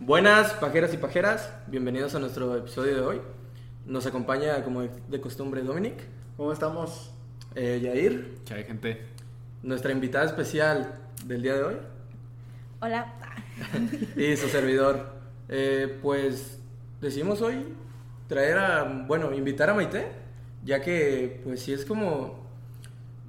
Buenas 0.00 0.52
pajeras 0.54 0.94
y 0.94 0.96
pajeras, 0.96 1.52
bienvenidos 1.66 2.14
a 2.14 2.18
nuestro 2.20 2.56
episodio 2.56 2.94
de 2.94 3.00
hoy. 3.00 3.20
Nos 3.84 4.06
acompaña, 4.06 4.62
como 4.62 4.82
de 4.82 5.20
costumbre, 5.20 5.62
Dominic, 5.62 5.94
¿Cómo 6.36 6.52
estamos? 6.52 7.10
eh, 7.54 7.80
Yair, 7.82 8.38
¿Qué 8.46 8.54
hay, 8.54 8.64
gente? 8.64 9.06
nuestra 9.62 9.90
invitada 9.90 10.24
especial 10.26 10.94
del 11.24 11.42
día 11.42 11.54
de 11.56 11.62
hoy 11.64 11.76
Hola. 12.80 13.12
y 14.16 14.36
su 14.36 14.48
servidor. 14.48 15.18
Eh, 15.48 15.98
pues 16.00 16.60
decidimos 17.00 17.40
hoy 17.42 17.74
traer 18.28 18.58
a, 18.58 18.84
bueno, 19.06 19.32
invitar 19.34 19.70
a 19.70 19.74
Maite, 19.74 20.06
ya 20.64 20.80
que 20.80 21.40
pues 21.42 21.60
sí 21.62 21.72
es 21.72 21.84
como, 21.84 22.46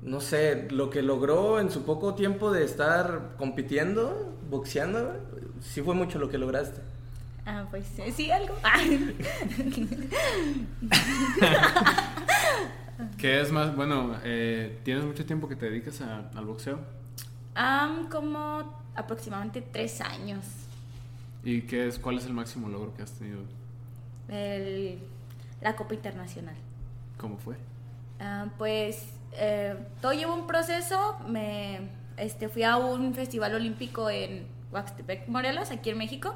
no 0.03 0.19
sé, 0.21 0.67
lo 0.69 0.91
que 0.91 1.01
logró 1.01 1.59
en 1.59 1.71
su 1.71 1.83
poco 1.83 2.13
tiempo 2.13 2.51
de 2.51 2.63
estar 2.63 3.35
compitiendo, 3.37 4.37
boxeando, 4.49 5.15
sí 5.61 5.81
fue 5.81 5.95
mucho 5.95 6.19
lo 6.19 6.29
que 6.29 6.37
lograste. 6.37 6.81
Ah, 7.45 7.65
pues 7.71 7.85
sí, 8.15 8.29
algo. 8.31 8.55
¿Qué 13.17 13.41
es 13.41 13.51
más? 13.51 13.75
Bueno, 13.75 14.15
eh, 14.23 14.79
¿tienes 14.83 15.03
mucho 15.05 15.25
tiempo 15.25 15.47
que 15.47 15.55
te 15.55 15.69
dedicas 15.69 16.01
a- 16.01 16.29
al 16.35 16.45
boxeo? 16.45 16.79
Am, 17.55 18.09
como 18.09 18.81
aproximadamente 18.95 19.61
tres 19.61 20.01
años. 20.01 20.45
¿Y 21.43 21.61
qué 21.61 21.87
es, 21.87 21.97
cuál 21.99 22.17
es 22.17 22.25
el 22.25 22.33
máximo 22.33 22.67
logro 22.69 22.93
que 22.95 23.03
has 23.03 23.11
tenido? 23.13 23.39
El- 24.27 24.99
la 25.61 25.75
Copa 25.75 25.93
Internacional. 25.93 26.55
¿Cómo 27.17 27.37
fue? 27.37 27.55
Ah, 28.19 28.47
pues 28.57 29.05
eh, 29.33 29.75
todo 30.01 30.13
lleva 30.13 30.33
un 30.33 30.47
proceso. 30.47 31.17
Me 31.27 31.79
este, 32.17 32.49
fui 32.49 32.63
a 32.63 32.77
un 32.77 33.13
festival 33.13 33.55
olímpico 33.55 34.09
en 34.09 34.45
Huaxtepec, 34.71 35.27
Morelos, 35.27 35.71
aquí 35.71 35.89
en 35.89 35.97
México. 35.97 36.35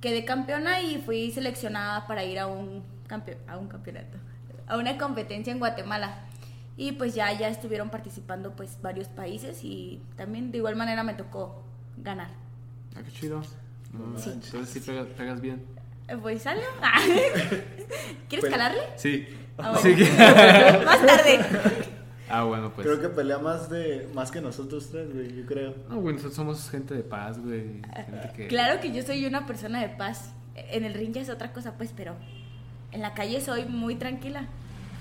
Quedé 0.00 0.24
campeona 0.24 0.80
y 0.82 0.98
fui 0.98 1.30
seleccionada 1.32 2.06
para 2.06 2.24
ir 2.24 2.38
a 2.38 2.46
un, 2.46 2.82
campeo- 3.08 3.38
a 3.48 3.56
un 3.58 3.68
campeonato, 3.68 4.18
a 4.66 4.76
una 4.76 4.98
competencia 4.98 5.52
en 5.52 5.58
Guatemala. 5.58 6.20
Y 6.76 6.92
pues 6.92 7.14
ya, 7.14 7.32
ya 7.32 7.48
estuvieron 7.48 7.88
participando 7.88 8.52
pues 8.54 8.78
varios 8.82 9.08
países 9.08 9.60
y 9.64 10.02
también 10.16 10.50
de 10.52 10.58
igual 10.58 10.76
manera 10.76 11.02
me 11.02 11.14
tocó 11.14 11.62
ganar. 11.96 12.28
Ah, 12.94 13.00
qué 13.04 13.10
chido. 13.10 13.42
Sí. 14.16 14.30
Entonces 14.32 14.68
sí 14.68 14.80
pega- 14.80 15.06
pegas 15.06 15.40
bien. 15.40 15.64
Pues 16.20 16.42
sale. 16.42 16.60
¿Quieres 18.28 18.40
Pues- 18.40 18.50
calarle? 18.52 18.80
Sí. 18.96 19.26
Ah, 19.58 19.70
bueno. 19.72 19.96
Sí 19.96 20.04
Más 20.84 21.06
tarde. 21.06 21.40
Ah, 22.28 22.44
bueno, 22.44 22.72
pues. 22.74 22.86
Creo 22.86 23.00
que 23.00 23.08
pelea 23.08 23.38
más 23.38 23.68
de 23.70 24.08
más 24.14 24.30
que 24.30 24.40
nosotros 24.40 24.88
tres, 24.90 25.12
güey, 25.12 25.34
yo 25.36 25.46
creo. 25.46 25.74
No, 25.88 26.00
güey, 26.00 26.14
nosotros 26.14 26.34
somos 26.36 26.70
gente 26.70 26.94
de 26.94 27.02
paz, 27.02 27.38
güey. 27.38 27.82
Gente 27.94 28.30
que... 28.36 28.48
Claro 28.48 28.80
que 28.80 28.92
yo 28.92 29.02
soy 29.02 29.24
una 29.26 29.46
persona 29.46 29.80
de 29.80 29.88
paz. 29.90 30.32
En 30.54 30.84
el 30.84 30.94
ring 30.94 31.12
ya 31.12 31.20
es 31.20 31.28
otra 31.30 31.52
cosa, 31.52 31.74
pues, 31.76 31.92
pero 31.96 32.14
en 32.92 33.02
la 33.02 33.14
calle 33.14 33.40
soy 33.40 33.64
muy 33.66 33.96
tranquila. 33.96 34.46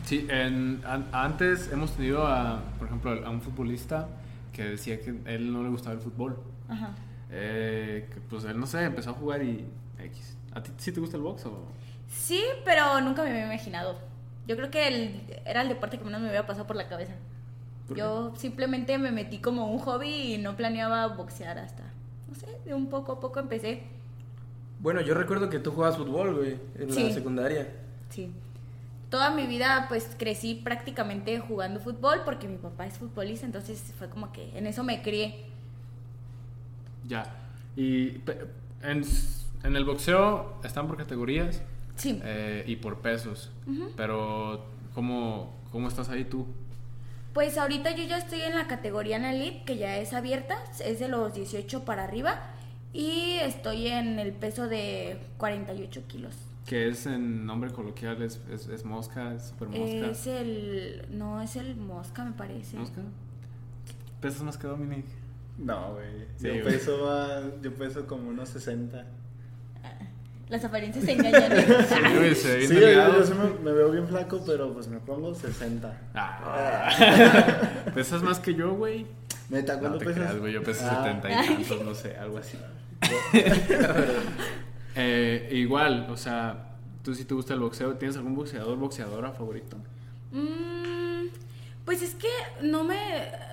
Sí, 0.06 0.28
en- 0.30 0.82
an- 0.86 1.08
antes 1.12 1.72
hemos 1.72 1.92
tenido, 1.96 2.28
a, 2.28 2.62
por 2.78 2.88
ejemplo, 2.88 3.12
a 3.26 3.30
un 3.30 3.42
futbolista 3.42 4.08
que 4.54 4.64
decía 4.64 5.00
que 5.02 5.16
a 5.26 5.32
él 5.32 5.52
no 5.52 5.64
le 5.64 5.70
gustaba 5.70 5.94
el 5.96 6.02
fútbol. 6.02 6.38
Ajá. 6.70 6.92
Eh, 7.32 8.08
que 8.14 8.20
pues 8.22 8.44
él, 8.46 8.60
no 8.60 8.68
sé, 8.68 8.84
empezó 8.84 9.10
a 9.12 9.14
jugar 9.14 9.42
y 9.44 9.66
X. 10.00 10.38
¿A 10.54 10.62
ti 10.62 10.72
sí 10.78 10.92
te 10.92 11.00
gusta 11.00 11.18
el 11.18 11.24
box 11.24 11.46
o...? 11.48 11.66
Sí, 12.08 12.42
pero 12.64 13.02
nunca 13.02 13.24
me 13.24 13.32
había 13.32 13.46
imaginado. 13.46 13.98
Yo 14.48 14.56
creo 14.56 14.70
que 14.72 14.88
el- 14.88 15.40
era 15.46 15.62
el 15.62 15.70
deporte 15.70 15.98
que 15.98 16.04
menos 16.06 16.22
me 16.22 16.28
había 16.30 16.46
pasado 16.46 16.68
por 16.68 16.76
la 16.76 16.88
cabeza. 16.88 17.14
¿Por 17.88 17.98
Yo 17.98 18.34
simplemente 18.36 18.98
me 18.98 19.12
metí 19.12 19.40
como 19.40 19.72
un 19.72 19.80
hobby 19.80 20.34
y 20.34 20.38
no 20.38 20.56
planeaba 20.56 21.08
boxear 21.08 21.58
hasta, 21.60 21.84
no 22.28 22.36
sé, 22.36 22.48
de 22.66 22.74
un 22.74 22.88
poco 22.90 23.14
a 23.14 23.20
poco 23.20 23.40
empecé. 23.40 23.84
Bueno, 24.80 25.02
yo 25.02 25.14
recuerdo 25.14 25.50
que 25.50 25.60
tú 25.60 25.72
jugabas 25.72 25.98
fútbol, 25.98 26.36
güey, 26.36 26.58
en 26.80 26.92
Sí. 26.92 27.08
la 27.10 27.14
secundaria. 27.14 27.68
Sí. 28.10 28.32
Toda 29.10 29.30
mi 29.32 29.46
vida 29.48 29.86
pues 29.88 30.16
crecí 30.18 30.56
prácticamente 30.56 31.40
jugando 31.40 31.80
fútbol 31.80 32.22
porque 32.26 32.48
mi 32.48 32.58
papá 32.58 32.86
es 32.88 32.98
futbolista, 32.98 33.46
entonces 33.46 33.94
fue 33.98 34.10
como 34.10 34.32
que 34.32 34.58
en 34.58 34.66
eso 34.68 34.84
me 34.84 35.02
crié. 35.02 35.46
Ya. 37.08 37.26
Y 37.76 38.18
en, 38.82 39.04
en 39.64 39.76
el 39.76 39.86
boxeo 39.86 40.60
están 40.64 40.88
por 40.88 40.98
categorías 40.98 41.62
Sí. 41.96 42.20
eh, 42.24 42.64
y 42.68 42.76
por 42.78 43.00
pesos. 43.00 43.52
Ujú. 43.68 43.92
Pero, 43.96 44.66
¿cómo, 44.94 45.54
¿cómo 45.72 45.88
estás 45.88 46.10
ahí 46.10 46.26
tú? 46.26 46.46
Pues 47.34 47.58
ahorita 47.58 47.92
yo 47.96 48.04
ya 48.06 48.18
estoy 48.18 48.42
en 48.42 48.56
la 48.56 48.68
categoría 48.68 49.18
en 49.18 49.26
Elite, 49.26 49.64
que 49.66 49.78
ya 49.78 49.98
es 49.98 50.14
abierta, 50.14 50.56
es 50.84 51.00
de 51.00 51.08
los 51.10 51.34
18 51.34 51.84
para 51.84 52.04
arriba, 52.06 52.40
y 52.94 53.34
estoy 53.42 53.88
en 53.88 54.20
el 54.20 54.32
peso 54.34 54.68
de 54.70 55.20
48 55.38 56.04
kilos. 56.08 56.34
Que 56.66 56.88
es 56.88 57.06
en 57.06 57.46
nombre 57.46 57.72
coloquial, 57.72 58.22
es, 58.24 58.40
es, 58.50 58.68
es 58.70 58.86
mosca, 58.86 59.34
es 59.34 59.48
super 59.50 59.68
mosca. 59.68 60.08
Es 60.10 60.28
el... 60.28 61.06
no, 61.12 61.42
es 61.42 61.56
el 61.58 61.76
mosca, 61.76 62.24
me 62.26 62.32
parece. 62.32 62.78
¿Mosca? 62.78 63.02
¿Pesas 64.22 64.42
más 64.42 64.58
que 64.58 64.68
Dominic? 64.68 65.06
No, 65.58 65.94
güey. 65.94 66.26
Sí, 66.38 66.48
yo 66.58 66.64
peso 66.64 67.06
más- 67.06 67.62
yo 67.62 67.74
peso 67.76 68.08
como 68.08 68.30
unos 68.30 68.50
60. 68.50 69.06
Las 70.50 70.64
apariencias 70.64 71.04
se 71.06 71.14
engañan. 71.14 71.52
Sí, 71.90 72.16
güey, 72.18 72.36
se 72.36 72.68
Sí, 72.68 72.74
yo, 72.76 72.80
delgado. 72.82 73.18
yo 73.20 73.26
sí 73.26 73.34
me, 73.34 73.50
me 73.64 73.72
veo 73.76 73.90
bien 73.92 74.08
flaco, 74.08 74.42
pero 74.46 74.72
pues 74.74 74.88
me 74.88 75.00
pongo 75.00 75.34
60. 75.34 76.02
Ah. 76.14 77.82
¿Pesas 77.96 78.22
más 78.22 78.40
que 78.40 78.54
yo, 78.54 78.74
güey? 78.76 79.06
Neta, 79.50 79.74
No 79.76 79.80
¿cuánto 79.80 79.98
te 80.00 80.06
pesas? 80.06 80.22
creas, 80.24 80.40
güey, 80.40 80.54
yo 80.54 80.64
peso 80.64 80.86
Ah. 80.90 81.04
70 81.04 81.30
y 81.32 81.46
tantos, 81.56 81.82
no 81.84 81.96
sé, 81.96 82.16
algo 82.18 82.38
así. 82.38 82.58
Eh, 84.98 85.50
igual, 85.52 86.08
o 86.10 86.16
sea, 86.16 86.70
tú 87.04 87.14
si 87.14 87.26
te 87.26 87.34
gusta 87.34 87.54
el 87.54 87.60
boxeo, 87.60 87.96
¿tienes 87.96 88.16
algún 88.16 88.34
boxeador, 88.34 88.78
boxeadora 88.78 89.34
favorito? 89.34 89.76
Mm, 90.32 91.26
pues 91.84 92.02
es 92.02 92.16
que 92.16 92.30
no 92.62 92.86
me, 92.86 92.96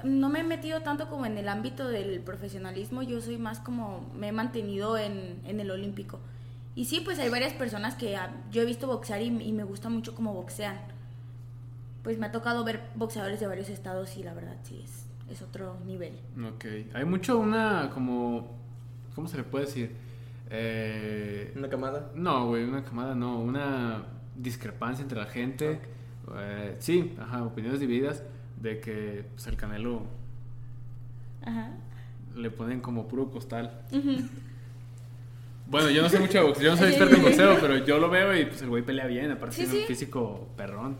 no 0.04 0.28
me 0.28 0.40
he 0.40 0.44
metido 0.44 0.82
tanto 0.82 1.08
como 1.08 1.26
en 1.26 1.36
el 1.38 1.48
ámbito 1.48 1.88
del 1.88 2.20
profesionalismo, 2.20 3.02
yo 3.02 3.20
soy 3.20 3.38
más 3.38 3.58
como 3.58 4.08
me 4.16 4.28
he 4.28 4.32
mantenido 4.32 4.96
en, 4.96 5.40
en 5.44 5.58
el 5.58 5.70
olímpico. 5.72 6.20
Y 6.74 6.86
sí, 6.86 7.00
pues 7.04 7.18
hay 7.18 7.28
varias 7.28 7.52
personas 7.52 7.94
que 7.94 8.16
ah, 8.16 8.32
yo 8.50 8.62
he 8.62 8.64
visto 8.64 8.86
boxear 8.86 9.20
y, 9.20 9.26
y 9.26 9.52
me 9.52 9.64
gusta 9.64 9.88
mucho 9.88 10.14
cómo 10.14 10.32
boxean. 10.32 10.76
Pues 12.02 12.18
me 12.18 12.26
ha 12.26 12.32
tocado 12.32 12.64
ver 12.64 12.80
boxeadores 12.94 13.38
de 13.40 13.46
varios 13.46 13.68
estados 13.68 14.16
y 14.16 14.22
la 14.22 14.34
verdad 14.34 14.56
sí 14.62 14.80
es, 14.82 15.06
es 15.30 15.42
otro 15.42 15.76
nivel. 15.86 16.14
Ok, 16.54 16.64
hay 16.94 17.04
mucho 17.04 17.38
una 17.38 17.90
como, 17.92 18.50
¿cómo 19.14 19.28
se 19.28 19.36
le 19.36 19.44
puede 19.44 19.66
decir? 19.66 19.92
Eh, 20.50 21.52
Una 21.56 21.68
camada. 21.68 22.10
no, 22.14 22.48
güey, 22.48 22.64
una 22.64 22.84
camada, 22.84 23.14
no, 23.14 23.38
una 23.38 24.04
discrepancia 24.36 25.02
entre 25.02 25.18
la 25.18 25.26
gente. 25.26 25.80
Eh, 26.36 26.76
sí, 26.78 27.14
ajá, 27.20 27.44
opiniones 27.44 27.80
divididas 27.80 28.22
de 28.60 28.80
que 28.80 29.24
pues, 29.34 29.46
el 29.46 29.56
Canelo 29.56 30.02
Ajá. 31.44 31.70
le 32.34 32.50
ponen 32.50 32.80
como 32.80 33.06
puro 33.08 33.30
costal. 33.30 33.82
Ujú. 33.92 34.16
Bueno, 35.72 35.88
yo 35.88 36.02
no 36.02 36.10
sé 36.10 36.18
mucho 36.18 36.34
de 36.34 36.44
boxeo, 36.44 36.64
yo 36.64 36.70
no 36.72 36.76
soy 36.76 36.90
experto 36.90 37.16
en 37.16 37.22
boxeo, 37.22 37.56
pero 37.58 37.78
yo 37.78 37.96
lo 37.96 38.10
veo 38.10 38.36
y 38.36 38.44
pues 38.44 38.60
el 38.60 38.68
güey 38.68 38.82
pelea 38.82 39.06
bien, 39.06 39.30
aparte 39.30 39.56
Sí, 39.56 39.64
tiene 39.64 39.80
un 39.80 39.86
físico 39.86 40.46
perrón. 40.54 40.98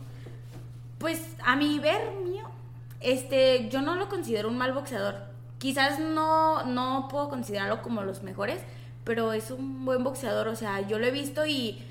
Pues 0.97 1.35
a 1.45 1.55
mi 1.55 1.77
ver 1.77 2.01
mío, 2.25 2.49
este, 2.99 3.69
yo 3.69 3.83
no 3.83 3.93
lo 3.93 4.09
considero 4.09 4.49
un 4.49 4.57
mal 4.57 4.73
boxeador. 4.73 5.27
Quizás 5.59 5.99
no, 5.99 6.65
no 6.65 7.07
puedo 7.07 7.29
considerarlo 7.29 7.83
como 7.83 8.01
los 8.01 8.23
mejores, 8.23 8.61
pero 9.03 9.31
es 9.31 9.51
un 9.51 9.85
buen 9.85 10.03
boxeador. 10.03 10.47
O 10.47 10.55
sea, 10.55 10.81
yo 10.87 10.97
lo 10.97 11.05
he 11.05 11.11
visto 11.11 11.45
y 11.45 11.83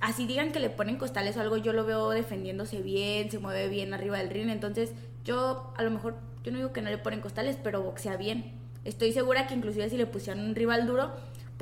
así 0.00 0.24
digan 0.24 0.52
que 0.52 0.60
le 0.60 0.70
ponen 0.70 0.98
costales 0.98 1.36
o 1.36 1.40
algo, 1.40 1.56
yo 1.56 1.72
lo 1.72 1.84
veo 1.84 2.10
defendiéndose 2.10 2.82
bien, 2.82 3.32
se 3.32 3.40
mueve 3.40 3.66
bien 3.66 3.94
arriba 3.94 4.18
del 4.18 4.30
ring. 4.30 4.48
Entonces, 4.48 4.92
yo 5.24 5.74
a 5.76 5.82
lo 5.82 5.90
mejor, 5.90 6.14
yo 6.44 6.52
no 6.52 6.58
digo 6.58 6.72
que 6.72 6.82
no 6.82 6.90
le 6.90 6.98
ponen 6.98 7.20
costales, 7.20 7.58
pero 7.60 7.82
boxea 7.82 8.16
bien. 8.16 8.62
Estoy 8.84 9.12
segura 9.12 9.48
que 9.48 9.54
inclusive 9.54 9.90
si 9.90 9.96
le 9.96 10.06
pusieran 10.06 10.44
un 10.44 10.54
rival 10.54 10.86
duro, 10.86 11.10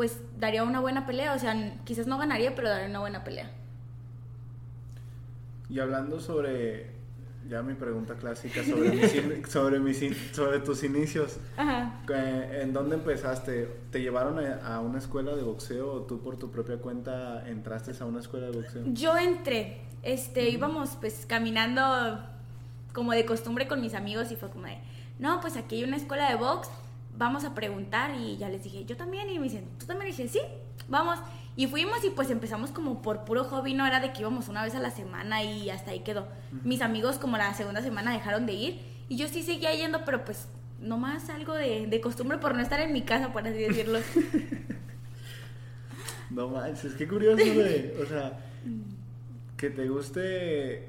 pues 0.00 0.18
daría 0.38 0.64
una 0.64 0.80
buena 0.80 1.04
pelea. 1.04 1.34
O 1.34 1.38
sea, 1.38 1.74
quizás 1.84 2.06
no 2.06 2.16
ganaría, 2.16 2.54
pero 2.54 2.70
daría 2.70 2.88
una 2.88 3.00
buena 3.00 3.22
pelea. 3.22 3.50
Y 5.68 5.78
hablando 5.78 6.20
sobre, 6.20 6.86
ya 7.46 7.60
mi 7.62 7.74
pregunta 7.74 8.14
clásica, 8.14 8.64
sobre, 8.64 8.92
mis 8.92 9.12
sobre, 9.50 9.78
mis 9.78 10.00
sobre 10.32 10.60
tus 10.60 10.84
inicios. 10.84 11.36
Ajá. 11.54 12.00
Eh, 12.14 12.60
¿En 12.62 12.72
dónde 12.72 12.94
empezaste? 12.94 13.68
¿Te 13.90 14.00
llevaron 14.00 14.38
a, 14.38 14.80
una 14.80 15.00
escuela 15.00 15.36
de 15.36 15.42
boxeo 15.42 15.92
o 15.92 16.00
tú 16.04 16.22
por 16.22 16.38
tu 16.38 16.50
propia 16.50 16.78
cuenta 16.78 17.46
entraste 17.46 17.92
a 18.02 18.06
una 18.06 18.20
escuela 18.20 18.46
de 18.46 18.52
boxeo? 18.52 18.84
Yo 18.94 19.18
entré, 19.18 19.82
este, 20.02 20.48
íbamos 20.48 20.96
pues 20.98 21.26
caminando 21.26 21.82
como 22.94 23.12
de 23.12 23.26
costumbre 23.26 23.68
con 23.68 23.82
mis 23.82 23.92
amigos 23.92 24.32
y 24.32 24.36
fue 24.36 24.48
como 24.48 24.64
de, 24.64 24.78
no, 25.18 25.42
pues 25.42 25.58
aquí 25.58 25.74
hay 25.74 25.84
una 25.84 25.98
escuela 25.98 26.30
de 26.30 26.36
box, 26.36 26.70
vamos 27.20 27.44
a 27.44 27.54
preguntar 27.54 28.14
y 28.14 28.38
ya 28.38 28.48
les 28.48 28.64
dije, 28.64 28.86
yo 28.86 28.96
también 28.96 29.28
y 29.28 29.38
me 29.38 29.44
dicen, 29.44 29.66
¿tú 29.78 29.84
también? 29.84 30.08
Y 30.08 30.16
dije, 30.16 30.26
sí, 30.26 30.40
vamos. 30.88 31.18
Y 31.54 31.66
fuimos 31.66 32.02
y 32.02 32.08
pues 32.08 32.30
empezamos 32.30 32.70
como 32.70 33.02
por 33.02 33.26
puro 33.26 33.44
hobby, 33.44 33.74
no 33.74 33.86
era 33.86 34.00
de 34.00 34.14
que 34.14 34.22
íbamos 34.22 34.48
una 34.48 34.64
vez 34.64 34.74
a 34.74 34.80
la 34.80 34.90
semana 34.90 35.44
y 35.44 35.68
hasta 35.68 35.90
ahí 35.90 36.00
quedó. 36.00 36.26
Mis 36.64 36.80
amigos 36.80 37.18
como 37.18 37.36
la 37.36 37.52
segunda 37.52 37.82
semana 37.82 38.14
dejaron 38.14 38.46
de 38.46 38.54
ir 38.54 38.80
y 39.10 39.16
yo 39.16 39.28
sí 39.28 39.42
seguía 39.42 39.74
yendo, 39.74 40.02
pero 40.06 40.24
pues 40.24 40.48
nomás 40.80 41.28
algo 41.28 41.52
de, 41.52 41.86
de 41.86 42.00
costumbre 42.00 42.38
por 42.38 42.54
no 42.54 42.62
estar 42.62 42.80
en 42.80 42.94
mi 42.94 43.02
casa, 43.02 43.30
por 43.32 43.46
así 43.46 43.58
decirlo. 43.58 43.98
No 46.30 46.48
manches, 46.48 46.94
qué 46.94 47.06
curioso, 47.06 47.44
güey. 47.54 47.92
O 48.00 48.06
sea, 48.06 48.38
que 49.56 49.68
te 49.68 49.88
guste, 49.88 50.88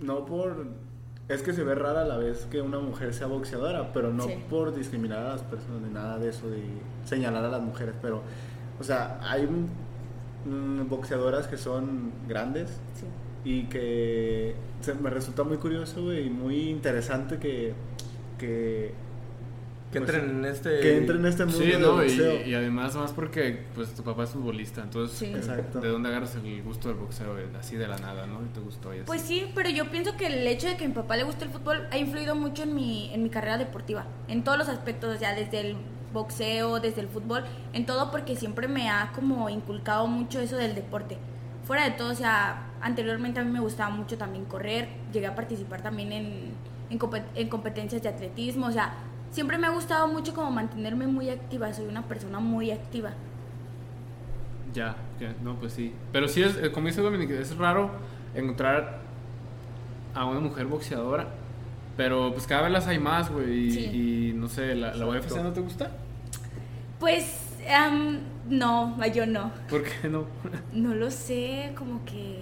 no 0.00 0.24
por... 0.24 0.87
Es 1.28 1.42
que 1.42 1.52
se 1.52 1.62
ve 1.62 1.74
rara 1.74 2.02
a 2.02 2.04
la 2.04 2.16
vez 2.16 2.46
que 2.50 2.62
una 2.62 2.78
mujer 2.78 3.12
sea 3.12 3.26
boxeadora, 3.26 3.92
pero 3.92 4.12
no 4.12 4.24
Sí. 4.24 4.34
por 4.48 4.74
discriminar 4.74 5.18
a 5.18 5.28
las 5.34 5.42
personas 5.42 5.82
ni 5.82 5.92
nada 5.92 6.18
de 6.18 6.30
eso, 6.30 6.48
de 6.48 6.62
señalar 7.04 7.44
a 7.44 7.48
las 7.48 7.60
mujeres, 7.60 7.94
pero, 8.00 8.22
o 8.80 8.82
sea, 8.84 9.18
hay 9.22 9.46
mm, 9.46 10.88
boxeadoras 10.88 11.46
que 11.46 11.56
son 11.58 12.12
grandes 12.26 12.70
Sí. 12.94 13.06
y 13.44 13.62
que 13.64 14.54
se 14.80 14.94
me 14.94 15.10
resulta 15.10 15.42
muy 15.44 15.58
curioso, 15.58 16.02
güey, 16.02 16.26
y 16.26 16.30
muy 16.30 16.70
interesante 16.70 17.38
que... 17.38 17.74
que 18.38 18.94
Que 19.92 20.00
pues, 20.00 20.10
entren 20.14 20.38
en 20.38 20.44
este... 20.44 20.80
que 20.80 20.96
entren 20.98 21.20
en 21.20 21.26
este 21.26 21.44
mundo 21.46 21.58
Sí, 21.60 21.66
del 21.70 21.80
no, 21.80 22.02
y, 22.04 22.06
boxeo. 22.08 22.46
y 22.46 22.54
además 22.54 22.94
más 22.94 23.12
porque 23.12 23.64
pues 23.74 23.94
tu 23.94 24.02
papá 24.02 24.24
es 24.24 24.30
futbolista, 24.30 24.82
entonces 24.82 25.16
Sí. 25.18 25.26
Exacto. 25.26 25.80
¿de 25.80 25.88
dónde 25.88 26.10
agarras 26.10 26.34
el 26.34 26.62
gusto 26.62 26.88
del 26.88 26.98
boxeo? 26.98 27.32
güey? 27.32 27.44
Así 27.58 27.76
de 27.76 27.88
la 27.88 27.96
nada, 27.96 28.26
¿no? 28.26 28.42
Y 28.44 28.48
te 28.52 28.60
gustó 28.60 28.92
y 28.92 28.98
así. 28.98 29.06
Pues 29.06 29.22
sí, 29.22 29.46
pero 29.54 29.70
yo 29.70 29.90
pienso 29.90 30.16
que 30.16 30.26
el 30.26 30.46
hecho 30.46 30.66
de 30.68 30.76
que 30.76 30.84
a 30.84 30.88
mi 30.88 30.94
papá 30.94 31.16
le 31.16 31.22
guste 31.24 31.44
el 31.46 31.50
fútbol 31.50 31.86
ha 31.90 31.96
influido 31.96 32.34
mucho 32.34 32.64
en 32.64 32.74
mi, 32.74 33.10
en 33.14 33.22
mi 33.22 33.30
carrera 33.30 33.56
deportiva, 33.56 34.04
en 34.28 34.44
todos 34.44 34.58
los 34.58 34.68
aspectos, 34.68 35.16
o 35.16 35.18
sea, 35.18 35.34
desde 35.34 35.60
el 35.60 35.76
boxeo, 36.12 36.80
desde 36.80 37.00
el 37.00 37.08
fútbol, 37.08 37.44
en 37.72 37.86
todo 37.86 38.10
porque 38.10 38.36
siempre 38.36 38.68
me 38.68 38.88
ha 38.90 39.12
como 39.14 39.48
inculcado 39.48 40.06
mucho 40.06 40.40
eso 40.40 40.56
del 40.56 40.74
deporte. 40.74 41.16
Fuera 41.64 41.84
de 41.84 41.90
todo, 41.92 42.12
o 42.12 42.14
sea, 42.14 42.66
anteriormente 42.80 43.40
a 43.40 43.44
mí 43.44 43.50
me 43.50 43.60
gustaba 43.60 43.90
mucho 43.90 44.16
también 44.18 44.44
correr, 44.46 44.88
llegué 45.12 45.26
a 45.26 45.34
participar 45.34 45.82
también 45.82 46.12
en, 46.12 46.50
en, 46.90 46.98
compet- 46.98 47.24
en 47.34 47.48
competencias 47.48 48.02
de 48.02 48.08
atletismo, 48.08 48.66
o 48.66 48.72
sea, 48.72 48.94
siempre 49.30 49.58
me 49.58 49.66
ha 49.66 49.70
gustado 49.70 50.08
mucho 50.08 50.34
como 50.34 50.50
mantenerme 50.50 51.06
muy 51.06 51.30
activa, 51.30 51.72
soy 51.72 51.86
una 51.86 52.02
persona 52.02 52.40
muy 52.40 52.70
activa. 52.70 53.10
Ya, 54.74 54.96
ya, 55.18 55.34
no, 55.42 55.54
pues 55.56 55.72
sí. 55.72 55.94
Pero 56.12 56.28
sí, 56.28 56.42
es, 56.42 56.56
eh, 56.56 56.70
como 56.70 56.86
dice 56.88 57.00
Dominic, 57.00 57.30
es 57.30 57.56
raro 57.56 57.90
encontrar 58.34 59.00
a 60.14 60.24
una 60.24 60.40
mujer 60.40 60.66
boxeadora. 60.66 61.26
Pero 61.96 62.32
pues 62.32 62.46
cada 62.46 62.62
vez 62.62 62.70
las 62.72 62.86
hay 62.86 62.98
más, 62.98 63.30
güey. 63.30 63.66
Y, 63.66 63.70
Sí. 63.72 63.80
y 63.80 64.32
no 64.34 64.48
sé, 64.48 64.74
¿la, 64.74 64.94
la 64.94 65.06
UFC 65.06 65.36
no 65.42 65.52
te 65.52 65.60
gusta? 65.60 65.90
Pues, 67.00 67.44
no, 68.48 69.04
yo 69.06 69.26
no. 69.26 69.50
¿Por 69.68 69.82
qué 69.82 70.08
no? 70.08 70.24
No 70.72 70.94
lo 70.94 71.10
sé, 71.10 71.72
como 71.76 72.04
que 72.04 72.40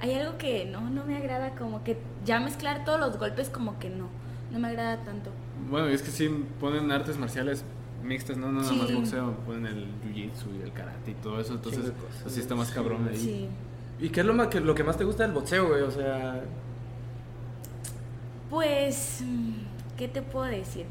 hay 0.00 0.14
algo 0.14 0.38
que 0.38 0.64
no, 0.66 0.80
no 0.90 1.04
me 1.04 1.16
agrada, 1.16 1.50
como 1.56 1.82
que 1.82 1.98
ya 2.24 2.38
mezclar 2.40 2.84
todos 2.84 3.00
los 3.00 3.18
golpes 3.18 3.50
como 3.50 3.78
que 3.78 3.90
no, 3.90 4.08
no 4.50 4.58
me 4.58 4.68
agrada 4.68 5.04
tanto. 5.04 5.30
bueno, 5.70 5.88
es 5.88 6.02
que 6.02 6.10
sí 6.10 6.28
ponen 6.60 6.90
artes 6.90 7.18
marciales 7.18 7.64
mixtas, 8.02 8.36
no, 8.36 8.50
no 8.50 8.60
nada 8.60 8.72
más 8.72 8.92
boxeo. 8.92 9.34
Ponen 9.46 9.66
el 9.66 9.86
jiu-jitsu 10.04 10.58
y 10.58 10.62
el 10.62 10.72
karate 10.72 11.10
y 11.10 11.14
todo 11.14 11.40
eso. 11.40 11.54
Entonces, 11.54 11.84
Chingo 11.84 11.94
de 11.94 12.02
cosas, 12.02 12.22
pues, 12.22 12.34
sí 12.34 12.40
está 12.40 12.54
más 12.54 12.70
cabrón 12.70 13.08
ahí. 13.08 13.16
Sí. 13.16 13.48
¿Y 14.00 14.10
qué 14.10 14.20
es 14.20 14.26
lo, 14.26 14.34
más, 14.34 14.48
que, 14.48 14.60
lo 14.60 14.74
que 14.74 14.84
más 14.84 14.96
te 14.96 15.04
gusta 15.04 15.24
del 15.24 15.32
boxeo, 15.32 15.68
güey? 15.68 15.82
O 15.82 15.90
sea... 15.90 16.42
Pues, 18.48 19.22
¿qué 19.96 20.08
te 20.08 20.22
puedo 20.22 20.46
decir? 20.46 20.86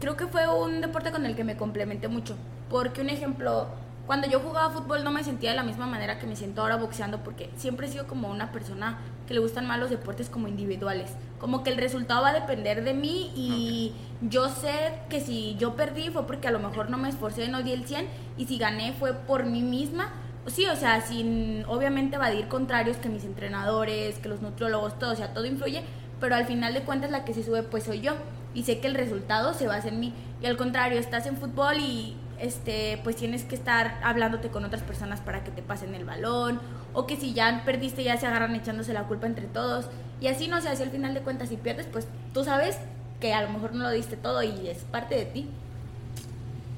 Creo 0.00 0.16
que 0.16 0.26
fue 0.26 0.46
un 0.46 0.80
deporte 0.80 1.10
con 1.10 1.24
el 1.24 1.34
que 1.34 1.44
me 1.44 1.56
complementé 1.56 2.08
mucho, 2.08 2.36
porque 2.68 3.00
un 3.00 3.08
ejemplo, 3.08 3.68
cuando 4.06 4.28
yo 4.28 4.40
jugaba 4.40 4.70
fútbol 4.70 5.02
no 5.02 5.10
me 5.10 5.24
sentía 5.24 5.50
de 5.50 5.56
la 5.56 5.62
misma 5.62 5.86
manera 5.86 6.18
que 6.18 6.26
me 6.26 6.36
siento 6.36 6.60
ahora 6.60 6.76
boxeando, 6.76 7.24
porque 7.24 7.50
siempre 7.56 7.86
he 7.86 7.90
sido 7.90 8.06
como 8.06 8.30
una 8.30 8.52
persona 8.52 8.98
que 9.26 9.34
le 9.34 9.40
gustan 9.40 9.66
más 9.66 9.78
los 9.78 9.90
deportes 9.90 10.28
como 10.28 10.48
individuales, 10.48 11.10
como 11.38 11.62
que 11.62 11.70
el 11.70 11.78
resultado 11.78 12.22
va 12.22 12.30
a 12.30 12.34
depender 12.34 12.84
de 12.84 12.92
mí 12.92 13.32
y 13.34 13.94
yo 14.20 14.48
sé 14.48 15.00
que 15.08 15.20
si 15.20 15.56
yo 15.58 15.74
perdí 15.74 16.10
fue 16.10 16.26
porque 16.26 16.48
a 16.48 16.50
lo 16.50 16.58
mejor 16.58 16.90
no 16.90 16.98
me 16.98 17.08
esforcé, 17.08 17.48
no 17.48 17.62
di 17.62 17.72
el 17.72 17.86
100 17.86 18.06
y 18.36 18.46
si 18.46 18.58
gané 18.58 18.92
fue 18.92 19.14
por 19.14 19.44
mí 19.46 19.62
misma. 19.62 20.12
Sí, 20.46 20.66
o 20.66 20.76
sea, 20.76 21.00
sin 21.00 21.64
obviamente 21.66 22.16
evadir 22.16 22.48
contrarios 22.48 22.98
que 22.98 23.08
mis 23.08 23.24
entrenadores, 23.24 24.18
que 24.18 24.28
los 24.28 24.42
nutriólogos, 24.42 24.98
todo, 24.98 25.12
o 25.12 25.16
sea, 25.16 25.32
todo 25.32 25.46
influye, 25.46 25.82
pero 26.20 26.34
al 26.34 26.44
final 26.44 26.74
de 26.74 26.82
cuentas 26.82 27.10
la 27.10 27.24
que 27.24 27.32
se 27.32 27.42
sube 27.42 27.62
pues 27.62 27.84
soy 27.84 28.00
yo 28.00 28.12
y 28.52 28.64
sé 28.64 28.78
que 28.78 28.86
el 28.86 28.94
resultado 28.94 29.54
se 29.54 29.66
basa 29.66 29.88
en 29.88 30.00
mí. 30.00 30.12
Y 30.42 30.46
al 30.46 30.58
contrario 30.58 30.98
estás 30.98 31.26
en 31.26 31.38
fútbol 31.38 31.78
y 31.78 32.14
este 32.44 33.00
pues 33.02 33.16
tienes 33.16 33.44
que 33.44 33.54
estar 33.54 33.98
hablándote 34.02 34.48
con 34.48 34.64
otras 34.64 34.82
personas 34.82 35.20
para 35.20 35.42
que 35.44 35.50
te 35.50 35.62
pasen 35.62 35.94
el 35.94 36.04
balón 36.04 36.60
o 36.92 37.06
que 37.06 37.16
si 37.16 37.32
ya 37.34 37.62
perdiste 37.64 38.04
ya 38.04 38.16
se 38.16 38.26
agarran 38.26 38.54
echándose 38.54 38.92
la 38.92 39.04
culpa 39.04 39.26
entre 39.26 39.46
todos 39.46 39.86
y 40.20 40.28
así 40.28 40.48
no 40.48 40.60
sé 40.60 40.74
si 40.76 40.82
al 40.82 40.90
final 40.90 41.14
de 41.14 41.20
cuentas 41.20 41.48
si 41.48 41.56
pierdes 41.56 41.86
pues 41.86 42.06
tú 42.32 42.44
sabes 42.44 42.78
que 43.20 43.32
a 43.34 43.42
lo 43.42 43.50
mejor 43.50 43.74
no 43.74 43.84
lo 43.84 43.90
diste 43.90 44.16
todo 44.16 44.42
y 44.42 44.68
es 44.68 44.78
parte 44.84 45.14
de 45.14 45.24
ti 45.26 45.48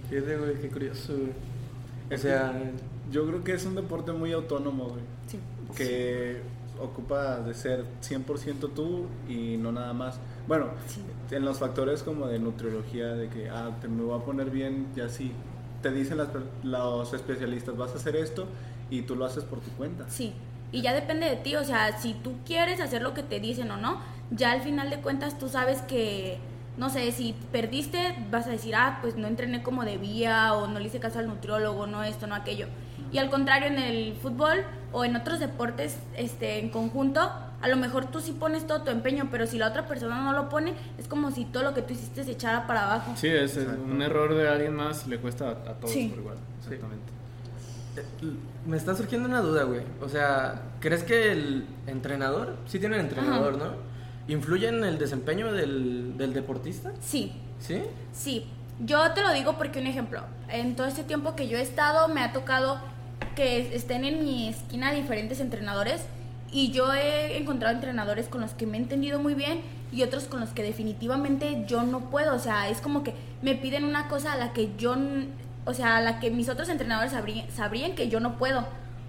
Fíjate, 0.08 0.36
güey, 0.36 0.54
qué 0.60 0.68
curioso, 0.68 1.14
güey. 1.14 1.32
O 2.12 2.16
sea... 2.16 2.52
Yo 3.10 3.24
creo 3.26 3.44
que 3.44 3.52
es 3.54 3.64
un 3.64 3.74
deporte 3.76 4.12
muy 4.12 4.32
autónomo, 4.32 4.84
güey. 4.84 5.02
sí 5.28 5.38
que 5.76 6.40
ocupa 6.80 7.40
de 7.40 7.54
ser 7.54 7.84
100% 8.02 8.70
tú 8.74 9.06
y 9.28 9.56
no 9.56 9.72
nada 9.72 9.92
más. 9.92 10.18
Bueno, 10.46 10.66
Sí. 10.88 11.00
en 11.34 11.44
los 11.44 11.58
factores 11.58 12.02
como 12.02 12.26
de 12.26 12.38
nutriología, 12.38 13.08
de 13.14 13.28
que, 13.28 13.48
ah, 13.48 13.76
te 13.80 13.88
me 13.88 14.02
voy 14.02 14.18
a 14.20 14.24
poner 14.24 14.50
bien, 14.50 14.86
ya 14.94 15.08
sí, 15.08 15.32
te 15.88 15.92
dicen 15.92 16.18
las 16.18 16.28
los 16.64 17.12
especialistas, 17.12 17.76
vas 17.76 17.92
a 17.92 17.96
hacer 17.96 18.16
esto 18.16 18.46
y 18.90 19.02
tú 19.02 19.14
lo 19.14 19.24
haces 19.24 19.44
por 19.44 19.60
tu 19.60 19.70
cuenta. 19.72 20.04
Sí, 20.08 20.32
y 20.72 20.82
ya 20.82 20.92
depende 20.92 21.28
de 21.28 21.36
ti, 21.36 21.54
o 21.54 21.64
sea, 21.64 21.96
si 21.98 22.14
tú 22.14 22.34
quieres 22.44 22.80
hacer 22.80 23.02
lo 23.02 23.14
que 23.14 23.22
te 23.22 23.38
dicen 23.38 23.70
o 23.70 23.76
no, 23.76 24.00
ya 24.32 24.50
al 24.50 24.62
final 24.62 24.90
de 24.90 24.98
cuentas 24.98 25.38
tú 25.38 25.48
sabes 25.48 25.82
que, 25.82 26.38
no 26.76 26.90
sé, 26.90 27.12
si 27.12 27.36
perdiste, 27.52 28.16
vas 28.32 28.46
a 28.46 28.50
decir, 28.50 28.74
ah, 28.74 28.98
pues 29.00 29.16
no 29.16 29.28
entrené 29.28 29.62
como 29.62 29.84
debía 29.84 30.54
o 30.54 30.66
no 30.66 30.80
le 30.80 30.86
hice 30.86 30.98
caso 30.98 31.20
al 31.20 31.28
nutriólogo, 31.28 31.86
no 31.86 32.02
esto, 32.02 32.26
no 32.26 32.34
aquello. 32.34 32.66
Y 33.12 33.18
al 33.18 33.30
contrario, 33.30 33.68
en 33.68 33.78
el 33.78 34.14
fútbol 34.14 34.64
o 34.92 35.04
en 35.04 35.14
otros 35.14 35.38
deportes 35.38 35.98
este, 36.16 36.58
en 36.58 36.70
conjunto, 36.70 37.30
a 37.66 37.68
lo 37.68 37.76
mejor 37.76 38.06
tú 38.06 38.20
sí 38.20 38.30
pones 38.30 38.64
todo 38.64 38.82
tu 38.82 38.90
empeño, 38.92 39.26
pero 39.28 39.44
si 39.48 39.58
la 39.58 39.66
otra 39.66 39.88
persona 39.88 40.22
no 40.22 40.32
lo 40.32 40.48
pone, 40.48 40.72
es 40.98 41.08
como 41.08 41.32
si 41.32 41.44
todo 41.44 41.64
lo 41.64 41.74
que 41.74 41.82
tú 41.82 41.94
hiciste 41.94 42.22
se 42.22 42.30
echara 42.30 42.66
para 42.68 42.84
abajo. 42.84 43.12
Sí, 43.16 43.26
es, 43.26 43.56
Exacto. 43.56 43.82
un 43.82 44.00
error 44.02 44.34
de 44.36 44.48
alguien 44.48 44.74
más 44.76 45.08
le 45.08 45.18
cuesta 45.18 45.48
a, 45.48 45.50
a 45.50 45.74
todos 45.74 45.90
Sí. 45.90 46.08
por 46.10 46.18
igual. 46.20 46.36
Exactamente. 46.60 47.12
Eh, 47.96 48.32
Me 48.66 48.76
está 48.76 48.94
surgiendo 48.94 49.28
una 49.28 49.40
duda, 49.40 49.64
güey. 49.64 49.80
O 50.00 50.08
sea, 50.08 50.62
¿crees 50.80 51.02
que 51.02 51.32
el 51.32 51.66
entrenador, 51.88 52.56
sí 52.66 52.78
tiene 52.78 52.98
entrenador, 53.00 53.54
Ajá. 53.56 53.64
¿no? 53.64 53.72
¿Influye 54.32 54.68
en 54.68 54.84
el 54.84 54.96
desempeño 54.98 55.52
del, 55.52 56.16
del 56.16 56.32
deportista? 56.34 56.92
Sí, 57.00 57.32
¿Sí? 57.58 57.82
Sí, 58.12 58.46
yo 58.84 59.10
te 59.12 59.22
lo 59.22 59.32
digo 59.32 59.56
porque 59.56 59.80
un 59.80 59.86
ejemplo, 59.88 60.20
en 60.48 60.76
todo 60.76 60.86
este 60.86 61.02
tiempo 61.02 61.34
que 61.34 61.48
yo 61.48 61.58
he 61.58 61.62
estado 61.62 62.06
me 62.08 62.20
ha 62.22 62.32
tocado 62.32 62.78
que 63.34 63.74
estén 63.74 64.04
en 64.04 64.24
mi 64.24 64.48
esquina 64.48 64.92
diferentes 64.92 65.40
entrenadores 65.40 66.02
y 66.56 66.70
yo 66.70 66.90
he 66.94 67.36
encontrado 67.36 67.74
entrenadores 67.74 68.28
con 68.28 68.40
los 68.40 68.52
que 68.52 68.64
me 68.66 68.78
he 68.78 68.80
entendido 68.80 69.20
muy 69.20 69.34
bien 69.34 69.60
y 69.92 70.02
otros 70.02 70.24
con 70.24 70.40
los 70.40 70.48
que 70.50 70.62
definitivamente 70.62 71.64
yo 71.66 71.82
no 71.82 72.00
puedo, 72.08 72.34
o 72.34 72.38
sea, 72.38 72.70
es 72.70 72.80
como 72.80 73.02
que 73.02 73.12
me 73.42 73.54
piden 73.54 73.84
una 73.84 74.08
cosa 74.08 74.32
a 74.32 74.36
la 74.38 74.54
que 74.54 74.70
yo, 74.78 74.96
o 75.66 75.74
sea, 75.74 75.98
a 75.98 76.00
la 76.00 76.18
que 76.18 76.30
mis 76.30 76.48
otros 76.48 76.70
entrenadores 76.70 77.12
sabrí- 77.12 77.46
sabrían 77.50 77.92
que 77.94 78.08
yo 78.08 78.20
no 78.20 78.38
puedo. 78.38 78.66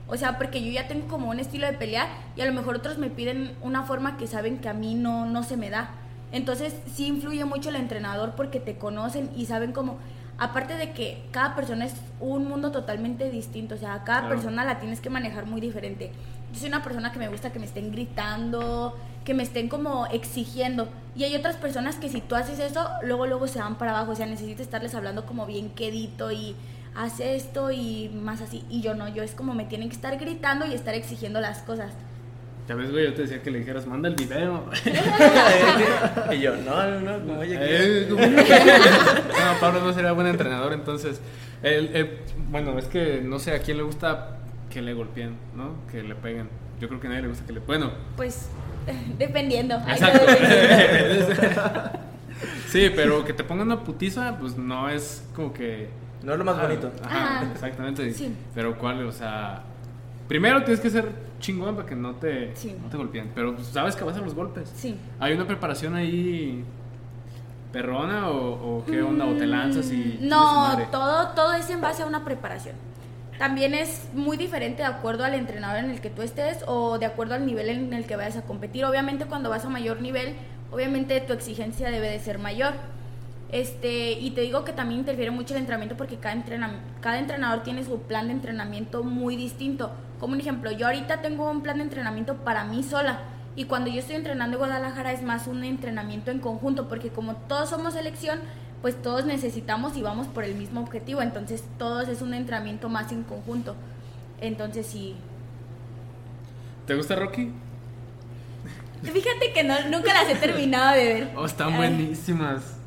O 0.09 0.17
sea, 0.17 0.37
porque 0.37 0.61
yo 0.61 0.69
ya 0.71 0.89
tengo 0.89 1.07
como 1.07 1.29
un 1.29 1.39
estilo 1.39 1.67
de 1.67 1.73
pelear 1.73 2.07
y 2.35 2.41
a 2.41 2.45
lo 2.45 2.53
mejor 2.53 2.75
otros 2.75 2.97
me 2.97 3.09
piden 3.09 3.53
una 3.61 3.83
forma 3.83 4.17
que 4.17 4.27
saben 4.27 4.57
que 4.57 4.67
a 4.67 4.73
mí 4.73 4.93
no, 4.95 5.25
no 5.25 5.43
se 5.43 5.55
me 5.55 5.69
da. 5.69 5.91
Entonces 6.33 6.75
sí 6.93 7.07
influye 7.07 7.45
mucho 7.45 7.69
el 7.69 7.77
entrenador 7.77 8.31
porque 8.35 8.59
te 8.59 8.77
conocen 8.77 9.29
y 9.37 9.45
saben 9.45 9.71
cómo, 9.71 9.97
aparte 10.37 10.75
de 10.75 10.91
que 10.91 11.23
cada 11.31 11.55
persona 11.55 11.85
es 11.85 11.95
un 12.19 12.47
mundo 12.47 12.71
totalmente 12.71 13.29
distinto, 13.31 13.75
o 13.75 13.77
sea, 13.77 14.03
cada 14.03 14.21
Claro. 14.21 14.35
persona 14.35 14.65
la 14.65 14.79
tienes 14.79 14.99
que 14.99 15.09
manejar 15.09 15.45
muy 15.45 15.61
diferente. 15.61 16.11
Yo 16.53 16.59
soy 16.59 16.69
una 16.69 16.83
persona 16.83 17.11
que 17.11 17.19
me 17.19 17.27
gusta 17.27 17.51
que 17.51 17.59
me 17.59 17.65
estén 17.65 17.91
gritando, 17.91 18.97
que 19.25 19.33
me 19.33 19.43
estén 19.43 19.67
como 19.69 20.07
exigiendo. 20.07 20.87
Y 21.15 21.23
hay 21.23 21.35
otras 21.35 21.55
personas 21.57 21.95
que 21.97 22.09
si 22.09 22.21
tú 22.21 22.35
haces 22.35 22.59
eso, 22.59 22.87
luego 23.03 23.27
luego 23.27 23.47
se 23.47 23.59
van 23.59 23.77
para 23.77 23.91
abajo, 23.91 24.11
o 24.11 24.15
sea, 24.15 24.25
necesitas 24.25 24.61
estarles 24.61 24.95
hablando 24.95 25.25
como 25.25 25.45
bien 25.45 25.69
quedito 25.71 26.31
y 26.31 26.55
hace 26.95 27.35
esto 27.35 27.71
y 27.71 28.09
más 28.09 28.41
así. 28.41 28.63
Y 28.69 28.81
yo 28.81 28.95
no, 28.95 29.07
yo 29.09 29.23
es 29.23 29.31
como 29.33 29.53
me 29.53 29.65
tienen 29.65 29.89
que 29.89 29.95
estar 29.95 30.17
gritando 30.17 30.65
y 30.65 30.73
estar 30.73 30.93
exigiendo 30.95 31.39
las 31.41 31.59
cosas. 31.59 31.91
Ya 32.67 32.75
ves, 32.75 32.91
güey, 32.91 33.05
yo 33.05 33.13
te 33.13 33.21
decía 33.21 33.41
que 33.41 33.49
le 33.51 33.59
dijeras, 33.59 33.85
manda 33.87 34.09
el 34.09 34.15
video. 34.15 34.65
y 36.33 36.39
yo, 36.39 36.55
no, 36.57 36.99
no, 36.99 37.17
no, 37.17 37.39
oye, 37.39 37.55
Eh, 37.59 38.07
¿qué? 38.07 38.13
¿cómo? 38.13 38.21
no, 38.25 39.59
Pablo 39.59 39.81
no 39.81 39.93
sería 39.93 40.11
buen 40.13 40.27
entrenador, 40.27 40.73
entonces. 40.73 41.19
el- 41.63 41.95
el- 41.95 42.17
bueno, 42.49 42.77
es 42.77 42.85
que 42.85 43.21
no 43.23 43.39
sé 43.39 43.51
a 43.55 43.59
quién 43.59 43.77
le 43.77 43.83
gusta 43.83 44.36
que 44.77 44.81
le 44.83 44.93
golpeen, 44.93 45.35
¿no? 45.55 45.71
Que 45.91 46.03
le 46.03 46.13
peguen. 46.13 46.47
Yo 46.79 46.87
creo 46.87 46.99
que 46.99 47.07
a 47.07 47.09
nadie 47.09 47.23
le 47.23 47.29
gusta 47.29 47.43
que 47.47 47.53
le. 47.53 47.61
Bueno, 47.61 47.89
Pues 48.15 48.47
dependiendo. 49.17 49.73
Exacto. 49.73 50.19
sí, 52.67 52.91
pero 52.95 53.25
que 53.25 53.33
te 53.33 53.43
pongan 53.43 53.65
una 53.67 53.83
putiza, 53.83 54.37
pues 54.39 54.55
no 54.55 54.87
es 54.87 55.27
como 55.35 55.51
que. 55.51 55.89
No 56.21 56.33
es 56.33 56.37
lo 56.37 56.45
más 56.45 56.57
Ah, 56.59 56.63
bonito. 56.63 56.91
Ajá, 57.03 57.37
Ajá. 57.39 57.51
exactamente. 57.51 58.13
Sí. 58.13 58.31
Pero 58.53 58.77
cuál, 58.77 59.03
o 59.05 59.11
sea. 59.11 59.63
Primero 60.27 60.61
tienes 60.63 60.79
que 60.79 60.91
ser 60.91 61.09
chingón 61.39 61.75
para 61.75 61.87
que 61.87 61.95
no 61.95 62.13
te, 62.15 62.55
Sí. 62.55 62.75
no 62.79 62.87
te 62.89 62.97
golpeen. 62.97 63.31
Pero 63.33 63.55
pues, 63.55 63.67
sabes 63.69 63.95
que 63.95 64.03
vas 64.03 64.15
a 64.17 64.21
los 64.21 64.35
golpes. 64.35 64.71
Sí. 64.75 64.95
Hay 65.19 65.33
una 65.33 65.47
preparación 65.47 65.95
ahí 65.95 66.63
perrona 67.73 68.29
o, 68.29 68.77
o 68.79 68.85
qué 68.85 69.01
onda? 69.01 69.25
¿O 69.25 69.33
te 69.33 69.47
lanzas 69.47 69.91
y.? 69.91 70.19
su 70.19 70.25
No, 70.27 70.77
todo, 70.91 71.29
todo 71.29 71.53
es 71.53 71.67
en 71.71 71.81
base 71.81 72.03
a 72.03 72.05
una 72.05 72.23
preparación. 72.23 72.75
También 73.37 73.75
es 73.75 74.09
muy 74.13 74.35
diferente 74.35 74.81
de 74.81 74.87
acuerdo 74.87 75.23
al 75.23 75.35
entrenador 75.35 75.83
en 75.83 75.91
el 75.91 76.01
que 76.01 76.09
tú 76.09 76.23
estés 76.23 76.63
o 76.65 76.97
de 76.97 77.05
acuerdo 77.05 77.35
al 77.35 77.45
nivel 77.45 77.69
en 77.69 77.93
el 77.93 78.05
que 78.05 78.15
vayas 78.15 78.35
a 78.35 78.41
competir. 78.41 78.83
Obviamente 78.85 79.25
cuando 79.25 79.49
vas 79.49 79.63
a 79.63 79.69
mayor 79.69 80.01
nivel, 80.01 80.35
obviamente 80.71 81.21
tu 81.21 81.33
exigencia 81.33 81.91
debe 81.91 82.09
de 82.09 82.19
ser 82.19 82.39
mayor. 82.39 82.73
Este, 83.51 84.11
y 84.11 84.31
te 84.31 84.41
digo 84.41 84.65
que 84.65 84.73
también 84.73 85.01
interfiere 85.01 85.31
mucho 85.31 85.53
el 85.53 85.61
entrenamiento 85.61 85.95
porque 85.95 86.17
cada, 86.17 86.43
cada 86.99 87.19
entrenador 87.19 87.63
tiene 87.63 87.83
su 87.83 88.01
plan 88.01 88.27
de 88.27 88.33
entrenamiento 88.33 89.03
muy 89.03 89.35
distinto. 89.35 89.91
Como 90.19 90.33
un 90.33 90.39
ejemplo, 90.39 90.71
yo 90.71 90.87
ahorita 90.87 91.21
tengo 91.21 91.49
un 91.49 91.61
plan 91.61 91.77
de 91.77 91.83
entrenamiento 91.83 92.37
para 92.37 92.63
mí 92.65 92.83
sola. 92.83 93.19
Y 93.55 93.65
cuando 93.65 93.89
yo 93.89 93.99
estoy 93.99 94.15
entrenando 94.15 94.57
en 94.57 94.59
Guadalajara 94.59 95.11
es 95.11 95.23
más 95.23 95.47
un 95.47 95.63
entrenamiento 95.63 96.31
en 96.31 96.39
conjunto, 96.39 96.87
porque 96.87 97.09
como 97.09 97.35
todos 97.35 97.69
somos 97.69 97.93
selección, 97.93 98.39
pues 98.81 99.01
todos 99.01 99.25
necesitamos 99.25 99.97
y 99.97 100.01
vamos 100.01 100.27
por 100.27 100.43
el 100.43 100.55
mismo 100.55 100.81
objetivo. 100.81 101.21
Entonces 101.21 101.63
todos 101.77 102.07
es 102.07 102.21
un 102.21 102.33
entrenamiento 102.33 102.89
más 102.89 103.11
en 103.11 103.23
conjunto. 103.23 103.75
Entonces 104.39 104.85
sí. 104.87 105.15
¿Te 106.85 106.95
gusta 106.95 107.15
Rocky? 107.15 107.51
Fíjate 109.03 109.53
que 109.53 109.63
no, 109.63 109.75
nunca 109.89 110.13
las 110.13 110.29
he 110.29 110.35
terminado 110.35 110.95
de 110.95 111.03
ver. 111.05 111.29
Oh, 111.35 111.45
están 111.45 111.69
Ay, 111.69 111.75
buenísimas. 111.77 112.77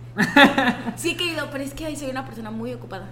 Sí, 0.97 1.17
querido, 1.17 1.49
pero 1.53 1.65
es 1.65 1.73
que 1.73 1.87
ahí 1.87 1.97
soy 1.97 2.11
una 2.11 2.25
persona 2.27 2.51
muy 2.51 2.73
ocupada. 2.75 3.07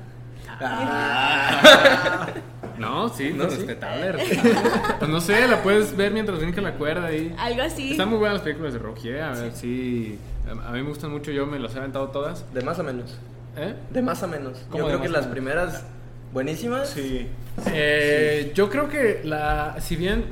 No, 2.79 3.09
sí, 3.09 3.33
No, 3.33 3.45
no, 3.45 3.51
sí. 3.51 3.57
respetable, 3.57 4.13
respetable. 4.13 4.61
Pues 4.99 5.11
no 5.11 5.21
sé, 5.21 5.47
la 5.49 5.63
puedes 5.63 5.97
ver 5.97 6.13
mientras 6.13 6.39
brinca 6.39 6.61
la 6.61 6.75
cuerda 6.75 7.07
ahí. 7.07 7.35
Algo 7.39 7.63
así. 7.63 7.93
Están 7.93 8.09
muy 8.09 8.19
buenas 8.19 8.37
las 8.39 8.43
películas 8.45 8.73
de 8.73 8.79
Rocky, 8.79 9.09
¿eh? 9.11 9.23
A 9.23 9.31
ver, 9.31 9.53
sí. 9.53 10.19
A 10.38 10.38
a 10.50 10.71
mí 10.73 10.83
me 10.83 10.88
gustan 10.88 11.11
mucho, 11.11 11.31
yo 11.31 11.47
me 11.47 11.59
las 11.59 11.75
he 11.75 11.78
aventado 11.78 12.09
todas. 12.09 12.45
De 12.52 12.62
más 12.62 12.78
a 12.78 12.83
menos. 12.83 13.19
¿Eh? 13.57 13.75
De 13.90 14.02
más 14.02 14.23
a 14.23 14.26
menos. 14.26 14.59
¿Cómo 14.71 14.85
Yo 14.85 14.88
creo 14.88 15.00
que 15.02 15.09
las 15.09 15.23
menos? 15.23 15.33
primeras 15.33 15.85
buenísimas. 16.33 16.90
Sí. 16.90 17.26
Eh, 17.67 18.52
Yo 18.55 18.69
creo 18.71 18.88
que 18.88 19.21
la. 19.25 19.81
Si 19.81 19.97
bien 19.97 20.25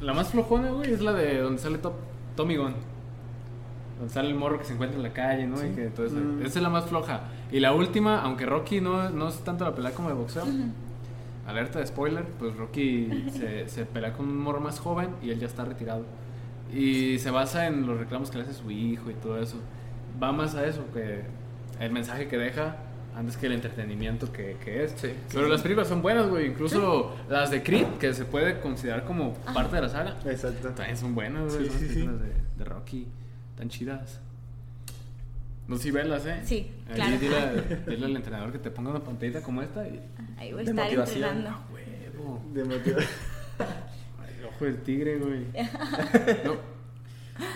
la 0.00 0.12
más 0.14 0.28
flojona, 0.30 0.70
güey, 0.70 0.92
es 0.92 1.00
la 1.00 1.12
de 1.12 1.40
donde 1.40 1.60
sale 1.60 1.78
Top, 1.78 1.94
Tommy 2.36 2.56
Gunn. 2.56 2.74
Donde 3.98 4.12
sale 4.12 4.28
el 4.28 4.34
morro 4.34 4.58
que 4.58 4.64
se 4.64 4.72
encuentra 4.72 4.96
en 4.96 5.02
la 5.04 5.12
calle, 5.12 5.46
¿no? 5.46 5.64
Y 5.64 5.70
que 5.70 5.86
todo 5.86 6.06
eso. 6.06 6.16
Mm. 6.16 6.40
Esa 6.44 6.58
es 6.58 6.62
la 6.62 6.70
más 6.70 6.86
floja. 6.86 7.20
Y 7.52 7.60
la 7.60 7.72
última, 7.72 8.20
aunque 8.22 8.44
Rocky 8.46 8.80
no, 8.80 9.10
no 9.10 9.28
es 9.28 9.38
tanto 9.44 9.64
la 9.64 9.74
pelea 9.74 9.92
como 9.92 10.08
de 10.08 10.14
boxeo. 10.14 10.44
Alerta 11.46 11.78
de 11.78 11.86
spoiler, 11.86 12.24
pues 12.38 12.56
Rocky 12.56 13.26
se, 13.32 13.68
se 13.68 13.84
pelea 13.84 14.12
con 14.14 14.26
un 14.26 14.38
morro 14.38 14.60
más 14.60 14.80
joven 14.80 15.10
y 15.22 15.30
él 15.30 15.38
ya 15.38 15.46
está 15.46 15.64
retirado. 15.64 16.02
Y 16.72 17.18
se 17.18 17.30
basa 17.30 17.66
en 17.66 17.86
los 17.86 17.98
reclamos 17.98 18.30
que 18.30 18.38
le 18.38 18.44
hace 18.44 18.54
su 18.54 18.70
hijo 18.70 19.10
y 19.10 19.14
todo 19.14 19.40
eso. 19.40 19.56
Va 20.22 20.32
más 20.32 20.54
a 20.54 20.66
eso, 20.66 20.84
que 20.92 21.22
el 21.80 21.92
mensaje 21.92 22.28
que 22.28 22.36
deja 22.38 22.76
antes 23.16 23.36
que 23.36 23.46
el 23.46 23.52
entretenimiento 23.52 24.32
que, 24.32 24.56
que 24.64 24.84
es. 24.84 24.92
Sí. 24.96 25.12
Pero 25.32 25.46
las 25.48 25.62
películas 25.62 25.86
son 25.88 26.02
buenas, 26.02 26.28
güey. 26.28 26.46
Incluso 26.46 27.14
las 27.28 27.50
de 27.50 27.62
Creed, 27.62 27.86
que 28.00 28.12
se 28.12 28.24
puede 28.24 28.58
considerar 28.60 29.04
como 29.04 29.34
parte 29.34 29.76
de 29.76 29.82
la 29.82 29.88
saga, 29.88 30.16
Exacto. 30.26 30.70
también 30.70 30.96
son 30.96 31.14
buenas, 31.14 31.54
güey. 31.54 31.68
Sí, 31.68 31.72
sí, 31.78 31.78
sí. 31.78 31.94
películas 31.94 32.20
de, 32.22 32.32
de 32.58 32.64
Rocky, 32.64 33.06
tan 33.56 33.68
chidas. 33.68 34.20
No 35.68 35.76
sé 35.76 35.84
si 35.84 35.90
velas, 35.92 36.26
¿eh? 36.26 36.40
Sí, 36.44 36.70
Ahí 36.88 36.94
claro. 36.96 37.16
Dile, 37.18 37.82
dile 37.86 38.04
al 38.06 38.16
entrenador 38.16 38.52
que 38.52 38.58
te 38.58 38.70
ponga 38.70 38.90
una 38.90 39.00
pantallita 39.00 39.42
como 39.42 39.62
esta 39.62 39.86
y... 39.88 40.00
Ahí 40.36 40.52
voy 40.52 40.62
a 40.62 40.64
De 40.64 40.70
estar 40.70 40.84
motivación. 40.84 41.24
entrenando. 41.24 41.58
Huevo. 41.72 42.42
De 42.52 42.64
motivo- 42.64 42.98
Ay, 42.98 43.06
el 43.58 43.83
ojo 44.54 44.64
del 44.64 44.82
tigre, 44.82 45.18
güey. 45.18 45.46
No. 46.44 46.56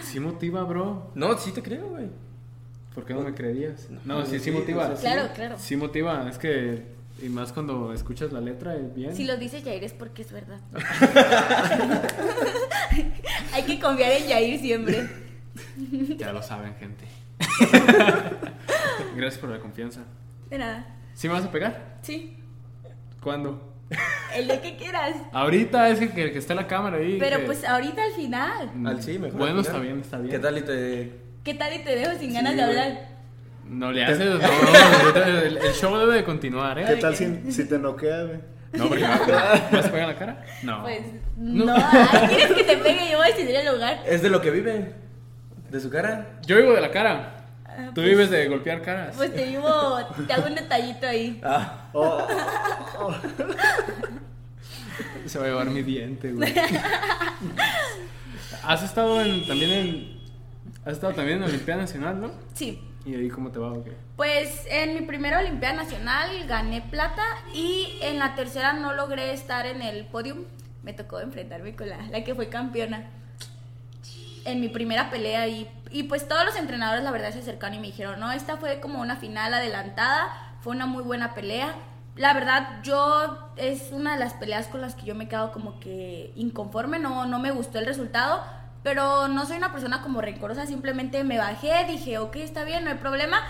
Sí 0.02 0.18
motiva, 0.18 0.64
bro. 0.64 1.12
No, 1.14 1.38
sí 1.38 1.52
te 1.52 1.62
creo, 1.62 1.88
güey. 1.90 2.06
¿Por 2.94 3.04
qué 3.04 3.14
no 3.14 3.20
me 3.20 3.32
creerías? 3.32 3.88
No, 4.04 4.24
sí, 4.26 4.38
sí 4.38 4.46
sí, 4.46 4.50
motiva. 4.50 4.88
o 4.88 4.96
sea, 4.96 5.12
Claro, 5.12 5.32
claro. 5.34 5.56
Sí 5.58 5.76
motiva. 5.76 6.28
Es 6.28 6.36
que... 6.38 6.82
Y 7.22 7.28
más 7.28 7.52
cuando 7.52 7.92
escuchas 7.92 8.32
la 8.32 8.40
letra, 8.40 8.74
es 8.76 8.92
bien. 8.94 9.14
Si 9.14 9.24
lo 9.24 9.36
dice 9.36 9.60
Jair 9.62 9.82
es 9.84 9.92
porque 9.92 10.22
es 10.22 10.32
verdad. 10.32 10.58
Hay 13.52 13.62
que 13.64 13.78
confiar 13.80 14.12
en 14.12 14.28
Jair 14.28 14.60
siempre. 14.60 15.08
Ya 16.16 16.32
lo 16.32 16.42
saben, 16.42 16.74
gente. 16.76 17.04
Gracias 19.16 19.38
por 19.40 19.50
la 19.50 19.58
confianza. 19.60 20.02
De 20.50 20.58
nada. 20.58 20.86
¿Sí 21.14 21.26
me 21.28 21.34
vas 21.34 21.44
a 21.44 21.50
pegar? 21.52 21.98
Sí. 22.02 22.36
¿Cuándo? 23.20 23.67
El 24.36 24.46
día 24.46 24.60
que 24.60 24.76
quieras. 24.76 25.14
Ahorita 25.32 25.88
es 25.88 25.98
que, 25.98 26.10
que, 26.10 26.32
que 26.32 26.38
esté 26.38 26.54
la 26.54 26.66
cámara 26.66 26.98
ahí. 26.98 27.16
Pero 27.18 27.38
que- 27.38 27.44
pues 27.46 27.64
ahorita 27.64 28.02
al 28.04 28.12
final. 28.12 28.70
Al 28.86 29.02
sí, 29.02 29.18
mejor. 29.18 29.38
Bueno, 29.38 29.60
está 29.60 29.78
bien, 29.78 30.00
está 30.00 30.18
bien. 30.18 30.30
¿Qué 30.30 30.38
tal 30.38 30.58
y 30.58 30.62
te.? 30.62 31.12
¿Qué 31.44 31.54
tal 31.54 31.72
y 31.74 31.78
te 31.78 31.96
dejo 31.96 32.18
sin 32.18 32.34
ganas 32.34 32.54
de 32.56 32.62
hablar? 32.62 33.08
No 33.64 33.90
le 33.92 34.04
haces. 34.04 34.18
No, 34.18 34.38
no, 34.38 35.22
el, 35.24 35.56
el 35.58 35.72
show 35.72 35.96
debe 35.98 36.14
de 36.16 36.24
continuar, 36.24 36.76
¿Qué 36.84 36.92
¿eh? 36.92 36.96
tal 36.96 37.14
si, 37.16 37.50
si 37.52 37.66
te 37.66 37.78
noquea, 37.78 38.24
güey? 38.24 38.38
No, 38.72 38.88
porque 38.88 39.02
¿me 39.02 39.08
vas 39.08 39.86
a 39.86 39.90
pegar 39.90 40.00
en 40.00 40.06
la 40.08 40.16
cara? 40.18 40.44
No. 40.62 40.82
Pues 40.82 41.00
No. 41.38 41.64
no. 41.64 41.74
¿Quieres 42.28 42.52
que 42.52 42.64
te 42.64 42.76
pegue? 42.76 43.10
Yo 43.10 43.16
voy 43.18 43.28
a 43.28 43.34
decidir 43.34 43.56
el 43.56 43.72
lugar. 43.72 44.02
Es 44.06 44.20
de 44.20 44.28
lo 44.28 44.42
que 44.42 44.50
vive. 44.50 44.92
De 45.70 45.80
su 45.80 45.88
cara. 45.90 46.38
Yo 46.46 46.56
vivo 46.56 46.72
de 46.74 46.80
la 46.82 46.90
cara. 46.90 47.37
Ah, 47.78 47.86
Tú 47.88 47.94
pues- 47.94 48.06
vives 48.08 48.30
de 48.30 48.48
golpear 48.48 48.82
caras. 48.82 49.14
Pues 49.16 49.32
te 49.32 49.46
digo, 49.46 49.98
te 50.26 50.32
hago 50.32 50.46
un 50.48 50.54
detallito 50.56 51.06
ahí. 51.06 51.40
Ah. 51.44 51.88
Oh, 51.92 52.26
oh. 52.98 53.14
Se 55.26 55.38
va 55.38 55.44
a 55.44 55.48
llevar 55.48 55.66
mi 55.70 55.82
diente, 55.82 56.32
güey. 56.32 56.52
Has 58.64 58.82
estado 58.82 59.20
en, 59.20 59.46
también 59.46 59.70
en. 59.70 60.18
Has 60.84 60.94
estado 60.94 61.14
también 61.14 61.36
en 61.36 61.42
la 61.42 61.48
Olimpiada 61.48 61.82
Nacional, 61.82 62.20
¿no? 62.20 62.30
Sí. 62.54 62.82
¿Y 63.04 63.14
ahí 63.14 63.28
cómo 63.28 63.50
te 63.50 63.58
va 63.58 63.72
o 63.72 63.84
qué? 63.84 63.92
Pues 64.16 64.64
en 64.70 64.94
mi 64.94 65.02
primera 65.02 65.38
Olimpiada 65.38 65.76
Nacional 65.76 66.30
gané 66.46 66.82
plata 66.82 67.22
y 67.54 67.98
en 68.02 68.18
la 68.18 68.34
tercera 68.34 68.72
no 68.72 68.92
logré 68.94 69.32
estar 69.32 69.66
en 69.66 69.82
el 69.82 70.06
podium. 70.06 70.44
Me 70.82 70.92
tocó 70.94 71.20
enfrentarme 71.20 71.76
con 71.76 71.88
la, 71.88 72.02
la 72.10 72.24
que 72.24 72.34
fue 72.34 72.48
campeona. 72.48 73.10
En 74.48 74.60
mi 74.62 74.68
primera 74.68 75.10
pelea 75.10 75.46
y, 75.46 75.70
y 75.90 76.04
pues 76.04 76.26
todos 76.26 76.42
los 76.46 76.56
entrenadores 76.56 77.04
la 77.04 77.10
verdad 77.10 77.32
se 77.32 77.40
acercaron 77.40 77.76
y 77.76 77.80
me 77.80 77.88
dijeron, 77.88 78.18
no, 78.18 78.32
esta 78.32 78.56
fue 78.56 78.80
como 78.80 79.00
una 79.00 79.16
final 79.16 79.52
adelantada, 79.52 80.56
fue 80.62 80.74
una 80.74 80.86
muy 80.86 81.02
buena 81.02 81.34
pelea. 81.34 81.74
La 82.16 82.32
verdad 82.32 82.80
yo 82.82 83.50
es 83.56 83.92
una 83.92 84.14
de 84.14 84.18
las 84.18 84.32
peleas 84.32 84.66
con 84.66 84.80
las 84.80 84.94
que 84.94 85.04
yo 85.04 85.14
me 85.14 85.24
he 85.24 85.28
quedado 85.28 85.52
como 85.52 85.78
que 85.80 86.32
inconforme, 86.34 86.98
no, 86.98 87.26
no 87.26 87.38
me 87.38 87.50
gustó 87.50 87.78
el 87.78 87.84
resultado, 87.84 88.42
pero 88.82 89.28
no 89.28 89.44
soy 89.44 89.58
una 89.58 89.70
persona 89.70 90.00
como 90.00 90.22
rencorosa, 90.22 90.66
simplemente 90.66 91.22
me 91.24 91.36
bajé, 91.36 91.84
dije, 91.86 92.16
ok, 92.16 92.36
está 92.36 92.64
bien, 92.64 92.84
no 92.84 92.90
hay 92.90 92.96
problema. 92.96 93.42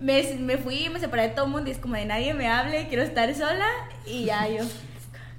Me, 0.00 0.22
me 0.38 0.58
fui, 0.58 0.90
me 0.90 1.00
separé 1.00 1.28
de 1.28 1.28
todo 1.30 1.46
el 1.46 1.50
mundo 1.50 1.70
y 1.70 1.72
es 1.72 1.78
como 1.78 1.94
de 1.94 2.04
nadie 2.04 2.34
me 2.34 2.48
hable, 2.48 2.88
quiero 2.88 3.02
estar 3.02 3.34
sola 3.34 3.66
y 4.04 4.26
ya 4.26 4.46
yo. 4.48 4.64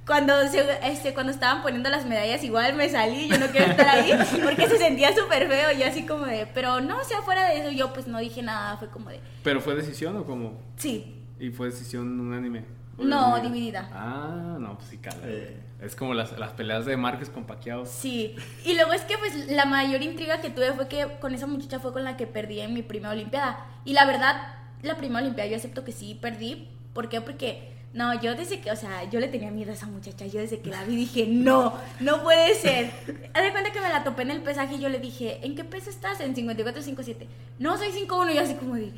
Cuando, 0.05 0.33
se, 0.49 0.61
este, 0.83 1.13
cuando 1.13 1.31
estaban 1.31 1.61
poniendo 1.61 1.89
las 1.89 2.05
medallas 2.05 2.43
igual 2.43 2.75
me 2.75 2.89
salí, 2.89 3.29
yo 3.29 3.37
no 3.37 3.47
quiero 3.47 3.71
estar 3.71 3.87
ahí 3.87 4.11
porque 4.43 4.67
se 4.67 4.77
sentía 4.77 5.15
súper 5.15 5.47
feo, 5.47 5.71
yo 5.79 5.85
así 5.85 6.05
como 6.05 6.25
de, 6.25 6.45
pero 6.53 6.81
no, 6.81 6.99
o 6.99 7.03
sea, 7.05 7.21
fuera 7.21 7.47
de 7.49 7.59
eso 7.59 7.71
yo 7.71 7.93
pues 7.93 8.07
no 8.07 8.19
dije 8.19 8.41
nada, 8.41 8.75
fue 8.77 8.89
como 8.89 9.09
de, 9.09 9.21
¿Pero 9.43 9.61
fue 9.61 9.75
decisión 9.75 10.17
o 10.17 10.25
cómo? 10.25 10.59
sí, 10.75 11.19
¿Y 11.39 11.49
fue 11.51 11.67
decisión 11.67 12.19
unánime? 12.19 12.65
¿O 12.97 13.03
No, 13.03 13.39
dividida. 13.41 13.89
Ah, 13.91 14.57
no, 14.59 14.77
pues 14.77 14.89
sí, 14.89 14.97
cala. 14.97 15.17
Eh. 15.23 15.59
Es 15.81 15.95
como 15.95 16.13
las, 16.13 16.37
las 16.39 16.51
peleas 16.51 16.85
de 16.85 16.95
Márquez 16.95 17.29
con 17.29 17.45
Paquiao. 17.45 17.85
Sí, 17.85 18.35
y 18.63 18.75
luego 18.75 18.93
es 18.93 19.01
que 19.01 19.17
pues 19.17 19.49
la 19.49 19.65
mayor 19.65 20.01
intriga 20.01 20.39
que 20.39 20.49
tuve 20.49 20.71
fue 20.71 20.87
que 20.87 21.07
con 21.19 21.33
esa 21.33 21.47
muchacha 21.47 21.79
fue 21.79 21.91
con 21.91 22.05
la 22.05 22.15
que 22.15 22.27
perdí 22.27 22.61
en 22.61 22.73
mi 22.73 22.83
primera 22.83 23.11
olimpiada. 23.11 23.65
Y 23.83 23.91
la 23.93 24.05
verdad, 24.05 24.55
la 24.81 24.95
primera 24.95 25.19
olimpiada 25.19 25.49
yo 25.49 25.57
acepto 25.57 25.83
que 25.83 25.91
sí 25.91 26.17
perdí. 26.21 26.69
¿Por 26.93 27.09
qué? 27.09 27.19
Porque, 27.19 27.72
no, 27.93 28.19
yo 28.19 28.33
desde 28.33 28.59
que, 28.59 28.71
o 28.71 28.75
sea, 28.75 29.07
yo 29.11 29.19
le 29.19 29.27
tenía 29.27 29.51
miedo 29.51 29.69
a 29.69 29.75
esa 29.75 29.85
muchacha. 29.85 30.25
Yo 30.25 30.39
desde 30.39 30.59
que 30.59 30.71
la 30.71 30.83
vi 30.83 30.95
dije, 30.95 31.27
no, 31.27 31.73
no 31.99 32.23
puede 32.23 32.55
ser. 32.55 32.91
Haz 33.35 33.43
de 33.43 33.51
cuenta 33.51 33.71
que 33.71 33.79
me 33.81 33.89
la 33.89 34.03
topé 34.03 34.23
en 34.23 34.31
el 34.31 34.41
pesaje 34.41 34.75
y 34.75 34.79
yo 34.79 34.89
le 34.89 34.97
dije, 34.97 35.45
¿en 35.45 35.55
qué 35.55 35.63
peso 35.63 35.91
estás? 35.91 36.19
En 36.19 36.33
54, 36.33 36.81
57. 36.81 37.27
No, 37.59 37.77
soy 37.77 37.91
51. 37.91 38.31
Y 38.31 38.35
yo 38.35 38.41
así 38.41 38.55
como 38.55 38.75
de, 38.75 38.91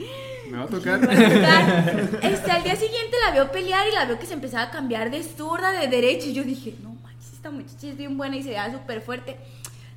Me 0.50 0.58
va 0.58 0.64
a 0.64 0.68
tocar. 0.68 1.00
me 1.02 1.08
va 1.08 1.14
a 1.14 1.34
tocar. 1.34 2.20
Este, 2.24 2.52
al 2.52 2.64
día 2.64 2.75
siguiente 2.78 3.18
la 3.25 3.34
veo 3.34 3.52
pelear 3.52 3.86
y 3.86 3.94
la 3.94 4.06
veo 4.06 4.18
que 4.18 4.25
se 4.25 4.34
empezaba 4.34 4.64
a 4.64 4.72
cambiar 4.72 5.12
de 5.12 5.24
zurda, 5.24 5.72
de 5.74 5.88
derecha. 5.90 6.28
Y 6.28 6.34
yo 6.34 6.44
dije, 6.46 6.75
no 6.82 6.92
manches, 7.04 7.34
esta 7.34 7.52
muchacha 7.52 7.88
es 7.88 7.98
bien 7.98 8.18
buena 8.18 8.38
y 8.38 8.44
se 8.44 8.50
veía 8.50 8.72
súper 8.72 9.02
fuerte. 9.02 9.36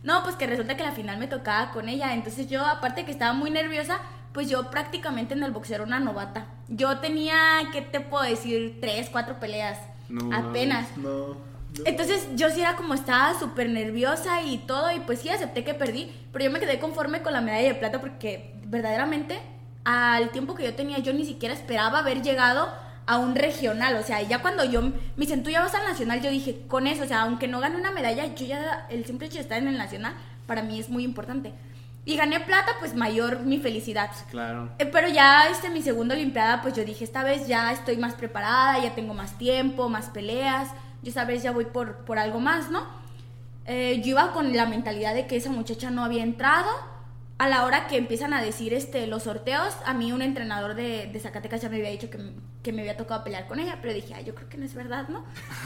No, 0.03 0.25
pues 0.25 0.35
que 0.35 0.49
resulta 0.49 0.77
que 0.77 0.83
la 0.83 0.93
final 0.93 1.19
me 1.19 1.29
tocaba 1.29 1.71
con 1.71 1.89
ella. 1.89 2.15
Entonces 2.15 2.49
yo, 2.49 2.67
aparte 2.67 3.05
que 3.05 3.13
estaba 3.13 3.33
muy 3.33 3.51
nerviosa, 3.51 4.01
pues 4.33 4.49
yo 4.49 4.71
prácticamente 4.73 5.35
en 5.35 5.43
el 5.45 5.53
boxeo 5.53 5.77
era 5.77 5.85
una 5.85 6.01
novata. 6.01 6.47
Yo 6.69 6.99
tenía, 6.99 7.37
¿qué 7.73 7.83
te 7.83 8.01
puedo 8.01 8.25
decir? 8.25 8.79
Tres, 8.81 9.09
cuatro 9.11 9.41
peleas. 9.41 9.79
No 10.09 10.35
apenas. 10.35 10.97
No. 10.97 11.29
no. 11.29 11.37
Entonces 11.85 12.29
yo 12.35 12.51
sí 12.51 12.61
era 12.61 12.77
como 12.77 12.95
estaba 12.95 13.39
súper 13.39 13.69
nerviosa 13.69 14.43
y 14.43 14.59
todo, 14.59 14.91
y 14.91 15.01
pues 15.01 15.21
sí 15.21 15.29
acepté 15.29 15.65
que 15.65 15.75
perdí, 15.75 16.11
pero 16.33 16.45
yo 16.45 16.51
me 16.51 16.61
quedé 16.61 16.79
conforme 16.79 17.23
con 17.23 17.33
la 17.33 17.41
medalla 17.41 17.69
de 17.69 17.75
plata 17.75 18.01
porque 18.01 18.55
verdaderamente 18.65 19.39
al 19.85 20.31
tiempo 20.31 20.55
que 20.55 20.65
yo 20.65 20.75
tenía 20.75 20.99
yo 20.99 21.13
ni 21.13 21.25
siquiera 21.25 21.55
esperaba 21.55 22.01
haber 22.01 22.23
llegado 22.23 22.69
a 23.07 23.17
un 23.17 23.35
regional, 23.35 23.97
o 23.97 24.03
sea, 24.03 24.21
ya 24.21 24.43
cuando 24.43 24.65
yo 24.65 24.83
me 24.83 24.93
dicen, 25.17 25.43
tú 25.43 25.49
ya 25.49 25.63
vas 25.63 25.75
al 25.75 25.85
nacional, 25.85 26.21
yo 26.21 26.29
dije, 26.29 26.61
con 26.69 26.87
eso, 26.87 27.05
o 27.05 27.07
sea, 27.07 27.23
aunque 27.23 27.49
no 27.49 27.59
gane 27.59 27.77
una 27.77 27.91
medalla, 27.91 28.27
yo 28.35 28.45
ya, 28.45 28.87
el 28.91 29.07
simple 29.07 29.29
hecho 29.29 29.37
de 29.37 29.43
estar 29.43 29.57
en 29.57 29.67
el 29.67 29.79
nacional, 29.79 30.13
para 30.47 30.63
mí 30.63 30.79
es 30.79 30.91
muy 30.91 31.05
importante. 31.05 31.55
Y 32.09 32.17
gané 32.17 32.41
plata, 32.41 32.73
pues 32.79 32.95
mayor 32.95 33.41
mi 33.41 33.59
felicidad. 33.59 34.11
Claro. 34.31 34.71
Eh, 34.79 34.87
Pero 34.87 35.09
ya 35.09 35.49
este, 35.51 35.69
mi 35.69 35.83
segunda 35.83 36.15
Olimpiada, 36.15 36.63
pues 36.63 36.73
yo 36.73 36.83
dije, 36.83 37.05
esta 37.05 37.23
vez 37.23 37.47
ya 37.47 37.71
estoy 37.71 37.99
más 37.99 38.15
preparada, 38.15 38.83
ya 38.83 38.95
tengo 38.95 39.13
más 39.13 39.37
tiempo, 39.37 39.91
más 39.91 40.07
peleas, 40.07 40.71
yo 41.03 41.11
esta 41.11 41.27
vez 41.27 41.43
ya 41.43 41.53
voy 41.53 41.67
por, 41.67 42.07
por 42.07 42.19
algo 42.19 42.41
más, 42.41 42.71
¿no? 42.71 42.83
Eh, 43.67 44.01
yo 44.03 44.13
iba 44.13 44.33
con 44.33 44.57
la 44.57 44.65
mentalidad 44.65 45.13
de 45.13 45.27
que 45.27 45.37
esa 45.37 45.51
muchacha 45.51 45.91
no 45.91 46.03
había 46.03 46.23
entrado. 46.23 46.71
A 47.39 47.49
la 47.49 47.65
hora 47.65 47.87
que 47.87 47.97
empiezan 47.97 48.33
a 48.35 48.43
decir 48.43 48.75
este, 48.75 49.07
los 49.07 49.23
sorteos, 49.23 49.77
a 49.87 49.95
mí 49.95 50.13
un 50.13 50.23
entrenador 50.23 50.75
de, 50.75 51.07
de 51.07 51.21
Zacatecas 51.21 51.63
ya 51.63 51.69
me 51.69 51.77
había 51.77 51.91
dicho 51.91 52.11
que, 52.11 52.19
que 52.65 52.73
me 52.73 52.81
había 52.81 52.97
tocado 52.97 53.23
pelear 53.23 53.47
con 53.47 53.61
ella, 53.61 53.79
pero 53.81 53.95
dije, 53.95 54.13
ay, 54.15 54.25
yo 54.25 54.35
creo 54.35 54.49
que 54.49 54.59
no 54.59 54.65
es 54.65 54.75
verdad, 54.75 55.09
¿no? 55.09 55.25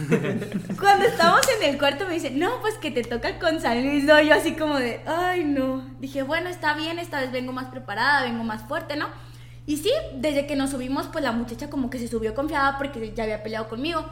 Cuando 0.79 1.07
estábamos 1.07 1.47
en 1.59 1.71
el 1.71 1.79
cuarto 1.79 2.07
me 2.07 2.14
dice, 2.14 2.31
no, 2.31 2.61
pues 2.61 2.75
que 2.75 2.91
te 2.91 3.02
toca 3.02 3.38
con 3.38 3.61
San 3.61 3.83
Luis, 3.83 4.05
no, 4.05 4.21
yo 4.21 4.35
así 4.35 4.52
como 4.52 4.79
de, 4.79 5.00
ay, 5.07 5.45
no. 5.45 5.88
Dije, 5.99 6.23
bueno, 6.23 6.50
está 6.50 6.75
bien, 6.75 6.99
esta 6.99 7.21
vez 7.21 7.33
vengo 7.33 7.52
más 7.52 7.69
preparada, 7.69 8.23
vengo 8.23 8.45
más 8.45 8.62
fuerte, 8.69 8.97
¿no? 8.97 9.09
Y 9.64 9.79
sí, 9.79 9.93
desde 10.14 10.47
que 10.47 10.57
nos 10.57 10.71
subimos, 10.71 11.07
pues 11.09 11.25
la 11.25 11.33
muchacha 11.33 11.71
como 11.71 11.88
que 11.88 11.99
se 11.99 12.09
subió 12.09 12.35
confiada 12.35 12.76
porque 12.79 13.12
ya 13.14 13.25
había 13.25 13.43
peleado 13.43 13.69
conmigo. 13.69 14.05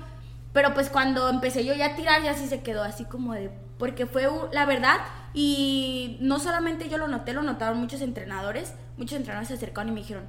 Pero 0.53 0.75
pues 0.75 0.89
cuando 0.89 1.29
empecé 1.29 1.65
yo 1.65 1.75
ya 1.75 1.87
a 1.87 1.97
tirar, 1.97 2.23
ya 2.23 2.35
sí 2.35 2.47
se 2.47 2.63
quedó 2.63 2.83
así 2.83 3.05
como 3.05 3.35
de... 3.35 3.51
Porque 3.81 4.07
fue 4.07 4.29
la 4.53 4.65
verdad 4.65 4.99
y 5.35 6.19
no 6.21 6.39
solamente 6.39 6.89
yo 6.89 6.99
lo 6.99 7.09
noté, 7.09 7.33
lo 7.33 7.43
notaron 7.43 7.79
muchos 7.79 8.01
entrenadores. 8.03 8.75
Muchos 8.97 9.17
entrenadores 9.17 9.49
se 9.49 9.55
acercaron 9.55 9.89
y 9.89 9.93
me 9.93 10.01
dijeron, 10.03 10.25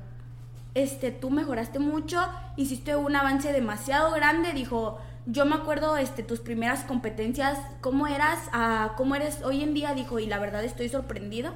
este, 0.74 1.12
tú 1.12 1.30
mejoraste 1.30 1.78
mucho, 1.78 2.26
hiciste 2.56 2.96
un 2.96 3.16
avance 3.16 3.52
demasiado 3.52 4.12
grande, 4.14 4.54
dijo, 4.54 5.00
yo 5.26 5.46
me 5.46 5.56
acuerdo, 5.56 5.98
este, 5.98 6.24
tus 6.24 6.40
primeras 6.40 6.84
competencias, 6.86 7.60
cómo 7.82 8.08
eras, 8.08 8.40
a 8.54 8.94
cómo 8.96 9.16
eres 9.16 9.42
hoy 9.44 9.62
en 9.64 9.74
día, 9.74 9.94
dijo, 9.94 10.20
y 10.20 10.28
la 10.28 10.40
verdad 10.40 10.64
estoy 10.64 10.90
sorprendido. 10.90 11.52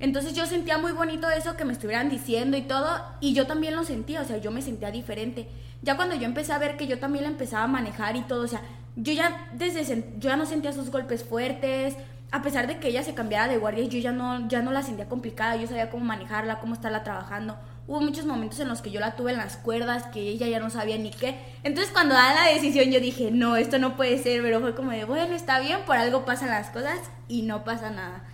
Entonces 0.00 0.34
yo 0.34 0.46
sentía 0.46 0.78
muy 0.78 0.90
bonito 0.92 1.30
eso 1.30 1.56
que 1.56 1.64
me 1.64 1.72
estuvieran 1.72 2.10
diciendo 2.10 2.56
y 2.56 2.62
todo, 2.62 3.00
y 3.20 3.34
yo 3.34 3.46
también 3.46 3.76
lo 3.76 3.84
sentía, 3.84 4.20
o 4.20 4.24
sea, 4.24 4.38
yo 4.38 4.50
me 4.50 4.62
sentía 4.62 4.90
diferente. 4.90 5.48
Ya 5.82 5.96
cuando 5.96 6.16
yo 6.16 6.24
empecé 6.24 6.52
a 6.52 6.58
ver 6.58 6.76
que 6.76 6.88
yo 6.88 6.98
también 6.98 7.24
la 7.24 7.30
empezaba 7.30 7.64
a 7.64 7.68
manejar 7.68 8.16
y 8.16 8.22
todo, 8.22 8.42
o 8.42 8.48
sea, 8.48 8.62
yo 8.96 9.12
ya 9.12 9.48
desde 9.52 10.04
ya 10.18 10.36
no 10.36 10.46
sentía 10.46 10.72
sus 10.72 10.90
golpes 10.90 11.24
fuertes, 11.24 11.96
a 12.30 12.42
pesar 12.42 12.66
de 12.66 12.78
que 12.78 12.88
ella 12.88 13.02
se 13.02 13.14
cambiara 13.14 13.48
de 13.48 13.58
guardia, 13.58 13.84
yo 13.84 13.98
ya 13.98 14.12
no 14.12 14.48
ya 14.48 14.62
no 14.62 14.72
la 14.72 14.82
sentía 14.82 15.08
complicada, 15.08 15.56
yo 15.56 15.66
sabía 15.66 15.90
cómo 15.90 16.04
manejarla, 16.04 16.60
cómo 16.60 16.74
estarla 16.74 17.04
trabajando. 17.04 17.56
Hubo 17.86 18.00
muchos 18.00 18.24
momentos 18.24 18.58
en 18.60 18.68
los 18.68 18.80
que 18.80 18.90
yo 18.90 18.98
la 18.98 19.14
tuve 19.14 19.32
en 19.32 19.36
las 19.36 19.56
cuerdas, 19.56 20.04
que 20.04 20.20
ella 20.20 20.48
ya 20.48 20.58
no 20.58 20.70
sabía 20.70 20.96
ni 20.96 21.10
qué. 21.10 21.38
Entonces 21.62 21.92
cuando 21.92 22.14
da 22.14 22.34
la 22.34 22.48
decisión 22.52 22.90
yo 22.90 22.98
dije, 22.98 23.30
no, 23.30 23.56
esto 23.56 23.78
no 23.78 23.96
puede 23.96 24.22
ser, 24.22 24.42
pero 24.42 24.60
fue 24.60 24.74
como 24.74 24.90
de, 24.90 25.04
bueno, 25.04 25.34
está 25.34 25.60
bien, 25.60 25.80
por 25.86 25.96
algo 25.96 26.24
pasan 26.24 26.48
las 26.48 26.70
cosas 26.70 26.98
y 27.28 27.42
no 27.42 27.62
pasa 27.62 27.90
nada. 27.90 28.24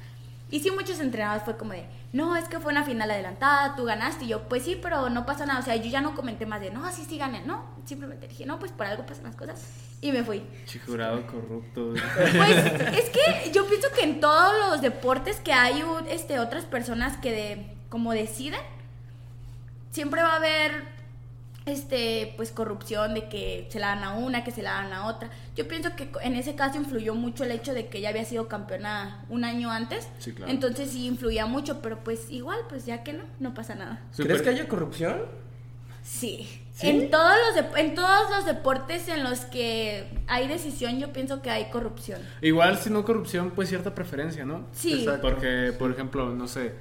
Y 0.50 0.61
sí, 0.61 0.71
muchos 0.71 1.00
entrenadores 1.00 1.45
fue 1.45 1.57
como 1.57 1.73
de, 1.73 1.85
no, 2.12 2.37
es 2.37 2.49
que 2.49 2.59
fue 2.59 2.73
una 2.73 2.83
final 2.83 3.09
adelantada, 3.11 3.76
tú 3.76 3.85
ganaste. 3.85 4.25
Y 4.25 4.29
yo, 4.29 4.49
pues 4.49 4.64
sí, 4.64 4.79
pero 4.81 5.11
no 5.11 5.26
pasa 5.26 5.47
nada. 5.47 5.61
O 5.61 5.62
sea, 5.62 5.76
yo 5.76 5.88
ya 5.88 6.00
no 6.00 6.17
comenté 6.17 6.45
más 6.45 6.61
de, 6.61 6.71
no, 6.71 6.90
sí, 6.90 7.07
sí 7.09 7.19
gané. 7.19 7.43
No, 7.45 7.64
simplemente 7.85 8.26
dije, 8.26 8.47
no, 8.47 8.59
pues 8.59 8.73
por 8.73 8.87
algo 8.87 9.07
pasan 9.07 9.25
las 9.25 9.37
cosas. 9.37 9.64
Y 10.00 10.11
me 10.11 10.25
fui. 10.25 10.43
Jurado 10.87 11.25
corrupto. 11.26 11.93
Pues 11.93 12.57
es 12.99 13.11
que 13.11 13.52
yo 13.52 13.67
pienso 13.69 13.88
que 13.95 14.02
en 14.02 14.21
todos 14.21 14.52
los 14.71 14.81
deportes 14.81 15.38
que 15.38 15.52
hay 15.52 15.85
este, 16.09 16.40
otras 16.40 16.64
personas 16.64 17.17
que 17.19 17.31
de, 17.31 17.76
como 17.88 18.12
deciden, 18.12 18.61
siempre 19.93 20.23
va 20.23 20.33
a 20.33 20.37
haber 20.37 21.00
este 21.67 22.33
pues 22.37 22.50
corrupción 22.50 23.14
de 23.14 23.29
que 23.29 23.69
se 23.71 23.79
la 23.79 23.88
dan 23.88 24.05
a 24.05 24.14
una, 24.14 24.45
que 24.45 24.50
se 24.50 24.62
la 24.62 24.73
dan 24.73 24.93
a 24.93 25.07
otra. 25.07 25.31
Yo 25.57 25.69
pienso 25.69 25.95
que 25.97 26.11
en 26.23 26.35
ese 26.35 26.55
caso 26.55 26.79
influyó 26.79 27.14
mucho 27.14 27.45
el 27.45 27.50
hecho 27.50 27.75
de 27.75 27.88
que 27.88 27.99
ella 27.99 28.11
había 28.11 28.25
sido 28.25 28.49
campeona 28.49 29.25
un 29.29 29.45
año 29.45 29.71
antes. 29.71 30.09
Sí, 30.19 30.33
claro. 30.33 30.50
Entonces 30.50 30.90
sí 30.90 31.07
influía 31.07 31.47
mucho, 31.47 31.83
pero 31.83 32.02
pues 32.02 32.31
igual, 32.31 32.61
pues 32.69 32.87
ya 32.87 33.02
que 33.02 33.12
no, 33.12 33.25
no 33.38 33.55
pasa 33.55 33.75
nada. 33.75 34.00
¿Crees 34.17 34.43
que 34.43 34.50
haya 34.50 34.69
corrupción? 34.69 35.23
Sí. 36.02 36.49
¿Sí? 36.73 36.88
En 36.88 37.11
todos 37.11 37.37
los 37.55 37.79
en 37.79 37.95
todos 37.95 38.31
los 38.31 38.47
deportes 38.47 39.07
en 39.09 39.23
los 39.23 39.40
que 39.40 40.09
hay 40.26 40.49
decisión, 40.49 40.99
yo 40.99 41.12
pienso 41.12 41.43
que 41.43 41.50
hay 41.50 41.69
corrupción. 41.69 42.23
Igual, 42.40 42.78
si 42.78 42.89
no 42.89 43.04
corrupción, 43.04 43.50
pues 43.50 43.69
cierta 43.69 43.95
preferencia, 43.95 44.47
¿no? 44.47 44.65
Sí. 44.73 45.00
Exacto. 45.00 45.28
Porque, 45.28 45.75
por 45.78 45.91
ejemplo, 45.91 46.30
no 46.30 46.49
sé, 46.49 46.73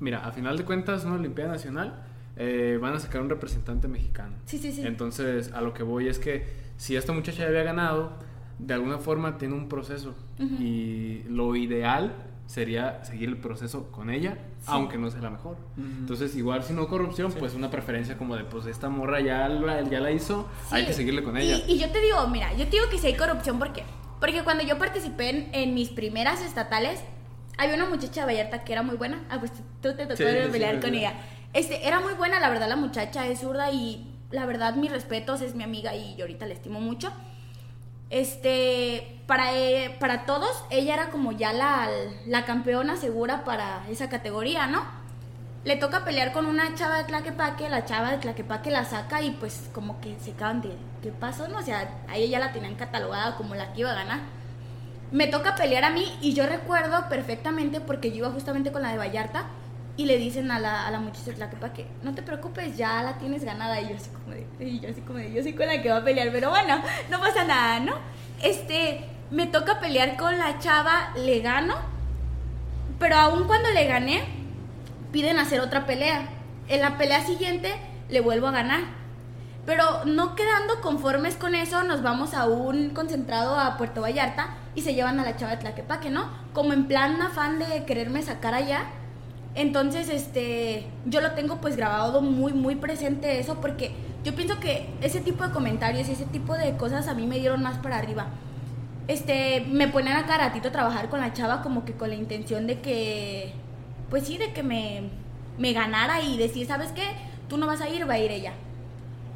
mira, 0.00 0.26
a 0.26 0.32
final 0.32 0.56
de 0.56 0.64
cuentas, 0.64 1.04
una 1.04 1.14
Olimpiada 1.14 1.52
Nacional 1.52 1.94
eh, 2.36 2.78
van 2.80 2.94
a 2.94 3.00
sacar 3.00 3.20
un 3.22 3.30
representante 3.30 3.88
mexicano. 3.88 4.34
Sí, 4.46 4.58
sí, 4.58 4.72
sí. 4.72 4.82
Entonces, 4.86 5.52
a 5.52 5.60
lo 5.60 5.72
que 5.74 5.82
voy 5.82 6.08
es 6.08 6.18
que 6.18 6.46
si 6.76 6.96
esta 6.96 7.12
muchacha 7.12 7.38
ya 7.42 7.46
había 7.48 7.62
ganado, 7.62 8.12
de 8.58 8.74
alguna 8.74 8.98
forma 8.98 9.38
tiene 9.38 9.54
un 9.54 9.68
proceso. 9.68 10.14
Ujú. 10.38 10.54
Y 10.62 11.22
lo 11.28 11.54
ideal 11.56 12.14
sería 12.46 13.02
seguir 13.04 13.28
el 13.30 13.36
proceso 13.38 13.90
con 13.90 14.10
ella, 14.10 14.36
aunque 14.66 14.98
no 14.98 15.10
sea 15.10 15.20
la 15.22 15.30
mejor. 15.30 15.56
Ujú. 15.78 15.86
Entonces, 16.00 16.36
igual 16.36 16.62
si 16.62 16.72
no 16.74 16.86
corrupción, 16.88 17.32
pues 17.32 17.54
una 17.54 17.70
preferencia 17.70 18.18
como 18.18 18.36
de, 18.36 18.44
pues 18.44 18.66
esta 18.66 18.88
morra 18.88 19.20
ya 19.20 19.48
la, 19.48 19.82
ya 19.82 20.00
la 20.00 20.10
hizo, 20.10 20.48
hay 20.70 20.82
Sí. 20.82 20.88
que 20.88 20.92
seguirle 20.92 21.22
con 21.22 21.36
Y- 21.36 21.40
ella. 21.40 21.64
Y, 21.66 21.78
yo 21.78 21.90
te 21.90 22.00
digo, 22.00 22.26
mira, 22.28 22.52
yo 22.52 22.64
te 22.66 22.72
digo 22.72 22.84
que 22.90 22.98
si 22.98 23.06
hay 23.06 23.16
corrupción, 23.16 23.58
¿por 23.58 23.72
qué? 23.72 23.84
Porque 24.20 24.42
cuando 24.44 24.62
yo 24.64 24.78
participé 24.78 25.30
en, 25.30 25.48
en 25.54 25.74
mis 25.74 25.88
primeras 25.90 26.42
estatales, 26.42 27.02
había 27.56 27.74
una 27.76 27.88
muchacha 27.88 28.22
de 28.26 28.26
Vallarta 28.34 28.64
que 28.64 28.72
era 28.72 28.82
muy 28.82 28.96
buena. 28.96 29.22
Ah, 29.30 29.38
pues 29.38 29.52
tú 29.80 29.94
te 29.94 30.02
tocó 30.04 30.16
Sí, 30.16 30.24
sí, 30.24 30.50
pelear 30.50 30.74
sí, 30.76 30.80
con 30.80 30.90
sí. 30.90 30.96
ella. 30.98 31.14
Este, 31.54 31.86
era 31.86 32.00
muy 32.00 32.14
buena, 32.14 32.40
la 32.40 32.50
verdad, 32.50 32.68
la 32.68 32.76
muchacha 32.76 33.26
es 33.26 33.40
zurda 33.40 33.70
y 33.70 34.12
la 34.30 34.44
verdad, 34.44 34.74
mis 34.74 34.90
respetos, 34.90 35.40
es 35.40 35.54
mi 35.54 35.62
amiga 35.64 35.94
y 35.94 36.16
yo 36.16 36.24
ahorita 36.24 36.46
la 36.46 36.54
estimo 36.54 36.80
mucho. 36.80 37.12
Este, 38.10 39.22
para, 39.26 39.54
e- 39.56 39.96
para 40.00 40.26
todos, 40.26 40.64
ella 40.70 40.94
era 40.94 41.10
como 41.10 41.32
ya 41.32 41.52
la, 41.52 41.88
la 42.26 42.44
campeona 42.44 42.96
segura 42.96 43.44
para 43.44 43.88
esa 43.88 44.08
categoría, 44.08 44.66
¿no? 44.66 44.82
Le 45.64 45.76
toca 45.76 46.04
pelear 46.04 46.32
con 46.32 46.46
una 46.46 46.74
chava 46.74 46.98
de 46.98 47.04
Tlaquepaque, 47.04 47.68
la 47.70 47.84
chava 47.86 48.10
de 48.10 48.18
Tlaquepaque 48.18 48.70
la 48.70 48.84
saca 48.84 49.22
y 49.22 49.30
pues 49.30 49.70
como 49.72 50.00
que 50.00 50.16
se 50.20 50.32
acaban 50.32 50.60
de, 50.60 50.76
¿qué 51.02 51.10
pasó? 51.10 51.48
No, 51.48 51.58
o 51.58 51.62
sea, 51.62 51.88
a 52.08 52.16
ella 52.16 52.38
ya 52.38 52.46
la 52.46 52.52
tenían 52.52 52.74
catalogada 52.74 53.36
como 53.36 53.54
la 53.54 53.72
que 53.72 53.80
iba 53.80 53.92
a 53.92 53.94
ganar. 53.94 54.20
Me 55.10 55.26
toca 55.28 55.54
pelear 55.54 55.84
a 55.84 55.90
mí 55.90 56.04
y 56.20 56.34
yo 56.34 56.46
recuerdo 56.46 57.08
perfectamente 57.08 57.80
porque 57.80 58.10
yo 58.10 58.16
iba 58.18 58.30
justamente 58.30 58.72
con 58.72 58.82
la 58.82 58.90
de 58.92 58.98
Vallarta 58.98 59.46
y 59.96 60.06
le 60.06 60.18
dicen 60.18 60.50
a 60.50 60.58
la, 60.58 60.86
a 60.86 60.90
la 60.90 60.98
muchacha 60.98 61.26
de 61.26 61.34
Tlaquepaque, 61.34 61.86
no 62.02 62.14
te 62.14 62.22
preocupes, 62.22 62.76
ya 62.76 63.02
la 63.02 63.16
tienes 63.18 63.44
ganada. 63.44 63.80
Y 63.80 63.88
yo 63.88 63.96
así 63.96 64.10
como 64.10 64.34
de, 64.34 64.46
y 64.64 64.80
yo 64.80 64.90
así 64.90 65.00
como 65.02 65.18
de, 65.18 65.32
yo 65.32 65.42
soy 65.42 65.52
con 65.52 65.66
la 65.66 65.80
que 65.80 65.90
va 65.90 65.98
a 65.98 66.04
pelear, 66.04 66.30
pero 66.32 66.50
bueno, 66.50 66.82
no 67.10 67.20
pasa 67.20 67.44
nada, 67.44 67.80
¿no? 67.80 67.92
Este, 68.42 69.04
me 69.30 69.46
toca 69.46 69.80
pelear 69.80 70.16
con 70.16 70.36
la 70.38 70.58
chava, 70.58 71.12
le 71.16 71.40
gano, 71.40 71.74
pero 72.98 73.16
aún 73.16 73.44
cuando 73.44 73.70
le 73.70 73.86
gané, 73.86 74.24
piden 75.12 75.38
hacer 75.38 75.60
otra 75.60 75.86
pelea. 75.86 76.28
En 76.68 76.80
la 76.80 76.96
pelea 76.98 77.24
siguiente 77.24 77.72
le 78.08 78.20
vuelvo 78.20 78.48
a 78.48 78.52
ganar. 78.52 78.80
Pero 79.66 80.04
no 80.04 80.34
quedando 80.34 80.80
conformes 80.82 81.36
con 81.36 81.54
eso, 81.54 81.84
nos 81.84 82.02
vamos 82.02 82.34
a 82.34 82.46
un 82.46 82.90
concentrado 82.90 83.58
a 83.58 83.78
Puerto 83.78 84.02
Vallarta 84.02 84.48
y 84.74 84.82
se 84.82 84.94
llevan 84.94 85.18
a 85.20 85.24
la 85.24 85.36
chava 85.36 85.52
de 85.52 85.58
Tlaquepaque, 85.58 86.10
¿no? 86.10 86.28
Como 86.52 86.72
en 86.72 86.86
plan 86.86 87.20
afán 87.22 87.58
de 87.58 87.84
quererme 87.84 88.22
sacar 88.22 88.54
allá. 88.54 88.82
Entonces, 89.54 90.08
este, 90.08 90.86
yo 91.06 91.20
lo 91.20 91.32
tengo 91.32 91.60
pues 91.60 91.76
grabado 91.76 92.20
muy, 92.22 92.52
muy 92.52 92.74
presente 92.74 93.38
eso 93.38 93.60
porque 93.60 93.92
yo 94.24 94.34
pienso 94.34 94.58
que 94.58 94.88
ese 95.00 95.20
tipo 95.20 95.46
de 95.46 95.52
comentarios 95.52 96.08
y 96.08 96.12
ese 96.12 96.24
tipo 96.24 96.56
de 96.56 96.76
cosas 96.76 97.06
a 97.06 97.14
mí 97.14 97.26
me 97.26 97.38
dieron 97.38 97.62
más 97.62 97.78
para 97.78 97.98
arriba. 97.98 98.26
Este, 99.06 99.64
me 99.68 99.86
ponen 99.88 100.14
a 100.14 100.26
cada 100.26 100.48
ratito 100.48 100.68
a 100.68 100.72
trabajar 100.72 101.08
con 101.08 101.20
la 101.20 101.32
chava 101.32 101.62
como 101.62 101.84
que 101.84 101.92
con 101.92 102.08
la 102.08 102.16
intención 102.16 102.66
de 102.66 102.80
que, 102.80 103.52
pues 104.10 104.26
sí, 104.26 104.38
de 104.38 104.52
que 104.52 104.62
me, 104.62 105.10
me 105.58 105.72
ganara 105.72 106.22
y 106.22 106.36
decir, 106.36 106.66
¿sabes 106.66 106.90
qué? 106.92 107.04
Tú 107.48 107.56
no 107.58 107.66
vas 107.66 107.80
a 107.80 107.88
ir, 107.88 108.08
va 108.08 108.14
a 108.14 108.18
ir 108.18 108.30
ella. 108.30 108.54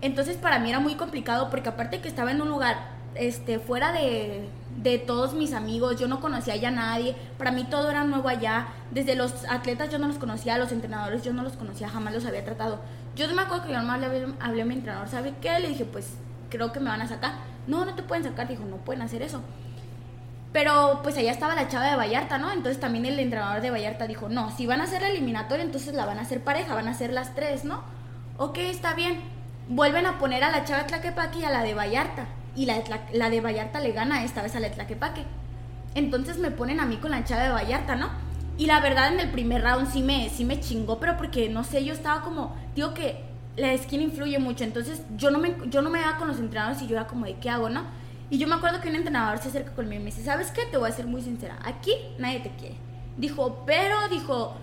Entonces 0.01 0.37
para 0.37 0.59
mí 0.59 0.71
era 0.71 0.81
muy 0.81 0.95
complicado 0.95 1.51
porque 1.51 1.69
aparte 1.69 2.01
que 2.01 2.09
estaba 2.09 2.33
en 2.33 2.41
un 2.41 2.49
lugar 2.49 2.77
este, 3.15 3.59
fuera 3.59 3.93
de, 3.93 4.49
de 4.83 4.99
todos 4.99 5.35
mis 5.35 5.53
amigos, 5.53 5.99
yo 5.99 6.07
no 6.07 6.21
conocía 6.21 6.55
ya 6.57 6.69
a 6.69 6.73
nadie, 6.73 7.17
para 7.37 7.51
mí 7.51 7.65
todo 7.65 7.91
era 7.91 8.05
nuevo 8.05 8.29
allá, 8.29 8.69
desde 8.93 9.17
los 9.17 9.45
atletas 9.49 9.91
yo 9.91 9.99
no 9.99 10.07
los 10.07 10.19
conocía, 10.19 10.57
los 10.57 10.71
entrenadores 10.71 11.23
yo 11.25 11.33
no 11.33 11.43
los 11.43 11.57
conocía, 11.57 11.89
jamás 11.89 12.15
los 12.15 12.25
había 12.25 12.45
tratado. 12.45 12.79
Yo 13.17 13.27
me 13.35 13.43
acuerdo 13.43 13.65
que 13.65 13.73
yo 13.73 13.81
le 13.81 14.07
hablé, 14.07 14.27
hablé 14.39 14.63
a 14.63 14.65
mi 14.65 14.75
entrenador, 14.75 15.09
¿sabe 15.09 15.35
qué? 15.41 15.59
Le 15.59 15.69
dije, 15.69 15.85
pues 15.85 16.15
creo 16.49 16.73
que 16.73 16.79
me 16.79 16.91
van 16.91 17.03
a 17.03 17.09
sacar. 17.09 17.33
No, 17.67 17.85
no 17.85 17.95
te 17.95 18.03
pueden 18.03 18.23
sacar, 18.23 18.47
dijo, 18.47 18.65
no 18.65 18.77
pueden 18.77 19.03
hacer 19.03 19.23
eso. 19.23 19.43
Pero 20.53 21.01
pues 21.03 21.17
allá 21.19 21.33
estaba 21.33 21.55
la 21.55 21.69
chava 21.69 21.87
de 21.87 21.97
Vallarta, 21.97 22.39
¿no? 22.39 22.51
Entonces 22.53 22.81
también 22.81 23.05
el 23.05 23.19
entrenador 23.19 23.61
de 23.61 23.71
Vallarta 23.71 24.07
dijo, 24.07 24.29
no, 24.29 24.51
si 24.57 24.67
van 24.67 24.81
a 24.81 24.85
hacer 24.85 25.03
la 25.03 25.09
eliminatoria, 25.09 25.65
entonces 25.65 25.95
la 25.95 26.07
van 26.07 26.19
a 26.19 26.23
hacer 26.23 26.43
pareja, 26.43 26.75
van 26.75 26.89
a 26.89 26.93
hacer 26.93 27.13
las 27.13 27.35
tres, 27.35 27.65
¿no? 27.65 27.83
Ok, 28.39 28.59
está 28.59 28.95
bien. 28.95 29.21
Vuelven 29.69 30.07
a 30.07 30.19
poner 30.19 30.45
a 30.45 30.51
la 30.51 30.65
chava 30.65 30.85
de 30.85 31.39
y 31.39 31.45
a 31.45 31.51
la 31.51 31.63
de 31.63 31.75
Vallarta. 31.75 32.27
Y 32.59 32.67
la 32.67 33.31
de, 33.31 33.41
Vallarta 33.41 33.79
le 33.79 33.93
gana 33.93 34.25
esta 34.25 34.43
vez 34.43 34.57
a 34.57 34.59
la 34.59 34.69
de 34.69 34.75
Tlaquepaque. 34.75 35.23
Entonces 35.95 36.39
me 36.39 36.51
ponen 36.51 36.81
a 36.81 36.87
mí 36.87 36.97
con 36.97 37.13
la 37.13 37.23
chava 37.23 37.45
de 37.45 37.51
Vallarta, 37.51 37.95
¿no? 37.95 38.09
Y 38.59 38.67
la 38.67 38.81
verdad 38.81 39.13
en 39.15 39.21
el 39.21 39.31
primer 39.31 39.63
round 39.63 39.89
sí 39.89 40.03
me, 40.03 40.29
sí 40.29 40.45
me 40.45 40.59
chingó, 40.59 40.99
pero 40.99 41.17
porque 41.17 41.49
no 41.49 41.63
sé, 41.63 41.85
yo 41.85 41.95
estaba 41.95 42.23
como, 42.23 42.57
digo 42.75 42.95
que 42.95 43.23
la 43.57 43.73
esquina 43.73 44.03
influye 44.03 44.41
mucho, 44.41 44.65
entonces 44.65 45.03
yo 45.17 45.31
no 45.31 45.39
me, 45.39 45.55
yo 45.67 45.83
no 45.83 45.91
me 45.91 46.01
iba 46.01 46.17
con 46.17 46.27
los 46.27 46.41
entrenadores 46.41 46.83
y 46.83 46.89
yo 46.89 46.97
era 46.97 47.07
como 47.07 47.27
de 47.27 47.37
qué 47.37 47.49
hago, 47.49 47.69
¿no? 47.69 47.85
Y 48.29 48.39
yo 48.39 48.49
me 48.49 48.57
acuerdo 48.57 48.81
que 48.81 48.89
un 48.89 48.97
entrenador 48.97 49.39
se 49.39 49.51
acerca 49.51 49.71
conmigo 49.71 50.01
y 50.01 50.05
me 50.05 50.11
dice, 50.11 50.25
¿sabes 50.25 50.51
qué? 50.51 50.63
Te 50.67 50.79
voy 50.79 50.91
a 50.91 50.93
ser 50.93 51.07
muy 51.07 51.23
sincera, 51.23 51.61
aquí 51.65 51.93
nadie 52.19 52.41
te 52.41 52.51
quiere. 52.51 52.75
Dijo, 53.17 53.63
pero, 53.65 54.09
dijo, 54.09 54.57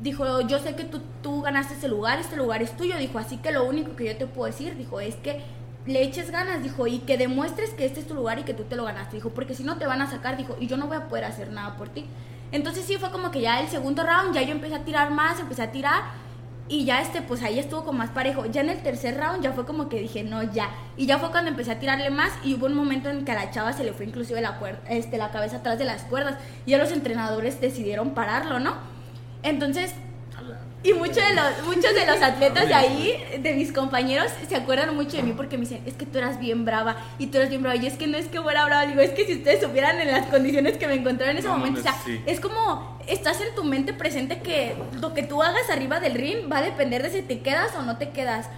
dijo, 0.00 0.40
yo 0.40 0.58
sé 0.58 0.74
que 0.74 0.82
tú, 0.82 1.00
tú 1.22 1.42
ganaste 1.42 1.74
ese 1.74 1.86
lugar, 1.86 2.18
este 2.18 2.36
lugar 2.36 2.60
es 2.60 2.76
tuyo, 2.76 2.98
dijo, 2.98 3.20
así 3.20 3.36
que 3.36 3.52
lo 3.52 3.64
único 3.64 3.94
que 3.94 4.06
yo 4.06 4.16
te 4.16 4.26
puedo 4.26 4.46
decir, 4.46 4.76
dijo, 4.76 4.98
es 4.98 5.14
que 5.14 5.42
le 5.86 6.02
eches 6.02 6.30
ganas, 6.30 6.62
dijo, 6.62 6.86
y 6.86 7.00
que 7.00 7.16
demuestres 7.16 7.70
que 7.70 7.86
este 7.86 8.00
es 8.00 8.06
tu 8.06 8.14
lugar 8.14 8.38
y 8.38 8.42
que 8.42 8.54
tú 8.54 8.64
te 8.64 8.76
lo 8.76 8.84
ganaste, 8.84 9.16
dijo, 9.16 9.30
porque 9.30 9.54
si 9.54 9.62
no 9.62 9.78
te 9.78 9.86
van 9.86 10.02
a 10.02 10.10
sacar, 10.10 10.36
dijo, 10.36 10.56
y 10.60 10.66
yo 10.66 10.76
no 10.76 10.86
voy 10.86 10.96
a 10.96 11.08
poder 11.08 11.24
hacer 11.24 11.50
nada 11.52 11.76
por 11.76 11.88
ti. 11.88 12.06
Entonces 12.52 12.84
sí 12.84 12.96
fue 12.96 13.10
como 13.10 13.30
que 13.30 13.40
ya 13.40 13.60
el 13.60 13.68
segundo 13.68 14.02
round, 14.02 14.34
ya 14.34 14.42
yo 14.42 14.52
empecé 14.52 14.74
a 14.74 14.84
tirar 14.84 15.10
más, 15.10 15.40
empecé 15.40 15.62
a 15.62 15.72
tirar, 15.72 16.02
y 16.68 16.84
ya 16.84 17.00
este, 17.00 17.22
pues 17.22 17.42
ahí 17.42 17.58
estuvo 17.58 17.84
como 17.84 17.98
más 17.98 18.10
parejo. 18.10 18.46
Ya 18.46 18.60
en 18.60 18.70
el 18.70 18.82
tercer 18.82 19.16
round 19.16 19.42
ya 19.42 19.52
fue 19.52 19.64
como 19.64 19.88
que 19.88 20.00
dije, 20.00 20.24
no, 20.24 20.42
ya. 20.42 20.70
Y 20.96 21.06
ya 21.06 21.18
fue 21.18 21.30
cuando 21.30 21.50
empecé 21.50 21.70
a 21.70 21.78
tirarle 21.78 22.10
más 22.10 22.32
y 22.42 22.54
hubo 22.54 22.66
un 22.66 22.74
momento 22.74 23.08
en 23.08 23.24
que 23.24 23.32
a 23.32 23.36
la 23.36 23.50
chava 23.52 23.72
se 23.72 23.84
le 23.84 23.92
fue 23.92 24.06
inclusive 24.06 24.40
la, 24.40 24.58
este, 24.88 25.16
la 25.16 25.30
cabeza 25.30 25.58
atrás 25.58 25.78
de 25.78 25.84
las 25.84 26.02
cuerdas. 26.02 26.38
Y 26.64 26.72
ya 26.72 26.78
los 26.78 26.90
entrenadores 26.90 27.60
decidieron 27.60 28.10
pararlo, 28.14 28.58
¿no? 28.58 28.74
Entonces, 29.44 29.94
y 30.82 30.92
muchos 30.92 31.16
de 31.16 31.34
los, 31.34 31.64
muchos 31.66 31.94
de 31.94 32.06
los 32.06 32.22
atletas 32.22 32.68
de 32.68 32.74
ahí, 32.74 33.38
de 33.40 33.54
mis 33.54 33.72
compañeros, 33.72 34.30
se 34.48 34.54
acuerdan 34.54 34.94
mucho 34.94 35.16
de 35.16 35.24
mí 35.24 35.32
porque 35.36 35.56
me 35.58 35.62
dicen, 35.62 35.82
es 35.84 35.94
que 35.94 36.06
tú 36.06 36.18
eras 36.18 36.38
bien 36.38 36.64
brava 36.64 36.96
y 37.18 37.26
tú 37.26 37.38
eras 37.38 37.48
bien 37.50 37.62
brava. 37.62 37.76
Y 37.76 37.86
es 37.86 37.94
que 37.94 38.06
no 38.06 38.16
es 38.16 38.26
que 38.28 38.40
fuera 38.40 38.64
brava, 38.66 38.86
digo, 38.86 39.00
es 39.00 39.10
que 39.10 39.24
si 39.24 39.34
ustedes 39.34 39.62
supieran 39.62 40.00
en 40.00 40.12
las 40.12 40.26
condiciones 40.26 40.76
que 40.76 40.86
me 40.86 40.94
encontraba 40.94 41.32
en 41.32 41.38
ese 41.38 41.48
No 41.48 41.56
momento, 41.58 41.80
o 41.80 41.82
sea, 41.82 41.92
mames, 41.92 42.04
sí. 42.04 42.22
es 42.26 42.38
como 42.38 43.00
estás 43.08 43.40
en 43.40 43.54
tu 43.54 43.64
mente 43.64 43.94
presente 43.94 44.40
que 44.40 44.76
lo 45.00 45.12
que 45.12 45.22
tú 45.24 45.42
hagas 45.42 45.68
arriba 45.70 45.98
del 45.98 46.14
ring 46.14 46.50
va 46.50 46.58
a 46.58 46.62
depender 46.62 47.02
de 47.02 47.10
si 47.10 47.22
te 47.22 47.40
quedas 47.40 47.74
o 47.74 47.82
no 47.82 47.96
te 47.96 48.10
quedas. 48.10 48.48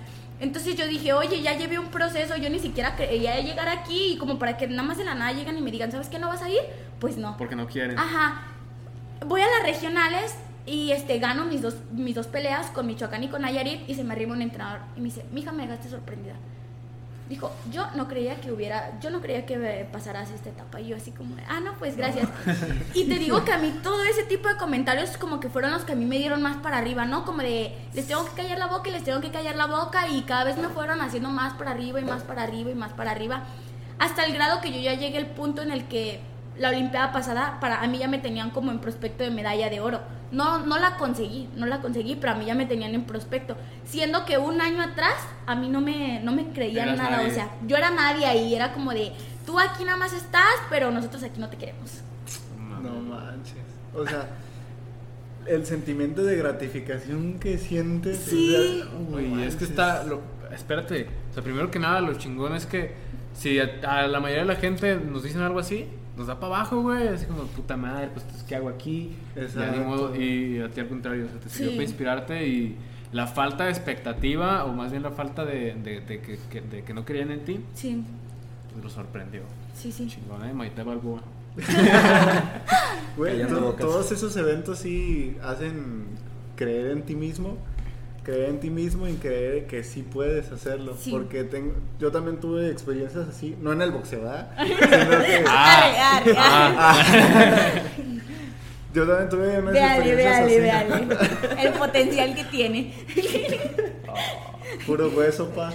Entonces 0.41 0.77
yo 0.77 0.87
dije, 0.87 1.15
oye, 1.15 1.41
ya 1.41 1.57
llevé 1.57 1.79
un 1.79 1.89
proceso, 1.89 2.37
yo 2.37 2.51
ni 2.51 2.59
siquiera 2.61 2.95
creía 2.95 3.41
llegar 3.41 3.69
aquí 3.69 4.13
y 4.13 4.19
como 4.19 4.39
para 4.39 4.57
que 4.57 4.67
nada 4.69 4.83
más 4.83 4.99
de 4.99 5.05
la 5.05 5.15
nada 5.15 5.33
llegan 5.33 5.57
y 5.57 5.63
me 5.63 5.71
digan, 5.71 5.91
¿sabes 5.91 6.09
qué 6.09 6.19
no 6.19 6.29
vas 6.29 6.43
a 6.43 6.51
ir? 6.51 6.61
Pues 7.01 7.17
no. 7.17 7.37
Porque 7.39 7.57
no 7.57 7.67
quieren. 7.67 7.99
Ajá. 7.99 8.43
Voy 9.27 9.41
a 9.41 9.47
las 9.47 9.63
regionales 9.63 10.35
y 10.69 10.93
este 10.93 11.19
gano 11.19 11.45
mis 11.47 11.63
dos, 11.63 11.77
mis 11.93 12.15
dos 12.15 12.27
peleas 12.27 12.67
con 12.69 12.87
Michoacán 12.87 13.25
y 13.25 13.29
con 13.29 13.43
Nayarit 13.43 13.89
y 13.89 13.95
se 13.95 14.05
me 14.05 14.13
arriba 14.13 14.33
un 14.33 14.43
entrenador 14.43 14.81
y 14.97 15.01
me 15.01 15.07
dice, 15.07 15.25
mija, 15.33 15.53
me 15.53 15.63
dejaste 15.63 15.89
sorprendida. 15.89 16.35
Dijo, 17.29 17.53
yo 17.71 17.87
no 17.95 18.09
creía 18.09 18.41
que 18.41 18.51
hubiera, 18.51 18.99
yo 19.01 19.11
no 19.11 19.21
creía 19.21 19.45
que 19.45 19.55
eh, 19.55 19.87
pasaras 19.93 20.31
esta 20.31 20.49
etapa. 20.49 20.81
Y 20.81 20.89
yo 20.89 20.97
así 20.97 21.11
como, 21.11 21.37
ah, 21.47 21.61
no, 21.61 21.75
pues 21.75 21.95
gracias. 21.97 22.27
Y 22.95 23.05
te 23.05 23.19
digo 23.19 23.45
que 23.45 23.53
a 23.53 23.59
mí 23.59 23.71
todo 23.83 24.03
ese 24.05 24.23
tipo 24.23 24.49
de 24.49 24.57
comentarios 24.57 25.19
como 25.19 25.39
que 25.39 25.51
fueron 25.51 25.73
los 25.73 25.85
que 25.85 25.93
a 25.93 25.97
mí 25.97 26.07
me 26.07 26.17
dieron 26.17 26.41
más 26.41 26.57
para 26.57 26.79
arriba, 26.79 27.05
¿no? 27.05 27.27
Como 27.27 27.43
de, 27.43 27.77
les 27.93 28.07
tengo 28.07 28.25
que 28.25 28.43
callar 28.43 28.59
la 28.59 28.67
boca 28.67 28.89
y 28.89 28.93
les 28.93 29.05
tengo 29.05 29.21
que 29.21 29.31
callar 29.31 29.57
la 29.57 29.67
boca 29.67 30.09
y 30.09 30.23
cada 30.23 30.45
vez 30.45 30.57
me 30.57 30.69
fueron 30.69 31.03
haciendo 31.03 31.29
más 31.29 31.53
para 31.55 31.73
arriba 31.73 32.01
y 32.01 32.05
más 32.05 32.23
para 32.23 32.45
arriba 32.45 32.71
y 32.71 32.75
más 32.75 32.95
para 32.95 33.11
arriba. 33.11 33.45
Hasta 33.99 34.25
el 34.25 34.33
grado 34.33 34.63
que 34.63 34.73
yo 34.73 34.81
ya 34.81 34.95
llegué 34.95 35.19
al 35.19 35.27
punto 35.27 35.61
en 35.61 35.71
el 35.71 35.87
que 35.87 36.21
la 36.59 36.71
Olimpiada 36.71 37.13
pasada, 37.13 37.59
para 37.61 37.81
a 37.83 37.87
mí 37.87 37.99
ya 37.99 38.09
me 38.09 38.19
tenían 38.19 38.51
como 38.51 38.71
en 38.71 38.79
prospecto 38.81 39.23
de 39.25 39.31
medalla 39.31 39.71
de 39.71 39.81
oro. 39.81 40.01
No, 40.31 40.59
no 40.67 40.79
la 40.79 40.97
conseguí, 40.97 41.49
no 41.57 41.65
la 41.67 41.81
conseguí, 41.81 42.17
pero 42.17 42.33
a 42.33 42.35
mí 42.37 42.45
ya 42.45 42.55
me 42.55 42.67
tenían 42.67 42.95
en 42.95 43.05
prospecto. 43.05 43.57
Siendo 43.85 44.25
que 44.27 44.37
un 44.39 44.61
año 44.61 44.83
atrás 44.83 45.15
a 45.47 45.55
mí 45.55 45.69
no 45.69 45.81
me, 45.81 46.21
no 46.23 46.33
me 46.33 46.49
creían 46.49 46.89
Eras 46.89 46.99
nada. 46.99 47.17
nadie. 47.19 47.31
O 47.31 47.35
sea, 47.35 47.51
yo 47.67 47.77
era 47.77 47.91
nadie 47.91 48.27
ahí, 48.27 48.55
era 48.55 48.73
como 48.73 48.93
de, 48.93 49.13
tú 49.47 49.59
aquí 49.59 49.85
nada 49.85 49.97
más 49.97 50.13
estás, 50.13 50.53
pero 50.69 50.91
nosotros 50.91 51.23
aquí 51.23 51.41
no 51.41 51.49
te 51.49 51.57
queremos. 51.57 52.03
No 52.83 52.91
manches. 53.01 53.55
O 53.95 54.07
sea, 54.07 54.29
el 55.47 55.65
sentimiento 55.65 56.23
de 56.23 56.37
gratificación 56.37 57.39
que 57.39 57.57
sientes. 57.59 58.19
Sí. 58.19 58.85
no 58.93 59.07
Güey, 59.13 59.43
es 59.45 59.57
que 59.57 59.65
está. 59.65 60.05
lo- 60.05 60.21
espérate. 60.53 61.09
O 61.31 61.35
sea, 61.35 61.43
primero 61.43 61.71
que 61.71 61.79
nada, 61.79 62.01
lo 62.01 62.15
chingón 62.15 62.55
es 62.55 62.67
que 62.67 62.93
si 63.33 63.59
a, 63.61 63.71
a 63.87 64.07
la 64.07 64.21
mayoría 64.21 64.43
de 64.45 64.49
la 64.53 64.57
gente 64.61 64.97
nos 64.97 65.23
dicen 65.23 65.41
algo 65.41 65.59
así, 65.59 65.87
nos 66.19 66.27
da 66.27 66.39
para 66.41 66.57
abajo, 66.57 66.83
güey. 66.83 67.09
Así 67.09 67.25
como, 67.27 67.45
puta 67.45 67.77
madre, 67.77 68.11
pues, 68.13 68.27
¿qué 68.47 68.57
hago 68.57 68.69
aquí? 68.69 69.17
Exacto. 69.37 69.81
Modo. 69.85 70.17
Y 70.17 70.59
a 70.61 70.69
ti 70.71 70.81
al 70.81 70.89
contrario, 70.89 71.25
o 71.27 71.29
sea, 71.29 71.41
te 71.41 71.49
sirvió 71.49 71.71
Sí. 71.71 71.77
para 71.77 71.85
inspirarte 71.89 72.47
y 72.49 72.77
la 73.13 73.27
falta 73.27 73.65
de 73.65 73.71
expectativa, 73.71 74.65
o 74.65 74.73
más 74.75 74.91
bien 74.91 75.03
la 75.03 75.11
falta 75.13 75.45
de, 75.45 75.75
de- 75.75 76.01
de 76.01 76.21
que, 76.21 76.39
que- 76.51 76.61
de 76.61 76.83
que 76.85 76.93
no 76.93 77.05
creían 77.07 77.31
en 77.31 77.45
ti, 77.45 77.61
Sí, 77.75 78.03
pues 78.73 78.85
lo 78.85 78.91
sorprendió. 78.91 79.43
sí, 79.75 79.91
sí. 79.93 80.07
Chingón, 80.09 80.45
¿eh? 80.45 80.53
Maite 80.53 80.83
Balboa. 80.83 81.23
Güey, 83.17 83.47
to- 83.47 83.75
todos 83.79 84.13
esos 84.13 84.37
eventos 84.37 84.79
sí 84.79 85.37
hacen 85.43 86.05
creer 86.57 86.91
en 86.93 87.03
ti 87.03 87.15
mismo, 87.17 87.57
creer 88.29 88.51
en 88.51 88.61
ti 88.61 88.69
mismo 88.69 89.09
y 89.09 89.15
creer 89.15 89.67
que 89.67 89.83
sí 89.83 90.03
puedes 90.03 90.53
hacerlo. 90.53 90.95
Sí. 91.01 91.11
Porque 91.11 91.45
tengo, 91.45 91.73
yo 91.99 92.13
también 92.13 92.39
tuve 92.39 92.69
experiencias 92.71 93.27
así, 93.27 93.57
no 93.59 93.73
en 93.73 93.81
el 93.81 93.91
boxeo, 93.91 94.21
¿verdad? 94.21 94.51
Sino 94.67 94.79
que- 95.25 95.45
Arre, 95.49 95.99
arre, 95.99 96.37
arre. 96.37 97.83
yo 98.93 99.07
también 99.07 99.29
tuve 99.31 99.59
unas 99.61 99.73
Véale, 99.73 100.11
experiencias 100.13 100.47
véale, 100.63 100.71
así. 100.71 101.07
véale. 101.07 101.63
El 101.69 101.73
potencial 101.73 102.35
que 102.35 102.45
tiene. 102.45 102.93
Puro 104.87 105.09
hueso, 105.09 105.49
pa. 105.49 105.73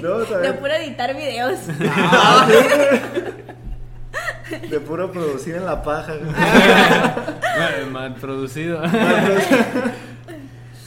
no, 0.00 0.18
De 0.18 0.52
puro 0.52 0.72
editar 0.74 1.12
videos. 1.16 1.58
Ah, 1.90 2.46
de 4.70 4.78
puro 4.80 5.10
producir 5.10 5.56
en 5.56 5.64
la 5.66 5.82
paja. 5.82 6.14
Mal- 7.92 8.14
producido. 8.14 8.80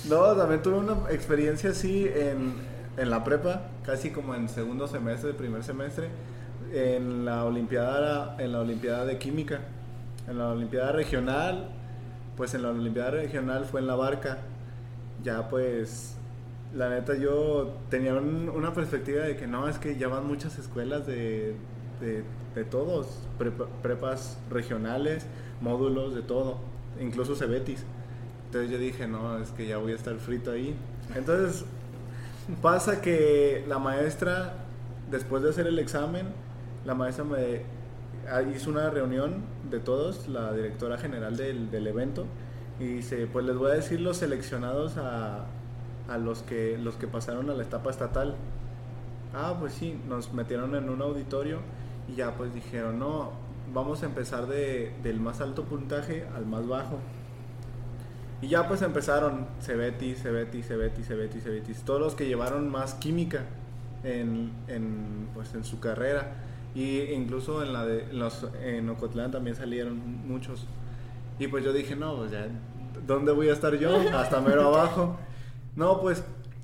No, 0.09 0.35
también 0.35 0.63
tuve 0.63 0.77
una 0.79 1.11
experiencia 1.11 1.69
así 1.69 2.07
en, 2.11 2.53
en 2.97 3.09
la 3.11 3.23
prepa, 3.23 3.67
casi 3.85 4.09
como 4.09 4.33
en 4.33 4.49
segundo 4.49 4.87
semestre, 4.87 5.33
primer 5.33 5.63
semestre, 5.63 6.07
en 6.73 7.25
la 7.25 7.45
olimpiada, 7.45 8.35
en 8.39 8.51
la 8.53 8.59
olimpiada 8.61 9.05
de 9.05 9.19
química, 9.19 9.59
en 10.27 10.39
la 10.39 10.47
olimpiada 10.49 10.93
regional, 10.93 11.69
pues 12.35 12.55
en 12.55 12.63
la 12.63 12.69
olimpiada 12.69 13.11
regional 13.11 13.65
fue 13.65 13.81
en 13.81 13.87
la 13.87 13.93
barca. 13.95 14.39
Ya 15.23 15.47
pues, 15.47 16.15
la 16.73 16.89
neta 16.89 17.15
yo 17.15 17.75
tenía 17.91 18.15
un- 18.15 18.49
una 18.49 18.73
perspectiva 18.73 19.21
de 19.25 19.35
que 19.37 19.45
no, 19.45 19.67
es 19.67 19.77
que 19.77 19.95
ya 19.97 20.07
van 20.07 20.25
muchas 20.25 20.57
escuelas 20.57 21.05
de, 21.05 21.53
de 22.59 22.65
todos, 22.65 23.07
prepa- 23.39 23.67
prepas 23.81 24.37
regionales, 24.49 25.25
módulos, 25.61 26.13
de 26.13 26.21
todo, 26.21 26.57
incluso 26.99 27.35
Cebetis. 27.35 27.83
Entonces 28.47 28.71
yo 28.71 28.77
dije, 28.77 29.07
no, 29.07 29.37
es 29.37 29.51
que 29.51 29.67
ya 29.67 29.77
voy 29.77 29.93
a 29.93 29.95
estar 29.95 30.15
frito 30.17 30.51
ahí. 30.51 30.75
Entonces 31.15 31.65
pasa 32.61 33.01
que 33.01 33.63
la 33.67 33.79
maestra, 33.79 34.53
después 35.11 35.43
de 35.43 35.49
hacer 35.51 35.67
el 35.67 35.79
examen, 35.79 36.27
la 36.85 36.95
maestra 36.95 37.23
me 37.23 37.61
ah, 38.29 38.41
hizo 38.41 38.69
una 38.69 38.89
reunión 38.89 39.43
de 39.69 39.79
todos, 39.79 40.27
la 40.27 40.51
directora 40.53 40.97
general 40.97 41.37
del, 41.37 41.69
del 41.71 41.87
evento, 41.87 42.25
y 42.79 42.85
dice, 42.85 43.27
pues 43.31 43.45
les 43.45 43.55
voy 43.55 43.71
a 43.71 43.75
decir 43.75 43.99
los 44.01 44.17
seleccionados 44.17 44.97
a, 44.97 45.45
a 46.09 46.17
los, 46.17 46.41
que, 46.43 46.77
los 46.77 46.95
que 46.95 47.07
pasaron 47.07 47.49
a 47.49 47.53
la 47.53 47.63
etapa 47.63 47.89
estatal. 47.91 48.35
Ah, 49.33 49.55
pues 49.59 49.73
sí, 49.73 49.99
nos 50.07 50.33
metieron 50.33 50.73
en 50.75 50.89
un 50.89 51.01
auditorio 51.03 51.59
y 52.09 52.15
ya 52.15 52.35
pues 52.35 52.53
dijeron, 52.53 52.99
no, 52.99 53.31
vamos 53.73 54.03
a 54.03 54.05
empezar 54.05 54.47
de, 54.47 54.93
del 55.03 55.19
más 55.19 55.41
alto 55.41 55.63
puntaje 55.63 56.25
al 56.35 56.45
más 56.45 56.67
bajo. 56.67 56.99
Y 58.41 58.47
ya 58.47 58.67
pues 58.67 58.81
empezaron 58.81 59.47
Cebetis, 59.61 60.21
Cebetis, 60.21 60.67
Cebetis, 60.67 61.07
Cebetis, 61.07 61.43
Cebetis, 61.43 61.81
todos 61.83 61.99
los 61.99 62.15
que 62.15 62.25
llevaron 62.25 62.69
más 62.69 62.93
química 62.93 63.45
en, 64.03 64.51
en, 64.67 65.29
pues, 65.33 65.53
en 65.53 65.63
su 65.63 65.79
carrera. 65.79 66.45
Y 66.75 67.01
incluso 67.11 67.63
en 67.63 67.73
la 67.73 67.85
de 67.85 68.03
en 68.03 68.19
los, 68.19 68.47
en 68.63 68.89
Ocotlán 68.89 69.31
también 69.31 69.55
salieron 69.55 69.97
muchos. 70.27 70.67
Y 71.37 71.47
pues 71.47 71.65
yo 71.65 71.73
dije, 71.73 71.95
no, 71.95 72.15
pues 72.15 72.31
ya, 72.31 72.47
¿dónde 73.07 73.31
voy 73.31 73.49
a 73.49 73.53
estar 73.53 73.75
yo? 73.77 73.89
Hasta 74.13 74.39
mero 74.39 74.67
abajo. 74.67 75.17
No, 75.75 75.99
pues 75.99 76.23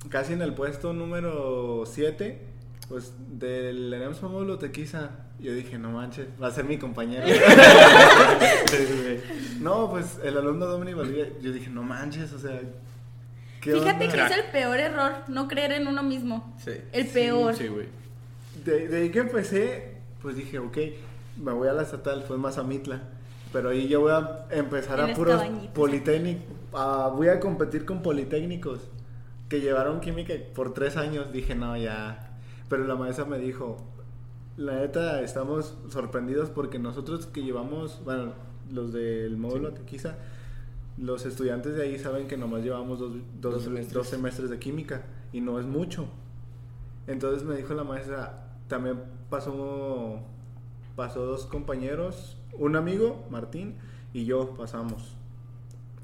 casi 0.10 0.34
en 0.34 0.42
el 0.42 0.54
puesto 0.54 0.94
número 0.94 1.84
7, 1.86 2.40
pues 2.88 3.14
del 3.30 3.94
ENEMS 3.94 4.22
Módulo 4.24 4.60
Tequiza. 4.60 5.25
Yo 5.40 5.54
dije, 5.54 5.78
no 5.78 5.92
manches, 5.92 6.28
va 6.42 6.48
a 6.48 6.52
ser 6.52 6.66
mi 6.66 6.78
compañero. 6.78 7.26
no, 9.60 9.90
pues 9.90 10.20
el 10.24 10.38
alumno 10.38 10.66
Dominic 10.66 10.96
Valdivia, 10.96 11.28
yo 11.42 11.52
dije, 11.52 11.70
no 11.70 11.84
manches, 11.84 12.32
o 12.34 12.40
sea, 12.40 12.60
¿qué 13.62 13.74
Fíjate 13.74 14.06
onda? 14.06 14.16
que 14.16 14.34
es 14.34 14.40
el 14.40 14.52
peor 14.52 14.80
error, 14.80 15.12
no 15.28 15.48
creer 15.48 15.74
en 15.74 15.88
uno 15.88 16.04
mismo. 16.04 16.56
Sí. 16.64 16.72
El 16.92 17.08
peor. 17.08 17.56
Sí, 17.56 17.68
güey. 17.68 17.88
De, 18.64 18.88
de 18.88 19.02
ahí 19.02 19.12
que 19.12 19.20
empecé, 19.20 19.98
pues 20.22 20.36
dije, 20.38 20.60
ok, 20.60 20.78
me 21.38 21.52
voy 21.52 21.68
a 21.68 21.74
la 21.74 21.84
estatal, 21.84 22.24
fue 22.24 22.38
más 22.38 22.58
a 22.58 22.64
Mitla. 22.64 23.02
Pero 23.52 23.70
ahí 23.70 23.88
yo 23.88 24.02
voy 24.02 24.12
a 24.12 24.46
empezar 24.52 25.00
En 25.00 25.12
a 25.12 25.14
puros 25.14 25.42
politécnicos. 25.74 26.44
voy 26.72 27.30
a 27.30 27.40
competir 27.40 27.86
con 27.86 28.02
politécnicos 28.02 28.82
que 29.48 29.62
llevaron 29.62 30.02
química 30.02 30.34
por 30.54 30.74
tres 30.74 30.98
años. 30.98 31.32
Dije, 31.32 31.56
no, 31.56 31.78
ya. 31.78 32.32
Pero 32.68 32.86
la 32.86 32.96
maestra 32.96 33.24
me 33.24 33.38
dijo, 33.38 33.78
la 34.58 34.76
neta, 34.80 35.22
estamos 35.22 35.78
sorprendidos 35.90 36.50
porque 36.50 36.80
nosotros 36.80 37.26
que 37.26 37.44
llevamos, 37.44 38.02
bueno, 38.06 38.34
los 38.72 38.94
del 38.94 39.38
módulo 39.38 39.74
Tequiza, 39.74 40.16
los 40.98 41.26
estudiantes 41.26 41.76
de 41.76 41.84
ahí 41.84 42.00
saben 42.00 42.28
que 42.28 42.38
nomás 42.38 42.64
llevamos 42.64 43.00
dos, 43.00 43.14
dos- 43.42 43.54
Dos 43.56 43.64
semestres. 43.64 43.94
dos 43.94 44.08
semestres 44.08 44.50
de 44.50 44.60
química 44.60 45.04
y 45.34 45.42
no 45.42 45.60
es 45.60 45.66
mucho. 45.66 46.08
Entonces 47.08 47.44
me 47.44 47.56
dijo 47.56 47.74
la 47.74 47.84
maestra, 47.84 48.48
también 48.68 49.00
pasó, 49.30 50.20
pasó 50.96 51.26
dos 51.26 51.46
compañeros, 51.46 52.38
un 52.54 52.76
amigo, 52.78 53.26
Martín, 53.30 53.76
y 54.14 54.26
yo 54.26 54.54
pasamos. 54.56 55.16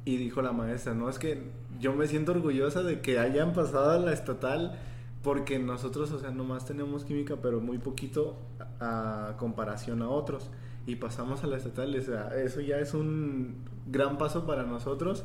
Y 0.04 0.18
dijo 0.18 0.42
la 0.42 0.52
maestra, 0.52 0.94
no, 0.94 1.10
es 1.10 1.18
que 1.20 1.42
yo 1.80 1.94
me 1.94 2.08
siento 2.08 2.34
orgullosa 2.34 2.84
de 2.84 3.00
que 3.02 3.18
hayan 3.18 3.54
pasado 3.54 3.92
a 3.92 3.98
la 3.98 4.12
estatal 4.12 4.78
porque 5.24 5.60
nosotros, 5.60 6.12
o 6.12 6.20
sea, 6.20 6.32
nomás 6.32 6.66
tenemos 6.66 7.06
química, 7.06 7.36
pero 7.42 7.60
muy 7.60 7.78
poquito 7.78 8.38
a, 8.80 9.30
a 9.30 9.38
comparación 9.38 10.02
a 10.02 10.10
otros. 10.10 10.50
Y 10.88 10.96
pasamos 10.96 11.44
a 11.44 11.48
la 11.48 11.58
estatal, 11.58 11.96
o 11.96 12.02
sea, 12.02 12.30
eso 12.44 12.60
ya 12.60 12.78
es 12.80 12.94
un 12.96 13.64
gran 13.86 14.18
paso 14.18 14.48
para 14.48 14.64
nosotros 14.64 15.24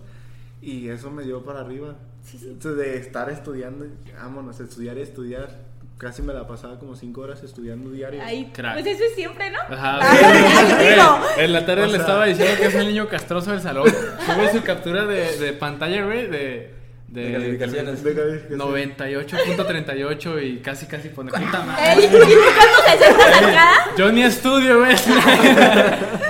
y 0.60 0.88
eso 0.88 1.10
me 1.10 1.22
dio 1.24 1.42
para 1.44 1.60
arriba. 1.60 1.94
Sí, 2.22 2.36
sí. 2.38 2.46
Entonces, 2.48 2.76
de 2.76 2.96
estar 2.98 3.30
estudiando, 3.30 3.86
vámonos, 4.16 4.60
estudiar 4.60 4.98
y 4.98 5.00
estudiar. 5.00 5.64
Casi 5.96 6.20
me 6.20 6.34
la 6.34 6.46
pasaba 6.46 6.78
como 6.78 6.94
cinco 6.94 7.22
horas 7.22 7.42
estudiando 7.42 7.90
diario. 7.90 8.20
Ay, 8.22 8.50
Crack. 8.52 8.74
pues 8.74 8.86
eso 8.86 9.02
es 9.04 9.14
siempre, 9.14 9.50
¿no? 9.50 9.58
Ajá. 9.60 9.98
Ah, 10.02 10.74
Güey, 10.76 10.90
digo. 10.94 11.18
en 11.38 11.52
la 11.54 11.64
tarde 11.64 11.84
O 11.84 11.86
le 11.86 11.92
sea- 11.92 12.00
estaba 12.02 12.26
diciendo 12.26 12.54
que 12.58 12.66
es 12.66 12.74
el 12.74 12.86
niño 12.88 13.08
castroso 13.08 13.52
del 13.52 13.62
salón. 13.62 13.88
Sube 13.88 14.52
su 14.52 14.62
captura 14.62 15.06
de, 15.06 15.38
de 15.38 15.52
pantalla, 15.54 16.04
güey, 16.04 16.26
de, 16.26 16.74
de, 17.08 17.22
De 17.22 17.32
calificaciones. 17.32 18.02
De 18.02 18.14
calificación. 18.14 18.60
98.38 18.60 20.44
y 20.44 20.58
casi, 20.58 20.86
casi 20.86 21.08
pone 21.08 21.30
puta 21.30 21.62
madre. 21.64 22.04
¿Y 22.04 22.08
tú 22.08 22.16
cuánto 22.18 22.82
se 22.84 22.98
sientas 22.98 23.42
acá? 23.42 23.70
Yo 23.96 24.12
ni 24.12 24.22
estudio, 24.22 24.78
güey. 24.80 24.94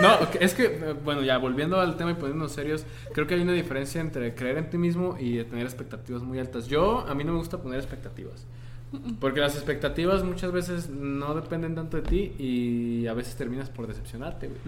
No, 0.03 0.19
es 0.41 0.53
que, 0.53 0.65
eh, 0.65 0.95
bueno, 1.03 1.23
ya 1.23 1.39
volviendo 1.39 1.81
al 1.81 1.97
tema 1.97 2.11
y 2.11 2.15
poniéndonos 2.15 2.53
serios, 2.53 2.85
creo 3.15 3.27
que 3.27 3.35
hay 3.35 3.41
una 3.41 3.55
diferencia 3.55 4.01
entre 4.01 4.35
creer 4.35 4.59
en 4.59 4.69
ti 4.69 4.77
mismo 4.77 5.17
y 5.19 5.43
tener 5.45 5.65
expectativas 5.65 6.23
muy 6.23 6.39
altas. 6.39 6.67
Yo, 6.69 7.07
a 7.09 7.15
mí 7.15 7.25
no 7.25 7.33
me 7.33 7.39
gusta 7.39 7.59
poner 7.59 7.79
expectativas. 7.81 8.47
Porque 9.21 9.41
las 9.41 9.57
expectativas 9.57 10.23
muchas 10.23 10.53
veces 10.53 10.91
no 10.91 11.35
dependen 11.35 11.75
tanto 11.75 11.97
de 11.97 12.03
ti 12.03 12.35
y 12.39 13.07
a 13.07 13.15
veces 13.15 13.35
terminas 13.37 13.69
por 13.69 13.87
decepcionarte, 13.87 14.49
güey. 14.49 14.61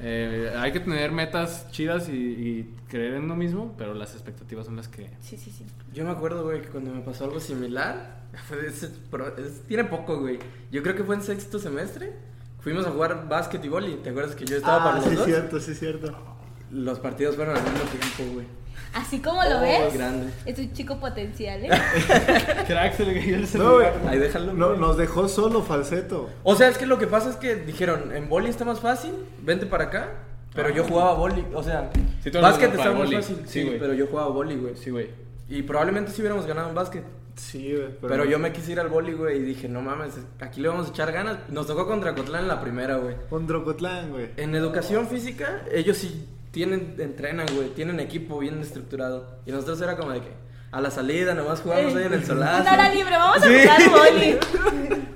Eh, 0.00 0.52
hay 0.56 0.70
que 0.72 0.80
tener 0.80 1.10
metas 1.12 1.70
chidas 1.72 2.08
y, 2.08 2.12
y 2.12 2.74
creer 2.88 3.14
en 3.14 3.24
uno 3.24 3.34
mismo, 3.36 3.74
pero 3.76 3.94
las 3.94 4.12
expectativas 4.14 4.66
son 4.66 4.76
las 4.76 4.86
que... 4.88 5.10
Sí, 5.20 5.36
sí, 5.36 5.50
sí. 5.50 5.64
Yo 5.92 6.04
me 6.04 6.10
acuerdo, 6.10 6.44
güey, 6.44 6.62
que 6.62 6.68
cuando 6.68 6.92
me 6.94 7.00
pasó 7.00 7.24
algo 7.24 7.40
similar, 7.40 8.22
fue 8.48 8.58
de 8.58 8.68
ese 8.68 8.88
pro- 9.10 9.36
es- 9.36 9.62
tiene 9.66 9.84
poco, 9.84 10.20
güey. 10.20 10.38
Yo 10.70 10.82
creo 10.82 10.94
que 10.94 11.04
fue 11.04 11.16
en 11.16 11.22
sexto 11.22 11.58
semestre. 11.58 12.12
Fuimos 12.60 12.86
a 12.86 12.90
jugar 12.90 13.28
básquet 13.28 13.64
y 13.64 13.68
boli. 13.68 13.94
¿Te 14.02 14.10
acuerdas 14.10 14.34
que 14.34 14.44
yo 14.44 14.56
estaba 14.56 14.82
Ah, 14.82 14.84
para 14.84 14.96
los 14.96 15.04
sí, 15.08 15.14
dos? 15.16 15.24
cierto, 15.24 15.60
sí, 15.60 15.74
cierto. 15.74 16.16
Los 16.70 16.98
partidos 17.00 17.34
fueron 17.36 17.56
al 17.56 17.62
mismo 17.62 17.80
tiempo, 17.88 18.34
güey. 18.34 18.46
Así 18.94 19.20
como 19.20 19.42
lo 19.44 19.58
Oh, 19.58 19.60
ves, 19.60 19.94
grande. 19.94 20.32
es 20.46 20.58
un 20.58 20.72
chico 20.72 20.98
potencial, 20.98 21.64
¿eh? 21.64 21.68
Crack, 22.66 22.94
se 22.96 23.04
le 23.04 23.14
cayó 23.20 23.34
el 23.36 23.40
No, 23.42 23.46
celular. 23.46 23.94
güey. 24.02 24.14
Ahí 24.14 24.18
déjalo. 24.18 24.52
No, 24.54 24.74
nos 24.76 24.96
dejó 24.96 25.28
solo 25.28 25.62
falseto. 25.62 26.28
O 26.42 26.54
sea, 26.56 26.68
es 26.68 26.78
que 26.78 26.86
lo 26.86 26.98
que 26.98 27.06
pasa 27.06 27.30
es 27.30 27.36
que 27.36 27.56
dijeron, 27.56 28.14
en 28.14 28.28
boli 28.28 28.48
está 28.48 28.64
más 28.64 28.80
fácil, 28.80 29.12
vente 29.42 29.66
para 29.66 29.84
acá. 29.84 30.08
Pero 30.54 30.70
yo 30.70 30.82
jugaba 30.84 31.12
boli, 31.14 31.44
o 31.54 31.62
sea, 31.62 31.90
Sí, 32.24 32.30
básquet 32.30 32.74
estaba 32.74 32.98
más 32.98 33.12
fácil. 33.12 33.42
Sí, 33.46 33.76
pero 33.78 33.92
yo 33.94 34.06
jugaba 34.06 34.28
boli, 34.30 34.56
güey. 34.56 34.74
Sí, 34.76 34.90
güey. 34.90 35.10
Y 35.48 35.62
probablemente 35.62 36.10
sí 36.10 36.20
hubiéramos 36.22 36.46
ganado 36.46 36.68
en 36.70 36.74
básquet. 36.74 37.04
Sí, 37.36 37.72
güey. 37.74 37.88
Pero, 38.00 38.24
yo 38.24 38.38
me 38.40 38.50
quise 38.52 38.72
ir 38.72 38.80
al 38.80 38.88
boli, 38.88 39.12
güey, 39.12 39.36
y 39.38 39.42
dije, 39.42 39.68
no 39.68 39.80
mames, 39.80 40.14
aquí 40.40 40.60
le 40.60 40.68
vamos 40.68 40.88
a 40.88 40.90
echar 40.90 41.12
ganas. 41.12 41.38
Nos 41.50 41.66
tocó 41.68 41.86
contra 41.86 42.14
Cotlán 42.14 42.42
en 42.42 42.48
la 42.48 42.60
primera, 42.60 42.96
güey. 42.96 43.14
Con 43.30 43.46
Drocotlán, 43.46 44.10
güey. 44.10 44.30
En 44.36 44.54
educación 44.56 45.06
física, 45.06 45.62
ellos 45.72 45.98
sí 45.98 46.26
tienen, 46.50 46.96
entrenan, 46.98 47.46
güey, 47.54 47.68
tienen 47.70 48.00
equipo 48.00 48.38
bien 48.38 48.60
estructurado. 48.60 49.38
Y 49.46 49.52
nosotros 49.52 49.80
era 49.80 49.96
como 49.96 50.12
de 50.12 50.20
que 50.20 50.28
a 50.70 50.80
la 50.80 50.90
salida 50.90 51.34
nomás 51.34 51.60
jugamos 51.60 51.94
ahí 51.96 52.04
en 52.04 52.12
el 52.14 52.24
solazo. 52.24 52.62
Una 52.62 52.72
hora 52.74 52.94
libre, 52.94 53.16
vamos 53.16 53.42
a 53.42 53.46
Sí. 53.46 53.54
jugar 53.60 53.90
boli. 53.90 54.38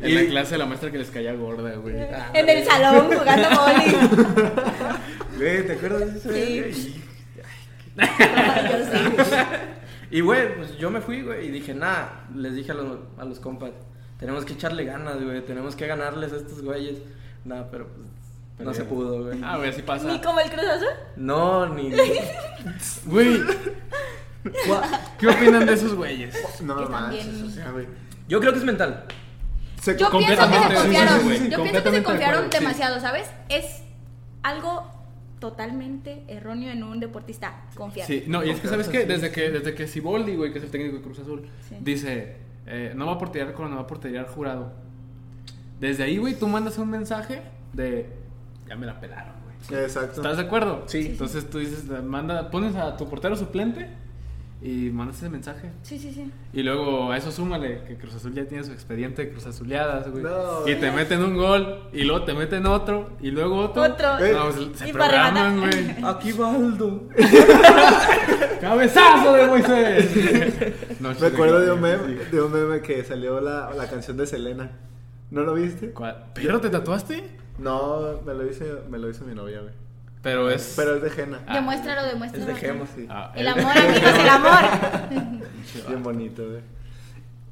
En 0.00 0.14
la 0.14 0.24
clase 0.30 0.58
la 0.58 0.66
maestra 0.66 0.90
que 0.90 0.98
les 0.98 1.10
caía 1.10 1.32
gorda, 1.34 1.74
güey. 1.76 1.94
En 2.34 2.48
el 2.48 2.64
salón 2.64 3.08
jugando 3.16 3.48
boli. 3.50 3.96
Güey, 5.38 5.66
¿te 5.66 5.72
acuerdas 5.72 6.12
de 6.12 6.18
eso? 6.18 6.32
Sí. 6.32 6.60
güey? 6.60 6.72
Yo 6.72 6.78
sí. 8.84 9.36
Y, 10.10 10.20
güey, 10.20 10.54
pues 10.56 10.76
yo 10.76 10.90
me 10.90 11.00
fui, 11.00 11.22
güey, 11.22 11.46
y 11.46 11.50
dije, 11.50 11.74
nada, 11.74 12.26
les 12.34 12.54
dije 12.54 12.72
a 12.72 12.74
los, 12.74 12.98
a 13.18 13.24
los 13.24 13.40
compas, 13.40 13.70
tenemos 14.18 14.44
que 14.44 14.52
echarle 14.52 14.84
ganas, 14.84 15.22
güey, 15.22 15.40
tenemos 15.44 15.74
que 15.74 15.86
ganarles 15.86 16.32
a 16.32 16.36
estos 16.36 16.62
güeyes. 16.62 16.98
Nada, 17.44 17.68
pero 17.70 17.88
pues 17.88 18.06
no 18.58 18.72
se 18.74 18.84
pudo, 18.84 19.24
güey. 19.24 19.40
Ah, 19.42 19.56
güey, 19.56 19.70
así 19.70 19.80
Ni 19.80 19.86
pasa. 19.86 20.20
como 20.22 20.40
el 20.40 20.50
Cruz 20.50 20.64
Azul. 20.64 20.88
No, 21.16 21.68
ni... 21.74 21.90
Güey, 23.06 23.40
¿qué 25.18 25.28
opinan 25.28 25.66
de 25.66 25.72
esos 25.74 25.94
güeyes? 25.94 26.34
No 26.62 26.76
Que 26.76 26.86
manches, 26.88 27.26
también- 27.26 27.46
o 27.46 27.50
sea, 27.50 27.70
güey. 27.70 27.86
Yo 28.28 28.40
creo 28.40 28.52
que 28.52 28.58
es 28.58 28.64
mental. 28.64 29.04
Se- 29.80 29.96
Yo 29.96 30.10
pienso 30.10 30.26
que 30.28 30.36
se 30.36 30.74
confiaron. 30.76 31.20
sí, 31.20 31.28
sí, 31.28 31.38
sí, 31.38 31.50
Yo 31.50 31.62
pienso 31.62 31.82
que 31.82 31.90
se 31.90 31.96
de 31.96 32.02
confiaron 32.02 32.50
demasiado, 32.50 33.00
¿sabes? 33.00 33.28
Es 33.48 33.82
algo 34.42 34.88
totalmente 35.40 36.22
erróneo 36.28 36.70
en 36.70 36.84
un 36.84 37.00
deportista 37.00 37.62
confiar. 37.76 38.06
Sí, 38.06 38.24
no, 38.28 38.44
y 38.44 38.50
es 38.50 38.60
que 38.60 38.68
sabes 38.68 38.88
que 38.88 39.06
desde 39.06 39.32
que 39.32 39.50
desde 39.50 39.74
que 39.74 39.88
Siboldi, 39.88 40.36
güey, 40.36 40.52
que 40.52 40.58
es 40.58 40.64
el 40.64 40.70
técnico 40.70 40.96
de 40.98 41.02
Cruz 41.02 41.18
Azul, 41.18 41.48
Sí. 41.68 41.76
dice, 41.80 42.36
eh, 42.66 42.92
no 42.94 43.06
va 43.06 43.14
a 43.14 43.18
portear 43.18 43.52
con 43.52 43.68
no 43.70 43.76
va 43.76 43.82
a 43.82 43.86
portear 43.88 44.26
jurado. 44.28 44.72
Desde 45.80 46.04
ahí, 46.04 46.18
güey, 46.18 46.38
tú 46.38 46.46
mandas 46.46 46.78
un 46.78 46.90
mensaje 46.90 47.42
de 47.72 48.08
ya 48.72 48.76
me 48.78 48.86
la 48.86 48.98
pelaron, 48.98 49.34
güey. 49.68 49.82
Exacto. 49.82 50.22
¿Estás 50.22 50.38
de 50.38 50.42
acuerdo? 50.44 50.84
Sí. 50.86 51.08
Entonces 51.10 51.48
tú 51.50 51.58
dices, 51.58 51.84
manda, 52.02 52.50
pones 52.50 52.74
a 52.74 52.96
tu 52.96 53.06
portero 53.08 53.36
suplente 53.36 53.88
y 54.62 54.90
mandas 54.90 55.16
ese 55.18 55.28
mensaje. 55.28 55.70
Sí, 55.82 55.98
sí, 55.98 56.10
sí. 56.12 56.30
Y 56.54 56.62
luego 56.62 57.12
a 57.12 57.16
eso 57.18 57.30
súmale 57.30 57.82
que 57.86 57.96
Cruz 57.96 58.14
Azul 58.14 58.32
ya 58.32 58.46
tiene 58.46 58.64
su 58.64 58.72
expediente 58.72 59.24
de 59.26 59.30
Cruz 59.32 59.44
Azuleadas, 59.46 60.08
güey. 60.10 60.22
No. 60.24 60.66
y 60.66 60.74
te 60.76 60.90
meten 60.90 61.22
un 61.22 61.36
gol, 61.36 61.80
y 61.92 62.04
luego 62.04 62.24
te 62.24 62.32
meten 62.32 62.64
otro, 62.66 63.10
y 63.20 63.30
luego 63.30 63.56
otro. 63.56 63.82
Otro. 63.82 64.18
Eh. 64.24 64.32
No, 64.32 64.50
pues, 64.50 64.78
se 64.78 64.88
Y 64.88 64.92
para 64.92 65.08
programan, 65.08 65.60
güey. 65.60 65.96
Aquí 66.04 66.32
Baldo. 66.32 67.08
¡Cabezazo 68.60 69.32
de 69.34 69.46
Moisés! 69.46 70.72
No, 71.00 71.10
Me 71.20 71.26
acuerdo 71.26 71.58
de 71.58 71.66
que- 71.66 71.72
un 71.72 71.80
meme, 71.80 72.14
de 72.30 72.40
un 72.42 72.52
meme 72.52 72.80
que 72.80 73.02
salió 73.02 73.40
la, 73.40 73.70
la 73.76 73.88
canción 73.90 74.16
de 74.16 74.24
Selena. 74.24 74.70
¿No 75.32 75.42
lo 75.42 75.54
viste? 75.54 75.90
¿Cuál? 75.90 76.26
¿Pero 76.34 76.60
te 76.60 76.70
tatuaste? 76.70 77.24
No, 77.62 78.20
me 78.26 78.34
lo 78.34 78.46
hice, 78.48 78.64
me 78.90 78.98
lo 78.98 79.08
hizo 79.08 79.24
mi 79.24 79.34
novia, 79.34 79.60
güey. 79.60 79.72
Pero 80.22 80.50
es. 80.50 80.74
Pero 80.76 80.96
es 80.96 81.02
de 81.02 81.10
Jena. 81.10 81.40
Ah. 81.46 81.54
Demuéstralo, 81.56 82.02
Es 82.06 82.12
demuéstralo. 82.12 82.46
de 82.46 82.54
Gemos. 82.56 82.88
Sí. 82.94 83.06
Ah, 83.10 83.32
El 83.34 83.48
amor, 83.48 83.76
amigos, 83.76 84.12
el 84.20 84.28
amor. 84.28 85.40
Bien 85.88 86.02
bonito, 86.02 86.46
güey. 86.48 86.60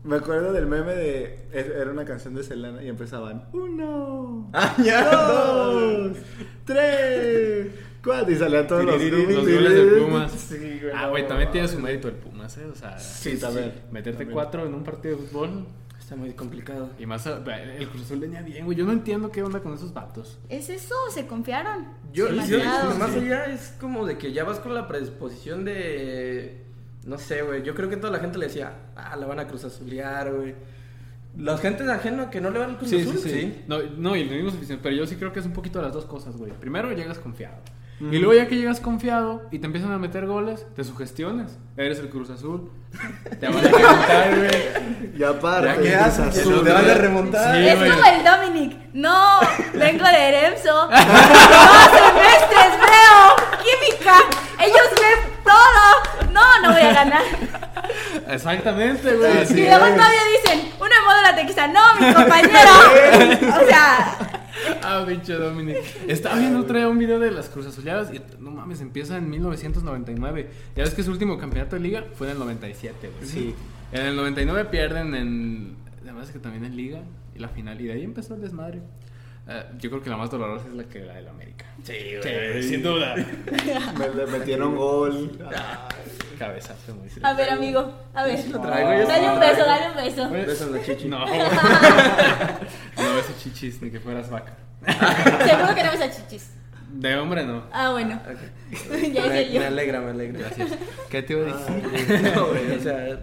Me 0.03 0.16
acuerdo 0.16 0.53
del 0.53 0.66
meme 0.66 0.94
de. 0.94 1.46
es- 1.53 1.66
Era 1.68 1.90
una 1.90 2.05
canción 2.05 2.35
de 2.35 2.42
Selena 2.42 2.83
y 2.83 2.88
empezaban. 2.88 3.44
Uno. 3.53 4.49
Ah, 4.53 4.75
ya. 4.83 5.11
Dos. 5.14 6.16
Tres. 6.64 7.66
Cuatro. 8.03 8.33
Y 8.33 8.37
salían 8.37 8.66
todos 8.66 8.85
los. 8.85 9.03
Los 9.03 9.44
goles 9.44 9.75
del 9.75 9.90
Pumas. 10.03 10.33
Sí, 10.33 10.79
güey. 10.81 10.92
Ah, 10.94 11.09
güey, 11.09 11.27
también 11.29 11.51
tiene 11.51 11.68
su 11.68 11.79
mérito 11.81 12.09
el 12.09 12.14
Pumas, 12.14 12.57
¿eh? 12.57 12.64
O 12.73 12.75
sea, 12.75 12.99
Sí, 12.99 13.37
también. 13.38 13.73
meterte 13.90 14.18
También. 14.18 14.33
cuatro 14.35 14.64
en 14.66 14.75
un 14.75 14.85
partido 14.85 15.16
de 15.16 15.27
fútbol. 15.27 15.66
Está 16.11 16.20
muy 16.20 16.33
complicado. 16.33 16.90
Y 16.99 17.07
más, 17.07 17.25
el 17.25 17.88
Cruz 17.88 18.03
Azul 18.03 18.18
venía 18.18 18.42
bien, 18.42 18.64
güey. 18.64 18.77
Yo 18.77 18.85
no 18.85 18.90
entiendo 18.90 19.31
qué 19.31 19.44
onda 19.44 19.61
con 19.61 19.75
esos 19.75 19.94
vatos. 19.94 20.40
Es 20.49 20.68
eso, 20.68 20.96
se 21.09 21.29
confiaron. 21.29 21.87
Yo, 22.12 22.27
yo 22.27 22.33
Demasiado. 22.33 22.99
más 22.99 23.14
allá 23.14 23.44
es 23.44 23.77
como 23.81 24.05
de 24.05 24.18
que 24.18 24.33
ya 24.33 24.42
vas 24.42 24.59
con 24.59 24.75
la 24.75 24.88
predisposición 24.88 25.64
de. 25.64 26.64
No 27.05 27.16
sé, 27.16 27.42
güey. 27.42 27.62
Yo 27.62 27.77
creo 27.77 27.88
que 27.88 27.96
toda 27.96 28.12
la 28.12 28.18
gente 28.18 28.38
le 28.38 28.46
decía, 28.46 28.73
ah, 28.96 29.14
la 29.14 29.25
van 29.25 29.38
a 29.38 29.46
cruz 29.46 29.62
azulear, 29.62 30.35
güey. 30.35 30.57
La 31.38 31.57
gente 31.59 31.85
de 31.85 31.92
ajeno 31.92 32.29
que 32.29 32.40
no 32.40 32.51
le 32.51 32.59
van 32.59 32.70
al 32.70 32.79
cruz 32.79 32.92
azul, 32.92 33.16
sí. 33.16 33.62
No, 33.68 33.81
no, 33.81 34.16
y 34.16 34.25
lo 34.25 34.33
mismo 34.33 34.51
suficiente. 34.51 34.83
Pero 34.83 34.96
yo 34.96 35.07
sí 35.07 35.14
creo 35.14 35.33
que 35.33 35.38
es 35.38 35.46
un 35.46 35.53
poquito 35.53 35.79
de 35.79 35.85
las 35.85 35.94
dos 35.94 36.07
cosas, 36.07 36.37
güey. 36.37 36.51
Primero 36.51 36.90
llegas 36.90 37.20
confiado. 37.20 37.59
Y 38.00 38.16
luego 38.18 38.32
ya 38.32 38.48
que 38.48 38.56
llegas 38.56 38.80
confiado 38.80 39.42
y 39.50 39.58
te 39.58 39.66
empiezan 39.66 39.92
a 39.92 39.98
meter 39.98 40.26
goles, 40.26 40.66
te 40.74 40.84
sugestionas. 40.84 41.58
Eres 41.76 41.98
el 41.98 42.08
Cruz 42.08 42.30
Azul. 42.30 42.70
Te 43.38 43.46
van 43.46 43.58
a 43.58 43.68
ejecutar, 43.68 44.36
güey. 44.36 45.18
¿Ya 45.18 45.38
qué 45.76 45.92
Cruz 45.92 46.18
haces? 46.18 46.44
Te 46.44 46.72
van 46.72 46.90
a 46.90 46.94
remontar. 46.94 47.56
Sí, 47.56 47.68
es 47.68 47.78
güey. 47.78 47.90
como 47.90 48.04
el 48.06 48.24
Dominic. 48.24 48.78
No, 48.94 49.40
vengo 49.74 50.04
de 50.04 50.28
Eremso. 50.28 50.72
Dos 50.88 51.90
semestres 51.92 52.72
veo. 52.80 53.36
Química. 53.62 54.16
Ellos 54.60 54.88
ven 54.98 55.32
todo. 55.44 56.32
No, 56.32 56.60
no 56.62 56.72
voy 56.72 56.82
a 56.82 56.92
ganar. 56.92 57.22
Exactamente, 58.28 59.14
güey. 59.14 59.60
Y 59.60 59.66
luego 59.66 59.86
todavía 59.86 60.22
dicen, 60.42 60.72
uno 60.78 60.88
de 60.88 61.00
modo 61.06 61.22
la 61.22 61.36
tequiza. 61.36 61.66
No, 61.66 61.80
mi 61.98 62.14
compañero. 62.14 62.70
o 63.62 63.66
sea, 63.66 64.39
Ah, 64.83 65.05
pinche 65.07 65.35
Dominic. 65.35 65.77
Estaba 66.09 66.38
viendo 66.38 66.61
otro 66.61 66.77
día 66.77 66.88
un 66.88 66.99
video 66.99 67.18
de 67.18 67.31
las 67.31 67.49
Cruz 67.49 67.66
Azuleadas 67.66 68.12
y 68.12 68.20
no 68.38 68.51
mames, 68.51 68.81
empieza 68.81 69.16
en 69.16 69.31
1999. 69.31 70.51
Ya 70.77 70.85
ves 70.85 70.94
que 70.94 71.03
su 71.03 71.11
último 71.11 71.38
campeonato 71.38 71.77
de 71.77 71.83
liga 71.83 72.05
fue 72.14 72.27
en 72.27 72.33
el 72.35 72.38
97, 72.38 73.11
güey. 73.16 73.31
Sí. 73.31 73.55
En 73.92 74.07
el 74.07 74.16
99 74.16 74.66
pierden 74.66 75.14
en. 75.14 75.77
Además 76.03 76.31
que 76.31 76.38
también 76.38 76.64
en 76.64 76.77
liga 76.77 77.03
y 77.35 77.38
la 77.38 77.49
final. 77.49 77.81
Y 77.81 77.87
de 77.87 77.92
ahí 77.92 78.05
empezó 78.05 78.35
el 78.35 78.40
desmadre. 78.40 78.81
Eh, 79.52 79.64
yo 79.78 79.90
creo 79.90 80.00
que 80.00 80.10
la 80.10 80.16
más 80.16 80.30
dolorosa 80.30 80.68
es 80.68 80.74
la 80.74 80.84
que 80.84 81.00
la 81.00 81.14
del 81.14 81.26
América. 81.26 81.66
Sí, 81.82 81.94
güey, 82.22 82.62
sin 82.62 82.84
duda. 82.84 83.16
Me 83.98 84.08
le 84.08 84.26
metieron 84.26 84.76
gol. 84.76 85.36
Cabezazo, 86.38 86.94
muy 86.94 87.08
a 87.20 87.34
ver, 87.34 87.50
amigo. 87.50 87.92
A 88.14 88.24
ver. 88.24 88.48
lo 88.48 88.60
traigo, 88.60 88.92
yo 88.92 89.00
sí 89.00 89.06
Dale 89.08 89.26
lo 89.26 89.34
un 89.34 89.40
beso, 89.40 89.64
dale 89.66 89.90
un 89.90 89.96
beso. 89.96 90.30
Besos 90.30 90.70
la 90.70 90.82
chichi. 90.82 91.08
No. 91.08 91.26
no 91.26 93.14
beso 93.16 93.34
chichis 93.42 93.82
ni 93.82 93.90
que 93.90 93.98
fueras 93.98 94.30
vaca. 94.30 94.56
Seguro 94.86 95.74
que 95.74 95.82
no 95.82 95.90
ves 95.90 96.00
a 96.00 96.10
chichis. 96.10 96.52
De 96.92 97.16
hombre 97.16 97.44
no. 97.44 97.64
Ah, 97.72 97.90
bueno. 97.90 98.20
Ok. 98.24 98.38
Ya 99.12 99.22
me, 99.22 99.28
sé 99.30 99.52
yo. 99.52 99.60
me 99.60 99.66
alegra, 99.66 100.00
me 100.00 100.10
alegra. 100.10 100.38
Gracias. 100.38 100.78
¿Qué 101.10 101.22
te 101.22 101.32
iba 101.32 101.42
a 101.42 101.56
decir? 101.56 102.08
Ah, 102.08 102.30
no, 102.36 102.46
güey, 102.46 102.70
o 102.70 102.80
sea, 102.80 103.18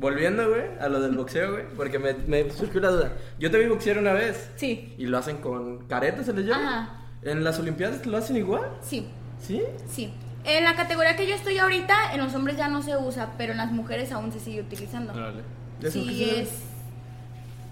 volviendo, 0.00 0.48
güey, 0.48 0.62
a 0.80 0.88
lo 0.88 1.00
del 1.00 1.16
boxeo, 1.16 1.52
güey, 1.52 1.64
porque 1.76 1.98
me, 1.98 2.14
me 2.14 2.50
surgió 2.50 2.80
la 2.80 2.88
duda. 2.88 3.12
Yo 3.38 3.50
te 3.50 3.58
vi 3.58 3.66
boxear 3.66 3.98
una 3.98 4.12
vez 4.12 4.50
Sí, 4.56 4.94
y 4.98 5.06
lo 5.06 5.18
hacen 5.18 5.36
con 5.38 5.86
caretas, 5.86 6.26
¿se 6.26 6.32
les 6.32 6.46
llama? 6.46 6.82
Ajá. 6.82 6.96
¿En 7.22 7.44
las 7.44 7.58
Olimpiadas 7.58 8.06
lo 8.06 8.16
hacen 8.16 8.36
igual? 8.36 8.62
sí, 8.82 9.06
¿Sí? 9.46 9.62
sí. 9.88 10.12
En 10.44 10.64
la 10.64 10.74
categoría 10.74 11.16
que 11.16 11.26
yo 11.26 11.34
estoy 11.34 11.58
ahorita, 11.58 12.14
en 12.14 12.20
los 12.24 12.34
hombres 12.34 12.56
ya 12.56 12.68
no 12.68 12.82
se 12.82 12.96
usa, 12.96 13.34
pero 13.36 13.52
en 13.52 13.58
las 13.58 13.70
mujeres 13.72 14.10
aún 14.10 14.32
se 14.32 14.40
sigue 14.40 14.62
utilizando. 14.62 15.12
Órale. 15.12 15.42
¿Eso 15.82 15.98
qué 16.02 16.10
Sí, 16.14 16.30
es 16.34 16.48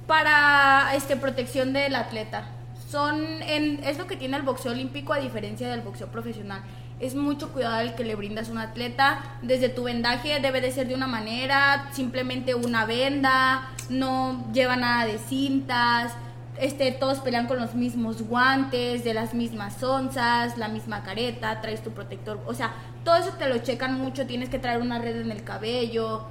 para 0.07 0.95
este 0.95 1.17
protección 1.17 1.73
del 1.73 1.95
atleta. 1.95 2.49
Son 2.91 3.23
en, 3.43 3.83
es 3.85 3.99
lo 3.99 4.07
que 4.07 4.17
tiene 4.17 4.37
el 4.37 4.43
boxeo 4.43 4.73
olímpico 4.73 5.13
a 5.13 5.19
diferencia 5.19 5.69
del 5.71 5.83
boxeo 5.83 6.09
profesional. 6.09 6.63
Es 7.01 7.15
mucho 7.15 7.53
cuidado 7.53 7.79
el 7.79 7.95
que 7.95 8.05
le 8.05 8.17
brindas 8.17 8.49
a 8.49 8.53
un 8.53 8.59
atleta. 8.59 9.21
Desde 9.43 9.69
tu 9.69 9.85
vendaje 9.85 10.41
debe 10.41 10.61
de 10.61 10.73
ser 10.73 10.89
de 10.89 10.95
una 10.97 11.07
manera, 11.07 11.89
simplemente 11.93 12.57
una 12.57 12.87
venda, 12.87 13.69
no 13.89 14.45
lleva 14.53 14.77
nada 14.77 15.07
de 15.07 15.19
cintas. 15.19 16.13
Este, 16.59 16.91
todos 16.91 17.21
pelean 17.21 17.47
con 17.47 17.59
los 17.59 17.77
mismos 17.77 18.23
guantes, 18.23 19.05
de 19.05 19.15
las 19.15 19.33
mismas 19.33 19.81
onzas, 19.81 20.59
la 20.59 20.67
misma 20.67 21.05
careta, 21.05 21.61
traes 21.61 21.85
tu 21.85 21.93
protector. 21.93 22.41
O 22.47 22.55
sea, 22.55 22.73
todo 23.05 23.17
eso 23.17 23.31
te 23.39 23.49
lo 23.49 23.59
checan 23.59 23.95
mucho, 23.95 24.27
tienes 24.27 24.49
que 24.49 24.59
traer 24.59 24.83
una 24.83 24.99
red 24.99 25.21
en 25.21 25.31
el 25.31 25.45
cabello. 25.45 26.27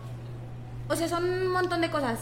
O 0.89 0.95
sea, 0.97 1.07
son 1.07 1.23
un 1.23 1.47
montón 1.47 1.79
de 1.79 1.89
cosas. 1.89 2.19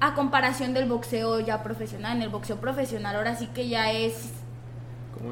A 0.00 0.14
comparación 0.14 0.72
del 0.72 0.88
boxeo 0.88 1.40
ya 1.40 1.62
profesional. 1.62 2.16
En 2.16 2.22
el 2.22 2.30
boxeo 2.30 2.56
profesional 2.56 3.16
ahora 3.16 3.36
sí 3.36 3.48
que 3.48 3.68
ya 3.68 3.92
es 3.92 4.30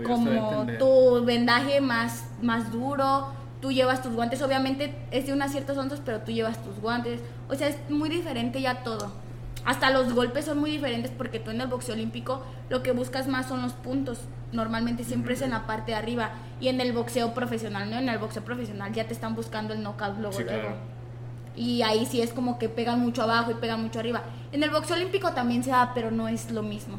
Como 0.05 0.67
tu 0.79 1.25
vendaje 1.25 1.81
más, 1.81 2.25
más 2.43 2.71
duro. 2.73 3.29
Tú 3.61 3.73
llevas 3.73 4.03
tus 4.03 4.13
guantes, 4.15 4.41
obviamente 4.43 4.95
es 5.11 5.27
de 5.27 5.33
unas 5.33 5.51
ciertas 5.51 5.77
onzas, 5.77 6.01
pero 6.05 6.21
tú 6.21 6.31
llevas 6.31 6.63
tus 6.63 6.79
guantes. 6.81 7.21
O 7.49 7.55
sea, 7.57 7.67
es 7.69 7.77
muy 7.91 8.09
diferente 8.09 8.61
ya 8.61 8.85
todo. 8.85 9.13
Hasta 9.65 9.91
los 9.91 10.13
golpes 10.15 10.45
son 10.45 10.59
muy 10.59 10.71
diferentes 10.71 11.11
porque 11.11 11.41
tú 11.41 11.51
en 11.51 11.61
el 11.61 11.67
boxeo 11.67 11.95
olímpico 11.95 12.43
lo 12.71 12.83
que 12.85 12.93
buscas 12.93 13.27
más 13.27 13.47
son 13.47 13.61
los 13.63 13.73
puntos. 13.73 14.21
Normalmente 14.53 15.03
siempre 15.05 15.35
es 15.35 15.43
en 15.43 15.51
la 15.51 15.67
parte 15.67 15.91
de 15.91 15.97
arriba. 15.99 16.31
Y 16.61 16.69
en 16.69 16.81
el 16.81 16.93
boxeo 16.93 17.35
profesional, 17.35 17.91
¿no? 17.91 17.99
En 17.99 18.09
el 18.09 18.19
boxeo 18.19 18.45
profesional 18.45 18.93
ya 18.93 19.07
te 19.07 19.13
están 19.13 19.35
buscando 19.35 19.75
el 19.75 19.83
knockout 19.83 20.19
luego, 20.19 20.33
Sí, 20.37 20.45
luego. 20.45 20.61
claro. 20.61 20.77
Y 21.57 21.83
ahí 21.83 22.07
sí 22.07 22.23
es 22.23 22.33
como 22.33 22.59
que 22.61 22.69
pegan 22.69 23.01
mucho 23.01 23.23
abajo 23.25 23.51
y 23.51 23.55
pegan 23.55 23.83
mucho 23.83 23.99
arriba. 23.99 24.23
En 24.53 24.63
el 24.63 24.71
boxeo 24.71 24.95
olímpico 24.97 25.33
también 25.33 25.65
se 25.65 25.71
da, 25.71 25.91
pero 25.93 26.13
no 26.13 26.29
es 26.29 26.51
lo 26.53 26.63
mismo. 26.63 26.99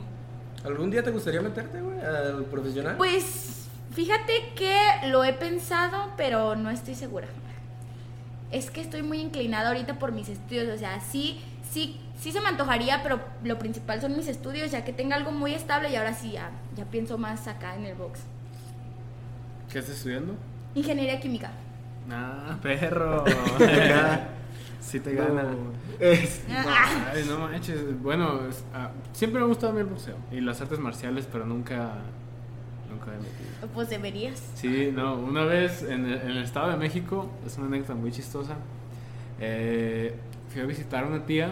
¿Algún 0.63 0.91
día 0.91 1.03
te 1.03 1.11
gustaría 1.11 1.41
meterte, 1.41 1.81
güey, 1.81 1.99
al 2.01 2.43
profesional? 2.45 2.97
Pues 2.97 3.67
fíjate 3.93 4.53
que 4.55 4.75
lo 5.07 5.23
he 5.23 5.33
pensado, 5.33 6.11
pero 6.17 6.55
no 6.55 6.69
estoy 6.69 6.95
segura. 6.95 7.27
Es 8.51 8.71
que 8.71 8.81
estoy 8.81 9.03
muy 9.03 9.19
inclinada 9.19 9.69
ahorita 9.69 9.99
por 9.99 10.11
mis 10.11 10.27
estudios, 10.27 10.67
o 10.73 10.77
sea, 10.77 10.99
sí, 10.99 11.39
sí, 11.71 11.99
sí 12.19 12.31
se 12.31 12.41
me 12.41 12.47
antojaría, 12.47 13.01
pero 13.03 13.19
lo 13.43 13.57
principal 13.59 14.01
son 14.01 14.17
mis 14.17 14.27
estudios, 14.27 14.71
ya 14.71 14.83
que 14.83 14.91
tenga 14.91 15.15
algo 15.15 15.31
muy 15.31 15.53
estable 15.53 15.89
y 15.91 15.95
ahora 15.95 16.13
sí 16.13 16.31
ya, 16.31 16.49
ya 16.75 16.85
pienso 16.85 17.17
más 17.17 17.47
acá 17.47 17.75
en 17.75 17.85
el 17.85 17.95
box. 17.95 18.19
¿Qué 19.71 19.79
estás 19.79 19.97
estudiando? 19.97 20.33
Ingeniería 20.73 21.19
química. 21.19 21.51
Ah, 22.11 22.57
perro. 22.61 23.23
sí 24.89 24.99
te 24.99 25.13
gana. 25.13 25.43
No, 25.43 25.57
es- 25.99 26.43
Ah, 26.49 27.11
Ay, 27.13 27.25
no 27.29 27.39
manches. 27.39 28.01
Bueno, 28.01 28.41
es- 28.49 28.63
ah, 28.73 28.91
siempre 29.13 29.39
me 29.39 29.45
ha 29.45 29.47
gustado 29.47 29.71
a 29.71 29.75
mí 29.75 29.81
el 29.81 29.87
boxeo 29.87 30.15
y 30.31 30.41
las 30.41 30.59
artes 30.61 30.79
marciales, 30.79 31.27
pero 31.31 31.45
nunca. 31.45 31.93
Nunca 32.89 33.13
he 33.13 33.17
metido. 33.17 33.67
pues 33.73 33.89
deberías. 33.89 34.41
Sí, 34.55 34.91
no, 34.93 35.13
una 35.15 35.43
vez 35.43 35.83
en 35.83 36.05
el, 36.05 36.13
en 36.21 36.29
el 36.31 36.43
Estado 36.43 36.71
de 36.71 36.77
México, 36.77 37.29
es 37.45 37.55
una 37.57 37.67
anécdota 37.67 37.93
muy 37.93 38.11
chistosa. 38.11 38.55
eh, 39.39 40.15
fui 40.49 40.61
a 40.61 40.65
visitar 40.65 41.03
a 41.03 41.07
una 41.07 41.23
tía 41.25 41.51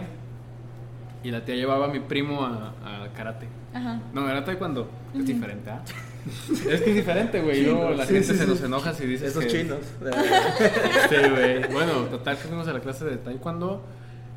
y 1.22 1.30
la 1.30 1.44
tía 1.44 1.54
llevaba 1.54 1.86
a 1.86 1.88
mi 1.88 2.00
primo 2.00 2.44
a, 2.44 2.72
a 2.84 3.08
karate. 3.16 3.46
Ajá. 3.72 4.00
No, 4.12 4.28
era 4.28 4.44
taekwondo. 4.44 4.88
Es 5.14 5.24
diferente, 5.26 5.70
¿ah? 5.70 5.82
es 6.52 6.60
que 6.82 6.90
es 6.90 6.94
diferente, 6.96 7.40
güey. 7.40 7.64
luego 7.64 7.90
la 7.90 8.06
Sí, 8.06 8.14
gente 8.14 8.28
sí, 8.32 8.38
se 8.38 8.44
sí. 8.44 8.50
nos 8.50 8.62
enoja 8.62 8.92
si 8.94 9.06
dices 9.06 9.30
Esos 9.30 9.44
que- 9.44 9.50
chinos. 9.50 9.78
Sí, 11.08 11.16
güey. 11.30 11.72
Bueno, 11.72 11.92
total 12.10 12.36
que 12.36 12.42
fuimos 12.48 12.68
a 12.68 12.72
la 12.72 12.80
clase 12.80 13.04
de 13.04 13.16
taekwondo 13.16 13.82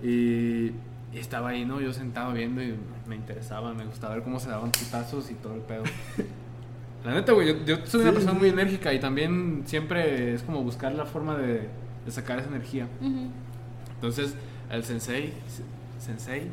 y, 0.03 0.67
y 1.13 1.17
estaba 1.19 1.49
ahí, 1.49 1.65
¿no? 1.65 1.81
Yo 1.81 1.91
sentado 1.93 2.33
viendo 2.33 2.61
y 2.63 2.75
me 3.07 3.15
interesaba, 3.15 3.73
me 3.73 3.85
gustaba 3.85 4.15
ver 4.15 4.23
cómo 4.23 4.39
se 4.39 4.49
daban 4.49 4.71
putazos 4.71 5.29
y 5.31 5.33
todo 5.35 5.55
el 5.55 5.61
pedo. 5.61 5.83
La 7.03 7.13
neta, 7.15 7.33
güey, 7.33 7.47
yo, 7.47 7.65
yo 7.65 7.85
soy 7.85 8.01
una 8.01 8.11
persona 8.11 8.33
sí. 8.33 8.39
muy 8.39 8.49
enérgica 8.49 8.93
y 8.93 8.99
también 8.99 9.63
siempre 9.65 10.35
es 10.35 10.43
como 10.43 10.61
buscar 10.63 10.93
la 10.93 11.05
forma 11.05 11.35
de, 11.37 11.67
de 12.05 12.11
sacar 12.11 12.37
esa 12.39 12.47
energía. 12.49 12.87
Entonces, 13.95 14.35
el 14.69 14.83
sensei, 14.83 15.33
sensei 15.99 16.43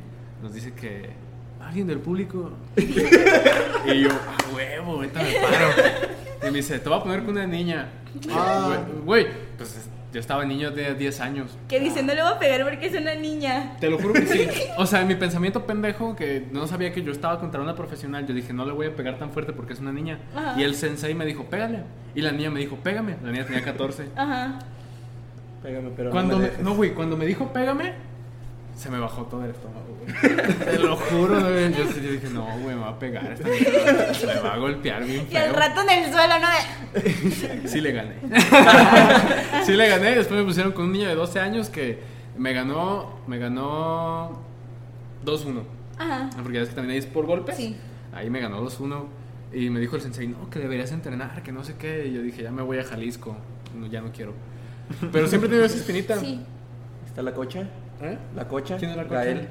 nos 0.42 0.54
dice 0.54 0.72
que 0.72 1.10
alguien 1.68 1.86
del 1.86 1.98
público. 2.00 2.50
y 2.76 4.00
yo, 4.02 4.10
a 4.10 4.54
huevo, 4.54 4.92
ahorita 4.94 5.22
me 5.22 5.32
paro. 5.34 5.68
Y 6.42 6.50
me 6.50 6.58
dice, 6.58 6.78
te 6.78 6.88
voy 6.88 6.98
a 6.98 7.02
poner 7.02 7.20
con 7.24 7.30
una 7.30 7.46
niña. 7.46 7.88
Ah. 8.30 8.78
Güey, 9.04 9.26
pues 9.56 9.76
es- 9.76 9.88
yo 10.10 10.20
estaba 10.20 10.42
niño 10.46 10.70
de 10.70 10.94
10 10.94 11.20
años. 11.20 11.50
Que 11.68 11.80
dice, 11.80 12.02
no 12.02 12.14
le 12.14 12.22
voy 12.22 12.32
a 12.32 12.38
pegar 12.38 12.64
porque 12.64 12.86
es 12.86 12.94
una 12.98 13.14
niña. 13.14 13.76
Te 13.78 13.90
lo 13.90 13.98
juro 13.98 14.14
que 14.14 14.26
sí. 14.26 14.48
O 14.78 14.86
sea, 14.86 15.02
en 15.02 15.06
mi 15.08 15.14
pensamiento 15.16 15.66
pendejo, 15.66 16.16
que 16.16 16.46
no 16.50 16.66
sabía 16.66 16.92
que 16.94 17.02
yo 17.02 17.12
estaba 17.12 17.38
contra 17.38 17.60
una 17.60 17.74
profesional, 17.74 18.26
yo 18.26 18.32
dije, 18.32 18.54
no 18.54 18.64
le 18.64 18.72
voy 18.72 18.86
a 18.86 18.96
pegar 18.96 19.18
tan 19.18 19.30
fuerte 19.32 19.52
porque 19.52 19.74
es 19.74 19.80
una 19.80 19.92
niña. 19.92 20.18
Ajá. 20.34 20.58
Y 20.58 20.62
el 20.64 20.74
sensei 20.76 21.14
me 21.14 21.26
dijo, 21.26 21.44
pégale. 21.50 21.80
Y 22.14 22.22
la 22.22 22.32
niña 22.32 22.48
me 22.50 22.60
dijo, 22.60 22.76
pégame. 22.76 23.16
La 23.22 23.30
niña 23.30 23.44
tenía 23.44 23.62
14. 23.62 24.08
Ajá. 24.16 24.58
Pégame, 25.62 25.90
pero 25.94 26.10
Cuando 26.10 26.34
no 26.34 26.38
me 26.38 26.44
me, 26.44 26.50
dejes. 26.52 26.64
no, 26.64 26.74
güey, 26.74 26.94
cuando 26.94 27.16
me 27.18 27.26
dijo 27.26 27.52
pégame, 27.52 27.92
se 28.78 28.90
me 28.90 28.98
bajó 29.00 29.22
todo 29.24 29.44
el 29.44 29.50
estómago, 29.50 29.86
güey. 30.00 30.56
Te 30.56 30.78
lo 30.78 30.96
juro, 30.96 31.40
güey. 31.40 31.72
Yo, 31.74 31.84
yo 31.84 32.12
dije, 32.12 32.28
no, 32.32 32.44
güey, 32.60 32.76
me 32.76 32.82
va 32.82 32.90
a 32.90 32.98
pegar 32.98 33.32
esta 33.32 33.48
niña. 33.48 34.34
Me 34.34 34.40
va 34.40 34.54
a 34.54 34.58
golpear 34.58 35.04
bien 35.04 35.26
Y 35.30 35.36
al 35.36 35.50
feo. 35.50 35.52
rato 35.58 35.80
en 35.82 35.90
el 35.90 36.12
suelo, 36.12 36.34
¿no? 36.38 37.68
Sí 37.68 37.80
le 37.80 37.92
gané. 37.92 38.14
sí 39.66 39.72
le 39.72 39.88
gané. 39.88 40.14
Después 40.14 40.38
me 40.40 40.46
pusieron 40.46 40.72
con 40.72 40.84
un 40.86 40.92
niño 40.92 41.08
de 41.08 41.16
12 41.16 41.40
años 41.40 41.68
que 41.70 41.98
me 42.36 42.52
ganó, 42.52 43.18
me 43.26 43.38
ganó 43.38 44.40
2-1. 45.24 45.62
Ajá. 45.98 46.30
Porque 46.36 46.54
ya 46.54 46.60
ves 46.60 46.68
que 46.68 46.76
también 46.76 47.02
hay 47.02 47.06
por 47.08 47.26
golpes. 47.26 47.56
Sí. 47.56 47.76
Ahí 48.12 48.30
me 48.30 48.38
ganó 48.40 48.64
2-1. 48.64 49.04
Y 49.52 49.70
me 49.70 49.80
dijo 49.80 49.96
el 49.96 50.02
sensei, 50.02 50.28
no, 50.28 50.48
que 50.50 50.60
deberías 50.60 50.92
entrenar, 50.92 51.42
que 51.42 51.50
no 51.50 51.64
sé 51.64 51.74
qué. 51.76 52.06
Y 52.06 52.12
yo 52.12 52.22
dije, 52.22 52.42
ya 52.44 52.52
me 52.52 52.62
voy 52.62 52.78
a 52.78 52.84
Jalisco. 52.84 53.36
No, 53.74 53.86
ya 53.88 54.00
no 54.00 54.12
quiero. 54.12 54.34
Pero 55.12 55.26
siempre 55.26 55.48
he 55.48 55.50
tenido 55.50 55.66
esa 55.66 55.78
espinita. 55.78 56.16
Sí. 56.18 56.40
¿Está 57.06 57.22
la 57.22 57.34
cocha? 57.34 57.66
¿Eh? 58.00 58.18
¿La 58.36 58.46
cocha? 58.48 58.76
¿Quién 58.76 58.92
es 58.92 58.96
la 58.96 59.04
cocha? 59.04 59.14
Gael. 59.24 59.48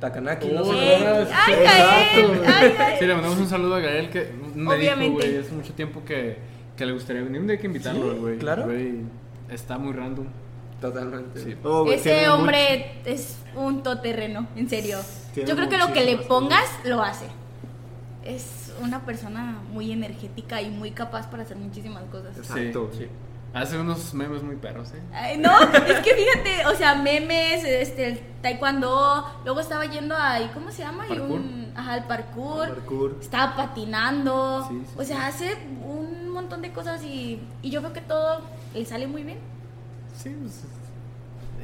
Takanaki, 0.00 0.48
no 0.48 0.62
Oh, 0.62 0.72
sé. 0.72 0.78
¡Ay, 0.96 1.26
sí, 1.26 1.52
Gael! 1.62 2.30
¡Ay, 2.46 2.72
Gael! 2.76 2.98
Sí, 2.98 3.06
le 3.06 3.14
mandamos 3.14 3.38
un 3.38 3.48
saludo 3.48 3.74
a 3.74 3.80
Gael 3.80 4.08
que 4.10 4.32
me 4.54 4.60
dijo, 4.62 4.72
Obviamente. 4.72 5.14
güey, 5.14 5.36
hace 5.38 5.52
mucho 5.52 5.72
tiempo 5.74 6.02
que, 6.04 6.38
que 6.76 6.86
le 6.86 6.92
gustaría 6.92 7.22
venir. 7.22 7.40
Un 7.40 7.46
día 7.46 7.56
hay 7.56 7.60
que 7.60 7.66
invitarlo, 7.66 8.12
Sí, 8.14 8.18
güey. 8.18 8.38
claro. 8.38 8.64
Güey, 8.64 9.02
está 9.50 9.76
muy 9.78 9.92
random. 9.92 10.26
Totalmente. 10.80 11.40
Sí. 11.44 11.54
Oh, 11.62 11.84
güey, 11.84 11.96
Ese 11.96 12.20
mucho- 12.20 12.34
hombre 12.36 12.92
es 13.04 13.36
un 13.54 13.82
toterreno, 13.82 14.48
en 14.56 14.68
serio. 14.70 14.98
Tiene 15.34 15.48
Yo 15.50 15.54
creo 15.54 15.68
que 15.68 15.76
lo 15.78 15.92
que 15.92 16.04
le 16.04 16.16
pongas 16.16 16.66
lo 16.84 17.02
hace. 17.02 17.26
Es 18.24 18.72
una 18.82 19.04
persona 19.04 19.58
muy 19.70 19.92
energética 19.92 20.62
y 20.62 20.70
muy 20.70 20.90
capaz 20.92 21.30
para 21.30 21.42
hacer 21.42 21.58
muchísimas 21.58 22.02
cosas. 22.04 22.36
Exacto. 22.38 22.90
Sí. 22.96 23.06
Hace 23.52 23.78
unos 23.78 24.14
memes 24.14 24.42
muy 24.44 24.54
perros, 24.56 24.90
¿eh? 24.94 25.00
Ay, 25.12 25.36
no, 25.38 25.50
es 25.60 25.98
que 26.00 26.14
fíjate, 26.14 26.66
o 26.66 26.74
sea, 26.76 26.94
memes, 26.94 27.64
este, 27.64 28.06
el 28.06 28.20
taekwondo, 28.42 29.28
luego 29.44 29.58
estaba 29.60 29.84
yendo 29.86 30.14
ahí, 30.16 30.48
¿cómo 30.54 30.70
se 30.70 30.82
llama? 30.82 31.04
Parkour. 31.08 31.30
un, 31.32 31.72
ajá, 31.76 31.96
el 31.96 32.04
parkour, 32.04 32.68
Parkour. 32.68 33.16
estaba 33.20 33.56
patinando, 33.56 34.66
Sí, 34.68 34.82
sí, 34.86 34.92
o 34.96 35.02
sea, 35.04 35.26
hace 35.26 35.56
un 35.84 36.28
montón 36.30 36.62
de 36.62 36.70
cosas 36.72 37.02
y, 37.02 37.40
y 37.60 37.70
yo 37.70 37.80
creo 37.80 37.92
que 37.92 38.00
todo 38.02 38.40
le 38.72 38.84
sale 38.84 39.08
muy 39.08 39.24
bien. 39.24 39.38
Sí, 40.16 40.28
pues, 40.40 40.62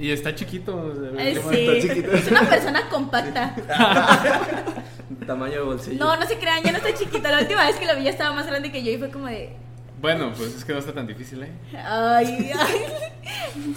Y 0.00 0.10
está 0.10 0.34
chiquito. 0.34 0.76
o 0.76 0.92
sea, 0.92 1.10
Ay, 1.18 1.34
qué 1.34 1.40
sí, 1.40 1.66
está 1.68 1.88
chiquito. 1.94 2.12
es 2.16 2.30
una 2.32 2.42
persona 2.48 2.88
compacta. 2.88 3.54
Tamaño 5.26 5.52
de 5.52 5.60
bolsillo. 5.60 6.04
No, 6.04 6.16
no 6.16 6.26
se 6.26 6.36
crean, 6.38 6.62
ya 6.64 6.72
no 6.72 6.78
está 6.78 6.92
chiquita. 6.94 7.30
La 7.30 7.40
última 7.40 7.64
vez 7.64 7.76
que 7.76 7.86
lo 7.86 7.94
vi 7.96 8.02
ya 8.04 8.10
estaba 8.10 8.34
más 8.34 8.46
grande 8.46 8.72
que 8.72 8.82
yo 8.82 8.90
y 8.90 8.98
fue 8.98 9.10
como 9.10 9.26
de. 9.26 9.56
Bueno, 10.06 10.32
pues 10.36 10.54
es 10.54 10.64
que 10.64 10.72
no 10.72 10.78
está 10.78 10.92
tan 10.92 11.04
difícil, 11.04 11.42
¿eh? 11.42 11.50
Ay, 11.84 12.52
ay. 12.56 12.80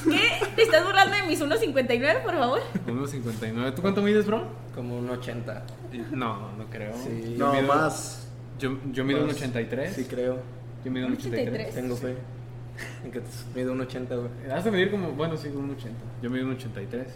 ¿Qué? 0.03 0.45
¿Te 0.55 0.61
estás 0.61 0.85
burlando 0.85 1.15
de 1.15 1.23
mis 1.23 1.41
1.59, 1.41 2.21
por 2.23 2.33
favor? 2.35 2.61
1.59. 2.85 3.73
¿Tú 3.73 3.81
cuánto 3.81 4.03
mides, 4.03 4.27
bro? 4.27 4.43
Como 4.75 4.99
un 4.99 5.09
80. 5.09 5.63
No, 6.11 6.51
no 6.55 6.65
creo. 6.69 6.93
Sí. 7.03 7.33
No, 7.35 7.51
mido- 7.53 7.67
más. 7.67 8.27
Yo, 8.59 8.77
yo 8.91 9.03
mido 9.05 9.21
un 9.21 9.27
Más. 9.27 9.37
83. 9.37 9.95
Sí, 9.95 10.03
creo. 10.05 10.39
Yo 10.85 10.91
mido 10.91 11.07
un 11.07 11.13
83. 11.13 11.47
83. 11.47 11.73
Tengo 11.75 11.95
fe. 11.95 12.15
En 13.03 13.11
que 13.11 13.21
mido 13.55 13.71
un 13.71 13.81
80, 13.81 14.15
güey. 14.15 14.29
Has 14.53 14.63
de 14.65 14.69
medir 14.71 14.91
como, 14.91 15.09
bueno, 15.13 15.35
sí, 15.35 15.47
un 15.47 15.71
80. 15.71 15.97
Yo 16.21 16.29
mido 16.29 16.45
un 16.45 16.51
83. 16.51 17.07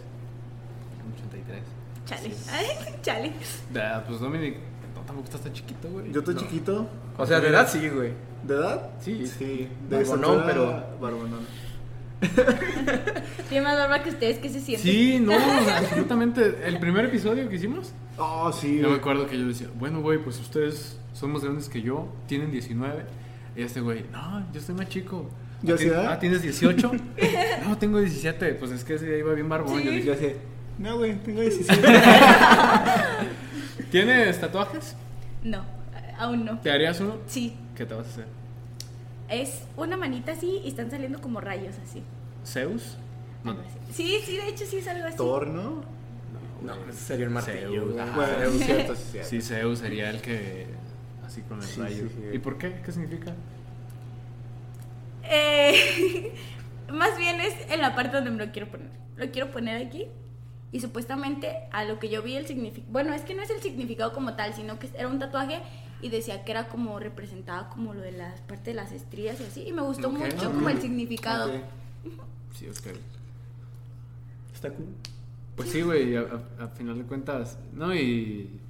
Un 1.06 1.12
83. 1.12 1.62
Chale. 2.04 2.34
Ay, 2.50 2.94
chale. 3.00 3.32
Da, 3.72 4.02
pues 4.06 4.18
Dominic, 4.18 4.56
tampoco 5.06 5.24
estás 5.26 5.40
tan 5.42 5.52
chiquito, 5.52 5.88
güey. 5.88 6.10
Yo 6.10 6.18
estoy 6.18 6.34
No. 6.34 6.40
chiquito. 6.40 6.88
O 7.16 7.26
sea, 7.26 7.40
de 7.40 7.48
edad 7.48 7.68
sí, 7.70 7.88
güey. 7.88 8.12
¿De 8.42 8.54
edad? 8.54 8.90
Sí. 9.00 9.26
Sí. 9.26 9.68
De 9.88 9.96
Barbonón, 9.96 10.40
estatura, 10.40 10.46
pero- 10.46 10.98
Barbonón. 11.00 11.64
Tiene 13.48 13.64
más 13.66 13.76
barba 13.76 14.02
que 14.02 14.10
ustedes, 14.10 14.38
¿qué 14.38 14.48
se 14.48 14.60
siente? 14.60 14.90
Sí, 14.90 15.18
no, 15.20 15.32
absolutamente. 15.76 16.56
El 16.66 16.78
primer 16.78 17.04
episodio 17.06 17.48
que 17.48 17.56
hicimimos, 17.56 17.92
Oh, 18.16 18.50
sí. 18.52 18.78
yo 18.80 18.88
me 18.90 18.96
acuerdo 18.96 19.26
que 19.26 19.38
yo 19.38 19.46
decía, 19.46 19.68
bueno, 19.78 20.00
güey, 20.00 20.18
pues 20.18 20.38
ustedes 20.40 20.98
son 21.12 21.32
más 21.32 21.42
grandes 21.42 21.68
que 21.68 21.82
yo, 21.82 22.08
tienen 22.26 22.50
19. 22.50 23.04
Y 23.56 23.62
este 23.62 23.80
güey, 23.80 24.04
no, 24.10 24.44
yo 24.52 24.60
estoy 24.60 24.74
más 24.74 24.88
chico. 24.88 25.28
Yo 25.62 25.74
"Ah, 25.74 25.78
sí. 25.78 25.90
Ah, 25.94 26.18
¿tienes 26.18 26.42
18? 26.42 26.92
no, 27.68 27.78
tengo 27.78 27.98
17. 27.98 28.54
Pues 28.54 28.70
es 28.70 28.84
que 28.84 28.94
ese 28.94 29.06
día 29.06 29.18
iba 29.18 29.32
bien 29.34 29.48
barbón. 29.48 29.78
Yo 29.82 29.90
Yo 29.90 29.92
dije, 29.92 30.12
así, 30.12 30.32
no, 30.78 30.96
güey, 30.98 31.14
tengo 31.22 31.40
17. 31.40 31.82
¿tienes 33.90 34.40
tatuajes? 34.40 34.96
No, 35.42 35.64
aún 36.18 36.44
no. 36.44 36.58
¿Te 36.60 36.70
harías 36.70 37.00
uno? 37.00 37.18
Sí, 37.26 37.56
¿Qué 37.76 37.84
te 37.86 37.94
vas 37.94 38.06
a 38.06 38.10
hacer? 38.10 38.26
es 39.28 39.62
una 39.76 39.96
manita 39.96 40.32
así 40.32 40.60
y 40.64 40.68
están 40.68 40.90
saliendo 40.90 41.20
como 41.20 41.40
rayos 41.40 41.76
así. 41.82 42.02
¿Zeus? 42.46 42.96
No. 43.42 43.56
Sí, 43.90 44.18
sí, 44.24 44.36
de 44.36 44.48
hecho 44.48 44.64
sí 44.66 44.76
es 44.78 44.88
algo 44.88 45.06
así. 45.06 45.16
Thor, 45.16 45.46
¿no? 45.48 45.82
No, 46.62 46.74
ese 46.88 46.98
sería 46.98 47.24
el 47.26 47.30
martillo. 47.30 47.68
Zeus. 47.86 47.96
Ah, 48.00 48.12
Bueno, 48.14 48.32
Zeus. 48.38 48.54
es 48.60 48.66
cierto, 48.66 48.94
sí, 48.94 49.02
es 49.02 49.10
cierto. 49.10 49.28
Sí, 49.30 49.40
Zeus 49.42 49.78
sería 49.80 50.10
el 50.10 50.20
que. 50.20 50.66
Así 51.26 51.40
con 51.42 51.58
el 51.58 51.64
Sí, 51.64 51.80
rayo. 51.80 52.08
sí, 52.08 52.14
sí. 52.16 52.22
¿Y 52.34 52.38
por 52.38 52.58
qué? 52.58 52.80
¿Qué 52.84 52.92
significa? 52.92 53.34
Eh, 55.24 56.32
más 56.92 57.16
bien 57.18 57.40
es 57.40 57.54
en 57.70 57.80
la 57.80 57.94
parte 57.94 58.16
donde 58.16 58.30
me 58.30 58.44
lo 58.46 58.52
quiero 58.52 58.68
poner. 58.70 58.88
Lo 59.16 59.30
quiero 59.30 59.50
poner 59.50 59.86
aquí. 59.86 60.06
Y 60.72 60.80
supuestamente 60.80 61.52
a 61.70 61.84
lo 61.84 61.98
que 62.00 62.08
yo 62.08 62.22
vi 62.22 62.34
el 62.36 62.46
significado. 62.46 62.92
Bueno, 62.92 63.14
es 63.14 63.22
que 63.22 63.34
no 63.34 63.42
es 63.42 63.50
el 63.50 63.60
significado 63.62 64.12
como 64.12 64.34
tal, 64.34 64.54
sino 64.54 64.78
que 64.78 64.88
era 64.96 65.06
un 65.08 65.18
tatuaje 65.20 65.60
y 66.02 66.08
decía 66.10 66.44
que 66.44 66.52
era 66.52 66.68
como 66.68 66.98
representaba 67.00 67.68
como 67.70 67.94
lo 67.94 68.00
de 68.00 68.12
las 68.12 68.40
parte 68.42 68.70
de 68.70 68.74
las 68.74 68.92
estrías 68.92 69.40
y 69.40 69.44
así. 69.44 69.62
Y 69.66 69.72
me 69.72 69.82
gustó 69.82 70.08
Ok. 70.08 70.18
mucho 70.18 70.52
como 70.52 70.68
el 70.68 70.80
significado. 70.80 71.50
Ok. 71.52 71.60
Sí, 72.54 72.66
que. 72.82 72.92
Está 74.54 74.70
cool. 74.70 74.86
Pues 75.56 75.70
sí, 75.70 75.82
güey, 75.82 76.16
a, 76.16 76.20
a- 76.60 76.64
a 76.64 76.68
final 76.68 76.98
de 76.98 77.04
cuentas. 77.04 77.58
No, 77.72 77.94
y. 77.94 78.60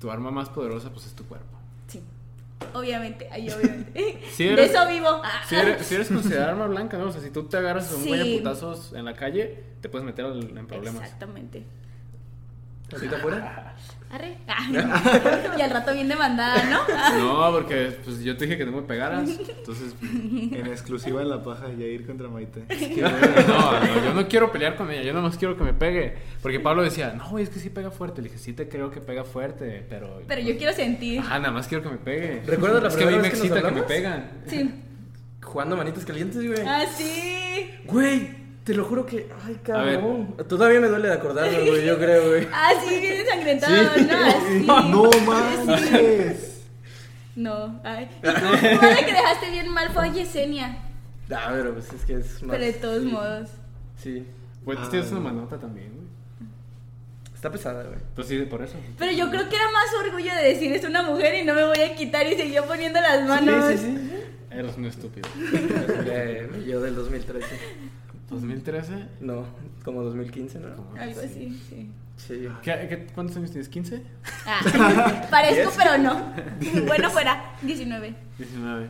Tu 0.00 0.10
arma 0.10 0.30
más 0.30 0.48
poderosa, 0.50 0.90
pues 0.92 1.06
es 1.06 1.14
tu 1.14 1.24
cuerpo. 1.24 1.56
Sí. 1.88 2.02
Obviamente, 2.74 3.28
ahí 3.30 3.48
obviamente. 3.50 4.20
Sí 4.32 4.44
de 4.44 4.64
eso 4.64 4.86
vivo. 4.88 5.22
Si 5.48 5.54
eres, 5.54 5.86
si 5.86 5.94
eres 5.94 6.08
considerada 6.08 6.50
arma 6.50 6.66
blanca, 6.66 6.98
¿no? 6.98 7.06
O 7.06 7.12
sea, 7.12 7.20
si 7.22 7.30
tú 7.30 7.44
te 7.44 7.56
agarras 7.56 7.90
a 7.92 7.96
un 7.96 8.02
Sí. 8.02 8.08
güey 8.08 8.34
a 8.34 8.38
putazos 8.38 8.92
en 8.92 9.04
la 9.04 9.14
calle, 9.14 9.62
te 9.80 9.88
puedes 9.88 10.04
meter 10.04 10.26
en 10.26 10.66
problemas. 10.66 11.02
Exactamente. 11.04 11.64
¿Ahorita 12.92 13.16
afuera? 13.16 13.74
Arre. 14.10 14.36
Ah. 14.46 15.54
y 15.58 15.60
al 15.60 15.70
rato 15.70 15.92
bien 15.92 16.08
demandada, 16.08 16.62
¿no? 16.70 16.80
Ah. 16.94 17.14
No, 17.18 17.50
porque 17.52 17.96
pues 18.04 18.22
yo 18.22 18.36
te 18.36 18.44
dije 18.44 18.56
que 18.56 18.64
no 18.64 18.72
me 18.72 18.82
pegaras. 18.82 19.28
Entonces, 19.28 19.94
En 20.02 20.66
exclusiva 20.66 21.20
en 21.20 21.30
la 21.30 21.42
paja, 21.42 21.72
Yair 21.72 22.06
contra 22.06 22.28
Maite. 22.28 22.64
que, 22.68 23.00
güey, 23.00 23.02
no, 23.48 23.80
no, 23.80 24.04
yo 24.04 24.14
no 24.14 24.28
quiero 24.28 24.52
pelear 24.52 24.76
con 24.76 24.88
ella, 24.90 25.02
yo 25.02 25.12
nomás 25.12 25.36
quiero 25.36 25.56
que 25.56 25.64
me 25.64 25.72
pegue. 25.72 26.14
Porque 26.42 26.60
Pablo 26.60 26.84
decía, 26.84 27.12
no, 27.16 27.28
güey, 27.30 27.42
es 27.42 27.50
que 27.50 27.58
sí 27.58 27.70
pega 27.70 27.90
fuerte. 27.90 28.22
Le 28.22 28.28
dije, 28.28 28.38
sí 28.38 28.52
te 28.52 28.68
creo 28.68 28.90
que 28.92 29.00
pega 29.00 29.24
fuerte, 29.24 29.84
pero. 29.88 30.22
Pero 30.28 30.40
yo 30.42 30.56
quiero 30.56 30.72
sentir. 30.72 31.18
Ajá, 31.20 31.40
nada 31.40 31.52
más 31.52 31.66
quiero 31.66 31.82
que 31.82 31.90
me 31.90 31.98
pegue. 31.98 32.42
¿Recuerdas 32.46 32.82
la 32.82 32.88
es 32.90 32.96
que 32.96 33.04
a 33.04 33.06
mí 33.08 33.16
me 33.16 33.22
que 33.22 33.28
excita 33.28 33.62
que 33.62 33.70
me 33.72 33.82
pegan. 33.82 34.30
Sí. 34.46 34.70
Jugando 35.42 35.76
manitas 35.76 36.04
calientes, 36.04 36.46
güey. 36.46 36.60
Ah, 36.66 36.84
sí. 36.96 37.70
Güey, 37.86 38.43
te 38.64 38.74
lo 38.74 38.84
juro 38.84 39.04
que. 39.06 39.28
Ay, 39.44 39.60
cabrón. 39.62 40.34
Todavía 40.48 40.80
me 40.80 40.88
duele 40.88 41.08
de 41.08 41.14
acordarme, 41.14 41.68
güey, 41.68 41.84
yo 41.86 41.96
creo, 41.98 42.28
güey. 42.30 42.48
Ah, 42.52 42.70
sí, 42.86 42.98
bien 43.00 43.20
ensangrentado, 43.20 43.74
Sí. 43.94 44.66
¿no? 44.66 44.74
Así. 44.76 44.90
¡No 44.90 45.10
mames! 45.26 46.50
No, 47.36 47.80
ay. 47.84 48.08
Y 48.22 48.26
tú, 48.26 48.32
tú 48.32 48.86
la 48.86 48.96
que 49.04 49.12
dejaste 49.12 49.50
bien 49.50 49.68
mal 49.68 49.90
fue 49.90 50.08
a 50.08 50.12
Yesenia. 50.12 50.78
Ah, 51.32 51.50
pero 51.52 51.72
pues 51.74 51.92
es 51.92 52.04
que 52.04 52.14
es 52.14 52.42
más. 52.42 52.56
Pero 52.56 52.64
de 52.64 52.72
todos 52.74 53.02
modos. 53.04 53.48
Sí. 53.96 54.24
Pues 54.64 54.78
Ah. 54.80 54.88
tienes 54.90 55.10
una 55.10 55.20
manota 55.20 55.58
también, 55.58 55.92
güey. 55.92 56.04
Está 57.34 57.50
pesada, 57.50 57.82
güey. 57.82 57.98
Pues 58.14 58.28
sí, 58.28 58.38
por 58.42 58.62
eso. 58.62 58.76
Pero 58.98 59.12
yo 59.12 59.28
creo 59.30 59.48
que 59.48 59.56
era 59.56 59.70
más 59.72 59.86
orgullo 60.06 60.32
de 60.34 60.42
decir 60.48 60.72
es 60.72 60.84
una 60.84 61.02
mujer 61.02 61.34
y 61.34 61.44
no 61.44 61.54
me 61.54 61.64
voy 61.66 61.80
a 61.80 61.94
quitar 61.94 62.26
y 62.26 62.36
seguía 62.36 62.64
poniendo 62.64 63.00
las 63.00 63.26
manos. 63.28 63.72
Sí, 63.72 63.78
sí, 63.78 63.84
sí. 63.98 64.10
Eres 64.50 64.76
un 64.76 64.84
estúpido. 64.86 65.28
Eh, 66.06 66.48
yo 66.66 66.80
del 66.80 66.94
2013. 66.94 67.46
2013. 68.30 68.92
No, 69.20 69.44
como 69.84 70.02
2015, 70.02 70.60
¿no? 70.60 70.68
Algo 71.00 71.20
así, 71.20 71.58
sí. 71.68 71.90
Sí. 72.16 72.48
¿Qué, 72.62 72.86
qué, 72.88 73.06
cuántos 73.14 73.36
años 73.36 73.50
tienes? 73.50 73.70
¿15? 73.70 74.00
Ah, 74.46 75.26
parezco, 75.30 75.72
pero 75.76 75.98
no. 75.98 76.32
Bueno, 76.86 77.10
fuera, 77.10 77.56
19. 77.62 78.14
19. 78.38 78.88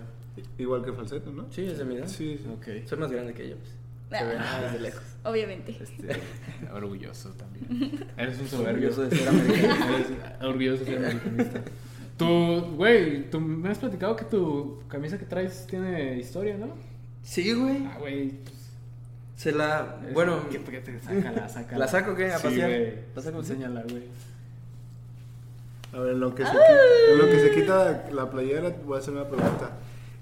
Igual 0.58 0.84
que 0.84 0.92
falseto, 0.92 1.30
¿no? 1.32 1.46
Sí, 1.50 1.62
es 1.64 1.78
de 1.78 1.84
mi 1.84 1.96
edad. 1.96 2.06
Sí, 2.06 2.38
sí. 2.42 2.48
Ok. 2.52 2.86
Soy 2.86 2.98
más 2.98 3.10
grande 3.10 3.32
que 3.32 3.44
ella, 3.44 3.56
pues. 3.56 3.70
Se 4.20 4.24
ve 4.26 4.36
Ah, 4.38 4.60
desde 4.62 4.80
lejos. 4.80 5.02
Obviamente. 5.24 5.76
Este, 5.80 6.20
orgulloso 6.72 7.30
también. 7.30 8.04
Eres 8.16 8.38
un 8.40 8.48
soberbio. 8.48 8.90
Orgulloso 8.90 9.02
de 9.08 9.16
ser 9.16 9.28
americano. 9.28 9.96
Eres 9.96 10.42
orgulloso 10.42 10.84
de 10.84 10.90
ser 10.90 10.98
americanista. 10.98 11.60
Tu, 12.18 12.60
güey, 12.76 13.30
tú 13.30 13.40
me 13.40 13.70
has 13.70 13.78
platicado 13.78 14.14
que 14.16 14.24
tu 14.26 14.80
camisa 14.86 15.18
que 15.18 15.24
traes 15.24 15.66
tiene 15.66 16.18
historia, 16.18 16.56
¿no? 16.58 16.68
Sí, 17.22 17.52
güey. 17.54 17.86
Ah, 17.86 17.96
güey. 17.98 18.34
Se 19.36 19.52
la. 19.52 19.96
es- 20.06 20.14
Bueno. 20.14 20.48
¿qué- 20.50 20.60
qué 20.62 20.80
te- 20.80 21.00
sácala, 21.00 21.48
sácala. 21.48 21.78
¿La 21.78 21.88
saco 21.88 22.14
qué? 22.14 22.26
¿A 22.32 22.38
Sí, 22.38 22.44
pasear? 22.44 22.70
güey. 22.70 22.94
¿La 23.16 23.22
saco? 23.22 23.38
Enséñala, 23.38 23.82
güey. 23.82 24.02
A 25.92 25.98
ver, 26.00 26.12
en 26.14 26.20
lo 26.20 26.34
que 26.34 26.44
se, 26.44 26.50
qui- 26.52 27.12
en 27.12 27.18
lo 27.18 27.24
que 27.26 27.38
se 27.40 27.50
quita 27.52 28.04
la 28.12 28.30
playera, 28.30 28.70
voy 28.84 28.96
a 28.96 29.00
hacer 29.00 29.14
una 29.14 29.28
pregunta. 29.28 29.70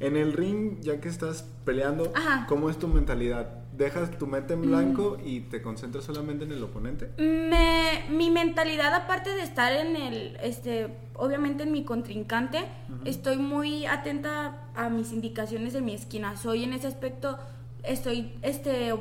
En 0.01 0.17
el 0.17 0.33
ring, 0.33 0.81
ya 0.81 1.01
que 1.01 1.09
estás 1.09 1.45
peleando, 1.65 2.13
Ajá. 2.15 2.47
¿cómo 2.49 2.69
es 2.69 2.79
tu 2.79 2.89
mentalidad? 2.89 3.47
¿Dejas 3.73 4.11
tu 4.19 4.27
mente 4.27 4.53
en 4.53 4.63
blanco 4.63 5.17
y 5.25 5.41
te 5.43 5.63
concentras 5.63 6.05
solamente 6.05 6.45
en 6.45 6.53
el 6.53 6.63
oponente? 6.63 7.09
Me, 7.19 8.05
mi 8.11 8.31
mentalidad, 8.31 8.93
aparte 8.95 9.31
de 9.31 9.43
estar 9.43 9.73
en 9.73 9.97
el, 9.97 10.37
este, 10.43 10.89
obviamente 11.15 11.63
en 11.63 11.73
mi 11.73 11.85
contrincante, 11.85 12.67
estoy 13.07 13.37
muy 13.39 13.87
atenta 13.87 14.59
a 14.75 14.91
mis 14.91 15.13
indicaciones 15.13 15.73
de 15.73 15.81
mi 15.81 15.95
esquina. 15.95 16.37
Soy 16.37 16.65
en 16.65 16.75
ese 16.75 16.87
aspecto, 16.89 17.39
estoy, 17.83 18.35
este, 18.43 18.95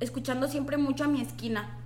escuchando 0.00 0.48
siempre 0.48 0.76
mucho 0.76 1.04
a 1.04 1.08
mi 1.08 1.20
esquina. 1.20 1.78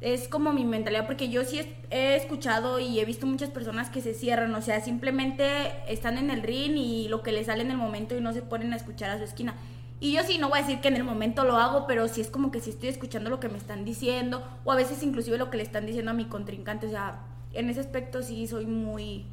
Es 0.00 0.26
como 0.26 0.52
mi 0.52 0.64
mentalidad, 0.64 1.06
porque 1.06 1.28
yo 1.28 1.44
sí 1.44 1.60
he 1.90 2.16
escuchado 2.16 2.80
y 2.80 2.98
he 2.98 3.04
visto 3.04 3.26
muchas 3.26 3.50
personas 3.50 3.88
que 3.88 4.00
se 4.00 4.14
cierran, 4.14 4.52
o 4.54 4.62
sea, 4.62 4.80
simplemente 4.80 5.46
están 5.86 6.18
en 6.18 6.30
el 6.30 6.42
ring 6.42 6.76
y 6.76 7.08
lo 7.08 7.22
que 7.22 7.30
les 7.30 7.46
sale 7.46 7.62
en 7.62 7.70
el 7.70 7.76
momento 7.76 8.16
y 8.16 8.20
no 8.20 8.32
se 8.32 8.42
ponen 8.42 8.72
a 8.72 8.76
escuchar 8.76 9.10
a 9.10 9.18
su 9.18 9.24
esquina. 9.24 9.54
Y 10.00 10.14
yo 10.14 10.22
sí, 10.24 10.38
no 10.38 10.48
voy 10.48 10.58
a 10.58 10.62
decir 10.62 10.80
que 10.80 10.88
en 10.88 10.96
el 10.96 11.04
momento 11.04 11.44
lo 11.44 11.56
hago, 11.56 11.86
pero 11.86 12.08
sí 12.08 12.20
es 12.20 12.28
como 12.28 12.50
que 12.50 12.60
sí 12.60 12.70
estoy 12.70 12.88
escuchando 12.88 13.30
lo 13.30 13.38
que 13.38 13.48
me 13.48 13.58
están 13.58 13.84
diciendo, 13.84 14.42
o 14.64 14.72
a 14.72 14.74
veces 14.74 15.00
inclusive 15.04 15.38
lo 15.38 15.48
que 15.48 15.58
le 15.58 15.62
están 15.62 15.86
diciendo 15.86 16.10
a 16.10 16.14
mi 16.14 16.24
contrincante, 16.24 16.88
o 16.88 16.90
sea, 16.90 17.20
en 17.52 17.70
ese 17.70 17.78
aspecto 17.78 18.22
sí 18.22 18.48
soy 18.48 18.66
muy, 18.66 19.26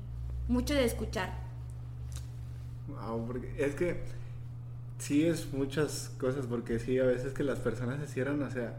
mucho 0.48 0.76
de 0.76 0.86
escuchar. 0.86 1.34
Ah, 3.00 3.16
porque 3.26 3.52
es 3.58 3.74
que 3.74 4.04
sí 5.00 5.26
es 5.26 5.52
muchas 5.54 6.12
cosas, 6.20 6.46
porque 6.46 6.78
sí, 6.80 7.00
a 7.00 7.06
veces 7.06 7.34
que 7.34 7.44
las 7.44 7.60
personas 7.60 8.00
se 8.00 8.08
cierran, 8.08 8.42
o 8.44 8.50
sea, 8.52 8.78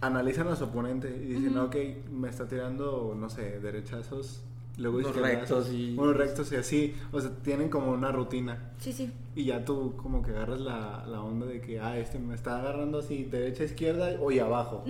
analizan 0.00 0.48
a 0.48 0.56
su 0.56 0.64
oponente 0.64 1.08
y 1.16 1.26
dicen, 1.34 1.56
Ujú. 1.56 1.66
ok, 1.66 1.76
me 2.12 2.28
está 2.28 2.46
tirando, 2.46 3.14
no 3.18 3.30
sé, 3.30 3.60
derechazos, 3.60 4.42
luego 4.76 4.98
Unos 4.98 5.14
rectos 5.16 5.70
y- 5.72 5.96
Unos 5.96 6.16
rectos 6.16 6.50
y 6.52 6.56
así, 6.56 6.94
o 7.12 7.20
sea, 7.20 7.30
tienen 7.42 7.68
como 7.68 7.92
una 7.92 8.10
rutina. 8.10 8.72
Sí, 8.78 8.92
sí. 8.92 9.12
Y 9.36 9.44
ya 9.44 9.64
tú 9.64 9.94
como 9.96 10.22
que 10.22 10.30
agarras 10.32 10.60
la, 10.60 11.04
la 11.06 11.20
onda 11.22 11.46
de 11.46 11.60
que, 11.60 11.80
ah, 11.80 11.98
este 11.98 12.18
me 12.18 12.34
está 12.34 12.58
agarrando 12.60 12.98
así, 12.98 13.24
derecha, 13.24 13.64
izquierda 13.64 14.16
o 14.20 14.30
y 14.30 14.38
abajo. 14.40 14.84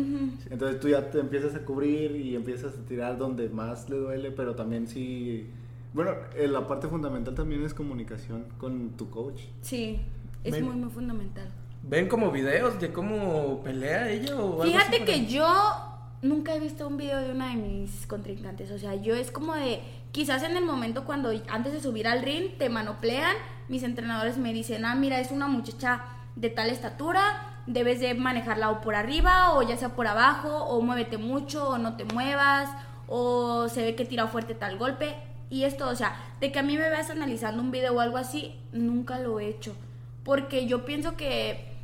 Entonces 0.50 0.80
tú 0.80 0.88
ya 0.88 1.11
te 1.11 1.18
empiezas 1.20 1.55
a 1.55 1.61
cubrir 1.64 2.14
y 2.16 2.34
empiezas 2.34 2.74
a 2.76 2.84
tirar 2.86 3.16
donde 3.18 3.48
más 3.48 3.88
le 3.90 3.96
duele, 3.96 4.30
pero 4.30 4.55
también 4.55 4.86
sí... 4.86 5.48
Bueno, 5.94 6.11
eh, 6.36 6.48
la 6.48 6.66
parte 6.66 6.88
fundamental 6.88 7.34
también 7.34 7.62
es 7.64 7.72
comunicación 7.72 8.44
con 8.59 8.90
tu 8.96 9.09
coach. 9.11 9.42
Sí, 9.62 10.00
es 10.45 10.62
muy, 10.62 10.76
muy 10.76 10.90
fundamental. 10.90 11.49
¿Ven 11.82 12.09
como 12.09 12.30
videos 12.30 12.80
de 12.80 12.92
cómo 12.92 13.61
pelea 13.62 14.09
ella 14.11 14.36
o 14.36 14.38
algo 14.38 14.62
así 14.62 14.72
Fíjate 14.72 14.99
para- 15.01 15.05
que 15.05 15.26
yo 15.26 15.47
nunca 16.22 16.55
he 16.55 16.61
visto 16.61 16.86
un 16.88 16.97
video 16.97 17.20
de 17.20 17.30
una 17.30 17.49
de 17.51 17.57
mis 17.57 18.07
contrincantes. 18.07 18.70
O 18.70 18.78
sea, 18.78 18.95
yo 18.95 19.14
es 19.14 19.30
como 19.30 19.55
de. 19.55 19.80
Quizás 20.12 20.42
en 20.45 20.57
el 20.57 20.64
momento 20.64 21.05
cuando 21.05 21.30
antes 21.51 21.72
de 21.72 21.80
subir 21.80 22.07
al 22.07 22.22
ring 22.22 22.57
te 22.57 22.68
manoplean, 22.68 23.36
mis 23.68 23.82
entrenadores 23.82 24.38
me 24.38 24.53
dicen: 24.53 24.84
Ah, 24.84 24.95
mira, 24.95 25.20
es 25.20 25.30
una 25.30 25.47
muchacha 25.49 26.03
de 26.36 26.49
tal 26.51 26.70
estatura, 26.70 27.61
debes 27.66 28.01
de 28.01 28.14
manejarla 28.14 28.70
o 28.70 28.80
por 28.80 28.95
arriba 28.95 29.53
o 29.55 29.62
ya 29.62 29.76
sea 29.76 29.90
por 29.90 30.07
abajo, 30.07 30.49
o 30.64 30.80
muévete 30.80 31.18
mucho 31.18 31.68
o 31.68 31.78
no 31.78 31.97
te 31.97 32.05
muevas, 32.05 32.70
o 33.09 33.68
se 33.68 33.82
ve 33.82 33.95
que 33.95 34.05
tira 34.05 34.26
fuerte 34.28 34.55
tal 34.55 34.78
golpe. 34.78 35.14
Y 35.51 35.64
esto, 35.64 35.88
o 35.88 35.95
sea, 35.95 36.16
de 36.40 36.51
que 36.51 36.59
a 36.59 36.62
mí 36.62 36.76
me 36.78 36.88
veas 36.88 37.11
analizando 37.11 37.61
un 37.62 37.70
video 37.70 37.95
o 37.95 38.01
algo 38.01 38.16
así, 38.16 38.59
nunca 38.72 39.18
lo 39.18 39.38
he 39.40 39.49
hecho. 39.49 39.74
Porque 40.24 40.66
yo 40.66 40.84
pienso 40.84 41.16
que 41.16 41.74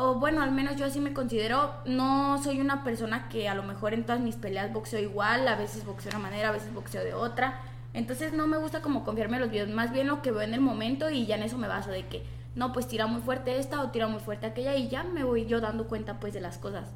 o 0.00 0.14
bueno, 0.14 0.42
al 0.42 0.52
menos 0.52 0.76
yo 0.76 0.86
así 0.86 1.00
me 1.00 1.12
considero, 1.12 1.74
no 1.84 2.40
soy 2.40 2.60
una 2.60 2.84
persona 2.84 3.28
que 3.28 3.48
a 3.48 3.54
lo 3.56 3.64
mejor 3.64 3.94
en 3.94 4.04
todas 4.04 4.20
mis 4.20 4.36
peleas 4.36 4.72
boxeo 4.72 5.00
igual, 5.00 5.48
a 5.48 5.56
veces 5.56 5.84
boxeo 5.84 6.12
de 6.12 6.16
una 6.16 6.28
manera, 6.28 6.50
a 6.50 6.52
veces 6.52 6.72
boxeo 6.72 7.02
de 7.02 7.14
otra. 7.14 7.60
Entonces 7.94 8.32
no 8.32 8.46
me 8.46 8.58
gusta 8.58 8.80
como 8.80 9.04
confiarme 9.04 9.38
en 9.38 9.42
los 9.42 9.50
videos, 9.50 9.68
más 9.70 9.90
bien 9.90 10.06
lo 10.06 10.22
que 10.22 10.30
veo 10.30 10.42
en 10.42 10.54
el 10.54 10.60
momento 10.60 11.10
y 11.10 11.26
ya 11.26 11.34
en 11.34 11.42
eso 11.42 11.58
me 11.58 11.66
baso 11.66 11.90
de 11.90 12.06
que, 12.06 12.22
no, 12.54 12.72
pues 12.72 12.86
tira 12.86 13.08
muy 13.08 13.22
fuerte 13.22 13.58
esta 13.58 13.82
o 13.82 13.90
tira 13.90 14.06
muy 14.06 14.20
fuerte 14.20 14.46
aquella 14.46 14.76
y 14.76 14.88
ya 14.88 15.02
me 15.02 15.24
voy 15.24 15.46
yo 15.46 15.60
dando 15.60 15.88
cuenta 15.88 16.20
pues 16.20 16.32
de 16.32 16.40
las 16.40 16.58
cosas. 16.58 16.88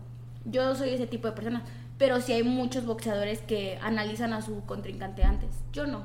Yo 0.44 0.76
soy 0.76 0.90
ese 0.90 1.08
tipo 1.08 1.26
de 1.26 1.34
persona, 1.34 1.64
pero 1.98 2.20
sí 2.20 2.32
hay 2.32 2.44
muchos 2.44 2.86
boxeadores 2.86 3.40
que 3.40 3.80
analizan 3.82 4.32
a 4.32 4.42
su 4.42 4.64
contrincante 4.64 5.24
antes. 5.24 5.50
Yo 5.72 5.88
no. 5.88 6.04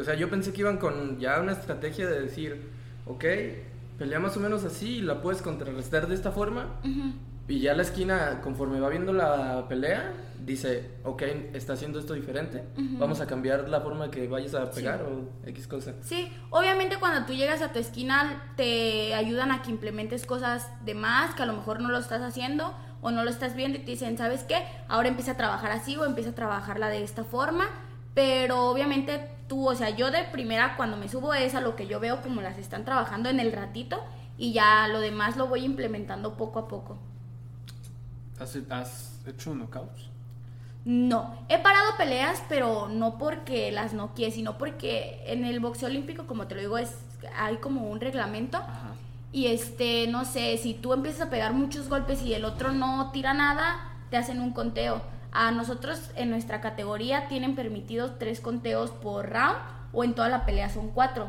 O 0.00 0.04
sea, 0.04 0.14
yo 0.14 0.30
pensé 0.30 0.54
que 0.54 0.62
iban 0.62 0.78
con 0.78 1.18
ya 1.18 1.38
una 1.38 1.52
estrategia 1.52 2.06
de 2.06 2.22
decir, 2.22 2.73
ok, 3.06 3.24
pelea 3.98 4.18
más 4.20 4.36
o 4.36 4.40
menos 4.40 4.64
así 4.64 4.96
y 4.98 5.00
la 5.02 5.20
puedes 5.22 5.42
contrarrestar 5.42 6.06
de 6.08 6.14
esta 6.14 6.32
forma. 6.32 6.66
Y 7.46 7.60
ya 7.60 7.74
la 7.74 7.82
esquina, 7.82 8.40
conforme 8.42 8.80
va 8.80 8.88
viendo 8.88 9.12
la 9.12 9.66
pelea, 9.68 10.14
dice, 10.44 10.90
ok, 11.04 11.22
está 11.52 11.74
haciendo 11.74 11.98
esto 11.98 12.14
diferente. 12.14 12.64
Vamos 12.98 13.20
a 13.20 13.26
cambiar 13.26 13.68
la 13.68 13.80
forma 13.82 14.10
que 14.10 14.26
vayas 14.28 14.54
a 14.54 14.70
pegar 14.70 15.00
Sí. 15.00 15.04
o 15.44 15.48
X 15.50 15.66
cosa. 15.68 15.92
Sí, 16.02 16.32
obviamente 16.50 16.96
cuando 16.98 17.26
tú 17.26 17.34
llegas 17.34 17.60
a 17.60 17.70
tu 17.72 17.78
esquina 17.78 18.42
te 18.56 19.14
ayudan 19.14 19.50
a 19.52 19.60
que 19.62 19.70
implementes 19.70 20.24
cosas 20.24 20.68
de 20.86 20.94
más 20.94 21.34
que 21.34 21.42
a 21.42 21.46
lo 21.46 21.52
mejor 21.52 21.80
no 21.80 21.90
lo 21.90 21.98
estás 21.98 22.22
haciendo 22.22 22.74
o 23.02 23.10
no 23.10 23.22
lo 23.24 23.28
estás 23.30 23.54
viendo 23.54 23.76
y 23.78 23.82
te 23.82 23.90
dicen, 23.90 24.16
¿sabes 24.16 24.44
qué? 24.44 24.64
Ahora 24.88 25.08
empieza 25.08 25.32
a 25.32 25.36
trabajar 25.36 25.70
así 25.72 25.96
o 25.98 26.06
empieza 26.06 26.30
a 26.30 26.34
trabajarla 26.34 26.88
de 26.88 27.04
esta 27.04 27.24
forma. 27.24 27.66
Pero 28.14 28.70
obviamente 28.70 29.28
tú, 29.48 29.68
o 29.68 29.74
sea, 29.74 29.90
yo 29.90 30.10
de 30.10 30.24
primera 30.24 30.76
cuando 30.76 30.96
me 30.96 31.08
subo 31.08 31.34
es 31.34 31.54
a 31.54 31.60
lo 31.60 31.76
que 31.76 31.86
yo 31.86 32.00
veo 32.00 32.22
como 32.22 32.40
las 32.40 32.58
están 32.58 32.84
trabajando 32.84 33.28
en 33.28 33.40
el 33.40 33.52
ratito 33.52 34.02
y 34.38 34.52
ya 34.52 34.88
lo 34.88 35.00
demás 35.00 35.36
lo 35.36 35.46
voy 35.46 35.64
implementando 35.64 36.36
poco 36.36 36.58
a 36.58 36.68
poco. 36.68 36.98
¿Has, 38.38 38.58
has 38.70 39.20
hecho 39.26 39.54
knockouts? 39.54 40.10
No, 40.84 41.34
he 41.48 41.58
parado 41.58 41.96
peleas, 41.96 42.42
pero 42.48 42.88
no 42.88 43.16
porque 43.16 43.72
las 43.72 43.94
noquie, 43.94 44.30
sino 44.30 44.58
porque 44.58 45.22
en 45.26 45.44
el 45.44 45.60
boxeo 45.60 45.88
olímpico, 45.88 46.26
como 46.26 46.46
te 46.46 46.54
lo 46.54 46.60
digo, 46.60 46.76
es 46.76 46.98
hay 47.38 47.56
como 47.56 47.88
un 47.88 48.00
reglamento 48.00 48.58
Ajá. 48.58 48.94
y 49.32 49.46
este, 49.46 50.06
no 50.08 50.26
sé, 50.26 50.58
si 50.58 50.74
tú 50.74 50.92
empiezas 50.92 51.28
a 51.28 51.30
pegar 51.30 51.54
muchos 51.54 51.88
golpes 51.88 52.20
y 52.20 52.34
el 52.34 52.44
otro 52.44 52.72
no 52.72 53.10
tira 53.12 53.32
nada, 53.32 53.92
te 54.10 54.18
hacen 54.18 54.40
un 54.40 54.52
conteo. 54.52 55.00
A 55.34 55.50
nosotros 55.50 56.10
en 56.16 56.30
nuestra 56.30 56.60
categoría 56.60 57.28
tienen 57.28 57.54
permitidos 57.56 58.18
tres 58.18 58.40
conteos 58.40 58.90
por 58.90 59.28
round 59.28 59.58
o 59.92 60.04
en 60.04 60.14
toda 60.14 60.28
la 60.28 60.46
pelea 60.46 60.70
son 60.70 60.90
cuatro. 60.90 61.28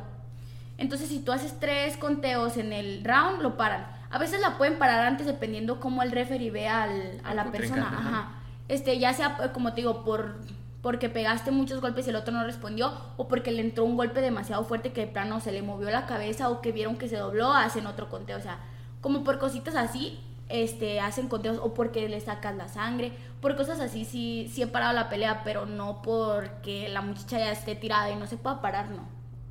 Entonces, 0.77 1.09
si 1.09 1.19
tú 1.19 1.31
haces 1.31 1.59
tres 1.59 1.97
conteos 1.97 2.57
en 2.57 2.71
el 2.73 3.03
round, 3.03 3.41
lo 3.41 3.57
paran. 3.57 3.87
A 4.11 4.17
veces 4.19 4.39
la 4.41 4.57
pueden 4.57 4.77
parar 4.77 5.05
antes 5.05 5.25
dependiendo 5.25 5.79
cómo 5.79 6.03
el 6.03 6.11
referee 6.11 6.51
vea 6.51 6.83
al- 6.83 7.19
a 7.23 7.33
la 7.33 7.51
persona. 7.51 7.87
Ajá. 7.87 8.29
Este, 8.67 8.97
ya 8.99 9.13
sea, 9.13 9.37
como 9.53 9.71
te 9.73 9.81
digo, 9.81 10.03
por 10.05 10.35
porque 10.81 11.09
pegaste 11.09 11.49
muchos 11.49 11.81
golpes 11.81 12.05
y 12.05 12.11
el 12.11 12.15
otro 12.15 12.31
no 12.31 12.43
respondió, 12.43 12.93
o 13.17 13.27
porque 13.27 13.51
le 13.51 13.61
entró 13.61 13.83
un 13.85 13.97
golpe 13.97 14.21
demasiado 14.21 14.63
fuerte 14.65 14.93
que 14.93 15.01
de 15.01 15.07
plano 15.07 15.39
se 15.39 15.51
le 15.51 15.63
movió 15.63 15.89
la 15.89 16.05
cabeza, 16.05 16.49
o 16.49 16.61
que 16.61 16.71
vieron 16.71 16.97
que 16.97 17.09
se 17.09 17.17
dobló, 17.17 17.51
hacen 17.53 17.87
otro 17.87 18.07
conteo. 18.07 18.37
O 18.37 18.41
sea, 18.41 18.59
como 19.01 19.23
por 19.23 19.39
cositas 19.39 19.73
así, 19.75 20.19
este, 20.49 20.99
hacen 20.99 21.27
conteos, 21.27 21.59
o 21.61 21.73
porque 21.73 22.07
le 22.09 22.19
sacas 22.21 22.55
la 22.55 22.67
sangre, 22.67 23.11
por 23.41 23.55
cosas 23.55 23.79
así 23.79 24.05
sí, 24.05 24.49
sí 24.53 24.61
he 24.61 24.67
parado 24.67 24.93
la 24.93 25.09
pelea, 25.09 25.41
pero 25.43 25.65
no 25.65 26.01
porque 26.01 26.89
la 26.89 27.01
muchacha 27.01 27.39
ya 27.39 27.51
esté 27.51 27.75
tirada 27.75 28.11
y 28.11 28.15
no 28.15 28.27
se 28.27 28.37
pueda 28.37 28.61
parar, 28.61 28.89
no. 28.91 29.07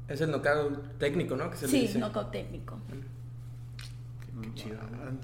Es 0.09 0.21
el 0.21 0.31
knockout 0.31 0.99
técnico, 0.99 1.37
¿no? 1.37 1.51
Que 1.51 1.57
se 1.57 1.67
le 1.67 1.71
Sí, 1.71 1.81
dice. 1.83 1.99
knockout 1.99 2.31
técnico. 2.31 2.79
Qué 4.43 4.53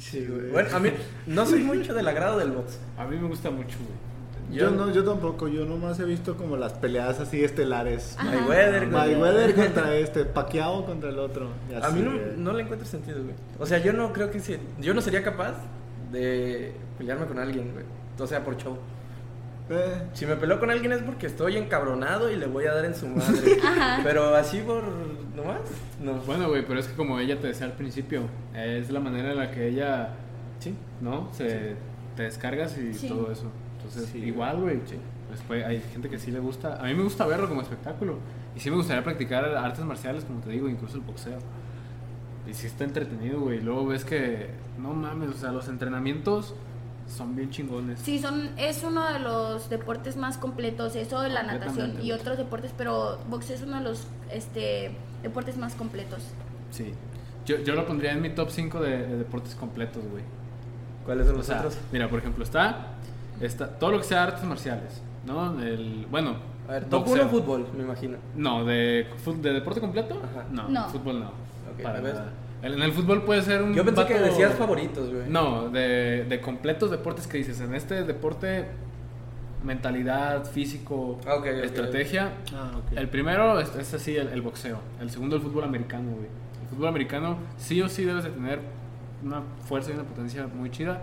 chido. 0.01 0.51
Bueno, 0.53 0.77
a 0.77 0.79
mí 0.81 0.91
no 1.27 1.45
soy 1.47 1.62
mucho 1.62 1.93
del 1.95 2.07
agrado 2.09 2.39
del 2.39 2.53
box. 2.53 2.79
A 2.97 3.05
mí 3.07 3.16
me 3.16 3.29
gusta 3.29 3.51
mucho, 3.51 3.77
güey. 3.79 4.09
Yo, 4.51 4.70
no, 4.70 4.92
yo 4.92 5.05
tampoco, 5.05 5.48
yo 5.48 5.64
nomás 5.64 5.98
he 6.01 6.05
visto 6.05 6.36
como 6.36 6.57
las 6.57 6.72
peleas 6.74 7.20
así 7.20 7.42
estelares. 7.44 8.16
Mayweather. 8.22 8.82
contra- 8.84 8.98
Mayweather 9.01 9.55
contra 9.55 9.94
este, 9.94 10.24
Pacquiao 10.24 10.84
contra 10.86 11.11
el 11.11 11.18
otro. 11.18 11.48
y 11.70 11.74
A 11.74 11.88
mí 11.90 12.05
no, 12.36 12.53
le 12.53 12.62
encuentro 12.62 12.86
sentido, 12.88 13.22
güey. 13.22 13.34
O 13.59 13.66
sea, 13.66 13.78
yo 13.78 13.92
no 13.92 14.12
creo 14.12 14.30
que 14.30 14.40
se- 14.40 14.61
yo 14.80 14.92
no 14.94 15.01
sería 15.01 15.22
capaz 15.22 15.55
de 16.12 16.72
pelearme 16.98 17.26
con 17.26 17.38
alguien, 17.38 17.72
güey. 17.72 17.84
O 18.18 18.26
sea, 18.26 18.44
por 18.44 18.57
show. 18.57 18.76
Eh, 19.70 20.03
Si 20.14 20.26
me 20.26 20.34
peleo 20.34 20.59
con 20.59 20.68
alguien 20.70 20.92
es 20.92 21.01
porque 21.03 21.26
estoy 21.28 21.57
encabronado 21.57 22.28
y 22.30 22.36
le 22.36 22.46
voy 22.46 22.64
a 22.66 22.74
dar 22.74 22.84
en 22.84 22.94
su 22.94 23.07
madre. 23.07 23.57
Ajá. 23.64 24.01
Pero 24.03 24.34
así 24.34 24.59
por 24.62 24.82
nomás, 25.36 25.61
no. 26.03 26.14
Bueno, 26.26 26.48
güey, 26.48 26.66
pero 26.66 26.80
es 26.80 26.88
que 26.88 26.96
como 26.96 27.20
ella 27.20 27.38
te 27.38 27.46
decía 27.46 27.66
al 27.66 27.74
principio, 27.74 28.22
es 28.55 28.90
la 28.90 28.98
manera 28.98 29.30
en 29.30 29.38
la 29.38 29.51
que 29.53 29.68
ella, 29.68 30.09
Sí. 30.59 30.74
¿no? 31.01 31.28
Se, 31.32 31.76
Te 32.16 32.24
descargas 32.24 32.76
y 32.76 32.92
Sí. 32.92 33.09
todo 33.09 33.30
eso. 33.30 33.44
Entonces, 33.91 34.12
Sí. 34.12 34.18
igual, 34.18 34.61
güey. 34.61 34.80
Después 35.30 35.64
hay 35.64 35.80
gente 35.93 36.09
que 36.09 36.18
sí 36.18 36.30
le 36.30 36.41
gusta. 36.41 36.80
A 36.80 36.84
mí 36.84 36.95
me 36.95 37.03
gusta 37.03 37.26
verlo 37.26 37.49
como 37.49 37.61
espectáculo. 37.62 38.16
Y 38.57 38.61
sí 38.61 38.70
me 38.70 38.76
gustaría 38.76 39.03
practicar 39.05 39.45
artes 39.45 39.84
marciales, 39.84 40.24
como 40.24 40.41
te 40.41 40.51
digo, 40.51 40.68
incluso 40.68 40.97
el 40.97 41.03
boxeo. 41.03 41.38
Y 42.49 42.55
sí 42.55 42.66
está 42.66 42.84
entretenido, 42.84 43.41
güey. 43.41 43.59
Y 43.59 43.61
Luego 43.61 43.86
ves 43.86 44.05
que, 44.05 44.49
no 44.78 44.93
mames, 44.93 45.30
o 45.30 45.34
sea, 45.34 45.53
los 45.53 45.68
entrenamientos 45.68 46.55
son 47.07 47.34
bien 47.36 47.51
chingones. 47.51 48.01
Sí, 48.01 48.18
son, 48.20 48.51
es 48.57 48.82
uno 48.84 49.12
de 49.12 49.18
los 49.20 49.68
deportes 49.68 50.16
más 50.16 50.36
completos, 50.38 50.95
eso 50.97 51.20
de 51.20 51.28
la 51.30 51.43
natación 51.43 52.01
y 52.03 52.12
otros 52.12 52.38
deportes, 52.38 52.72
pero 52.76 53.18
boxeo 53.28 53.57
es 53.57 53.62
uno 53.62 53.78
de 53.78 53.82
los 53.84 54.07
este, 54.32 54.93
deportes 55.22 55.57
más 55.57 55.74
completos. 55.74 56.22
Sí. 56.70 56.93
Yo, 57.47 57.59
yo 57.59 57.74
lo 57.74 57.84
pondría 57.86 58.12
en 58.12 58.22
mi 58.22 58.30
top 58.30 58.51
5 58.51 58.80
de, 58.80 58.99
de 59.07 59.16
deportes 59.18 59.55
completos, 59.57 60.03
güey. 60.11 60.22
¿Cuáles 61.05 61.26
son 61.26 61.34
O 61.34 61.38
los 61.38 61.47
sea, 61.47 61.59
otros? 61.59 61.78
mira, 61.93 62.09
por 62.09 62.20
ejemplo, 62.20 62.45
está, 62.45 62.95
está 63.41 63.68
todo 63.78 63.91
lo 63.93 63.99
que 63.99 64.05
sea 64.05 64.24
artes 64.24 64.45
marciales, 64.45 65.03
¿no? 65.26 65.61
El, 65.62 66.07
bueno, 66.11 66.36
A 66.68 66.72
ver, 66.72 66.84
top 66.86 67.05
boxeo. 67.07 67.22
1 67.24 67.30
fútbol, 67.30 67.66
me 67.76 67.82
imagino. 67.84 68.18
No, 68.36 68.64
de, 68.64 69.07
de 69.43 69.53
deporte 69.53 69.80
completo, 69.80 70.14
Ajá. 70.22 70.45
no, 70.51 70.68
No. 70.68 70.88
fútbol 70.88 71.20
no. 71.20 71.30
Para 71.82 72.01
nada. 72.01 72.32
En 72.62 72.82
el 72.82 72.93
fútbol 72.93 73.22
puede 73.24 73.41
ser 73.41 73.62
un 73.62 73.72
Yo 73.72 73.84
pensé 73.86 74.05
que 74.05 74.18
decías 74.18 74.55
favoritos, 74.55 75.11
güey. 75.11 75.28
No, 75.30 75.70
de, 75.70 76.26
de 76.28 76.41
completos 76.43 76.91
deportes 76.91 77.26
que 77.26 77.38
dices, 77.38 77.59
en 77.61 77.74
este 77.74 78.05
deporte 78.05 78.66
mentalidad, 79.62 80.45
físico, 80.45 81.18
Ah, 81.26 81.36
estrategia. 81.62 82.32
Ah. 82.55 82.70
El 82.97 83.09
primero 83.09 83.59
es, 83.61 83.74
es 83.76 83.93
así, 83.95 84.16
el, 84.16 84.28
el 84.28 84.43
boxeo. 84.43 84.78
El 85.01 85.11
segundo, 85.11 85.36
el 85.36 85.43
fútbol 85.43 85.64
americano, 85.64 86.11
güey. 86.12 86.26
El 86.62 86.68
fútbol 86.68 86.88
americano 86.88 87.36
sí 87.59 87.80
o 87.82 87.88
sí 87.88 88.05
debes 88.05 88.24
de 88.24 88.30
tener 88.30 88.61
una 89.24 89.43
fuerza 89.66 89.91
y 89.91 89.95
una 89.95 90.05
potencia 90.05 90.47
muy 90.47 90.70
chida. 90.70 91.03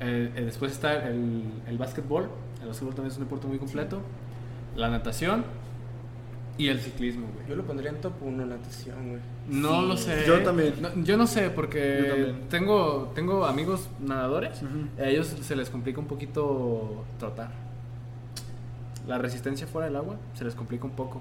Eh, 0.00 0.32
eh, 0.36 0.42
después 0.44 0.72
está 0.72 1.08
el, 1.08 1.42
el 1.66 1.78
básquetbol. 1.78 2.28
El 2.62 2.68
básquetbol 2.68 2.94
también 2.94 3.12
es 3.12 3.18
un 3.18 3.24
deporte 3.24 3.46
muy 3.46 3.58
completo. 3.58 4.00
La 4.76 4.90
natación 4.90 5.44
y 6.58 6.68
el 6.68 6.80
ciclismo, 6.80 7.28
güey. 7.34 7.46
Yo 7.48 7.56
lo 7.56 7.64
pondría 7.64 7.90
en 7.90 8.00
top 8.00 8.12
1 8.20 8.46
natación, 8.46 9.08
güey. 9.10 9.20
No 9.48 9.80
Sí. 9.82 9.88
lo 9.88 9.96
sé. 9.96 10.24
Yo 10.26 10.42
también. 10.42 10.74
No, 10.80 10.88
yo 11.04 11.16
no 11.16 11.26
sé, 11.26 11.50
porque 11.50 12.34
tengo, 12.50 13.12
tengo 13.14 13.44
amigos 13.46 13.88
nadadores. 14.00 14.60
A 14.98 15.04
ellos 15.04 15.26
se 15.40 15.56
les 15.56 15.70
complica 15.70 16.00
un 16.00 16.06
poquito 16.06 17.04
trotar. 17.18 17.50
La 19.06 19.18
resistencia 19.18 19.66
fuera 19.66 19.86
del 19.86 19.96
agua 19.96 20.16
se 20.34 20.44
les 20.44 20.54
complica 20.54 20.84
un 20.84 20.90
poco. 20.92 21.20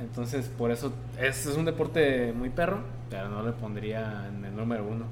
Entonces, 0.00 0.48
por 0.48 0.70
eso 0.70 0.92
es, 1.20 1.46
es 1.46 1.56
un 1.56 1.64
deporte 1.64 2.32
muy 2.32 2.50
perro, 2.50 2.80
pero 3.10 3.28
no 3.28 3.42
le 3.42 3.52
pondría 3.52 4.28
en 4.28 4.44
el 4.44 4.54
número 4.56 4.86
uno. 4.86 5.04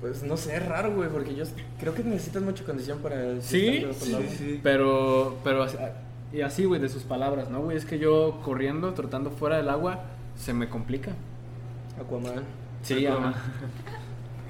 Pues 0.00 0.22
no 0.22 0.36
sé, 0.36 0.56
es 0.56 0.66
raro, 0.66 0.94
güey, 0.94 1.08
porque 1.08 1.34
yo 1.34 1.44
creo 1.80 1.94
que 1.94 2.04
necesitas 2.04 2.42
mucha 2.42 2.64
condición 2.64 2.98
para... 2.98 3.40
¿Sí? 3.40 3.84
Sí, 3.98 4.16
sí. 4.36 4.60
Pero, 4.62 5.36
pero 5.42 5.64
así- 5.64 5.76
y 6.32 6.42
así, 6.42 6.64
güey, 6.66 6.80
de 6.80 6.88
sus 6.88 7.02
palabras, 7.02 7.48
¿no, 7.50 7.60
güey? 7.62 7.76
Es 7.76 7.84
que 7.84 7.98
yo 7.98 8.40
corriendo, 8.44 8.92
trotando 8.94 9.30
fuera 9.30 9.56
del 9.56 9.68
agua, 9.68 10.04
se 10.36 10.52
me 10.52 10.68
complica. 10.68 11.12
Aquaman. 12.00 12.44
Sí, 12.82 13.06
Aquaman. 13.06 13.34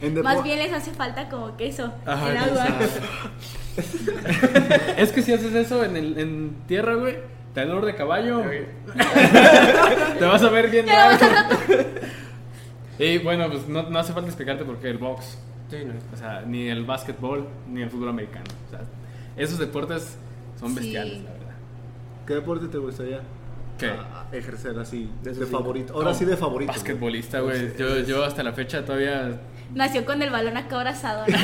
Más 0.23 0.45
bien 0.45 0.59
les 0.59 0.73
hace 0.73 0.93
falta 0.93 1.29
como 1.29 1.57
queso 1.57 1.93
Ajá, 2.07 2.31
en 2.31 2.37
agua. 2.37 2.67
Es 4.97 5.13
que 5.13 5.23
si 5.23 5.33
haces 5.33 5.55
eso 5.55 5.85
en, 5.85 5.97
el, 5.97 6.19
en 6.19 6.57
tierra, 6.67 6.95
güey, 6.95 7.19
te 7.55 7.61
da 7.61 7.67
dolor 7.67 7.87
de 7.87 7.95
caballo. 7.95 8.43
te 10.19 10.25
vas 10.25 10.43
a 10.43 10.51
ver 10.51 10.69
bien 10.69 10.87
raro. 10.89 11.17
Y 12.99 13.19
bueno, 13.19 13.49
pues 13.51 13.69
no, 13.69 13.89
no 13.89 13.99
hace 13.99 14.13
falta 14.13 14.29
explicarte 14.29 14.65
porque 14.65 14.89
el 14.91 14.99
box, 14.99 15.39
Sí, 15.71 15.77
no. 15.85 15.95
o 16.13 16.17
sea, 16.17 16.43
ni 16.43 16.69
el 16.69 16.85
básquetbol, 16.85 17.47
ni 17.71 17.83
el 17.83 17.91
fútbol 17.91 18.09
americano. 18.11 18.47
O 18.67 18.71
sea, 18.71 18.81
esos 19.37 19.59
deportes 19.59 20.17
son 20.59 20.71
Sí. 20.71 20.77
bestiales, 20.77 21.23
la 21.23 21.31
verdad. 21.33 21.47
¿Qué 22.27 22.35
deporte 22.35 22.69
te 22.69 22.79
gustaría 22.79 23.21
¿Qué? 23.79 23.93
ejercer 24.33 24.79
así? 24.79 25.09
De 25.23 25.35
favorito. 25.47 25.95
Ahora 25.95 26.13
sí 26.15 26.25
de 26.25 26.37
favorito. 26.37 26.73
Basquetbolista, 26.73 27.41
güey. 27.41 27.77
Yo, 27.79 28.01
yo 28.01 28.25
hasta 28.25 28.43
la 28.43 28.53
fecha 28.53 28.85
todavía. 28.85 29.39
Nació 29.75 30.05
con 30.05 30.21
el 30.23 30.31
balón 30.31 30.57
acá 30.57 30.77
abrazado. 30.77 31.25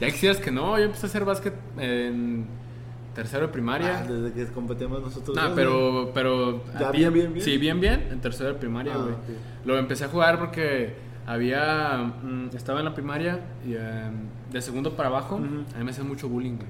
Ya 0.00 0.08
quisieras 0.10 0.38
que 0.38 0.50
no, 0.50 0.76
yo 0.76 0.86
empecé 0.86 1.06
a 1.06 1.08
hacer 1.08 1.24
básquet 1.24 1.54
en 1.78 2.46
tercero 3.18 3.46
de 3.48 3.52
primaria. 3.52 3.98
Ah, 4.00 4.06
desde 4.10 4.32
que 4.32 4.52
competimos 4.52 5.00
nosotros. 5.02 5.34
Nah, 5.36 5.46
dos, 5.48 5.52
pero, 5.56 6.10
pero... 6.14 6.62
Ya 6.78 6.88
a 6.88 6.92
bien, 6.92 7.12
bien, 7.12 7.32
bien. 7.32 7.44
Sí, 7.44 7.58
bien, 7.58 7.80
bien, 7.80 8.06
en 8.12 8.20
tercero 8.20 8.50
de 8.52 8.54
primaria, 8.54 8.92
Ah, 8.94 8.98
güey. 9.02 9.14
Lo 9.64 9.76
empecé 9.76 10.04
a 10.04 10.08
jugar 10.08 10.38
porque 10.38 10.94
había. 11.26 12.12
mm, 12.22 12.50
estaba 12.54 12.78
en 12.78 12.84
la 12.84 12.94
primaria 12.94 13.40
y 13.66 13.74
em, 13.74 14.28
de 14.52 14.62
segundo 14.62 14.92
para 14.94 15.08
abajo, 15.08 15.34
a 15.36 15.38
mí 15.40 15.84
me 15.84 15.90
hacían 15.90 16.06
mucho 16.06 16.28
bullying, 16.28 16.56
güey. 16.56 16.68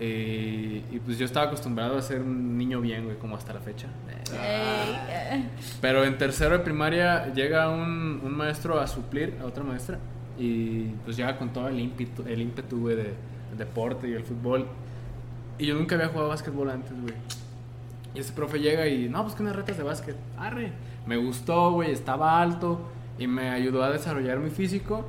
Eh, 0.00 0.82
y 0.92 0.98
pues 1.00 1.18
yo 1.18 1.24
estaba 1.24 1.46
acostumbrado 1.46 1.96
a 1.98 2.02
ser 2.02 2.20
un 2.20 2.58
niño 2.58 2.80
bien, 2.80 3.04
güey, 3.04 3.16
como 3.18 3.36
hasta 3.36 3.52
la 3.52 3.60
fecha. 3.60 3.86
Eh. 4.32 5.44
Pero 5.80 6.04
en 6.04 6.18
tercero 6.18 6.58
de 6.58 6.64
primaria 6.64 7.32
llega 7.32 7.68
un, 7.68 8.20
un 8.24 8.36
maestro 8.36 8.80
a 8.80 8.86
suplir 8.86 9.34
a 9.40 9.44
otra 9.46 9.62
maestra 9.64 9.98
y 10.38 10.84
pues 11.04 11.16
llega 11.16 11.36
con 11.36 11.52
todo 11.52 11.68
el 11.68 11.78
ímpetu, 11.80 12.22
el 12.26 12.40
ímpetu 12.40 12.78
güey, 12.80 12.96
de, 12.96 13.02
del 13.50 13.58
deporte 13.58 14.08
y 14.08 14.12
el 14.14 14.24
fútbol. 14.24 14.66
Y 15.58 15.66
yo 15.66 15.74
nunca 15.74 15.94
había 15.96 16.08
jugado 16.08 16.28
básquetbol 16.28 16.70
antes, 16.70 16.92
güey. 17.00 17.14
Y 18.14 18.20
ese 18.20 18.32
profe 18.32 18.58
llega 18.60 18.86
y, 18.86 19.08
no, 19.08 19.22
pues 19.22 19.34
que 19.34 19.42
unas 19.42 19.56
retas 19.56 19.76
de 19.76 19.82
básquet. 19.82 20.16
Arre. 20.38 20.72
Me 21.06 21.16
gustó, 21.16 21.72
güey, 21.72 21.90
estaba 21.92 22.40
alto 22.40 22.80
y 23.18 23.26
me 23.26 23.50
ayudó 23.50 23.82
a 23.82 23.90
desarrollar 23.90 24.38
mi 24.38 24.50
físico 24.50 25.06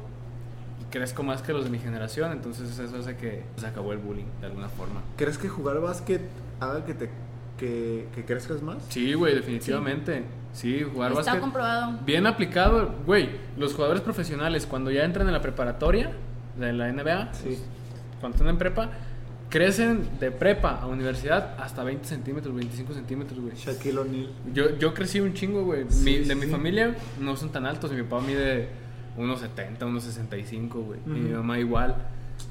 y 0.81 0.91
crezco 0.91 1.23
más 1.23 1.41
que 1.41 1.53
los 1.53 1.63
de 1.65 1.69
mi 1.69 1.79
generación. 1.79 2.31
Entonces 2.31 2.77
eso 2.79 2.97
hace 2.97 3.15
que 3.15 3.43
se 3.57 3.67
acabó 3.67 3.93
el 3.93 3.99
bullying 3.99 4.25
de 4.41 4.47
alguna 4.47 4.69
forma. 4.69 5.01
¿Crees 5.17 5.37
que 5.37 5.47
jugar 5.49 5.79
básquet 5.81 6.21
haga 6.59 6.83
que 6.85 6.93
te 6.93 7.09
que, 7.57 8.07
que 8.15 8.23
crezcas 8.25 8.61
más? 8.61 8.77
Sí, 8.89 9.13
güey, 9.13 9.35
definitivamente. 9.35 10.23
Sí, 10.53 10.81
jugar 10.83 11.11
Está 11.11 11.23
básquet. 11.23 11.41
comprobado. 11.41 11.99
Bien 12.05 12.25
aplicado, 12.25 12.93
güey. 13.05 13.29
Los 13.57 13.73
jugadores 13.73 14.01
profesionales, 14.01 14.65
cuando 14.65 14.89
ya 14.91 15.03
entran 15.03 15.27
en 15.27 15.33
la 15.33 15.41
preparatoria 15.41 16.11
de 16.57 16.71
la 16.73 16.87
NBA, 16.91 17.33
Sí. 17.33 17.59
cuando 18.19 18.37
están 18.37 18.49
en 18.49 18.57
prepa, 18.57 18.89
crecen 19.49 20.07
de 20.19 20.31
prepa 20.31 20.79
a 20.81 20.85
universidad 20.87 21.55
hasta 21.59 21.83
20 21.83 22.05
centímetros, 22.07 22.53
25 22.55 22.93
centímetros, 22.93 23.39
güey. 23.39 23.53
Shaquille 23.55 23.97
O'Neal. 23.99 24.29
Yo, 24.53 24.77
yo 24.77 24.93
crecí 24.93 25.19
un 25.19 25.33
chingo, 25.33 25.63
güey. 25.63 25.85
Sí, 25.89 26.03
Mi- 26.03 26.17
sí, 26.17 26.23
de 26.25 26.35
mi 26.35 26.45
sí. 26.45 26.51
familia 26.51 26.95
no 27.19 27.35
son 27.35 27.49
tan 27.51 27.65
altos. 27.65 27.91
Mi 27.91 28.03
papá 28.03 28.21
mide 28.21 28.67
1,70, 29.17 29.79
1,65, 29.79 30.69
güey. 30.85 30.99
Y 31.05 31.09
mi 31.09 31.25
Ujú. 31.29 31.37
mamá 31.37 31.59
igual. 31.59 31.95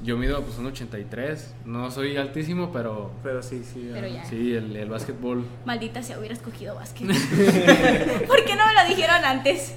Yo 0.03 0.17
mido 0.17 0.41
pues 0.43 0.59
1,83. 0.59 1.39
No 1.65 1.89
soy 1.89 2.15
altísimo, 2.17 2.71
pero... 2.71 3.11
Pero 3.23 3.41
sí, 3.41 3.63
sí. 3.63 3.89
Pero 3.91 4.07
ya. 4.07 4.23
Sí, 4.25 4.53
el, 4.53 4.75
el 4.75 4.87
básquetbol. 4.89 5.43
Maldita 5.65 6.03
sea, 6.03 6.19
hubiera 6.19 6.35
escogido 6.35 6.75
básquet. 6.75 7.07
¿Por 8.27 8.45
qué 8.45 8.55
no 8.55 8.67
me 8.67 8.73
lo 8.73 8.87
dijeron 8.87 9.23
antes? 9.25 9.75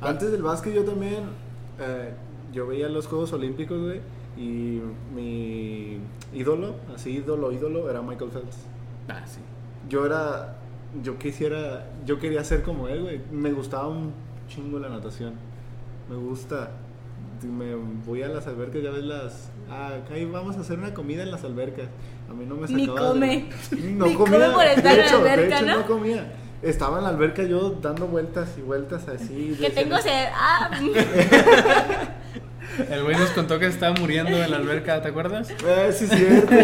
Antes 0.00 0.30
del 0.32 0.42
básquet 0.42 0.74
yo 0.74 0.84
también, 0.84 1.24
eh, 1.80 2.10
yo 2.52 2.66
veía 2.66 2.88
los 2.88 3.06
Juegos 3.06 3.32
Olímpicos, 3.32 3.78
güey, 3.80 4.00
y 4.38 4.80
mi 5.14 5.98
ídolo, 6.34 6.74
así 6.94 7.10
ídolo, 7.10 7.52
ídolo, 7.52 7.88
era 7.90 8.02
Michael 8.02 8.30
Phelps. 8.30 8.56
Ah, 9.08 9.22
sí. 9.26 9.40
Yo 9.88 10.04
era, 10.06 10.56
yo 11.02 11.18
quisiera, 11.18 11.86
yo 12.04 12.18
quería 12.18 12.42
ser 12.44 12.62
como 12.62 12.88
él, 12.88 13.02
güey. 13.02 13.20
Me 13.30 13.52
gustaba 13.52 13.88
un 13.88 14.12
chingo 14.48 14.78
la 14.78 14.88
natación. 14.88 15.34
Me 16.10 16.16
gusta. 16.16 16.70
Me 17.42 17.74
voy 18.06 18.22
a 18.22 18.28
las 18.28 18.46
albercas, 18.46 18.82
ya 18.82 18.90
ves 18.90 19.04
las... 19.04 19.50
Ah, 19.70 19.88
acá 20.02 20.14
ahí 20.14 20.24
vamos 20.24 20.56
a 20.56 20.60
hacer 20.60 20.78
una 20.78 20.94
comida 20.94 21.22
en 21.22 21.30
las 21.30 21.44
albercas. 21.44 21.86
A 22.30 22.32
mí 22.32 22.46
no 22.46 22.54
me 22.56 22.66
Ni 22.66 22.86
sacaba 22.86 23.12
de- 23.12 23.18
come. 23.20 23.48
No 23.92 24.06
Ni 24.06 24.14
comía. 24.14 24.38
come 24.38 24.50
por 24.54 24.64
estar 24.64 24.82
de 24.84 24.90
en 24.92 24.96
la 24.98 25.04
hecho, 25.06 25.22
de 25.22 25.30
alberca, 25.30 25.56
hecho, 25.60 25.66
¿no? 25.66 25.86
comía. 25.86 26.32
Estaba 26.62 26.96
en 26.98 27.04
la 27.04 27.10
alberca 27.10 27.42
yo 27.44 27.70
dando 27.82 28.06
vueltas 28.06 28.54
y 28.56 28.62
vueltas 28.62 29.06
así. 29.08 29.54
Que 29.60 29.68
tengo 29.70 29.98
sed. 29.98 30.28
Ah, 30.34 30.70
El 32.90 33.02
güey 33.04 33.16
nos 33.16 33.30
contó 33.30 33.58
que 33.58 33.66
estaba 33.66 33.94
muriendo 33.98 34.36
en 34.42 34.50
la 34.50 34.56
alberca, 34.58 35.00
¿te 35.02 35.08
acuerdas? 35.08 35.50
Eh, 35.50 35.90
sí, 35.92 36.04
es 36.04 36.10
cierto. 36.10 36.54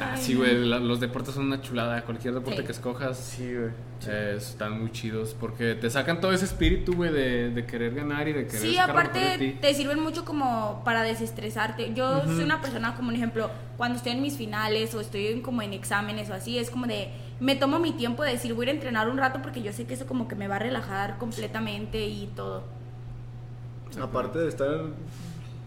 Ah, 0.00 0.16
sí, 0.16 0.34
güey, 0.34 0.64
los 0.66 0.98
deportes 0.98 1.34
son 1.34 1.46
una 1.46 1.60
chulada. 1.60 2.02
Cualquier 2.02 2.34
deporte 2.34 2.60
Sí. 2.60 2.66
que 2.66 2.72
escojas 2.72 3.16
Sí, 3.18 3.54
güey. 3.54 3.70
eh, 4.08 4.34
están 4.36 4.80
muy 4.80 4.90
chidos 4.90 5.36
porque 5.38 5.76
te 5.76 5.88
sacan 5.90 6.20
todo 6.20 6.32
ese 6.32 6.44
espíritu, 6.44 6.94
güey, 6.94 7.12
de, 7.12 7.50
de 7.50 7.64
querer 7.66 7.94
ganar 7.94 8.26
y 8.26 8.32
de 8.32 8.46
querer 8.46 8.60
Sí, 8.60 8.72
de 8.72 8.80
aparte 8.80 9.36
ti. 9.38 9.58
te 9.60 9.72
sirven 9.74 10.00
mucho 10.00 10.24
como 10.24 10.82
para 10.84 11.02
desestresarte. 11.04 11.94
Yo 11.94 12.22
soy 12.26 12.42
una 12.42 12.60
persona 12.60 12.96
como 12.96 13.10
un 13.10 13.14
ejemplo, 13.14 13.48
cuando 13.76 13.96
estoy 13.96 14.12
en 14.12 14.22
mis 14.22 14.36
finales 14.36 14.92
o 14.94 15.00
estoy 15.00 15.28
en, 15.28 15.40
como 15.40 15.62
en 15.62 15.72
exámenes 15.72 16.28
o 16.30 16.34
así, 16.34 16.58
es 16.58 16.68
como 16.70 16.86
de 16.86 17.08
me 17.38 17.54
tomo 17.54 17.78
mi 17.78 17.92
tiempo 17.92 18.22
de 18.24 18.32
decir 18.32 18.54
voy 18.54 18.66
a 18.66 18.70
ir 18.70 18.74
a 18.76 18.78
entrenar 18.78 19.08
un 19.08 19.18
rato 19.18 19.40
porque 19.40 19.62
yo 19.62 19.72
sé 19.72 19.84
que 19.84 19.94
eso 19.94 20.06
como 20.06 20.26
que 20.28 20.34
me 20.34 20.48
va 20.48 20.56
a 20.56 20.60
relajar 20.60 21.16
completamente 21.18 22.04
y 22.06 22.28
todo. 22.34 22.64
Aparte 24.00 24.38
de 24.38 24.48
estar 24.48 24.68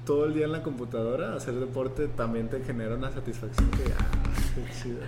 todo 0.06 0.26
el 0.26 0.34
día 0.34 0.46
en 0.46 0.52
la 0.52 0.62
computadora, 0.64 1.36
hacer 1.36 1.56
deporte 1.56 2.08
también 2.08 2.48
te 2.50 2.62
genera 2.64 2.96
una 2.96 3.12
satisfacción 3.12 3.70
que, 3.72 3.84
ah, 3.98 4.06
qué 4.56 4.82
chido. 4.82 5.00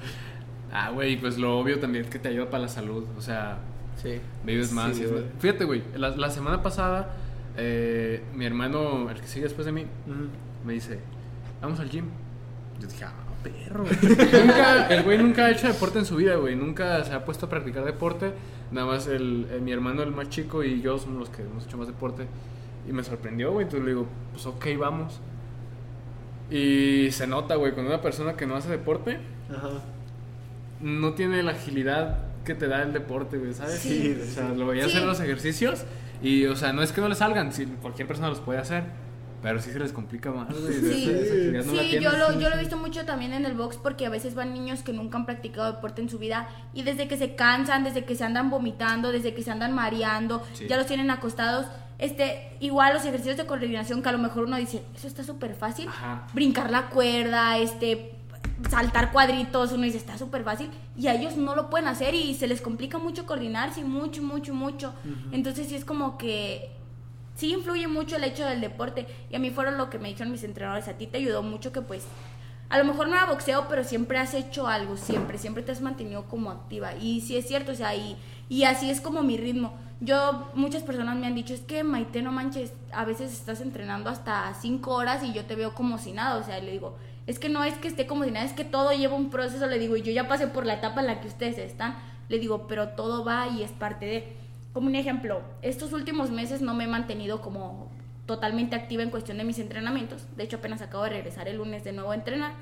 Ah, 0.71 0.89
güey, 0.91 1.19
pues 1.19 1.37
lo 1.37 1.57
obvio 1.59 1.79
también 1.79 2.05
es 2.05 2.11
que 2.11 2.19
te 2.19 2.29
ayuda 2.29 2.49
para 2.49 2.63
la 2.63 2.69
salud. 2.69 3.05
O 3.17 3.21
sea, 3.21 3.57
Sí. 4.01 4.19
vives 4.45 4.71
más. 4.71 4.95
Sí, 4.95 5.01
y 5.01 5.05
es 5.05 5.11
güey. 5.11 5.23
más- 5.23 5.31
Fíjate, 5.39 5.65
güey, 5.65 5.83
la, 5.95 6.09
la 6.09 6.29
semana 6.29 6.61
pasada, 6.61 7.15
eh, 7.57 8.23
mi 8.35 8.45
hermano, 8.45 9.09
el 9.09 9.19
que 9.21 9.27
sigue 9.27 9.45
después 9.45 9.65
de 9.65 9.71
mí, 9.71 9.85
me 10.65 10.73
dice, 10.73 10.99
vamos 11.61 11.79
al 11.79 11.89
gym. 11.89 12.05
Yo 12.79 12.87
dije, 12.87 13.05
ah, 13.05 13.13
perro. 13.43 13.83
Nunca- 14.01 14.87
el 14.89 15.03
güey 15.03 15.17
nunca 15.17 15.45
ha 15.45 15.51
hecho 15.51 15.67
deporte 15.67 15.99
en 15.99 16.05
su 16.05 16.15
vida, 16.17 16.35
güey. 16.35 16.55
Nunca 16.55 17.03
se 17.03 17.13
ha 17.13 17.23
puesto 17.25 17.45
a 17.45 17.49
practicar 17.49 17.85
deporte. 17.85 18.33
Nada 18.71 18.85
más 18.87 19.07
el, 19.07 19.47
eh, 19.51 19.59
mi 19.61 19.71
hermano, 19.71 20.03
el 20.03 20.11
más 20.11 20.29
chico, 20.29 20.63
y 20.63 20.81
yo 20.81 20.97
somos 20.97 21.19
los 21.19 21.29
que 21.29 21.43
hemos 21.43 21.65
hecho 21.65 21.77
más 21.77 21.87
deporte. 21.87 22.27
Y 22.87 22.93
me 22.93 23.03
sorprendió, 23.03 23.51
güey. 23.51 23.63
Entonces 23.65 23.85
le 23.85 23.91
digo, 23.93 24.07
pues 24.31 24.45
ok, 24.45 24.65
vamos. 24.79 25.19
Y 26.49 27.11
se 27.11 27.27
nota, 27.27 27.55
güey, 27.55 27.73
cuando 27.73 27.91
una 27.91 28.01
persona 28.01 28.33
que 28.37 28.45
no 28.47 28.55
hace 28.55 28.69
deporte 28.69 29.19
Ajá. 29.49 29.69
no 30.81 31.13
tiene 31.13 31.43
la 31.43 31.51
agilidad 31.51 32.19
que 32.45 32.55
te 32.55 32.67
da 32.67 32.83
el 32.83 32.93
deporte, 32.93 33.37
güey, 33.37 33.53
¿sabes? 33.53 33.79
Sí, 33.79 34.17
o 34.21 34.25
sea, 34.25 34.51
sí. 34.51 34.57
lo 34.57 34.67
veía 34.67 34.83
Sí. 34.85 34.91
hacer 34.91 35.03
los 35.05 35.19
ejercicios 35.19 35.83
y, 36.23 36.45
o 36.45 36.55
sea, 36.55 36.71
no 36.71 36.81
es 36.81 36.93
que 36.93 37.01
no 37.01 37.09
le 37.09 37.15
salgan, 37.15 37.51
si 37.51 37.65
cualquier 37.65 38.07
persona 38.07 38.29
los 38.29 38.39
puede 38.39 38.59
hacer, 38.59 38.85
pero 39.41 39.59
sí 39.61 39.71
se 39.71 39.79
les 39.79 39.91
complica 39.91 40.31
más. 40.31 40.47
Sí, 40.55 41.51
no 41.51 41.57
la 41.57 41.63
Sí, 41.83 41.89
tienen. 41.89 42.01
yo 42.01 42.11
lo, 42.17 42.39
yo 42.39 42.47
lo 42.49 42.55
he 42.55 42.59
visto 42.59 42.77
mucho 42.77 43.03
también 43.05 43.33
en 43.33 43.45
el 43.45 43.53
box 43.53 43.75
porque 43.75 44.05
a 44.05 44.09
veces 44.09 44.33
van 44.33 44.53
niños 44.53 44.81
que 44.83 44.93
nunca 44.93 45.17
han 45.17 45.25
practicado 45.25 45.69
deporte 45.73 46.01
en 46.01 46.07
su 46.09 46.17
vida 46.17 46.47
y 46.73 46.83
desde 46.83 47.09
que 47.09 47.17
se 47.17 47.35
cansan, 47.35 47.83
desde 47.83 48.05
que 48.05 48.15
se 48.15 48.23
andan 48.23 48.49
vomitando, 48.49 49.11
desde 49.11 49.33
que 49.33 49.43
se 49.43 49.51
andan 49.51 49.75
mareando, 49.75 50.41
Sí. 50.53 50.67
ya 50.69 50.77
los 50.77 50.85
tienen 50.85 51.11
acostados. 51.11 51.65
Este, 51.99 52.55
igual 52.59 52.93
los 52.93 53.05
ejercicios 53.05 53.37
de 53.37 53.45
coordinación 53.45 54.03
que 54.03 54.09
a 54.09 54.11
lo 54.11 54.19
mejor 54.19 54.43
uno 54.43 54.57
dice, 54.57 54.83
eso 54.95 55.07
está 55.07 55.23
súper 55.23 55.55
fácil. 55.55 55.87
Ajá. 55.87 56.27
Brincar 56.33 56.69
la 56.69 56.89
cuerda, 56.89 57.57
este, 57.57 58.13
saltar 58.69 59.11
cuadritos, 59.11 59.71
uno 59.71 59.83
dice, 59.83 59.97
está 59.97 60.17
súper 60.17 60.43
fácil. 60.43 60.69
Y 60.97 61.07
a 61.07 61.15
ellos 61.15 61.37
no 61.37 61.55
lo 61.55 61.69
pueden 61.69 61.87
hacer 61.87 62.13
y 62.13 62.33
se 62.35 62.47
les 62.47 62.61
complica 62.61 62.97
mucho 62.97 63.25
coordinarse, 63.25 63.83
mucho, 63.83 64.21
mucho, 64.21 64.53
mucho. 64.53 64.93
Entonces 65.31 65.67
sí 65.67 65.75
es 65.75 65.85
como 65.85 66.17
que 66.17 66.71
sí 67.35 67.53
influye 67.53 67.87
mucho 67.87 68.15
el 68.15 68.23
hecho 68.23 68.45
del 68.45 68.61
deporte. 68.61 69.07
Y 69.29 69.35
a 69.35 69.39
mí 69.39 69.49
fueron 69.51 69.77
lo 69.77 69.89
que 69.89 69.99
me 69.99 70.09
dijeron 70.09 70.31
mis 70.31 70.43
entrenadores. 70.43 70.87
A 70.87 70.93
ti 70.93 71.07
te 71.07 71.17
ayudó 71.17 71.43
mucho 71.43 71.71
que 71.71 71.81
pues, 71.81 72.03
a 72.69 72.77
lo 72.77 72.83
mejor 72.83 73.07
no 73.07 73.15
era 73.15 73.25
boxeo, 73.25 73.67
pero 73.69 73.83
siempre 73.83 74.17
has 74.17 74.33
hecho 74.33 74.67
algo, 74.67 74.97
siempre, 74.97 75.37
siempre 75.37 75.63
te 75.63 75.71
has 75.71 75.81
mantenido 75.81 76.25
como 76.25 76.51
activa. 76.51 76.95
Y 76.95 77.21
sí 77.21 77.37
es 77.37 77.47
cierto, 77.47 77.71
o 77.71 77.75
sea, 77.75 77.95
y, 77.95 78.17
y 78.49 78.63
así 78.63 78.89
es 78.89 79.01
como 79.01 79.23
mi 79.23 79.37
ritmo. 79.37 79.73
Yo, 79.99 80.49
muchas 80.53 80.83
personas 80.83 81.17
me 81.17 81.27
han 81.27 81.35
dicho, 81.35 81.53
es 81.53 81.61
que 81.61 81.83
Maite, 81.83 82.21
no 82.21 82.31
manches, 82.31 82.73
a 82.91 83.05
veces 83.05 83.31
estás 83.31 83.61
entrenando 83.61 84.09
hasta 84.09 84.53
cinco 84.61 84.93
horas 84.93 85.23
y 85.23 85.33
yo 85.33 85.45
te 85.45 85.55
veo 85.55 85.73
como 85.73 85.97
si 85.97 86.11
nada. 86.11 86.37
O 86.37 86.43
sea, 86.43 86.59
le 86.59 86.71
digo, 86.71 86.97
es 87.25 87.39
que 87.39 87.49
no 87.49 87.63
es 87.63 87.75
que 87.75 87.87
esté 87.87 88.05
como 88.05 88.23
si 88.23 88.31
nada, 88.31 88.45
es 88.45 88.53
que 88.53 88.65
todo 88.65 88.91
lleva 88.91 89.15
un 89.15 89.29
proceso, 89.29 89.65
le 89.67 89.79
digo, 89.79 89.95
y 89.95 90.01
yo 90.01 90.11
ya 90.11 90.27
pasé 90.27 90.47
por 90.47 90.65
la 90.65 90.75
etapa 90.75 91.01
en 91.01 91.07
la 91.07 91.21
que 91.21 91.27
ustedes 91.27 91.57
están. 91.57 91.95
Le 92.29 92.39
digo, 92.39 92.67
pero 92.67 92.89
todo 92.89 93.23
va 93.23 93.47
y 93.47 93.63
es 93.63 93.71
parte 93.71 94.05
de 94.05 94.37
como 94.77 94.89
un 94.89 94.95
ejemplo, 94.95 95.41
estos 95.63 95.91
últimos 95.91 96.29
meses 96.29 96.61
no 96.61 96.75
me 96.75 96.83
he 96.83 96.87
mantenido 96.87 97.41
como 97.41 97.89
totalmente 98.27 98.75
activa 98.75 99.01
en 99.01 99.09
cuestión 99.09 99.39
de 99.39 99.43
mis 99.43 99.57
entrenamientos. 99.57 100.27
De 100.35 100.43
hecho, 100.43 100.57
apenas 100.57 100.83
acabo 100.83 101.05
de 101.05 101.09
regresar 101.09 101.47
el 101.47 101.57
lunes 101.57 101.83
de 101.83 101.93
nuevo 101.93 102.11
a 102.11 102.15
entrenar. 102.15 102.53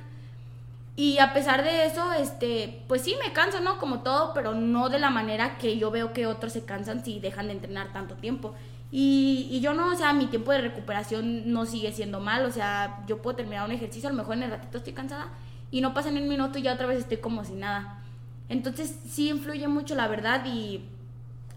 Y 0.95 1.17
a 1.17 1.33
pesar 1.33 1.63
de 1.65 1.85
eso, 1.85 2.13
este, 2.13 2.83
pues 2.87 3.01
sí 3.01 3.15
me 3.21 3.33
canso, 3.33 3.59
¿no? 3.59 3.79
Como 3.79 3.99
todo, 3.99 4.33
pero 4.33 4.53
no 4.53 4.87
de 4.87 4.99
la 4.99 5.09
manera 5.09 5.57
que 5.57 5.77
yo 5.77 5.91
veo 5.91 6.13
que 6.13 6.25
otros 6.25 6.53
se 6.53 6.63
cansan 6.63 7.03
si 7.03 7.19
dejan 7.19 7.47
de 7.47 7.53
entrenar 7.53 7.91
tanto 7.91 8.15
tiempo. 8.15 8.55
Y, 8.91 9.49
y 9.51 9.59
yo 9.59 9.73
no, 9.73 9.91
o 9.91 9.95
sea, 9.95 10.13
mi 10.13 10.27
tiempo 10.27 10.53
de 10.53 10.59
recuperación 10.59 11.51
no 11.51 11.65
sigue 11.65 11.91
siendo 11.91 12.21
mal, 12.21 12.45
o 12.45 12.51
sea, 12.51 13.03
yo 13.07 13.21
puedo 13.21 13.35
terminar 13.35 13.65
un 13.65 13.73
ejercicio, 13.73 14.07
a 14.07 14.11
lo 14.13 14.17
mejor 14.17 14.35
en 14.35 14.43
el 14.43 14.51
ratito 14.51 14.77
estoy 14.77 14.93
cansada 14.93 15.27
y 15.69 15.81
no 15.81 15.93
pasa 15.93 16.11
ni 16.11 16.21
un 16.21 16.29
minuto 16.29 16.59
y 16.59 16.61
ya 16.61 16.73
otra 16.73 16.87
vez 16.87 16.99
estoy 16.99 17.17
como 17.17 17.43
si 17.43 17.53
nada. 17.53 17.99
Entonces 18.47 18.97
sí 19.09 19.29
influye 19.29 19.67
mucho 19.67 19.95
la 19.95 20.07
verdad 20.07 20.45
y 20.45 20.85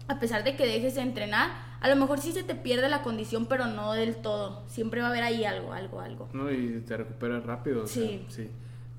a 0.09 0.19
pesar 0.19 0.43
de 0.43 0.55
que 0.55 0.65
dejes 0.65 0.95
de 0.95 1.01
entrenar, 1.01 1.51
a 1.81 1.87
lo 1.89 1.95
mejor 1.95 2.19
sí 2.19 2.31
se 2.31 2.43
te 2.43 2.55
pierde 2.55 2.89
la 2.89 3.01
condición, 3.01 3.45
pero 3.47 3.65
no 3.67 3.93
del 3.93 4.15
todo. 4.17 4.63
Siempre 4.67 5.01
va 5.01 5.07
a 5.07 5.09
haber 5.11 5.23
ahí 5.23 5.45
algo, 5.45 5.73
algo, 5.73 6.01
algo. 6.01 6.29
¿no? 6.33 6.51
Y 6.51 6.81
te 6.87 6.97
recuperas 6.97 7.43
rápido. 7.45 7.83
o 7.83 7.87
sea, 7.87 8.03
Sí. 8.03 8.25
sí. 8.29 8.49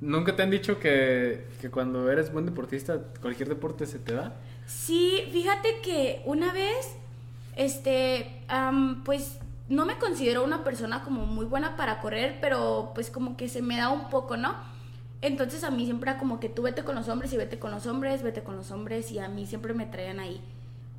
¿Nunca 0.01 0.35
te 0.35 0.43
han 0.43 0.51
dicho 0.51 0.79
que, 0.79 1.47
que 1.61 1.71
cuando 1.71 2.11
eres 2.11 2.33
buen 2.33 2.47
deportista, 2.47 2.99
cualquier 3.21 3.51
deporte 3.51 3.85
se 3.85 3.99
te 3.99 4.15
da? 4.15 4.35
Sí, 4.67 5.25
fíjate 5.31 5.81
que 5.83 6.23
una 6.25 6.53
vez, 6.55 6.97
este, 7.57 8.43
am, 8.49 9.05
pues 9.05 9.37
no 9.69 9.85
me 9.85 9.99
considero 9.99 10.43
una 10.43 10.65
persona 10.65 11.05
como 11.05 11.27
muy 11.27 11.45
buena 11.45 11.77
para 11.77 12.01
correr, 12.01 12.39
pero 12.41 12.93
pues 12.95 13.11
como 13.11 13.37
que 13.37 13.49
se 13.49 13.61
me 13.63 13.77
da 13.77 13.91
un 13.91 14.09
poco, 14.09 14.37
¿no? 14.37 14.55
Entonces 15.23 15.65
a 15.65 15.71
mí 15.71 15.85
siempre 15.85 16.11
era 16.11 16.19
como 16.19 16.41
que 16.41 16.49
tú 16.49 16.63
vete 16.63 16.83
con 16.83 16.95
los 16.95 17.09
hombres 17.09 17.33
y 17.33 17.37
vete 17.37 17.59
con 17.59 17.71
los 17.71 17.87
hombres, 17.87 18.23
vete 18.23 18.43
con 18.43 18.57
los 18.57 18.71
hombres 18.71 19.13
y 19.13 19.19
a 19.19 19.29
mí 19.29 19.47
siempre 19.47 19.75
me 19.75 19.85
traían 19.87 20.19
ahí. 20.19 20.41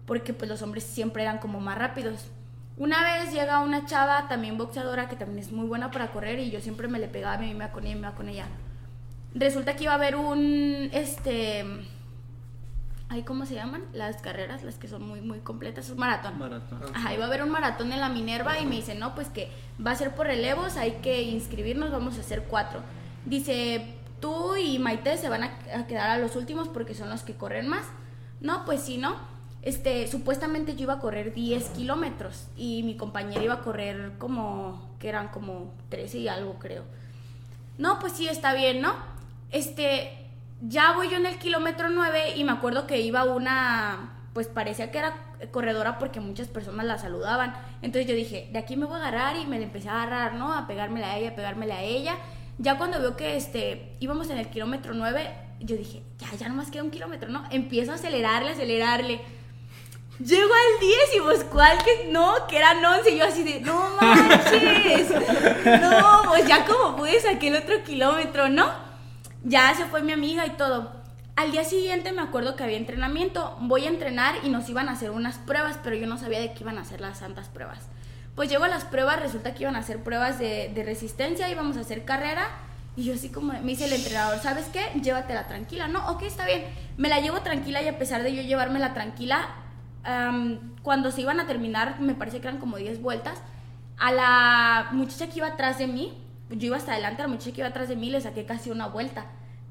Porque 0.06 0.34
pues 0.34 0.50
los 0.50 0.62
hombres 0.62 0.84
siempre 0.84 1.24
eran 1.24 1.38
como 1.38 1.60
más 1.60 1.78
rápidos. 1.78 2.28
Una 2.78 3.04
vez 3.04 3.34
llega 3.34 3.60
una 3.60 3.86
chava, 3.86 4.28
también 4.28 4.58
boxeadora, 4.58 5.08
que 5.08 5.16
también 5.16 5.40
es 5.40 5.52
muy 5.52 5.68
buena 5.68 5.92
para 5.92 6.12
correr 6.12 6.40
y 6.40 6.52
yo 6.52 6.60
siempre 6.62 6.88
me 6.88 7.00
le 7.00 7.08
pegaba, 7.08 7.38
me 7.38 7.50
iba 7.50 7.72
con 7.72 7.86
ella, 7.86 7.96
me 7.96 8.02
iba 8.02 8.16
con 8.16 8.30
ella. 8.30 8.46
Resulta 9.34 9.76
que 9.76 9.84
iba 9.84 9.94
a 9.94 9.96
haber 9.96 10.16
un, 10.16 10.90
este, 10.92 11.64
ay, 13.10 13.24
¿cómo 13.24 13.46
se 13.46 13.56
llaman? 13.56 13.84
Las 13.94 14.18
carreras, 14.22 14.64
las 14.64 14.76
que 14.76 14.88
son 14.88 15.08
muy, 15.08 15.22
muy 15.22 15.40
completas, 15.40 15.90
un 15.90 15.98
maratón. 15.98 16.40
Maratón. 16.40 16.82
Ajá, 16.94 17.14
iba 17.14 17.24
a 17.24 17.28
haber 17.28 17.44
un 17.44 17.50
maratón 17.50 17.92
en 17.92 18.00
la 18.00 18.10
Minerva 18.10 18.60
y 18.60 18.66
me 18.66 18.76
dice, 18.76 18.96
no, 18.96 19.16
pues 19.16 19.28
que 19.30 19.52
va 19.86 19.92
a 19.92 19.96
ser 19.96 20.16
por 20.16 20.28
relevos, 20.28 20.76
hay 20.76 20.94
que 21.04 21.22
inscribirnos, 21.22 21.92
vamos 21.92 22.18
a 22.18 22.22
hacer 22.22 22.44
cuatro. 22.44 22.82
Dice, 23.26 23.96
tú 24.20 24.56
y 24.56 24.80
Maite 24.80 25.18
se 25.18 25.30
van 25.30 25.44
a, 25.44 25.52
a 25.76 25.88
quedar 25.88 26.10
a 26.10 26.18
los 26.18 26.36
últimos 26.36 26.68
porque 26.68 26.96
son 26.96 27.10
los 27.10 27.22
que 27.22 27.36
corren 27.36 27.68
más. 27.68 27.86
No, 28.40 28.66
pues 28.66 28.82
sí, 28.82 28.98
¿no? 28.98 29.16
Este, 29.62 30.08
supuestamente 30.08 30.76
yo 30.76 30.84
iba 30.84 30.94
a 30.94 31.00
correr 31.00 31.34
10 31.34 31.70
kilómetros 31.70 32.48
y 32.58 32.82
mi 32.84 32.98
compañera 32.98 33.44
iba 33.44 33.54
a 33.56 33.62
correr 33.62 34.14
como, 34.18 34.96
que 35.00 35.10
eran 35.10 35.28
como 35.28 35.72
13 35.90 36.18
y 36.18 36.28
algo 36.28 36.58
creo. 36.58 36.84
No, 37.78 38.00
pues 38.00 38.14
sí, 38.14 38.28
está 38.28 38.54
bien, 38.54 38.82
¿no? 38.82 38.94
Este, 39.52 40.12
ya 40.62 40.94
voy 40.94 41.10
yo 41.10 41.18
en 41.18 41.26
el 41.26 41.38
kilómetro 41.38 41.90
9 41.90 42.36
y 42.38 42.44
me 42.44 42.52
acuerdo 42.52 42.88
que 42.88 43.02
iba 43.02 43.24
una, 43.24 44.14
pues 44.34 44.48
parecía 44.48 44.92
que 44.92 44.98
era 44.98 45.16
corredora 45.52 46.00
porque 46.00 46.20
muchas 46.20 46.48
personas 46.48 46.86
la 46.86 46.98
saludaban. 46.98 47.54
Entonces 47.82 48.08
yo 48.10 48.16
dije, 48.16 48.50
de 48.52 48.60
aquí 48.60 48.76
me 48.76 48.86
voy 48.86 48.96
a 49.00 49.08
agarrar 49.08 49.36
y 49.38 49.46
me 49.46 49.60
la 49.60 49.66
empecé 49.66 49.90
a 49.90 50.02
agarrar, 50.02 50.36
¿no? 50.36 50.54
A 50.54 50.68
pegármela 50.68 51.12
a 51.12 51.18
ella, 51.18 51.30
a 51.30 51.36
pegármela 51.36 51.76
a 51.76 51.84
ella. 51.84 52.16
Ya 52.58 52.78
cuando 52.78 53.00
veo 53.00 53.16
que 53.16 53.36
este, 53.36 53.96
íbamos 54.00 54.30
en 54.30 54.38
el 54.38 54.50
kilómetro 54.50 54.94
9, 54.94 55.32
yo 55.60 55.76
dije, 55.76 56.04
ya, 56.18 56.36
ya 56.36 56.48
nomás 56.48 56.70
queda 56.70 56.84
un 56.84 56.92
kilómetro, 56.92 57.30
¿no? 57.30 57.44
Empiezo 57.50 57.92
a 57.92 57.96
acelerarle, 57.96 58.52
acelerarle. 58.52 59.22
Llego 60.24 60.54
al 60.54 60.80
10 60.80 61.00
y 61.18 61.20
pues 61.22 61.44
cuál 61.46 61.78
que 61.84 62.10
no, 62.12 62.46
que 62.48 62.58
eran 62.58 62.84
11 62.84 63.12
y 63.12 63.18
yo 63.18 63.26
así 63.26 63.44
de, 63.44 63.62
no 63.62 63.90
manches, 64.00 65.10
no, 65.82 66.22
pues 66.28 66.48
ya 66.48 66.66
como 66.66 66.96
pude 66.96 67.20
saqué 67.20 67.48
el 67.48 67.56
otro 67.56 67.84
kilómetro, 67.84 68.50
¿no? 68.50 68.70
Ya 69.44 69.74
se 69.74 69.86
fue 69.86 70.04
mi 70.04 70.12
amiga 70.12 70.46
y 70.46 70.52
todo. 70.52 70.92
Al 71.36 71.52
día 71.52 71.64
siguiente 71.64 72.12
me 72.12 72.22
acuerdo 72.22 72.56
que 72.56 72.64
había 72.64 72.78
entrenamiento, 72.78 73.58
voy 73.62 73.86
a 73.86 73.90
entrenar 73.90 74.36
y 74.44 74.50
nos 74.50 74.70
iban 74.70 74.90
a 74.90 74.92
hacer 74.92 75.10
unas 75.10 75.38
pruebas, 75.40 75.80
pero 75.84 75.96
yo 75.96 76.06
no 76.06 76.18
sabía 76.18 76.40
de 76.40 76.54
qué 76.54 76.60
iban 76.62 76.78
a 76.78 76.82
hacer 76.82 77.02
las 77.02 77.20
santas 77.20 77.50
pruebas. 77.50 77.80
Pues 78.36 78.50
llego 78.50 78.66
a 78.66 78.68
las 78.68 78.86
pruebas, 78.86 79.20
resulta 79.20 79.56
que 79.56 79.64
iban 79.64 79.76
a 79.76 79.80
hacer 79.80 80.04
pruebas 80.04 80.38
de, 80.38 80.72
de 80.76 80.84
resistencia, 80.84 81.50
íbamos 81.50 81.78
a 81.78 81.82
hacer 81.82 82.06
carrera 82.06 82.48
y 82.96 83.06
yo 83.06 83.14
así 83.14 83.30
como 83.30 83.54
me 83.54 83.62
dice 83.62 83.86
el 83.86 83.94
entrenador, 83.94 84.40
¿sabes 84.40 84.66
qué? 84.72 84.86
Llévatela 85.02 85.48
tranquila, 85.48 85.88
¿no? 85.88 86.12
Ok, 86.12 86.24
está 86.24 86.46
bien. 86.46 86.66
Me 86.98 87.10
la 87.10 87.20
llevo 87.22 87.42
tranquila 87.42 87.82
y 87.82 87.88
a 87.88 87.98
pesar 87.98 88.22
de 88.22 88.36
yo 88.36 88.42
llevármela 88.42 88.94
tranquila, 88.94 89.56
am, 90.04 90.76
cuando 90.82 91.12
se 91.12 91.22
iban 91.22 91.40
a 91.40 91.48
terminar, 91.48 92.00
me 92.00 92.16
parece 92.16 92.42
que 92.42 92.48
eran 92.48 92.60
como 92.60 92.78
10 92.78 93.02
vueltas, 93.02 93.42
a 93.98 94.12
la 94.12 94.90
muchacha 94.94 95.28
que 95.30 95.38
iba 95.38 95.48
atrás 95.48 95.78
de 95.78 95.88
mí, 95.88 96.14
yo 96.50 96.68
iba 96.68 96.78
hasta 96.78 96.94
adelante, 96.94 97.22
a 97.22 97.28
la 97.28 97.34
muchacha 97.34 97.52
que 97.52 97.62
iba 97.62 97.68
atrás 97.70 97.88
de 97.88 97.96
mí 97.96 98.10
le 98.10 98.20
saqué 98.20 98.46
casi 98.46 98.72
una 98.72 98.88
vuelta. 98.88 99.26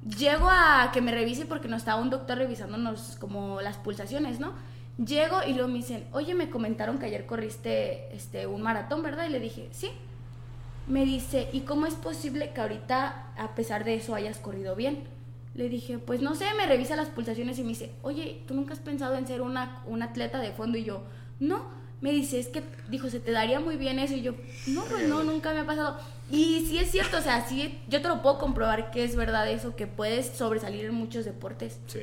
Llego 0.05 0.49
a 0.49 0.91
que 0.93 1.03
me 1.03 1.13
revise 1.13 1.45
porque 1.45 1.69
no 1.69 1.77
estaba 1.77 2.01
un 2.01 2.11
doctor 2.11 2.39
revisándonos 2.39 3.17
como 3.21 3.61
las 3.61 3.77
pulsaciones, 3.77 4.41
¿no? 4.41 4.53
Llego 5.05 5.43
y 5.47 5.53
luego 5.53 5.69
me 5.69 5.79
dicen, 5.79 6.07
oye, 6.13 6.35
me 6.35 6.49
comentaron 6.49 6.99
que 6.99 7.07
ayer 7.07 7.27
corriste 7.27 8.15
este, 8.15 8.47
un 8.47 8.63
maratón, 8.63 9.03
¿verdad? 9.03 9.27
Y 9.27 9.31
le 9.31 9.41
dije, 9.41 9.69
sí. 9.73 9.91
Me 10.87 11.05
dice, 11.05 11.49
¿y 11.53 11.61
cómo 11.61 11.87
es 11.87 11.95
posible 11.95 12.53
que 12.53 12.61
ahorita, 12.61 13.33
a 13.37 13.55
pesar 13.55 13.85
de 13.85 13.95
eso, 13.95 14.15
hayas 14.15 14.39
corrido 14.39 14.75
bien? 14.75 15.05
Le 15.55 15.69
dije, 15.69 15.99
pues 15.99 16.21
no 16.23 16.35
sé, 16.35 16.47
me 16.57 16.67
revisa 16.67 16.95
las 16.97 17.09
pulsaciones 17.09 17.59
y 17.59 17.63
me 17.63 17.69
dice, 17.71 17.91
oye, 18.03 18.41
¿tú 18.47 18.55
nunca 18.55 18.73
has 18.73 18.79
pensado 18.79 19.17
en 19.17 19.27
ser 19.27 19.41
una, 19.43 19.83
un 19.87 20.03
atleta 20.03 20.39
de 20.39 20.53
fondo? 20.53 20.79
Y 20.79 20.85
yo, 20.85 21.03
no. 21.41 21.79
Me 22.01 22.13
dice, 22.13 22.39
es 22.41 22.47
que, 22.49 22.63
dijo, 22.89 23.11
se 23.11 23.21
te 23.21 23.31
daría 23.31 23.61
muy 23.61 23.77
bien 23.77 23.99
eso. 23.99 24.15
Y 24.15 24.23
yo, 24.23 24.33
no, 24.69 24.85
pues 24.85 25.07
no, 25.07 25.23
nunca 25.23 25.53
me 25.53 25.61
ha 25.61 25.67
pasado. 25.67 25.99
Y 26.31 26.65
sí 26.67 26.79
es 26.79 26.91
cierto, 26.91 27.19
o 27.19 27.21
sea, 27.21 27.47
sí, 27.47 27.79
yo 27.89 28.01
te 28.01 28.09
lo 28.09 28.23
puedo 28.23 28.39
comprobar 28.39 28.91
que 28.91 29.05
es 29.05 29.17
verdad 29.17 29.51
eso, 29.51 29.77
que 29.77 29.87
puedes 29.87 30.29
sobresalir 30.29 30.87
en 30.87 30.95
muchos 30.95 31.27
deportes. 31.27 31.79
Sí. 31.89 31.99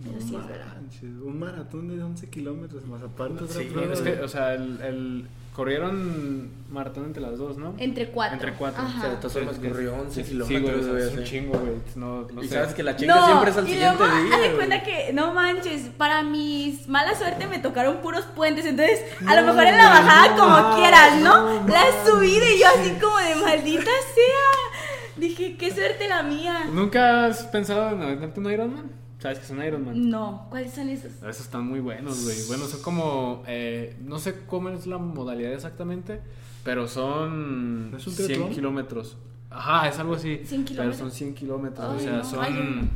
Eso 0.00 0.26
sí 0.28 0.36
es 0.36 0.46
verdad. 0.48 0.76
un 1.24 1.38
maratón 1.38 1.88
de 1.88 2.02
11 2.02 2.28
kilómetros 2.30 2.86
más 2.86 3.02
aparte 3.02 3.46
Sí, 3.48 3.64
prueba. 3.64 3.92
es 3.92 4.00
que, 4.00 4.12
o 4.20 4.28
sea, 4.28 4.54
el, 4.54 4.80
el- 4.80 5.26
corrieron 5.56 6.50
maratón 6.70 7.06
entre 7.06 7.22
las 7.22 7.38
dos, 7.38 7.56
¿no? 7.56 7.72
Entre 7.78 8.10
cuatro. 8.10 8.34
Entre 8.34 8.52
cuatro. 8.52 8.82
Ajá. 8.82 8.98
O 8.98 9.00
sea, 9.00 9.10
de 9.10 9.16
todas 9.16 9.32
formas 9.32 9.56
corrió 9.56 9.94
11 9.94 10.22
Sí, 10.22 10.30
kilómetros, 10.30 10.84
sea, 10.84 10.92
güey, 10.92 11.02
es 11.04 11.12
un 11.16 11.24
chingo, 11.24 11.58
güey. 11.58 11.72
No, 11.94 12.26
no 12.30 12.42
y 12.44 12.48
sé. 12.48 12.54
sabes 12.56 12.74
que 12.74 12.82
la 12.82 12.94
chinga 12.94 13.24
siempre 13.24 13.50
es 13.52 13.56
al 13.56 13.64
siguiente 13.66 13.96
luego, 13.98 14.14
día. 14.14 14.34
haz 14.34 14.40
de 14.42 14.46
güey. 14.48 14.56
cuenta 14.56 14.82
que, 14.82 15.12
no 15.14 15.32
manches, 15.32 15.82
para 15.96 16.22
mis 16.22 16.86
mala 16.88 17.14
suerte 17.14 17.46
me 17.46 17.58
tocaron 17.58 17.96
puros 18.02 18.26
puentes, 18.36 18.66
entonces 18.66 19.00
a 19.26 19.34
lo 19.40 19.46
mejor 19.46 19.64
en 19.66 19.78
la 19.78 19.88
bajada 19.88 20.36
como 20.36 20.76
quieras, 20.76 21.22
¿no? 21.22 21.66
la 21.66 21.84
subida 22.04 22.44
y 22.54 22.60
yo 22.60 22.66
así 22.78 22.90
como 23.00 23.16
de 23.16 23.34
maldita 23.36 23.84
sea. 24.14 25.16
Dije, 25.16 25.56
qué 25.56 25.74
suerte 25.74 26.06
la 26.06 26.22
mía. 26.22 26.66
¿Nunca 26.70 27.24
has 27.24 27.44
pensado 27.44 27.88
en 27.96 28.02
aventarte 28.02 28.38
un 28.40 28.52
Ironman? 28.52 29.05
¿Sabes 29.26 29.38
que 29.40 29.44
es 29.46 29.50
un 29.50 29.62
Ironman? 29.64 30.08
No, 30.08 30.46
¿cuáles 30.50 30.72
son 30.72 30.88
esos? 30.88 31.10
Esos 31.16 31.40
están 31.40 31.66
muy 31.66 31.80
buenos, 31.80 32.22
güey. 32.22 32.36
Bueno, 32.46 32.64
son 32.66 32.80
como. 32.82 33.42
eh, 33.48 33.96
no 34.04 34.20
sé 34.20 34.36
cómo 34.46 34.68
es 34.68 34.86
la 34.86 34.98
modalidad 34.98 35.52
exactamente, 35.52 36.20
pero 36.62 36.86
son. 36.86 37.92
¿Es 37.96 38.06
un 38.06 38.12
100 38.12 38.26
triatlón? 38.26 38.50
kilómetros. 38.50 39.16
Ajá, 39.50 39.88
es 39.88 39.98
algo 39.98 40.14
así. 40.14 40.40
100 40.44 40.64
Pero 40.76 40.92
son 40.92 41.10
100 41.10 41.34
kilómetros. 41.34 41.86
Ay, 41.90 41.96
o 41.96 41.98
sea, 42.00 42.12
no, 42.18 42.24
son 42.24 42.38
ay, 42.44 42.52
no. 42.52 42.88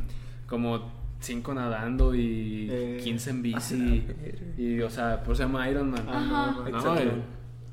como 0.47 0.89
5 1.19 1.53
nadando 1.53 2.15
y 2.15 2.67
Eh, 2.71 2.99
15 3.03 3.29
en 3.31 3.41
bici. 3.41 3.75
verga. 4.07 4.13
Y, 4.57 4.79
o 4.81 4.89
sea, 4.89 5.23
por 5.23 5.33
eso 5.33 5.43
se 5.43 5.47
llama 5.49 5.69
Ironman. 5.69 6.07
Ajá. 6.07 6.51
No, 6.61 6.67
Exatlón. 6.67 6.97
el- 6.97 7.23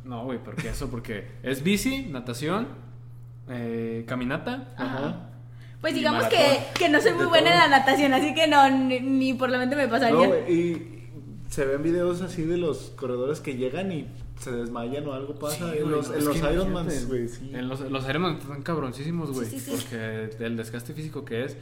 no, 0.05 0.25
güey, 0.25 0.43
porque 0.43 0.71
eso, 0.71 0.91
porque 0.91 1.29
es 1.45 1.63
bici, 1.63 2.07
natación, 2.11 2.67
eh, 3.49 4.05
caminata. 4.09 4.69
Ajá. 4.77 5.28
Pues 5.81 5.95
digamos 5.95 6.25
que, 6.27 6.59
que 6.75 6.89
no 6.89 7.01
soy 7.01 7.13
muy 7.13 7.27
buena 7.27 7.53
en 7.53 7.59
la 7.59 7.69
natación, 7.79 8.13
así 8.13 8.35
que 8.35 8.49
no, 8.49 8.69
ni, 8.69 9.01
ni 9.01 9.35
por 9.35 9.49
la 9.51 9.59
mente 9.59 9.77
me 9.77 9.85
No, 9.87 9.91
pasaría. 9.93 10.27
güey, 10.27 10.53
y 10.53 11.09
se 11.49 11.65
ven 11.65 11.83
videos 11.83 12.21
así 12.21 12.43
de 12.43 12.57
los 12.57 12.93
corredores 12.97 13.41
que 13.41 13.57
llegan 13.57 13.93
y 13.93 14.07
se 14.41 14.51
desmayan 14.53 15.07
o 15.09 15.13
algo 15.15 15.35
pasa 15.37 15.73
Sí, 15.73 15.79
en 15.79 15.91
los, 15.91 16.09
no, 16.11 16.17
en 16.17 16.25
los 16.25 16.37
Ironmans, 16.37 17.07
güey, 17.09 17.29
sí. 17.29 17.51
En 17.55 17.69
los, 17.69 17.81
los 17.81 18.09
Ironman 18.09 18.39
están 18.39 18.63
cabroncísimos, 18.63 19.31
güey. 19.33 19.49
Sí, 19.49 19.59
sí, 19.61 19.71
sí. 19.71 19.71
Porque 19.89 20.31
el 20.45 20.57
desgaste 20.57 20.95
físico 20.95 21.25
que 21.25 21.45
es. 21.45 21.57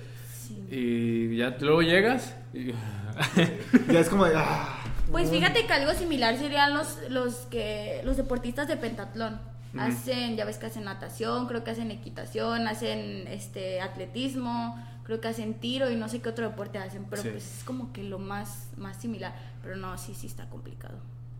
Sí. 0.46 0.66
Y 0.70 1.36
ya 1.36 1.56
luego 1.60 1.82
llegas 1.82 2.34
y... 2.54 2.72
Ya 3.92 4.00
es 4.00 4.08
como 4.08 4.26
de, 4.26 4.34
ah, 4.36 4.78
Pues 5.10 5.30
fíjate 5.30 5.66
que 5.66 5.72
algo 5.72 5.92
similar 5.94 6.36
serían 6.38 6.74
los, 6.74 6.98
los 7.08 7.34
que 7.50 8.00
los 8.04 8.16
deportistas 8.16 8.68
de 8.68 8.76
pentatlón. 8.76 9.40
Hacen, 9.80 10.36
ya 10.36 10.44
ves 10.44 10.58
que 10.58 10.66
hacen 10.66 10.84
natación, 10.84 11.46
creo 11.46 11.64
que 11.64 11.70
hacen 11.70 11.90
equitación, 11.90 12.66
hacen 12.68 13.26
este 13.28 13.80
atletismo, 13.80 14.76
creo 15.04 15.20
que 15.20 15.28
hacen 15.28 15.54
tiro 15.54 15.90
y 15.90 15.96
no 15.96 16.08
sé 16.08 16.20
qué 16.20 16.28
otro 16.28 16.48
deporte 16.48 16.78
hacen, 16.78 17.06
pero 17.10 17.22
Sí. 17.22 17.28
pues 17.30 17.58
es 17.58 17.64
como 17.64 17.92
que 17.92 18.02
lo 18.02 18.18
más, 18.18 18.70
más 18.76 18.96
similar. 18.96 19.34
Pero 19.62 19.76
no, 19.76 19.96
sí, 19.98 20.14
sí 20.14 20.26
está 20.26 20.48
complicado. 20.50 20.98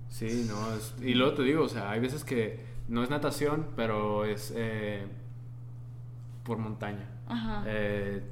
Sí, 0.09 0.47
no, 0.49 0.75
es- 0.75 0.95
y 1.03 1.15
luego 1.15 1.35
te 1.35 1.43
digo, 1.43 1.65
o 1.65 1.69
sea, 1.69 1.91
hay 1.91 2.01
veces 2.01 2.23
que 2.25 2.65
no 2.89 3.03
es 3.03 3.11
natación, 3.11 3.69
pero 3.77 4.25
es 4.25 4.53
eh, 4.57 5.07
por 6.45 6.59
montaña. 6.59 7.09
Ajá. 7.27 7.65
Eh, 7.67 8.23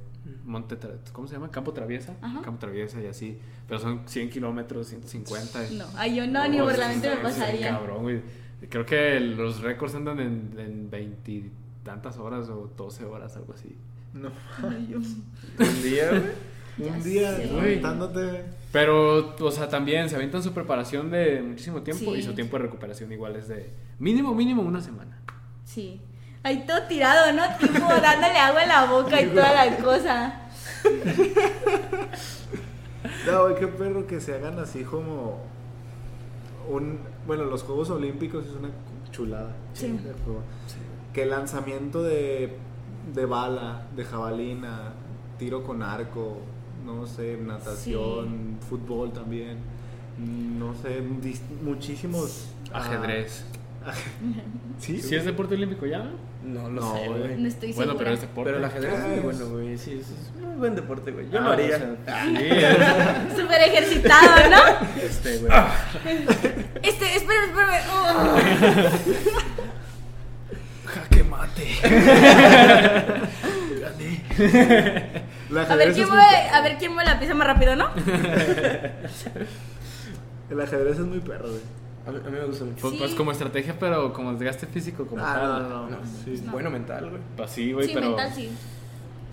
monte, 0.45 0.79
¿cómo 1.13 1.27
se 1.27 1.35
llama? 1.35 1.51
Campo 1.51 1.73
traviesa. 1.73 2.15
Ajá. 2.23 2.41
Campo 2.43 2.61
traviesa 2.61 3.01
y 3.01 3.07
así. 3.07 3.39
Pero 3.67 3.81
son 3.81 4.03
100 4.07 4.31
kilómetros, 4.31 4.87
150. 4.89 5.61
No, 5.73 5.85
ay, 5.97 6.15
yo 6.17 6.27
no, 6.27 6.47
ni 6.49 6.61
Oh, 6.61 6.65
por 6.65 6.79
la 6.79 6.89
mente 6.89 7.11
me 7.11 7.17
pasaría. 7.17 7.71
Cabrón, 7.71 8.03
güey. 8.03 8.23
Creo 8.69 8.87
que 8.87 9.21
los 9.21 9.61
récords 9.61 9.95
andan 9.95 10.21
en, 10.21 10.55
en 10.59 10.91
20 10.91 11.51
tantas 11.85 12.17
horas 12.19 12.49
o 12.49 12.71
12 12.77 13.05
horas, 13.05 13.37
algo 13.37 13.53
así. 13.55 13.77
no. 14.15 14.31
Un 14.63 15.83
día, 15.83 16.09
güey. 16.11 16.55
Un 16.91 17.03
día 17.05 17.37
sé. 17.37 17.47
levantándote. 17.47 18.45
Pero, 18.73 19.37
o 19.39 19.51
sea, 19.53 19.69
también 19.69 20.09
se 20.09 20.17
avientan 20.17 20.43
su 20.43 20.53
preparación 20.53 21.09
de 21.11 21.41
muchísimo 21.41 21.83
tiempo 21.83 22.13
Sí. 22.13 22.19
y 22.19 22.23
su 22.23 22.35
tiempo 22.35 22.57
de 22.57 22.65
recuperación 22.65 23.13
igual 23.13 23.37
es 23.37 23.47
de 23.47 23.71
mínimo, 24.01 24.35
mínimo 24.35 24.63
una 24.63 24.81
semana. 24.81 25.21
Sí. 25.65 26.01
Ahí 26.43 26.65
todo 26.67 26.83
tirado, 26.89 27.33
¿no? 27.33 27.43
Tipo 27.61 27.79
dándole 27.89 28.37
agua 28.39 28.63
en 28.65 28.69
la 28.69 28.87
boca 28.87 29.21
y 29.23 29.27
toda 29.29 29.53
la 29.67 29.77
cosa. 29.77 30.41
No, 33.27 33.43
güey, 33.45 33.55
qué 33.57 33.67
perro 33.69 34.07
que 34.07 34.21
se 34.21 34.35
hagan 34.35 34.59
así 34.59 34.83
como 34.83 35.41
un... 36.69 36.99
Bueno, 37.27 37.45
los 37.45 37.63
Juegos 37.63 37.91
Olímpicos 37.91 38.45
es 38.47 38.53
una 38.53 38.71
chulada. 39.11 39.55
Sí. 39.73 39.99
Que 41.13 41.23
el 41.23 41.31
lanzamiento 41.31 42.03
de, 42.03 42.57
de 43.15 43.27
bala, 43.27 43.87
de 43.97 44.05
jabalina, 44.05 44.93
tiro 45.39 45.63
con 45.65 45.83
arco, 45.83 46.39
no 46.85 47.07
sé, 47.07 47.39
natación, 47.39 48.59
fútbol 48.69 49.13
también, 49.13 49.59
no 50.59 50.75
sé, 50.75 51.03
muchísimos... 51.63 52.49
ah, 52.73 52.81
Ajedrez. 52.81 53.45
Sí, 54.81 55.01
¿Sí 55.01 55.15
es 55.17 55.25
deporte 55.25 55.55
olímpico 55.55 55.87
ya? 55.87 56.11
No 56.43 56.69
lo 56.69 56.81
No, 56.81 56.95
sé, 56.95 57.07
güey. 57.09 57.21
güey. 57.21 57.37
No 57.39 57.47
estoy 57.49 57.73
Bueno, 57.73 57.93
segura. 57.93 58.05
pero 58.05 58.15
es 58.15 58.21
deporte. 58.23 58.51
Pero 58.51 58.59
el 58.59 58.65
ajedrez 58.65 58.93
es 58.95 59.01
muy 59.07 59.15
Es- 59.17 59.23
bueno, 59.23 59.47
güey. 59.51 59.79
Sí, 59.79 60.01
es, 60.01 60.09
muy 60.43 60.57
buen 60.57 60.75
deporte, 60.75 61.13
güey. 61.13 61.31
Yo 61.31 61.39
Ah, 61.39 61.43
lo 61.43 61.51
haría. 61.53 61.77
o 61.77 61.79
sea, 62.05 62.25
sí, 62.25 62.37
es- 62.41 63.37
Súper 63.41 63.61
ejercitado, 63.63 64.51
¿no? 64.51 64.59
este, 65.03 65.39
güey. 65.39 65.53
Este, 66.83 67.17
espera, 67.17 67.45
espérame. 67.47 67.81
Oh. 67.93 68.37
Jaque 70.87 71.25
mate. 71.25 71.69
A 75.71 75.77
ver, 75.77 75.93
quién 75.93 76.09
mueve, 76.09 76.25
a 76.53 76.61
ver 76.63 76.77
quién 76.79 76.93
mueve 76.93 77.09
la 77.11 77.19
pieza 77.21 77.35
más 77.35 77.47
rápido, 77.47 77.77
¿no? 77.77 77.89
el 80.51 80.61
ajedrez 80.61 80.99
es 80.99 81.07
muy 81.07 81.21
perro, 81.21 81.49
güey. 81.51 81.61
A 82.07 82.11
mí, 82.11 82.19
a 82.27 82.31
mí 82.31 82.39
me 82.39 82.45
gusta 82.45 82.65
mucho. 82.65 82.81
Pues, 82.81 82.93
Sí. 82.93 82.99
pues 82.99 83.15
como 83.15 83.33
estrategia, 83.33 83.75
pero 83.81 84.13
como 84.13 84.33
desgaste 84.35 84.67
físico, 84.67 85.07
como 85.07 85.25
Ah, 85.25 85.35
tal. 85.35 85.49
no, 85.63 85.69
no, 85.69 85.91
No, 85.91 85.91
no. 85.91 85.97
Sí, 86.25 86.43
bueno 86.51 86.71
mental, 86.71 87.09
güey. 87.11 87.23
Pues 87.37 87.51
sí, 87.51 87.73
güey, 87.73 87.87
Sí, 87.89 87.95
pero. 87.95 88.09
mental 88.09 88.33
sí. 88.35 88.51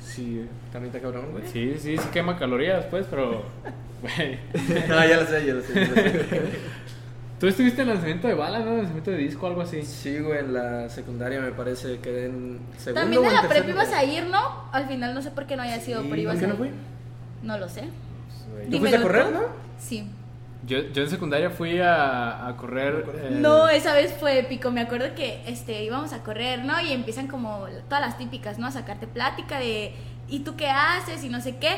sí, 0.04 0.36
güey. 0.36 0.48
También 0.72 0.96
está 0.96 1.02
cabrón, 1.02 1.32
güey. 1.32 1.44
Sí, 1.48 1.76
sí, 1.80 1.98
sí 1.98 2.08
quema 2.14 2.38
calorías, 2.38 2.86
pues, 2.86 3.06
pero. 3.10 3.44
Güey. 4.02 4.40
No, 4.90 5.08
ya 5.08 5.18
lo 5.18 5.28
sé, 5.28 5.46
ya 5.46 5.54
lo 5.54 5.62
sé. 5.62 5.74
ya 5.76 5.82
lo 5.88 5.96
sé. 5.96 6.42
Tú 7.40 7.48
estuviste 7.48 7.82
en 7.84 7.88
el 7.90 7.94
lanzamiento 7.96 8.28
de 8.28 8.34
bala, 8.36 8.60
¿no? 8.60 8.78
Lanzamiento 8.78 9.12
de 9.12 9.18
disco, 9.18 9.46
algo 9.48 9.62
así. 9.62 9.84
Sí, 9.84 10.18
güey, 10.20 10.40
en 10.40 10.54
la 10.54 10.90
secundaria 10.90 11.40
me 11.40 11.52
parece 11.52 12.00
que 12.00 12.26
en 12.26 12.60
segundo 12.78 13.02
También 13.02 13.26
en 13.26 13.34
la 13.34 13.48
prepa 13.48 13.70
ibas 13.70 13.92
a 13.94 14.04
ir, 14.04 14.24
¿no? 14.26 14.40
Al 14.72 14.88
final 14.88 15.14
no 15.14 15.22
sé 15.22 15.30
por 15.32 15.46
qué 15.46 15.56
no 15.56 15.62
haya 15.64 15.80
sido, 15.80 16.02
Sí, 16.02 16.08
pero 16.10 16.22
ibas 16.22 16.36
¿por 16.36 16.40
qué 16.40 16.46
a 16.46 16.48
no 16.58 16.66
ir. 16.66 16.72
fui? 16.72 16.80
No 17.48 17.58
lo 17.60 17.70
sé. 17.70 17.84
Güey. 18.54 18.70
¿Tú 18.70 18.78
fuiste 18.80 18.98
a 18.98 19.02
correr, 19.04 19.32
no? 19.32 19.40
Sí. 19.80 20.08
Yo, 20.66 20.80
yo 20.94 21.04
en 21.04 21.10
secundaria 21.10 21.50
fui 21.50 21.80
a, 21.80 22.48
a 22.48 22.56
correr. 22.58 23.06
eh, 23.16 23.30
No, 23.40 23.68
esa 23.68 23.94
vez 23.94 24.14
fue 24.20 24.40
épico. 24.40 24.70
Me 24.72 24.82
acuerdo 24.82 25.16
que 25.16 25.42
este 25.48 25.84
íbamos 25.84 26.14
a 26.14 26.24
correr, 26.24 26.64
¿no? 26.66 26.80
Y 26.82 26.92
empiezan 26.94 27.28
como 27.28 27.66
todas 27.90 28.02
las 28.02 28.18
típicas, 28.18 28.60
¿no? 28.60 28.68
A 28.68 28.72
sacarte 28.72 29.08
plática 29.08 29.60
de 29.60 29.94
¿y 30.30 30.40
tú 30.40 30.56
qué 30.56 30.68
haces? 30.70 31.24
y 31.24 31.30
no 31.30 31.42
sé 31.42 31.58
qué. 31.58 31.78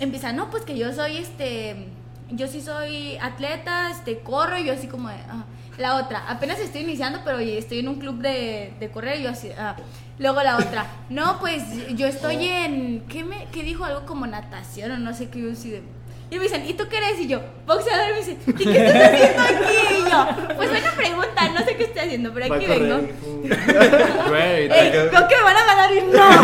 Empiezan, 0.00 0.36
no, 0.36 0.50
pues 0.50 0.64
que 0.64 0.78
yo 0.78 0.92
soy 0.92 1.18
este 1.18 1.88
yo 2.30 2.46
sí 2.46 2.62
soy 2.62 3.18
atleta, 3.20 3.90
este 3.90 4.20
corro 4.20 4.56
y 4.56 4.64
yo 4.64 4.72
así 4.72 4.86
como 4.86 5.08
de, 5.10 5.16
ah. 5.28 5.44
la 5.76 5.96
otra, 5.96 6.24
apenas 6.30 6.58
estoy 6.60 6.80
iniciando, 6.80 7.20
pero 7.24 7.38
estoy 7.38 7.80
en 7.80 7.88
un 7.88 7.96
club 7.96 8.22
de, 8.22 8.72
de 8.80 8.90
correr 8.90 9.20
y 9.20 9.24
yo 9.24 9.30
así, 9.30 9.50
ah. 9.58 9.76
Luego 10.18 10.42
la 10.42 10.56
otra, 10.56 10.86
no, 11.10 11.38
pues 11.40 11.62
yo 11.96 12.06
estoy 12.06 12.36
Oh. 12.36 12.40
en 12.40 13.00
¿qué 13.08 13.22
me 13.24 13.46
qué 13.52 13.62
dijo 13.62 13.84
algo 13.84 14.06
como 14.06 14.26
natación 14.26 14.92
o 14.92 14.98
no 14.98 15.12
sé 15.14 15.28
qué 15.28 15.42
yo 15.42 15.52
así 15.52 15.70
de 15.70 15.82
y 16.34 16.38
me 16.38 16.44
dicen, 16.44 16.64
¿y 16.66 16.72
tú 16.72 16.84
qué 16.88 16.96
eres? 16.96 17.20
Y 17.20 17.28
yo, 17.28 17.40
boxeador. 17.66 18.08
Y 18.08 18.12
me 18.12 18.18
dicen, 18.18 18.38
¿y 18.46 18.52
qué 18.54 18.86
estás 18.86 19.04
haciendo 19.04 19.42
aquí? 19.42 19.76
Y 19.90 20.10
yo, 20.10 20.26
pues 20.56 20.70
buena 20.70 20.90
pregunta, 20.92 21.48
no 21.50 21.58
sé 21.64 21.76
qué 21.76 21.84
estoy 21.84 22.00
haciendo, 22.00 22.32
pero 22.32 22.48
Va 22.48 22.54
a 22.54 22.58
aquí 22.58 22.66
vengo. 22.66 22.96
Güey, 24.28 24.72
Ey, 24.72 24.90
creo 25.10 25.28
que 25.28 25.36
me 25.36 25.42
van 25.42 25.56
a 25.56 25.64
ganar 25.66 25.92
y 25.92 26.00
no. 26.00 26.42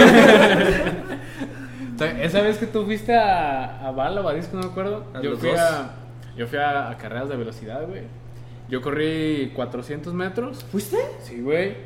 Esa 2.23 2.41
vez 2.43 2.59
que 2.59 2.67
tú 2.67 2.85
fuiste 2.85 3.17
a, 3.17 3.89
a 3.89 3.91
Bala 3.91 4.21
o 4.21 4.29
a 4.29 4.35
Disco, 4.35 4.57
no 4.57 4.63
me 4.65 4.69
acuerdo. 4.69 5.05
Yo 5.23 5.37
fui 5.37 5.51
a, 5.51 5.91
yo 6.37 6.47
fui 6.47 6.59
a, 6.59 6.91
a 6.91 6.97
carreras 6.99 7.29
de 7.31 7.37
velocidad, 7.37 7.87
güey. 7.89 8.03
Yo 8.69 8.83
corrí 8.83 9.51
400 9.57 10.13
metros. 10.13 10.65
¿Fuiste? 10.71 10.99
Sí, 11.23 11.41
güey. 11.41 11.77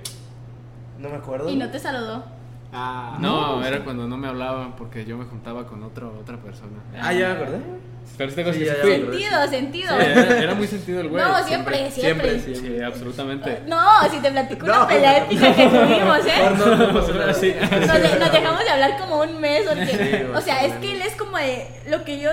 No 0.98 1.08
me 1.08 1.16
acuerdo. 1.16 1.48
Y 1.48 1.56
no 1.56 1.70
te 1.70 1.78
saludó. 1.78 2.24
Ah, 2.72 3.16
No, 3.20 3.64
era 3.64 3.84
cuando 3.84 4.08
no 4.08 4.16
me 4.16 4.28
hablaban 4.28 4.74
porque 4.76 5.04
yo 5.04 5.16
me 5.16 5.24
juntaba 5.24 5.66
con 5.66 5.82
otra 5.82 6.06
otra 6.08 6.36
persona. 6.38 6.78
Ah, 7.00 7.12
ya 7.12 7.28
me 7.28 7.34
acordé. 7.34 7.58
Pero 8.18 8.30
sí 8.30 8.36
tengo 8.36 8.52
que. 8.52 8.66
Sentido, 8.66 9.48
sentido. 9.48 9.96
Sí, 9.98 10.06
era, 10.06 10.38
era 10.38 10.54
muy 10.54 10.66
sentido 10.66 11.00
el 11.00 11.08
güey. 11.08 11.22
no, 11.24 11.44
siempre, 11.46 11.90
siempre. 11.90 12.38
siempre, 12.40 12.76
Sí, 12.76 12.82
absolutamente. 12.82 13.60
No, 13.66 13.80
si 14.10 14.18
te 14.20 14.30
platico 14.30 14.66
una 14.66 14.78
No. 14.80 14.88
pelea 14.88 15.24
épica 15.24 15.54
que 15.56 15.66
tuvimos, 15.66 16.18
¿eh? 16.26 16.32
No. 16.58 16.76
Nos, 16.76 17.08
nos 17.08 18.32
dejamos 18.32 18.64
de 18.64 18.70
hablar 18.70 18.98
como 18.98 19.20
un 19.22 19.40
mes 19.40 19.62
porque, 19.66 19.86
Sí, 19.86 20.22
o 20.34 20.40
sea, 20.40 20.64
es 20.64 20.74
que 20.74 20.92
él 20.92 21.02
es 21.02 21.14
como 21.16 21.38
de 21.38 21.66
lo 21.88 22.04
que 22.04 22.20
yo, 22.20 22.30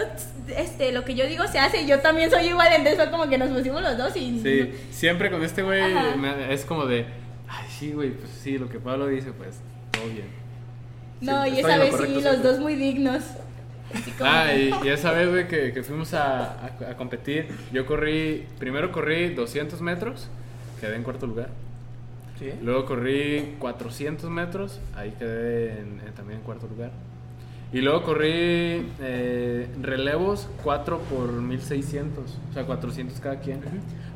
este, 0.56 0.92
lo 0.92 1.06
que 1.06 1.16
yo 1.16 1.26
digo 1.28 1.48
se 1.48 1.60
hace 1.60 1.82
y 1.84 1.88
yo 1.88 2.00
también 2.00 2.30
soy 2.30 2.48
igual, 2.48 2.68
entonces 2.72 2.96
fue 2.96 3.10
como 3.12 3.30
que 3.30 3.38
nos 3.38 3.50
pusimos 3.50 3.82
los 3.82 3.98
dos 3.98 4.16
y 4.18 4.40
Sí, 4.44 4.74
siempre 4.92 5.32
con 5.32 5.44
este 5.44 5.62
güey 5.64 5.82
me- 6.18 6.54
es 6.54 6.66
como 6.66 6.86
de, 6.86 7.06
ay, 7.48 7.66
sí, 7.80 7.94
güey, 7.94 8.12
pues 8.12 8.30
sí, 8.44 8.58
lo 8.58 8.70
que 8.70 8.80
Pablo 8.80 9.08
dice, 9.08 9.32
pues 9.32 9.56
todo 9.92 10.06
bien. 10.08 10.28
no, 11.22 11.48
y 11.48 11.60
esa 11.60 11.78
vez 11.78 11.96
sí, 11.96 12.14
los 12.14 12.22
siempre. 12.24 12.38
dos 12.50 12.60
muy 12.60 12.76
dignos. 12.76 13.24
Ah, 14.22 14.54
y, 14.54 14.72
y 14.84 14.90
esa 14.90 15.12
vez, 15.12 15.30
güey, 15.30 15.48
que, 15.48 15.74
que 15.74 15.84
fuimos 15.84 16.14
a, 16.14 16.54
a- 16.66 16.92
a 16.92 16.96
competir, 16.98 17.48
yo 17.72 17.86
corrí, 17.86 18.46
primero 18.60 18.92
corrí 18.92 19.34
200 19.34 19.82
metros, 19.82 20.28
quedé 20.80 20.96
en 20.96 21.04
cuarto 21.04 21.26
lugar. 21.28 21.50
Sí. 22.38 22.52
Luego 22.62 22.86
corrí 22.86 23.56
400 23.60 24.30
metros, 24.30 24.80
ahí 24.96 25.12
quedé 25.18 25.80
en- 25.80 26.02
en- 26.06 26.14
también 26.16 26.40
en 26.40 26.46
cuarto 26.46 26.68
lugar. 26.68 26.92
Y 27.72 27.82
luego 27.82 28.02
corrí 28.04 28.88
eh, 29.00 29.68
relevos 29.82 30.50
4 30.64 31.00
por 31.02 31.32
1600, 31.32 32.38
o 32.50 32.54
sea, 32.54 32.66
400 32.66 33.20
cada 33.20 33.40
quien. 33.40 33.60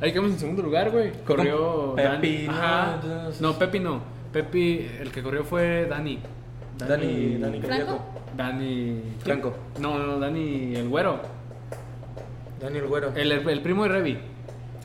Ahí 0.00 0.10
quedamos 0.10 0.32
en 0.32 0.38
segundo 0.40 0.62
lugar, 0.62 0.90
güey. 0.90 1.12
Corrió 1.24 1.94
Pepi, 1.94 2.46
Dani. 2.46 3.02
¿no? 3.40 3.52
No, 3.52 3.58
Pepi 3.58 3.78
no. 3.78 4.00
Pepi, 4.32 4.88
el 5.00 5.12
que 5.12 5.22
corrió 5.22 5.44
fue 5.44 5.86
Dani. 5.88 6.18
Dani, 6.78 7.36
Dani 7.38 7.60
¿Franco? 7.60 7.68
Cardíaco. 7.68 8.13
Dani. 8.36 9.02
Franco. 9.20 9.54
No, 9.80 9.98
no, 9.98 10.18
Dani 10.18 10.74
el 10.76 10.88
güero. 10.88 11.20
Daniel 12.60 12.86
Güero. 12.86 13.12
El, 13.14 13.30
el 13.30 13.60
primo 13.60 13.82
de 13.82 13.88
Revi. 13.90 14.18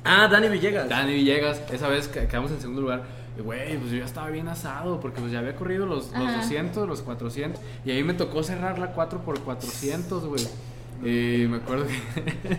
Ah, 0.03 0.27
Dani 0.29 0.49
Villegas. 0.49 0.89
Dani 0.89 1.13
Villegas, 1.13 1.61
esa 1.71 1.87
vez 1.87 2.07
que 2.09 2.27
quedamos 2.27 2.51
en 2.51 2.59
segundo 2.59 2.81
lugar. 2.81 3.03
Y 3.37 3.41
güey, 3.41 3.77
pues 3.77 3.91
yo 3.91 3.99
ya 3.99 4.05
estaba 4.05 4.29
bien 4.29 4.49
asado 4.49 4.99
porque 4.99 5.21
pues 5.21 5.31
ya 5.31 5.39
había 5.39 5.55
corrido 5.55 5.85
los, 5.85 6.11
los 6.11 6.27
Ajá. 6.27 6.37
200, 6.37 6.87
los 6.87 7.01
400. 7.01 7.61
Y 7.85 7.91
ahí 7.91 8.03
me 8.03 8.13
tocó 8.13 8.43
cerrar 8.43 8.79
la 8.79 8.87
4 8.87 9.19
por 9.21 9.39
400, 9.39 10.25
güey. 10.25 10.45
Y 11.03 11.47
me 11.47 11.57
acuerdo 11.57 11.85
que 11.87 12.57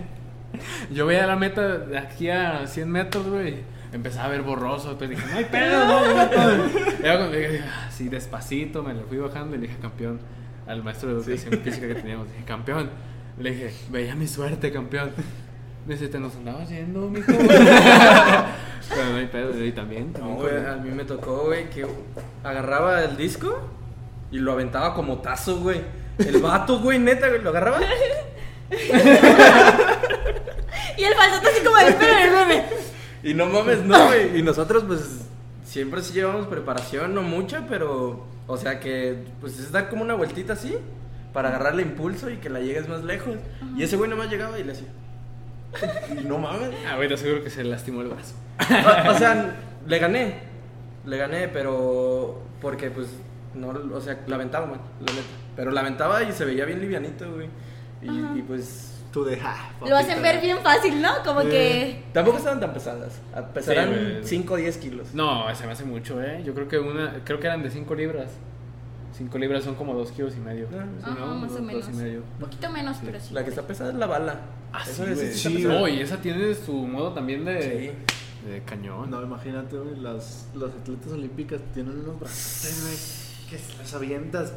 yo 0.95 1.05
veía 1.05 1.27
la 1.27 1.37
meta 1.37 1.79
de 1.79 1.99
aquí 1.99 2.31
a 2.31 2.67
100 2.67 2.91
metros, 2.91 3.29
güey. 3.29 3.57
Empezaba 3.93 4.27
a 4.27 4.29
ver 4.31 4.43
borroso, 4.43 4.97
pues 4.97 5.11
dije, 5.11 5.23
no 5.31 5.37
hay 5.37 5.45
pedo, 5.45 5.85
no, 5.85 6.25
no 6.25 6.31
puedo". 6.31 7.35
Y 7.35 7.37
dije, 7.37 7.65
así 7.87 8.09
despacito, 8.09 8.83
me 8.83 8.95
le 8.95 9.03
fui 9.03 9.19
bajando 9.19 9.57
y 9.57 9.59
le 9.59 9.67
dije, 9.67 9.81
campeón, 9.81 10.21
al 10.71 10.85
maestro 10.85 11.09
de 11.09 11.17
educación 11.17 11.61
física 11.63 11.89
que 11.89 11.97
teníamos, 11.97 12.29
dije, 12.29 12.45
campeón. 12.45 12.91
Le 13.39 13.51
dije, 13.51 13.73
veía 13.91 14.15
mi 14.15 14.29
suerte, 14.29 14.71
campeón. 14.71 15.11
Me 15.87 15.95
dice, 15.95 16.09
te 16.09 16.21
nos 16.21 16.37
andabas 16.37 16.69
yendo, 16.69 17.09
mijo. 17.09 17.33
Pero 17.33 19.09
no 19.11 19.17
hay 19.17 19.27
pedo, 19.27 19.65
y 19.65 19.73
también, 19.73 20.13
No, 20.19 20.35
güey, 20.35 20.57
a 20.65 20.77
mí 20.77 20.91
me 20.91 21.05
tocó, 21.05 21.47
güey, 21.47 21.69
que 21.71 21.87
agarraba 22.45 23.03
el 23.03 23.17
disco 23.17 23.59
y 24.31 24.39
lo 24.39 24.53
aventaba 24.53 24.95
como 24.95 25.19
tazo, 25.19 25.59
güey. 25.59 25.81
El 26.19 26.41
vato, 26.41 26.79
güey, 26.79 26.99
neta, 26.99 27.29
güey, 27.29 27.43
lo 27.43 27.51
agarraba. 27.51 27.81
Y 30.97 31.03
el 31.03 31.15
falso 31.15 31.41
así 31.49 31.65
como 31.65 31.77
de 31.77 31.89
espera 31.89 32.25
el 32.25 32.31
meme. 32.31 32.65
Y 33.23 33.35
no 33.35 33.47
mames, 33.47 33.83
no, 33.85 34.07
güey. 34.07 34.39
Y 34.39 34.43
nosotros, 34.43 34.85
pues, 34.87 35.23
siempre 35.65 36.03
sí 36.03 36.13
llevamos 36.13 36.47
preparación, 36.47 37.15
no 37.15 37.23
mucha, 37.23 37.67
pero, 37.69 38.27
o 38.51 38.57
sea 38.57 38.81
que, 38.81 39.17
pues, 39.41 39.59
es 39.61 39.71
dar 39.71 39.89
como 39.89 40.03
una 40.03 40.15
vueltita 40.15 40.55
así 40.55 40.77
para 41.33 41.51
agarrarle 41.51 41.83
impulso 41.83 42.29
y 42.31 42.39
que 42.39 42.51
la 42.51 42.61
llegues 42.61 42.89
más 42.89 43.05
lejos. 43.05 43.37
Y 43.77 43.83
ese 43.85 43.97
güey 43.97 44.11
nomás 44.11 44.29
llegaba 44.29 44.59
y 44.59 44.65
le 44.65 44.73
hacía. 44.73 44.89
Y 46.21 46.25
no 46.29 46.39
mames. 46.39 46.71
Ah, 46.89 46.97
güey, 46.97 47.07
te 47.07 47.15
aseguro 47.15 47.45
que 47.45 47.51
se 47.51 47.63
lastimó 47.63 48.03
el 48.03 48.09
brazo. 48.09 48.35
O, 48.59 49.11
o 49.11 49.15
sea, 49.15 49.57
le 49.87 49.99
gané. 49.99 50.35
Le 51.07 51.17
gané, 51.17 51.47
pero. 51.49 52.43
Porque, 52.61 52.91
pues. 52.91 53.07
No, 53.55 53.69
o 53.69 54.01
sea, 54.01 54.19
la 54.27 54.35
aventaba, 54.35 54.67
man, 54.67 54.81
la 55.01 55.13
neta. 55.13 55.29
Pero 55.55 55.71
la 55.71 55.81
aventaba 55.81 56.23
y 56.25 56.33
se 56.33 56.45
veía 56.45 56.65
bien 56.65 56.81
livianito, 56.81 57.33
güey. 57.33 57.49
Y, 58.03 58.39
y, 58.39 58.43
pues. 58.43 58.90
Tú 59.13 59.25
de 59.25 59.37
ja, 59.39 59.73
Lo 59.85 59.97
hacen 59.97 60.23
ver 60.23 60.41
bien 60.41 60.59
fácil, 60.63 61.03
¿no? 61.03 61.11
Como 61.25 61.41
que 61.41 62.05
Tampoco 62.13 62.37
estaban 62.39 62.61
tan 62.61 62.73
pesadas. 62.73 63.15
Sí, 63.15 63.41
Pesarán 63.55 63.89
güey. 63.91 64.19
5 64.25 64.55
o 64.55 64.57
10 64.57 64.77
kilos. 64.79 65.15
No, 65.15 65.53
se 65.55 65.67
me 65.67 65.73
hace 65.73 65.85
mucho, 65.85 66.23
¿eh? 66.23 66.43
Yo 66.45 66.55
creo 66.55 66.69
que 66.69 66.79
una, 66.79 67.21
creo 67.25 67.41
que 67.41 67.47
eran 67.49 67.63
de 67.63 67.71
5 67.71 67.93
libras. 67.97 68.31
5 69.19 69.37
libras 69.39 69.65
son 69.65 69.75
como 69.75 69.95
2 69.95 70.13
kilos 70.13 70.35
y 70.37 70.41
medio. 70.41 70.69
Ah, 70.73 70.85
Sí, 71.05 71.11
Ajá, 71.11 71.27
más 71.35 71.53
o 71.53 71.61
menos. 71.61 71.87
Dos 71.87 71.95
y 71.95 71.99
medio. 71.99 72.21
un 72.21 72.39
poquito 72.39 72.71
menos, 72.71 72.99
pero 73.05 73.19
sí. 73.21 73.35
La 73.35 73.43
que 73.43 73.51
está 73.51 73.63
pesada 73.63 73.91
es 73.91 73.97
la 73.97 74.07
bala. 74.07 74.41
Ah, 74.73 74.83
Eso 74.89 75.05
sí, 75.05 75.11
es- 75.13 75.41
Sí. 75.41 75.65
No, 75.65 75.89
y 75.89 76.01
esa 76.01 76.19
tiene 76.19 76.55
su 76.55 76.73
modo 76.73 77.13
también 77.13 77.45
de, 77.45 77.61
Sí. 78.45 78.49
de 78.49 78.63
cañón. 78.63 79.11
No, 79.11 79.21
imagínate, 79.23 79.77
güey, 79.77 79.97
las, 79.97 80.47
las 80.55 80.71
atletas 80.71 81.13
olímpicas 81.13 81.61
tienen 81.75 81.99
unos 81.99 82.21
brazos, 82.21 82.83
güey, 82.85 83.51
que 83.51 83.59
se 83.59 83.77
las 83.77 83.93
avientas. 83.93 84.53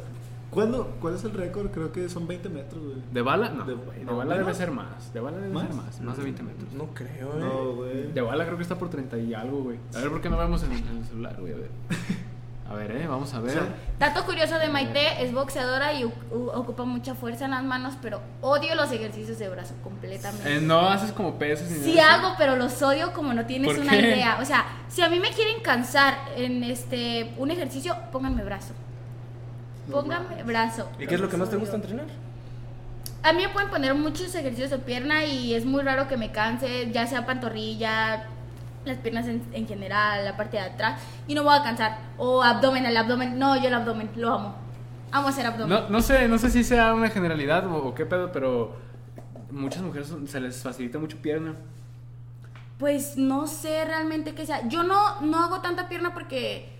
¿Cuándo? 0.54 0.96
¿Cuál 1.00 1.14
es 1.16 1.24
el 1.24 1.32
récord? 1.32 1.70
Creo 1.70 1.92
que 1.92 2.08
son 2.08 2.26
20 2.26 2.48
metros, 2.48 2.82
güey. 2.82 2.96
¿De 3.12 3.22
bala? 3.22 3.48
No. 3.50 3.64
De- 3.64 3.74
De, 3.74 4.04
no, 4.04 4.16
bala 4.16 4.36
debe 4.38 4.54
ser 4.54 4.70
más. 4.70 5.12
De 5.12 5.20
bala 5.20 5.36
debe 5.38 5.52
¿Más? 5.52 5.66
ser 5.66 5.74
más. 5.74 6.00
Más 6.00 6.16
de 6.16 6.22
20 6.22 6.42
metros. 6.42 6.72
No 6.72 6.86
creo, 6.94 7.34
eh. 7.36 7.40
No, 7.40 7.74
güey. 7.74 8.12
De 8.12 8.20
bala 8.20 8.44
creo 8.44 8.56
que 8.56 8.62
está 8.62 8.76
por 8.78 8.88
30 8.90 9.18
y 9.18 9.34
algo, 9.34 9.62
güey. 9.64 9.78
A 9.94 9.98
ver 10.00 10.10
por 10.10 10.20
qué 10.20 10.30
no 10.30 10.36
vemos 10.38 10.62
en, 10.62 10.72
en 10.72 10.98
el 10.98 11.04
celular, 11.04 11.36
güey. 11.40 11.52
A 11.52 11.56
ver. 11.56 11.70
A 12.66 12.72
ver, 12.72 12.92
eh, 12.92 13.06
vamos 13.06 13.32
a 13.34 13.40
ver. 13.40 13.60
Dato 13.98 14.24
curioso 14.24 14.58
de 14.58 14.70
Maite, 14.70 15.22
es 15.22 15.34
boxeadora 15.34 15.92
y 15.92 16.04
ocupa 16.04 16.84
mucha 16.84 17.14
fuerza 17.14 17.44
en 17.44 17.50
las 17.50 17.62
manos, 17.62 17.92
pero 18.00 18.22
odio 18.40 18.74
los 18.74 18.90
ejercicios 18.90 19.38
de 19.38 19.50
brazo 19.50 19.74
completamente. 19.84 20.56
Eh, 20.56 20.60
no 20.62 20.88
haces 20.88 21.12
como 21.12 21.38
pesos 21.38 21.68
ni 21.70 21.76
Sí 21.84 21.94
nada. 21.96 22.14
hago, 22.14 22.34
pero 22.38 22.56
los 22.56 22.80
odio 22.80 23.12
como 23.12 23.34
no 23.34 23.44
tienes 23.44 23.70
¿Por 23.70 23.80
una 23.80 23.90
qué? 23.92 23.98
idea. 23.98 24.38
O 24.40 24.46
sea, 24.46 24.64
si 24.88 25.02
a 25.02 25.10
mí 25.10 25.20
me 25.20 25.28
quieren 25.32 25.62
cansar 25.62 26.14
en 26.38 26.64
este 26.64 27.34
un 27.36 27.50
ejercicio, 27.50 27.94
pónganme 28.10 28.42
brazo. 28.44 28.72
Pónganme 29.90 30.42
brazo. 30.44 30.88
¿Y 30.98 31.06
qué 31.06 31.14
es 31.16 31.20
lo 31.20 31.28
que 31.28 31.36
más 31.36 31.50
te 31.50 31.56
gusta 31.56 31.76
entrenar? 31.76 32.06
A 33.22 33.32
mí 33.32 33.42
me 33.42 33.48
pueden 33.48 33.70
poner 33.70 33.94
muchos 33.94 34.34
ejercicios 34.34 34.70
de 34.70 34.78
pierna 34.78 35.24
y 35.24 35.54
es 35.54 35.64
muy 35.64 35.82
raro 35.82 36.08
que 36.08 36.16
me 36.16 36.30
canse, 36.32 36.90
ya 36.92 37.06
sea 37.06 37.24
pantorrilla, 37.26 38.24
las 38.84 38.98
piernas 38.98 39.26
en, 39.28 39.42
en 39.52 39.66
general, 39.66 40.24
la 40.24 40.36
parte 40.36 40.58
de 40.58 40.62
atrás, 40.64 41.00
y 41.26 41.34
no 41.34 41.42
voy 41.42 41.56
a 41.56 41.62
cansar. 41.62 41.98
O 42.18 42.42
abdomen, 42.42 42.84
el 42.84 42.96
abdomen. 42.96 43.38
No, 43.38 43.56
yo 43.60 43.68
el 43.68 43.74
abdomen, 43.74 44.10
lo 44.16 44.34
amo. 44.34 44.54
Amo 45.10 45.28
hacer 45.28 45.46
abdomen. 45.46 45.68
No, 45.70 45.88
no 45.88 46.02
sé, 46.02 46.28
no 46.28 46.36
sé 46.38 46.50
si 46.50 46.64
sea 46.64 46.92
una 46.92 47.08
generalidad 47.08 47.66
o, 47.66 47.76
o 47.76 47.94
qué 47.94 48.04
pedo, 48.04 48.30
pero 48.32 48.76
muchas 49.50 49.82
mujeres 49.82 50.08
son- 50.08 50.28
se 50.28 50.40
les 50.40 50.62
facilita 50.62 50.98
mucho 50.98 51.16
pierna. 51.18 51.54
Pues 52.78 53.16
no 53.16 53.46
sé 53.46 53.84
realmente 53.86 54.34
qué 54.34 54.44
sea. 54.44 54.66
Yo 54.68 54.82
no, 54.82 55.20
no 55.22 55.42
hago 55.44 55.60
tanta 55.60 55.88
pierna 55.88 56.12
porque 56.12 56.73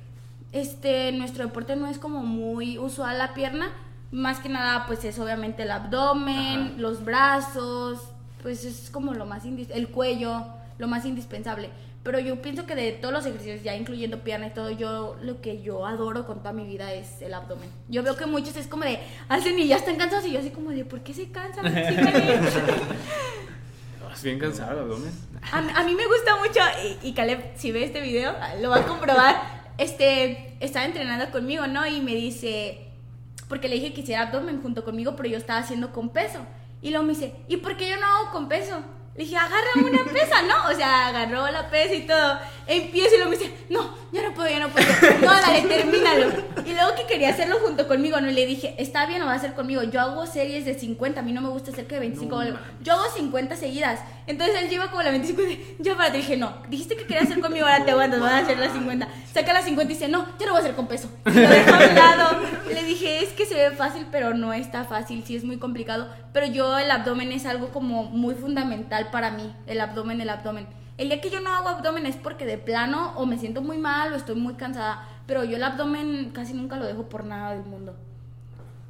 este 0.54 1.10
nuestro 1.12 1.44
deporte 1.44 1.74
no 1.74 1.88
es 1.88 1.98
como 1.98 2.20
muy 2.20 2.78
usual 2.78 3.18
la 3.18 3.34
pierna. 3.34 3.70
Más 4.12 4.38
que 4.38 4.48
nada, 4.48 4.86
pues 4.86 5.04
es 5.04 5.18
obviamente 5.18 5.64
el 5.64 5.72
abdomen, 5.72 6.60
Ajá. 6.60 6.72
los 6.76 7.04
brazos, 7.04 8.00
pues 8.42 8.64
es 8.64 8.88
como 8.90 9.12
lo 9.12 9.26
más 9.26 9.42
el 9.44 9.88
cuello, 9.88 10.46
lo 10.78 10.86
más 10.86 11.04
indispensable. 11.04 11.70
Pero 12.04 12.20
yo 12.20 12.40
pienso 12.40 12.66
que 12.66 12.76
de 12.76 12.92
todos 12.92 13.12
los 13.12 13.26
ejercicios, 13.26 13.64
ya 13.64 13.74
incluyendo 13.74 14.20
pierna 14.20 14.48
y 14.48 14.50
todo, 14.50 14.70
yo 14.70 15.16
lo 15.22 15.40
que 15.40 15.62
yo 15.62 15.86
adoro 15.86 16.26
con 16.26 16.38
toda 16.38 16.52
mi 16.52 16.64
vida 16.64 16.92
es 16.92 17.20
el 17.22 17.34
abdomen. 17.34 17.68
Yo 17.88 18.04
veo 18.04 18.14
que 18.14 18.26
muchos 18.26 18.56
es 18.56 18.68
como 18.68 18.84
de, 18.84 19.00
hacen 19.28 19.58
y 19.58 19.66
ya 19.66 19.76
están 19.76 19.96
cansados 19.96 20.26
y 20.26 20.32
yo 20.32 20.38
así 20.38 20.50
como 20.50 20.70
de, 20.70 20.84
¿por 20.84 21.00
qué 21.00 21.12
se 21.14 21.30
cansan? 21.32 21.64
Síganle". 21.74 22.40
Es 24.12 24.22
bien 24.22 24.38
cansado 24.38 24.72
el 24.72 24.78
abdomen. 24.80 25.12
A, 25.50 25.80
a 25.80 25.84
mí 25.84 25.94
me 25.96 26.06
gusta 26.06 26.36
mucho, 26.36 26.60
y, 27.02 27.08
y 27.08 27.12
Caleb, 27.14 27.54
si 27.56 27.72
ve 27.72 27.84
este 27.84 28.00
video, 28.00 28.32
lo 28.60 28.70
va 28.70 28.76
a 28.76 28.86
comprobar. 28.86 29.53
Este, 29.78 30.56
estaba 30.60 30.84
entrenando 30.84 31.30
conmigo, 31.30 31.66
¿no? 31.66 31.86
Y 31.86 32.00
me 32.00 32.14
dice, 32.14 32.88
porque 33.48 33.68
le 33.68 33.76
dije 33.76 33.92
que 33.92 34.02
hiciera 34.02 34.22
abdomen 34.22 34.62
junto 34.62 34.84
conmigo, 34.84 35.16
pero 35.16 35.28
yo 35.28 35.36
estaba 35.36 35.60
haciendo 35.60 35.92
con 35.92 36.10
peso. 36.10 36.40
Y 36.80 36.90
luego 36.90 37.04
me 37.04 37.14
dice, 37.14 37.34
¿y 37.48 37.56
por 37.58 37.76
qué 37.76 37.88
yo 37.88 37.96
no 37.98 38.06
hago 38.06 38.30
con 38.30 38.48
peso? 38.48 38.82
Le 39.16 39.24
dije, 39.24 39.36
agarra 39.36 39.70
una 39.76 40.04
pesa, 40.12 40.42
¿no? 40.42 40.70
O 40.72 40.74
sea, 40.74 41.06
agarró 41.06 41.48
la 41.50 41.70
pesa 41.70 41.94
y 41.94 42.06
todo. 42.06 42.38
Empiezo 42.66 43.14
y 43.14 43.18
luego 43.18 43.30
me 43.30 43.36
dice, 43.36 43.54
no, 43.70 43.94
ya 44.12 44.22
no 44.28 44.34
puedo, 44.34 44.48
ya 44.48 44.58
no 44.58 44.68
puedo. 44.68 44.86
No, 45.22 45.32
dale, 45.32 45.62
termínalo. 45.62 46.32
Y 46.66 46.74
luego 46.74 46.96
que 46.96 47.06
quería 47.06 47.30
hacerlo 47.30 47.60
junto 47.60 47.86
conmigo, 47.86 48.20
¿no? 48.20 48.28
Y 48.28 48.34
le 48.34 48.44
dije, 48.44 48.74
está 48.78 49.06
bien, 49.06 49.20
lo 49.20 49.26
va 49.26 49.32
a 49.32 49.36
hacer 49.36 49.54
conmigo. 49.54 49.84
Yo 49.84 50.00
hago 50.00 50.26
series 50.26 50.64
de 50.64 50.74
50, 50.76 51.20
a 51.20 51.22
mí 51.22 51.32
no 51.32 51.42
me 51.42 51.48
gusta 51.48 51.70
hacer 51.70 51.86
que 51.86 51.94
de 51.94 52.00
25. 52.00 52.44
No 52.44 52.58
yo 52.82 52.92
hago 52.94 53.04
50 53.08 53.56
seguidas. 53.56 54.00
Entonces 54.26 54.56
él 54.62 54.70
lleva 54.70 54.90
como 54.90 55.02
la 55.02 55.10
25 55.10 55.42
y 55.42 55.46
dice, 55.46 55.76
ya 55.80 55.96
para, 55.96 56.10
te 56.10 56.18
dije, 56.18 56.36
no, 56.36 56.54
dijiste 56.68 56.96
que 56.96 57.04
querías 57.04 57.24
hacer 57.24 57.40
conmigo, 57.40 57.66
ahora 57.66 57.84
te 57.84 57.90
aguantas, 57.90 58.20
van 58.20 58.32
a 58.32 58.38
hacer 58.38 58.58
las 58.58 58.72
50. 58.72 59.08
Saca 59.32 59.52
las 59.52 59.64
50 59.64 59.92
y 59.92 59.94
dice, 59.94 60.08
no, 60.08 60.26
ya 60.38 60.46
no 60.46 60.52
voy 60.52 60.60
a 60.60 60.64
hacer 60.64 60.74
con 60.74 60.86
peso. 60.86 61.10
Lo 61.24 61.32
deja 61.32 61.76
a 61.76 61.88
un 61.88 61.94
lado. 61.94 62.40
Le 62.72 62.84
dije, 62.84 63.22
es 63.22 63.30
que 63.30 63.44
se 63.46 63.54
ve 63.54 63.70
fácil, 63.72 64.06
pero 64.10 64.34
no 64.34 64.52
está 64.52 64.84
fácil, 64.84 65.24
sí 65.24 65.36
es 65.36 65.44
muy 65.44 65.58
complicado. 65.58 66.08
Pero 66.32 66.46
yo 66.46 66.78
el 66.78 66.90
abdomen 66.90 67.32
es 67.32 67.46
algo 67.46 67.68
como 67.68 68.04
muy 68.04 68.34
fundamental 68.34 69.10
para 69.10 69.30
mí, 69.30 69.54
el 69.66 69.80
abdomen, 69.80 70.20
el 70.20 70.30
abdomen. 70.30 70.66
El 70.96 71.08
día 71.08 71.20
que 71.20 71.30
yo 71.30 71.40
no 71.40 71.50
hago 71.50 71.68
abdomen 71.68 72.06
es 72.06 72.16
porque 72.16 72.46
de 72.46 72.56
plano 72.56 73.14
o 73.16 73.26
me 73.26 73.36
siento 73.36 73.60
muy 73.62 73.78
mal 73.78 74.12
o 74.12 74.16
estoy 74.16 74.36
muy 74.36 74.54
cansada, 74.54 75.08
pero 75.26 75.42
yo 75.42 75.56
el 75.56 75.64
abdomen 75.64 76.30
casi 76.32 76.54
nunca 76.54 76.76
lo 76.76 76.86
dejo 76.86 77.08
por 77.08 77.24
nada 77.24 77.52
del 77.52 77.64
mundo. 77.64 77.96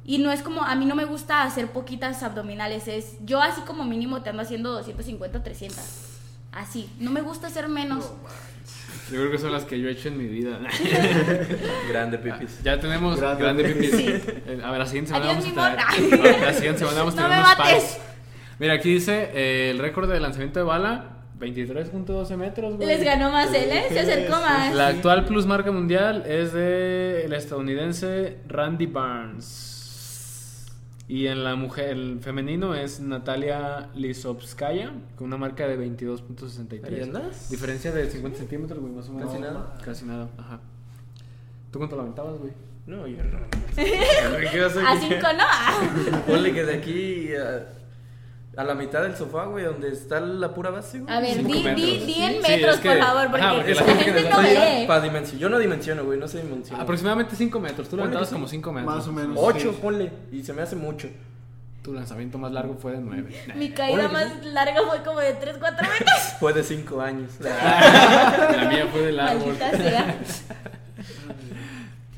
Y 0.05 0.19
no 0.19 0.31
es 0.31 0.41
como, 0.43 0.61
a 0.61 0.75
mí 0.75 0.85
no 0.85 0.93
me 0.95 1.05
gusta 1.05 1.41
hacer 1.43 1.67
poquitas 1.67 2.21
abdominales, 2.23 2.87
es 2.87 3.17
yo 3.25 3.41
así 3.41 3.61
como 3.61 3.83
mínimo 3.85 4.21
te 4.21 4.29
ando 4.29 4.43
haciendo 4.43 4.71
250 4.71 5.39
o 5.39 5.41
300. 5.41 5.79
Así, 6.51 6.89
no 6.99 7.09
me 7.11 7.21
gusta 7.21 7.47
hacer 7.47 7.67
menos. 7.67 8.11
Yo 9.11 9.17
creo 9.19 9.31
que 9.31 9.37
son 9.37 9.51
las 9.51 9.65
que 9.65 9.79
yo 9.79 9.87
he 9.89 9.91
hecho 9.91 10.07
en 10.07 10.17
mi 10.17 10.25
vida. 10.27 10.59
Grande, 11.89 12.17
Pipis. 12.17 12.61
Ya 12.63 12.79
tenemos 12.79 13.19
Grande. 13.19 13.41
grande 13.43 13.63
pipis. 13.65 13.91
Sí. 13.91 14.05
Eh, 14.07 14.61
A 14.63 14.71
ver, 14.71 14.79
la 14.79 14.85
siguiente 14.85 15.09
semana 15.11 15.31
Adiós, 15.31 15.45
vamos 15.45 15.57
a 15.57 15.67
amor. 15.67 16.19
traer. 16.19 16.41
La 16.41 16.53
siguiente 16.53 16.79
semana 16.79 16.99
vamos 16.99 17.17
a 17.17 17.21
No 17.21 17.27
tener 17.27 17.43
me 17.43 17.53
unos 17.53 17.67
pies. 17.67 17.97
Mira, 18.59 18.73
aquí 18.75 18.93
dice 18.93 19.29
eh, 19.33 19.71
el 19.71 19.79
récord 19.79 20.09
de 20.09 20.19
lanzamiento 20.19 20.59
de 20.59 20.65
bala: 20.65 21.17
23.12 21.39 22.37
metros, 22.37 22.75
güey. 22.77 22.87
Les 22.87 23.03
ganó 23.03 23.29
más 23.31 23.53
él, 23.53 23.69
¿eh? 23.69 23.85
Se 23.89 23.99
acercó 23.99 24.37
más. 24.39 24.73
La 24.73 24.87
actual 24.87 25.25
plus 25.25 25.45
marca 25.45 25.71
mundial 25.71 26.23
es 26.27 26.53
de 26.53 27.25
el 27.25 27.33
estadounidense 27.33 28.37
Randy 28.47 28.85
Barnes. 28.87 29.73
Y 31.07 31.27
en 31.27 31.43
la 31.43 31.55
mujer, 31.55 31.89
el 31.89 32.19
femenino 32.19 32.73
es 32.73 32.99
Natalia 32.99 33.89
Lisovskaya, 33.93 34.91
con 35.15 35.27
una 35.27 35.37
marca 35.37 35.67
de 35.67 35.73
Ahí 35.73 35.89
22.63. 35.89 37.03
andas. 37.03 37.49
Diferencia 37.49 37.91
de 37.91 38.09
50 38.09 38.39
centímetros, 38.39 38.79
güey, 38.79 38.91
más 38.91 39.07
o 39.09 39.13
menos. 39.13 39.29
Casi 39.29 39.41
nada. 39.41 39.77
Casi 39.83 40.05
nada, 40.05 40.29
ajá. 40.37 40.59
¿Tú 41.71 41.77
cuánto 41.77 41.95
la 41.95 42.03
aventabas, 42.03 42.39
güey? 42.39 42.53
No, 42.87 43.07
yo 43.07 43.17
no. 43.23 43.39
¿Qué 43.75 44.61
vas 44.61 44.77
A 44.77 44.99
5 44.99 45.17
no. 45.37 46.21
Ponle 46.25 46.53
que 46.53 46.63
de 46.63 46.73
aquí 46.73 47.35
a, 47.35 47.67
a 48.57 48.63
la 48.63 48.73
mitad 48.75 49.01
del 49.03 49.15
sofá, 49.17 49.45
güey, 49.45 49.65
donde 49.65 49.91
está 49.91 50.19
la 50.21 50.53
pura 50.53 50.69
base, 50.69 50.99
güey. 50.99 51.13
A 51.13 51.19
ver, 51.19 51.33
Cinco 51.35 51.47
di, 51.49 51.53
di, 51.57 51.63
metros. 51.63 52.05
di 52.07 52.13
en 52.23 52.31
Sí, 52.33 52.51
metros, 52.51 52.75
es 52.75 52.81
que- 52.81 52.89
por 52.89 52.97
favor, 52.99 53.27
porque, 53.29 53.41
ajá, 53.45 53.55
porque 53.55 53.73
la 53.75 53.83
gente, 53.83 54.03
gente 54.05 54.23
que 54.23 54.29
no 54.29 54.41
lee. 54.41 54.87
Para 54.87 55.01
dimensión. 55.01 55.39
Yo 55.39 55.49
no 55.49 55.59
dimensiono, 55.59 56.03
güey, 56.05 56.17
no 56.19 56.27
sé 56.27 56.41
dimensionar. 56.41 56.83
Aproximadamente 56.83 57.35
5 57.35 57.59
metros. 57.59 57.89
Tú 57.89 57.97
levantabas 57.97 58.29
sí. 58.29 58.33
como 58.35 58.47
5 58.47 58.71
metros. 58.71 58.95
Más 58.95 59.07
o 59.07 59.11
menos. 59.11 59.37
Ocho, 59.39 59.71
Sí. 59.71 59.77
ponle. 59.81 60.11
Y 60.31 60.43
se 60.43 60.53
me 60.53 60.61
hace 60.61 60.75
mucho. 60.75 61.09
Tu 61.83 61.93
lanzamiento 61.93 62.37
más 62.39 62.51
largo 62.51 62.75
fue 62.79 62.93
de 62.93 62.99
9. 62.99 63.29
Mi 63.55 63.69
caída 63.71 64.07
más 64.07 64.43
larga 64.45 64.81
fue 64.87 65.03
como 65.03 65.19
de 65.19 65.33
3, 65.33 65.57
4 65.59 65.87
metros. 65.87 66.15
Fue 66.39 66.51
de 66.53 66.63
cinco 66.63 66.99
años. 67.01 67.31
La 67.39 68.67
mía 68.71 68.87
fue 68.91 69.01
del 69.01 69.19
árbol. 69.19 69.47
Maldita 69.59 69.71
sea. 69.77 70.19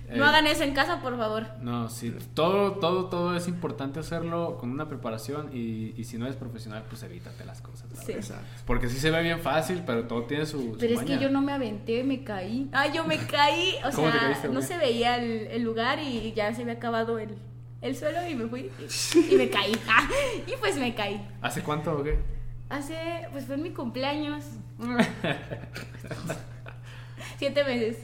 Eh, 0.09 0.13
No 0.17 0.25
hagan 0.25 0.47
eso 0.47 0.63
en 0.63 0.73
casa, 0.73 1.01
por 1.01 1.17
favor. 1.17 1.45
No, 1.61 1.89
sí, 1.89 2.15
todo, 2.33 2.73
todo, 2.79 3.05
todo 3.09 3.35
es 3.35 3.47
importante 3.49 3.99
hacerlo 3.99 4.57
con 4.57 4.71
una 4.71 4.87
preparación 4.87 5.49
y, 5.53 5.93
y 5.99 6.03
si 6.05 6.17
no 6.17 6.25
eres 6.25 6.37
profesional, 6.37 6.85
pues 6.87 7.03
evítate 7.03 7.43
las 7.43 7.61
cosas. 7.61 7.91
la 7.93 8.01
Sí. 8.01 8.13
verdad. 8.13 8.41
Porque 8.65 8.87
sí 8.87 8.99
se 8.99 9.11
ve 9.11 9.21
bien 9.21 9.39
fácil, 9.41 9.83
pero 9.85 10.05
todo 10.07 10.23
tiene 10.23 10.45
su. 10.45 10.61
su 10.61 10.77
Pero 10.79 10.93
es 10.99 11.05
que 11.05 11.17
yo 11.19 11.29
no 11.29 11.41
me 11.41 11.51
aventé, 11.51 12.03
me 12.05 12.23
caí. 12.23 12.69
Ay, 12.71 12.91
yo 12.95 13.03
me 13.03 13.17
caí. 13.27 13.75
O 13.85 13.91
¿Cómo 13.93 14.07
te 14.07 14.13
sea, 14.13 14.21
caíste, 14.29 14.47
no 14.49 14.61
se 14.61 14.77
veía 14.77 15.17
el, 15.17 15.47
el 15.47 15.63
lugar 15.63 15.99
y 15.99 16.31
ya 16.33 16.53
se 16.53 16.61
había 16.61 16.75
acabado 16.75 17.19
el, 17.19 17.35
el 17.81 17.95
suelo 17.95 18.25
y 18.29 18.33
me 18.35 18.47
fui 18.47 18.71
y, 18.79 19.33
y 19.33 19.35
me 19.35 19.49
caí. 19.49 19.73
Ah, 19.89 20.07
y 20.47 20.51
pues 20.59 20.77
me 20.77 20.95
caí. 20.95 21.27
¿Hace 21.41 21.61
cuánto 21.63 21.91
o 21.97 22.03
qué? 22.03 22.17
Hace, 22.69 23.27
pues 23.33 23.45
fue 23.45 23.55
en 23.55 23.63
mi 23.63 23.69
cumpleaños. 23.71 24.43
Siete 27.37 27.63
meses. 27.63 27.97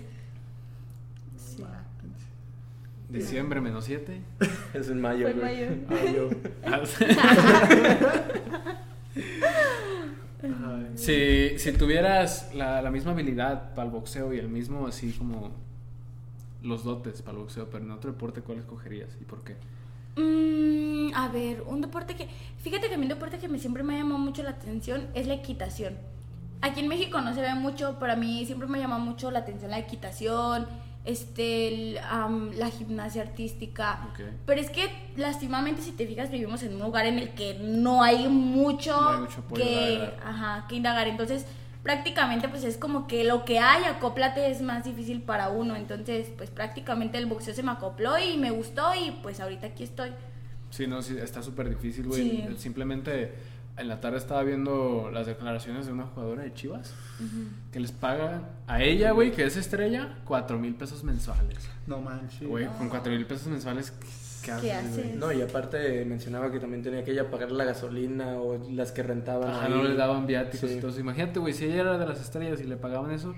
Diciembre 3.14 3.61
menos 3.61 3.86
7. 3.86 4.20
Es 4.74 4.89
en 4.89 4.99
mayo, 4.99 5.30
Fue 5.30 5.64
en 5.64 5.86
mayo. 5.88 6.30
si, 10.95 11.59
si 11.59 11.72
tuvieras 11.74 12.49
la, 12.55 12.82
la 12.82 12.89
misma 12.89 13.11
habilidad 13.11 13.76
para 13.76 13.86
el 13.86 13.91
boxeo 13.91 14.34
y 14.34 14.39
el 14.39 14.49
mismo 14.49 14.88
así 14.88 15.11
como 15.11 15.51
los 16.64 16.84
dotes 16.84 17.22
para 17.22 17.38
el 17.38 17.43
boxeo, 17.43 17.70
pero 17.70 17.84
en 17.84 17.91
otro 17.91 18.11
deporte, 18.11 18.41
¿cuál 18.41 18.59
escogerías 18.59 19.16
y 19.22 19.26
por 19.26 19.43
qué? 19.43 19.55
Mm, 20.16 21.14
a 21.16 21.28
ver, 21.28 21.61
un 21.61 21.82
deporte 21.82 22.16
que. 22.16 22.28
Fíjate 22.59 22.88
que 22.88 22.95
a 22.95 22.97
mí 22.97 23.03
un 23.03 23.09
deporte 23.09 23.38
que 23.38 23.47
me, 23.47 23.59
siempre 23.59 23.84
me 23.84 23.95
ha 23.95 23.97
llamado 23.99 24.20
mucho 24.20 24.43
la 24.43 24.51
atención 24.51 25.07
es 25.14 25.28
la 25.28 25.36
equitación. 25.36 25.95
Aquí 26.61 26.80
en 26.80 26.88
México 26.88 27.20
no 27.22 27.34
se 27.34 27.41
ve 27.41 27.53
mucho, 27.55 27.97
pero 27.99 28.14
a 28.14 28.16
mí 28.16 28.45
siempre 28.45 28.68
me 28.68 28.80
llama 28.80 28.97
mucho 28.97 29.32
la 29.32 29.39
atención 29.39 29.70
la 29.70 29.80
equitación, 29.80 30.66
este, 31.06 31.68
el, 31.68 31.97
am, 32.10 32.51
la 32.56 32.70
gimnasia 32.70 33.22
artística. 33.22 34.08
Ok. 34.12 34.22
Pero 34.45 34.62
es 34.62 34.70
que, 34.70 34.89
lastimamente, 35.18 35.82
si 35.82 35.91
te 35.91 36.08
fijas, 36.08 36.32
vivimos 36.32 36.64
en 36.64 36.76
un 36.76 36.82
lugar 36.82 37.06
en 37.06 37.20
el 37.20 37.30
que 37.32 37.58
no 37.62 38.04
hay 38.04 38.28
mucho, 38.28 38.99
No 38.99 39.10
hay 39.10 39.20
mucho 39.20 39.43
que, 39.54 39.97
verdad. 39.99 40.14
ajá, 40.26 40.66
que 40.70 40.76
indagar. 40.76 41.08
Entonces, 41.08 41.45
prácticamente, 41.84 42.47
pues 42.47 42.64
es 42.64 42.78
como 42.78 43.08
que 43.08 43.24
lo 43.26 43.43
que 43.43 43.60
hay, 43.60 43.84
acóplate, 43.84 44.49
es 44.49 44.62
más 44.62 44.86
difícil 44.86 45.22
para 45.22 45.49
uno. 45.49 45.76
Entonces, 45.76 46.30
pues 46.38 46.49
prácticamente 46.49 47.18
el 47.18 47.26
boxeo 47.26 47.54
se 47.54 47.64
me 47.64 47.72
acopló 47.72 48.18
y 48.18 48.38
me 48.38 48.51
gustó 48.51 48.93
y 48.95 49.12
pues 49.22 49.39
ahorita 49.41 49.68
aquí 49.68 49.84
estoy. 49.84 50.12
Sí, 50.70 50.88
no, 50.88 51.01
sí, 51.04 51.18
está 51.22 51.43
súper 51.43 51.70
difícil, 51.70 52.08
güey. 52.08 52.22
Sí. 52.22 52.47
Simplemente 52.58 53.34
en 53.78 53.88
la 53.88 54.00
tarde 54.02 54.18
estaba 54.18 54.44
viendo 54.44 55.10
las 55.12 55.26
declaraciones 55.26 55.86
de 55.88 55.94
una 55.94 56.04
jugadora 56.06 56.44
de 56.44 56.54
Chivas 56.54 56.94
que 57.72 57.80
les 57.80 57.92
paga 57.92 58.50
a 58.68 58.84
ella, 58.84 59.12
güey, 59.12 59.32
que 59.32 59.46
es 59.46 59.58
estrella, 59.58 60.18
cuatro 60.26 60.60
mil 60.60 60.76
pesos 60.76 61.04
mensuales. 61.04 61.68
No 61.88 62.00
manches. 62.02 62.48
Güey, 62.48 62.68
con 62.78 62.90
cuatro 62.90 63.12
mil 63.12 63.26
pesos 63.26 63.48
mensuales, 63.48 63.92
¿qué 64.44 64.52
haces? 64.52 64.64
¿Qué 64.64 64.74
haces? 64.74 65.16
No, 65.16 65.32
y 65.32 65.42
aparte 65.42 66.06
mencionaba 66.06 66.52
que 66.52 66.60
también 66.60 66.84
tenía 66.84 67.04
que 67.04 67.12
ella 67.12 67.32
pagar 67.32 67.52
la 67.52 67.64
gasolina 67.66 68.36
o 68.40 68.60
las 68.72 68.92
que 68.92 69.02
rentaban. 69.04 69.50
Ajá, 69.50 69.66
ahí. 69.66 69.72
no 69.72 69.84
les 69.84 69.98
daban 69.98 70.28
viáticos 70.28 70.70
Sí. 70.70 70.78
y 70.78 70.80
todo 70.80 70.92
eso. 70.92 71.00
Imagínate, 71.00 71.40
güey, 71.40 71.54
si 71.54 71.66
ella 71.66 71.82
era 71.82 71.98
de 71.98 72.06
las 72.06 72.22
estrellas 72.22 72.62
y 72.62 72.66
le 72.66 72.76
pagaban 72.78 73.12
eso, 73.12 73.34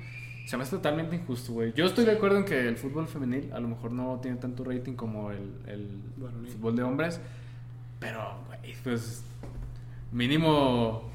Se 0.48 0.58
me 0.58 0.62
hace 0.64 0.76
totalmente 0.76 1.16
injusto, 1.16 1.54
güey. 1.54 1.74
Yo 1.74 1.86
estoy 1.88 2.06
de 2.06 2.12
acuerdo 2.12 2.38
en 2.38 2.46
que 2.46 2.68
el 2.68 2.78
fútbol 2.78 3.08
femenil 3.08 3.52
a 3.52 3.60
lo 3.60 3.68
mejor 3.68 3.92
no 3.92 4.20
tiene 4.22 4.38
tanto 4.38 4.64
rating 4.64 4.94
como 4.94 5.32
el, 5.32 5.54
el 5.66 5.88
fútbol 6.52 6.76
de 6.76 6.84
hombres. 6.84 7.20
Pero, 8.00 8.38
güey, 8.46 8.76
pues 8.84 9.24
mínimo, 10.16 11.09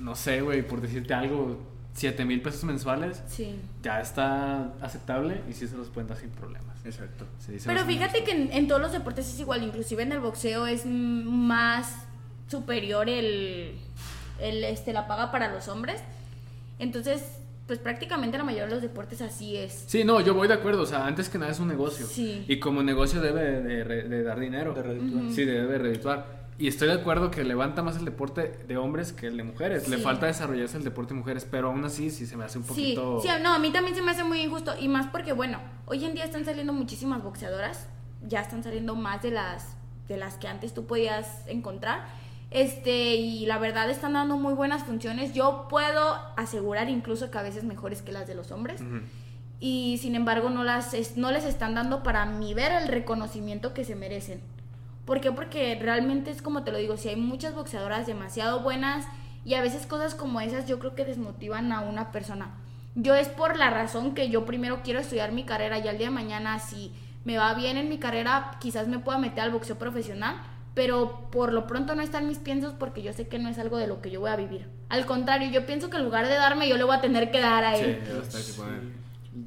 no 0.00 0.14
sé, 0.16 0.40
güey, 0.40 0.66
por 0.66 0.80
decirte 0.80 1.14
algo, 1.14 1.58
7 1.94 2.24
mil 2.24 2.42
pesos 2.42 2.64
mensuales 2.64 3.22
Sí. 3.28 3.54
ya 3.82 4.00
está 4.00 4.72
aceptable 4.82 5.40
y 5.48 5.52
sí 5.52 5.66
se 5.68 5.76
los 5.76 5.88
pueden 5.88 6.08
dar 6.08 6.18
sin 6.18 6.30
problemas. 6.30 6.76
Exacto. 6.84 7.26
Sí, 7.38 7.56
Pero 7.64 7.84
fíjate 7.84 8.22
que 8.24 8.30
en, 8.32 8.52
en 8.52 8.68
todos 8.68 8.80
los 8.80 8.92
deportes 8.92 9.28
es 9.32 9.40
igual, 9.40 9.62
inclusive 9.62 10.02
en 10.02 10.12
el 10.12 10.20
boxeo 10.20 10.66
es 10.66 10.84
más 10.86 11.94
superior 12.48 13.08
el, 13.08 13.72
el 14.40 14.64
este 14.64 14.92
la 14.92 15.06
paga 15.08 15.32
para 15.32 15.52
los 15.52 15.66
hombres. 15.68 16.00
Entonces, 16.78 17.24
pues 17.66 17.78
prácticamente 17.80 18.38
la 18.38 18.44
mayoría 18.44 18.66
de 18.66 18.72
los 18.74 18.82
deportes 18.82 19.20
así 19.20 19.56
es. 19.56 19.84
Sí, 19.88 20.04
no, 20.04 20.20
yo 20.20 20.34
voy 20.34 20.46
de 20.46 20.54
acuerdo. 20.54 20.82
O 20.82 20.86
sea, 20.86 21.06
antes 21.06 21.28
que 21.28 21.38
nada 21.38 21.50
es 21.50 21.58
un 21.58 21.66
negocio. 21.68 22.06
Sí. 22.06 22.44
Y 22.46 22.60
como 22.60 22.82
negocio 22.84 23.20
debe 23.20 23.40
de, 23.62 23.84
de 23.84 24.02
de 24.08 24.22
dar 24.22 24.38
dinero. 24.38 24.72
De 24.72 24.82
redituar. 24.82 25.24
Sí, 25.32 25.44
debe 25.44 25.78
redituar. 25.78 26.45
Y 26.58 26.68
estoy 26.68 26.88
de 26.88 26.94
acuerdo 26.94 27.30
que 27.30 27.44
levanta 27.44 27.82
más 27.82 27.96
el 27.98 28.04
deporte 28.06 28.58
de 28.66 28.76
hombres 28.78 29.12
que 29.12 29.26
el 29.26 29.36
de 29.36 29.42
mujeres. 29.42 29.88
Le 29.88 29.98
Sí. 29.98 30.02
falta 30.02 30.26
desarrollarse 30.26 30.78
el 30.78 30.84
deporte 30.84 31.12
de 31.12 31.20
mujeres, 31.20 31.46
pero 31.50 31.68
aún 31.68 31.84
así 31.84 32.10
sí 32.10 32.24
se 32.26 32.36
me 32.36 32.44
hace 32.44 32.58
un 32.58 32.64
Sí, 32.64 32.68
poquito... 32.94 33.20
sí, 33.20 33.28
no, 33.42 33.52
a 33.54 33.58
mí 33.58 33.70
también 33.70 33.94
se 33.94 34.00
me 34.02 34.12
hace 34.12 34.24
muy 34.24 34.40
injusto 34.40 34.72
y 34.80 34.88
más 34.88 35.06
porque 35.08 35.32
bueno, 35.34 35.58
hoy 35.84 36.04
en 36.04 36.14
día 36.14 36.24
están 36.24 36.44
saliendo 36.46 36.72
muchísimas 36.72 37.22
boxeadoras, 37.22 37.88
ya 38.26 38.40
están 38.40 38.62
saliendo 38.64 38.94
más 38.94 39.22
de 39.22 39.30
las 39.32 39.76
de 40.08 40.16
las 40.16 40.36
que 40.38 40.46
antes 40.48 40.72
tú 40.72 40.86
podías 40.86 41.42
encontrar. 41.48 42.06
Este, 42.52 43.16
y 43.16 43.44
la 43.44 43.58
verdad 43.58 43.90
están 43.90 44.12
dando 44.12 44.36
muy 44.36 44.54
buenas 44.54 44.84
funciones. 44.84 45.34
Yo 45.34 45.66
puedo 45.68 46.14
asegurar 46.36 46.88
incluso 46.88 47.28
que 47.32 47.38
a 47.38 47.42
veces 47.42 47.64
mejores 47.64 48.02
que 48.02 48.12
las 48.12 48.28
de 48.28 48.36
los 48.36 48.52
hombres. 48.52 48.80
Y 49.58 49.98
sin 50.00 50.14
embargo 50.14 50.48
no 50.48 50.62
las 50.62 50.94
no 51.16 51.32
les 51.32 51.44
están 51.44 51.74
dando 51.74 52.02
para 52.04 52.24
mi 52.24 52.54
ver 52.54 52.70
el 52.70 52.88
reconocimiento 52.88 53.74
que 53.74 53.84
se 53.84 53.96
merecen. 53.96 54.40
¿Por 55.06 55.20
qué? 55.20 55.32
Porque 55.32 55.78
realmente 55.80 56.30
es 56.30 56.42
como 56.42 56.62
te 56.64 56.72
lo 56.72 56.78
digo, 56.78 56.96
si 56.98 57.08
hay 57.08 57.16
muchas 57.16 57.54
boxeadoras 57.54 58.06
demasiado 58.06 58.60
buenas 58.60 59.06
y 59.44 59.54
a 59.54 59.62
veces 59.62 59.86
cosas 59.86 60.14
como 60.14 60.40
esas 60.40 60.66
yo 60.66 60.78
creo 60.78 60.94
que 60.94 61.04
desmotivan 61.04 61.72
a 61.72 61.80
una 61.80 62.10
persona. 62.12 62.50
Yo 62.96 63.14
es 63.14 63.28
por 63.28 63.56
la 63.56 63.70
razón 63.70 64.14
que 64.14 64.28
yo 64.30 64.44
primero 64.44 64.80
quiero 64.82 64.98
estudiar 65.00 65.30
mi 65.32 65.44
carrera 65.44 65.78
y 65.78 65.86
al 65.88 65.96
día 65.98 66.08
de 66.08 66.12
mañana 66.14 66.58
si 66.58 66.92
me 67.24 67.38
va 67.38 67.54
bien 67.54 67.76
en 67.76 67.88
mi 67.88 67.98
carrera 67.98 68.56
quizás 68.60 68.88
me 68.88 68.98
pueda 68.98 69.18
meter 69.18 69.40
al 69.40 69.50
boxeo 69.52 69.76
profesional, 69.78 70.36
pero 70.74 71.28
por 71.30 71.52
lo 71.52 71.66
pronto 71.66 71.94
no 71.94 72.02
está 72.02 72.18
en 72.18 72.26
mis 72.28 72.38
piensos 72.38 72.72
porque 72.74 73.02
yo 73.02 73.12
sé 73.12 73.28
que 73.28 73.38
no 73.38 73.48
es 73.48 73.58
algo 73.58 73.76
de 73.78 73.86
lo 73.86 74.00
que 74.02 74.10
yo 74.10 74.20
voy 74.20 74.30
a 74.30 74.36
vivir. 74.36 74.68
Al 74.88 75.06
contrario, 75.06 75.50
yo 75.50 75.66
pienso 75.66 75.88
que 75.90 75.96
en 75.98 76.04
lugar 76.04 76.26
de 76.26 76.34
darme 76.34 76.68
yo 76.68 76.76
le 76.76 76.84
voy 76.84 76.96
a 76.96 77.00
tener 77.00 77.30
que 77.30 77.40
dar 77.40 77.64
a 77.64 77.76
Sí, 77.76 77.84
él. 77.84 77.98
poner. 78.56 78.80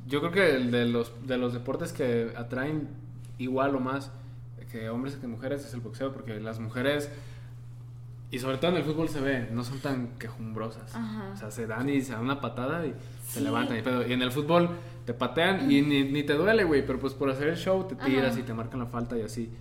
Yo 0.07 0.20
creo 0.22 0.32
que 0.32 0.41
de 0.66 0.86
los, 0.86 1.12
de 1.28 1.38
los 1.38 1.53
deportes 1.53 1.91
que 1.93 2.32
atraen 2.38 2.88
igual 3.38 3.76
o 3.76 3.80
más 3.80 4.12
que 4.72 4.89
hombres 4.89 5.15
que 5.15 5.28
mujeres 5.28 5.65
es 5.65 5.74
el 5.74 5.82
boxeo, 5.82 6.11
porque 6.11 6.39
las 6.39 6.59
mujeres, 6.59 7.09
y 8.32 8.39
sobre 8.39 8.57
todo 8.57 8.72
en 8.72 8.78
el 8.78 8.84
fútbol 8.84 9.09
se 9.09 9.20
ve, 9.20 9.49
no 9.51 9.63
son 9.63 9.80
tan 9.80 10.20
quejumbrosas. 10.20 10.95
Ajá. 10.95 11.32
O 11.34 11.38
sea, 11.38 11.51
se 11.51 11.67
dan 11.67 11.89
y 11.89 12.01
se 12.01 12.13
dan 12.13 12.22
una 12.22 12.39
patada 12.39 12.86
y 12.86 12.93
se 13.28 13.41
levantan. 13.41 13.80
Y, 13.80 13.82
pedo. 13.82 14.07
y 14.07 14.13
en 14.13 14.22
el 14.22 14.32
fútbol 14.32 14.70
te 15.05 15.13
patean 15.13 15.72
y 15.72 15.82
ni, 15.82 16.03
ni 16.03 16.24
te 16.24 16.34
duele, 16.34 16.63
güey, 16.63 16.86
pero 16.86 16.99
pues 16.99 17.13
por 17.13 17.30
hacer 17.30 17.47
el 17.47 17.57
show 17.57 17.88
te 17.88 17.95
tiras 17.95 18.32
Ajá. 18.32 18.39
y 18.39 18.43
te 18.43 18.53
marcan 18.53 18.80
la 18.80 18.86
falta 18.86 19.17
y 19.17 19.22
así. 19.22 19.51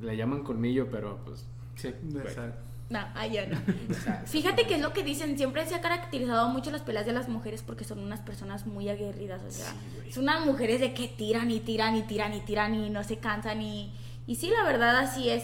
Le 0.00 0.16
llaman 0.16 0.42
colmillo, 0.42 0.88
pero 0.90 1.18
pues... 1.24 1.46
Sí. 1.74 1.88
Exacto. 1.88 2.70
No, 2.90 2.98
ay, 3.14 3.36
yo 3.36 3.46
no. 3.46 3.56
Fíjate 4.26 4.66
que 4.66 4.74
es 4.74 4.80
lo 4.80 4.92
que 4.92 5.04
dicen, 5.04 5.36
siempre 5.36 5.64
se 5.64 5.76
ha 5.76 5.80
caracterizado 5.80 6.48
mucho 6.48 6.72
las 6.72 6.82
peleas 6.82 7.06
de 7.06 7.12
las 7.12 7.28
mujeres 7.28 7.62
porque 7.62 7.84
son 7.84 8.00
unas 8.00 8.20
personas 8.20 8.66
muy 8.66 8.88
aguerridas, 8.88 9.42
o 9.46 9.50
sea, 9.50 9.72
son 10.10 10.24
unas 10.24 10.44
mujeres 10.44 10.80
de 10.80 10.92
que 10.92 11.06
tiran 11.06 11.52
y 11.52 11.60
tiran 11.60 11.94
y 11.94 12.02
tiran 12.02 12.34
y 12.34 12.40
tiran 12.40 12.74
y 12.74 12.90
no 12.90 13.04
se 13.04 13.18
cansan 13.18 13.62
y, 13.62 13.92
y 14.30 14.36
sí, 14.36 14.48
la 14.48 14.62
verdad 14.62 14.96
así 14.96 15.28
es. 15.28 15.42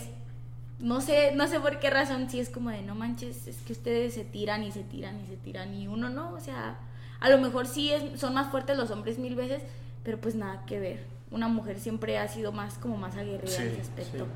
No 0.78 1.01
sé, 1.01 1.34
no 1.34 1.49
sé 1.49 1.59
por 1.59 1.80
qué 1.80 1.91
razón, 1.91 2.30
sí 2.30 2.39
es 2.39 2.51
como 2.51 2.70
de 2.70 2.82
no 2.82 2.95
manches, 2.95 3.49
es 3.49 3.57
que 3.62 3.72
ustedes 3.72 4.14
se 4.14 4.22
tiran 4.22 4.62
y 4.62 4.70
se 4.70 4.84
tiran 4.84 5.20
y 5.20 5.26
se 5.26 5.37
tiran 5.37 5.74
y 5.74 5.89
uno 5.89 6.09
no, 6.09 6.32
o 6.32 6.39
sea, 6.39 6.78
a 7.18 7.28
lo 7.28 7.39
mejor 7.39 7.66
sí 7.66 7.91
es, 7.91 8.20
son 8.20 8.34
más 8.34 8.49
fuertes 8.49 8.76
los 8.76 8.93
hombres 8.93 9.18
mil 9.18 9.34
veces, 9.34 9.61
pero 10.05 10.20
pues 10.20 10.37
nada 10.37 10.64
que 10.66 10.78
ver. 10.78 11.05
Una 11.32 11.49
mujer 11.49 11.80
siempre 11.80 12.16
ha 12.18 12.28
sido 12.28 12.53
más 12.53 12.74
como 12.74 12.97
más 12.97 13.16
aguerrida 13.16 13.51
Sí, 13.51 13.62
en 13.62 13.68
ese 13.70 13.80
aspecto. 13.80 14.28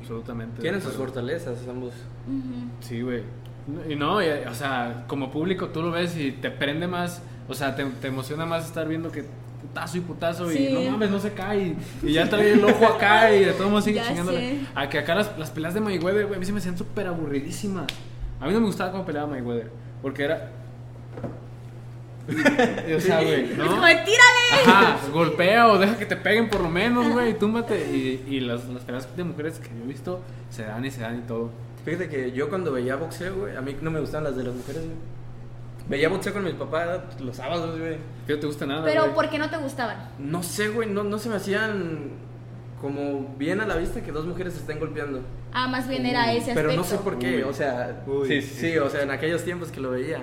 Absolutamente. 0.00 0.62
Tienen 0.62 0.80
sus 0.80 0.94
fortalezas 0.94 1.58
ambos. 1.68 1.92
Sí, 2.80 3.02
güey. 3.02 3.24
Y 3.90 3.94
no, 3.94 4.22
y, 4.22 4.28
o 4.28 4.54
sea, 4.54 5.04
como 5.06 5.30
público 5.30 5.68
tú 5.68 5.82
lo 5.82 5.90
ves 5.90 6.16
y 6.16 6.32
te 6.32 6.50
prende 6.50 6.86
más, 6.86 7.20
o 7.46 7.52
sea, 7.52 7.76
te, 7.76 7.84
te 7.84 8.06
emociona 8.08 8.46
más 8.46 8.64
estar 8.64 8.88
viendo 8.88 9.12
que 9.12 9.26
putazo 9.60 9.96
y 9.98 10.00
putazo 10.00 10.50
Sí. 10.50 10.66
y 10.68 10.84
no 10.84 10.92
mames, 10.92 11.10
no 11.10 11.18
se 11.18 11.32
cae 11.32 11.58
y, 11.58 11.76
y 12.08 12.12
ya 12.12 12.28
trae 12.28 12.52
el 12.52 12.64
ojo 12.64 12.86
acá 12.86 13.32
y 13.34 13.44
de 13.44 13.52
todo 13.52 13.68
modo 13.70 13.80
sigue 13.82 14.00
chingándole. 14.06 14.60
A 14.74 14.88
que 14.88 14.98
acá 14.98 15.14
las, 15.14 15.36
las 15.38 15.50
peleas 15.50 15.74
de 15.74 15.80
Mayweather, 15.80 16.26
güey, 16.26 16.36
a 16.36 16.38
mí 16.40 16.46
se 16.46 16.52
me 16.52 16.58
hacían 16.58 16.76
súper 16.78 17.06
aburridísimas. 17.06 17.86
A 18.40 18.46
mí 18.46 18.52
no 18.52 18.60
me 18.60 18.66
gustaba 18.66 18.92
cómo 18.92 19.04
peleaba 19.06 19.26
Mayweather, 19.28 19.70
porque 20.02 20.24
era... 20.24 20.50
Y, 22.88 22.92
o 22.92 23.00
sea, 23.00 23.22
güey, 23.22 23.52
Es 23.52 23.56
¿no? 23.56 23.66
como 23.68 23.86
de 23.86 23.94
tírale. 23.94 24.66
Ajá, 24.66 24.98
golpea 25.12 25.68
o 25.68 25.78
deja 25.78 25.96
que 25.96 26.06
te 26.06 26.16
peguen 26.16 26.48
por 26.50 26.60
lo 26.60 26.68
menos, 26.68 27.08
güey, 27.12 27.38
túmbate. 27.38 27.78
Y, 27.92 28.24
y 28.34 28.40
las, 28.40 28.64
las 28.68 28.82
peleas 28.82 29.08
de 29.16 29.22
mujeres 29.24 29.58
que 29.60 29.68
yo 29.68 29.84
he 29.84 29.86
visto 29.86 30.20
se 30.50 30.64
dan 30.64 30.84
y 30.84 30.90
se 30.90 31.02
dan 31.02 31.18
y 31.20 31.22
todo. 31.22 31.50
Fíjate 31.84 32.08
que 32.08 32.32
yo 32.32 32.48
cuando 32.48 32.72
veía 32.72 32.96
boxeo, 32.96 33.36
güey, 33.36 33.56
a 33.56 33.60
mí 33.60 33.76
no 33.80 33.92
me 33.92 34.00
gustaban 34.00 34.24
las 34.24 34.36
de 34.36 34.42
las 34.42 34.54
mujeres, 34.54 34.82
güey. 34.82 34.96
Veía 35.88 36.08
boxeo 36.08 36.32
con 36.32 36.44
mis 36.44 36.54
papás 36.54 37.20
los 37.20 37.36
sábados, 37.36 37.78
güey. 37.78 37.96
Que 38.26 38.34
no 38.34 38.40
te 38.40 38.46
gusta 38.46 38.66
nada, 38.66 38.84
Pero 38.84 39.02
güey. 39.02 39.14
¿por 39.14 39.30
qué 39.30 39.38
no 39.38 39.48
te 39.50 39.56
gustaban? 39.56 39.96
No 40.18 40.42
sé, 40.42 40.68
güey, 40.68 40.88
no, 40.90 41.04
no 41.04 41.18
se 41.18 41.28
me 41.28 41.36
hacían 41.36 42.10
como 42.80 43.34
bien 43.38 43.60
a 43.60 43.66
la 43.66 43.76
vista 43.76 44.02
que 44.02 44.12
dos 44.12 44.26
mujeres 44.26 44.54
se 44.54 44.60
estén 44.60 44.78
golpeando. 44.78 45.22
Ah, 45.52 45.66
más 45.68 45.88
bien 45.88 46.04
era 46.04 46.32
ese 46.32 46.52
Pero 46.54 46.70
aspecto. 46.70 46.76
no 46.76 46.84
sé 46.84 46.96
por 46.98 47.18
qué, 47.18 47.36
Uy. 47.36 47.42
o 47.42 47.52
sea, 47.52 48.02
Uy. 48.06 48.28
sí, 48.28 48.42
sí, 48.42 48.76
o 48.78 48.90
sea, 48.90 49.02
en 49.02 49.10
aquellos 49.10 49.44
tiempos 49.44 49.70
que 49.70 49.80
lo 49.80 49.90
veía. 49.92 50.22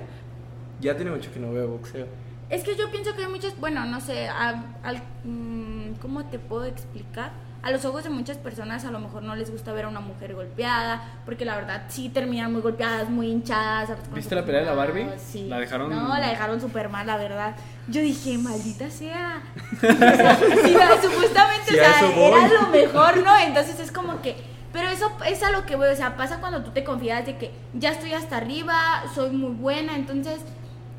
Ya 0.81 0.95
tiene 0.95 1.11
mucho 1.11 1.31
que 1.31 1.39
no 1.39 1.51
veo 1.53 1.67
boxeo. 1.69 2.05
Es 2.49 2.63
que 2.63 2.75
yo 2.75 2.91
pienso 2.91 3.15
que 3.15 3.23
hay 3.23 3.31
muchas, 3.31 3.57
bueno, 3.59 3.85
no 3.85 4.01
sé, 4.01 4.27
al- 4.27 5.01
mm, 5.23 5.93
¿cómo 6.01 6.25
te 6.25 6.37
puedo 6.39 6.65
explicar? 6.65 7.31
A 7.63 7.71
los 7.71 7.85
ojos 7.85 8.03
de 8.03 8.09
muchas 8.09 8.35
personas 8.37 8.83
a 8.83 8.91
lo 8.91 8.99
mejor 8.99 9.23
no 9.23 9.35
les 9.35 9.49
gusta 9.49 9.71
ver 9.71 9.85
a 9.85 9.87
una 9.87 10.01
mujer 10.01 10.35
golpeada, 10.35 11.01
porque 11.23 11.45
la 11.45 11.55
verdad 11.55 11.83
sí 11.87 12.09
terminan 12.09 12.51
muy 12.51 12.61
golpeadas, 12.61 13.09
muy 13.09 13.27
hinchadas. 13.31 13.89
¿Viste 14.13 14.35
la 14.35 14.43
pelea 14.45 14.59
de 14.61 14.67
la 14.67 14.73
Barbie? 14.73 15.07
Sí. 15.17 15.47
La 15.47 15.59
dejaron- 15.59 15.89
No, 15.89 16.09
la 16.09 16.27
dejaron 16.27 16.59
súper 16.59 16.89
mal, 16.89 17.07
la 17.07 17.15
verdad. 17.15 17.55
Yo 17.87 18.01
dije, 18.01 18.37
maldita 18.37 18.89
sea. 18.89 19.41
Sí, 19.81 20.75
supuestamente, 21.01 21.71
Sí, 21.71 21.75
o 21.79 21.83
sea, 21.83 22.09
era 22.37 22.61
lo 22.61 22.67
mejor, 22.67 23.17
¿no? 23.23 23.37
Entonces 23.39 23.79
es 23.79 23.91
como 23.91 24.21
que... 24.21 24.35
Pero 24.73 24.89
eso 24.89 25.11
es 25.25 25.41
a 25.43 25.51
lo 25.51 25.65
que 25.65 25.75
voy, 25.75 25.87
o 25.87 25.95
sea, 25.95 26.17
pasa 26.17 26.39
cuando 26.39 26.63
tú 26.63 26.71
te 26.71 26.83
confías 26.83 27.25
de 27.25 27.37
que 27.37 27.51
ya 27.75 27.91
estoy 27.91 28.13
hasta 28.13 28.37
arriba, 28.37 29.03
soy 29.13 29.29
muy 29.29 29.51
buena, 29.51 29.95
entonces 29.95 30.39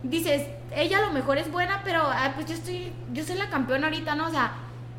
dices, 0.04 0.42
ella 0.74 0.98
a 0.98 1.06
lo 1.06 1.10
mejor 1.12 1.38
es 1.38 1.50
buena, 1.50 1.80
pero 1.84 2.00
ah, 2.04 2.32
pues 2.36 2.46
yo 2.46 2.54
estoy, 2.54 2.92
yo 3.12 3.24
soy 3.24 3.36
la 3.36 3.48
campeona 3.50 3.88
ahorita, 3.88 4.14
¿no? 4.14 4.28
O 4.28 4.30
sea, 4.30 4.52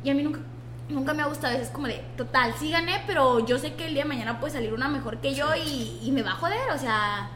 y 0.04 0.10
a 0.10 0.14
mí 0.14 0.22
nunca, 0.22 0.40
nunca 0.88 1.14
me 1.14 1.22
ha 1.22 1.26
gustado, 1.26 1.56
es 1.56 1.70
como 1.70 1.86
de, 1.86 2.02
total, 2.16 2.54
sí 2.58 2.70
gané, 2.70 3.02
pero 3.06 3.44
yo 3.44 3.58
sé 3.58 3.74
que 3.74 3.86
el 3.86 3.94
día 3.94 4.04
de 4.04 4.08
mañana 4.08 4.40
puede 4.40 4.52
salir 4.52 4.72
una 4.72 4.88
mejor 4.88 5.20
que 5.20 5.34
yo 5.34 5.48
y, 5.54 6.00
y 6.02 6.12
me 6.12 6.22
va 6.22 6.32
a 6.32 6.36
joder, 6.36 6.70
o 6.74 6.78
sea, 6.78 7.30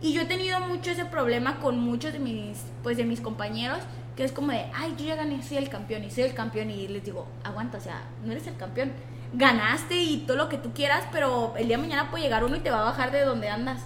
y 0.00 0.12
yo 0.12 0.22
he 0.22 0.26
tenido 0.26 0.60
mucho 0.60 0.90
ese 0.90 1.04
problema 1.04 1.58
con 1.58 1.80
muchos 1.80 2.12
de 2.12 2.18
mis, 2.18 2.58
pues 2.82 2.96
de 2.96 3.04
mis 3.04 3.20
compañeros, 3.20 3.78
que 4.16 4.24
es 4.24 4.32
como 4.32 4.52
de, 4.52 4.66
ay, 4.74 4.94
yo 4.96 5.04
ya 5.06 5.16
gané, 5.16 5.42
soy 5.42 5.58
el 5.58 5.68
campeón 5.68 6.04
y 6.04 6.10
soy 6.10 6.24
el 6.24 6.34
campeón 6.34 6.70
y 6.70 6.88
les 6.88 7.04
digo, 7.04 7.26
aguanta, 7.44 7.78
o 7.78 7.80
sea, 7.80 8.02
no 8.24 8.32
eres 8.32 8.46
el 8.46 8.56
campeón. 8.56 8.92
Ganaste 9.32 9.96
y 9.96 10.18
todo 10.26 10.36
lo 10.36 10.48
que 10.48 10.56
tú 10.56 10.72
quieras, 10.72 11.04
pero 11.12 11.54
el 11.56 11.68
día 11.68 11.76
de 11.76 11.82
mañana 11.82 12.10
puede 12.10 12.24
llegar 12.24 12.44
uno 12.44 12.56
y 12.56 12.60
te 12.60 12.70
va 12.70 12.80
a 12.80 12.84
bajar 12.84 13.10
de 13.10 13.24
donde 13.24 13.48
andas. 13.48 13.82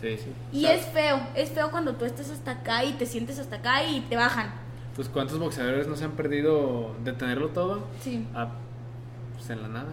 Sí, 0.00 0.16
sí. 0.16 0.32
Y 0.52 0.66
es 0.66 0.86
feo, 0.86 1.20
es 1.34 1.50
feo 1.50 1.70
cuando 1.70 1.94
tú 1.94 2.04
estás 2.04 2.30
hasta 2.30 2.52
acá 2.52 2.84
y 2.84 2.92
te 2.92 3.04
sientes 3.04 3.38
hasta 3.38 3.56
acá 3.56 3.84
y 3.84 4.00
te 4.00 4.16
bajan. 4.16 4.52
Pues 4.98 5.08
cuántos 5.08 5.38
boxeadores 5.38 5.86
no 5.86 5.94
se 5.94 6.04
han 6.06 6.10
perdido 6.16 6.92
de 7.04 7.12
tenerlo 7.12 7.50
todo 7.50 7.84
Sí. 8.00 8.26
a, 8.34 8.48
pues 9.36 9.48
en 9.50 9.62
la 9.62 9.68
nada. 9.68 9.92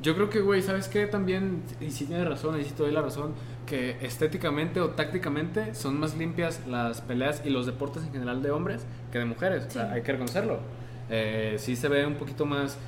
Yo 0.00 0.14
creo 0.14 0.30
que, 0.30 0.40
güey, 0.40 0.62
¿sabes 0.62 0.88
qué? 0.88 1.06
También, 1.06 1.62
y 1.78 1.90
sí 1.90 2.06
tienes 2.06 2.26
razón, 2.26 2.58
y 2.58 2.64
sí 2.64 2.70
te 2.70 2.82
doy 2.84 2.90
la 2.90 3.02
razón, 3.02 3.34
que 3.66 3.98
estéticamente 4.00 4.80
o 4.80 4.88
tácticamente 4.92 5.74
son 5.74 6.00
más 6.00 6.16
limpias 6.16 6.62
las 6.66 7.02
peleas 7.02 7.42
y 7.44 7.50
los 7.50 7.66
deportes 7.66 8.02
en 8.04 8.12
general 8.12 8.42
de 8.42 8.50
hombres 8.50 8.86
que 9.12 9.18
de 9.18 9.26
mujeres. 9.26 9.66
O 9.66 9.70
sea, 9.70 9.88
Sí. 9.88 9.92
hay 9.96 10.00
que 10.00 10.12
reconocerlo. 10.12 10.60
Eh, 11.10 11.56
sí 11.58 11.76
se 11.76 11.88
ve 11.88 12.06
un 12.06 12.14
poquito 12.14 12.46
más 12.46 12.78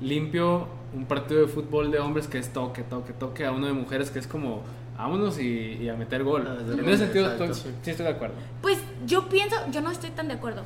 limpio 0.00 0.68
un 0.94 1.06
partido 1.06 1.40
de 1.40 1.48
fútbol 1.48 1.90
de 1.90 1.98
hombres 1.98 2.28
que 2.28 2.38
es 2.38 2.52
toque, 2.52 2.82
toque, 2.84 3.12
toque, 3.14 3.44
a 3.46 3.50
uno 3.50 3.66
de 3.66 3.72
mujeres 3.72 4.12
que 4.12 4.20
es 4.20 4.28
como, 4.28 4.62
vámonos 4.96 5.40
y, 5.40 5.78
y 5.80 5.88
a 5.88 5.94
meter 5.94 6.22
gol. 6.22 6.44
Ah, 6.46 6.56
en 6.72 6.88
ese 6.88 6.98
sentido, 7.06 7.30
estoy- 7.32 7.54
sí 7.82 7.90
estoy 7.90 8.06
de 8.06 8.12
acuerdo. 8.12 8.36
Pues 8.62 8.78
yo 9.06 9.28
pienso, 9.28 9.56
yo 9.72 9.80
no 9.80 9.90
estoy 9.90 10.10
tan 10.10 10.28
de 10.28 10.34
acuerdo. 10.34 10.62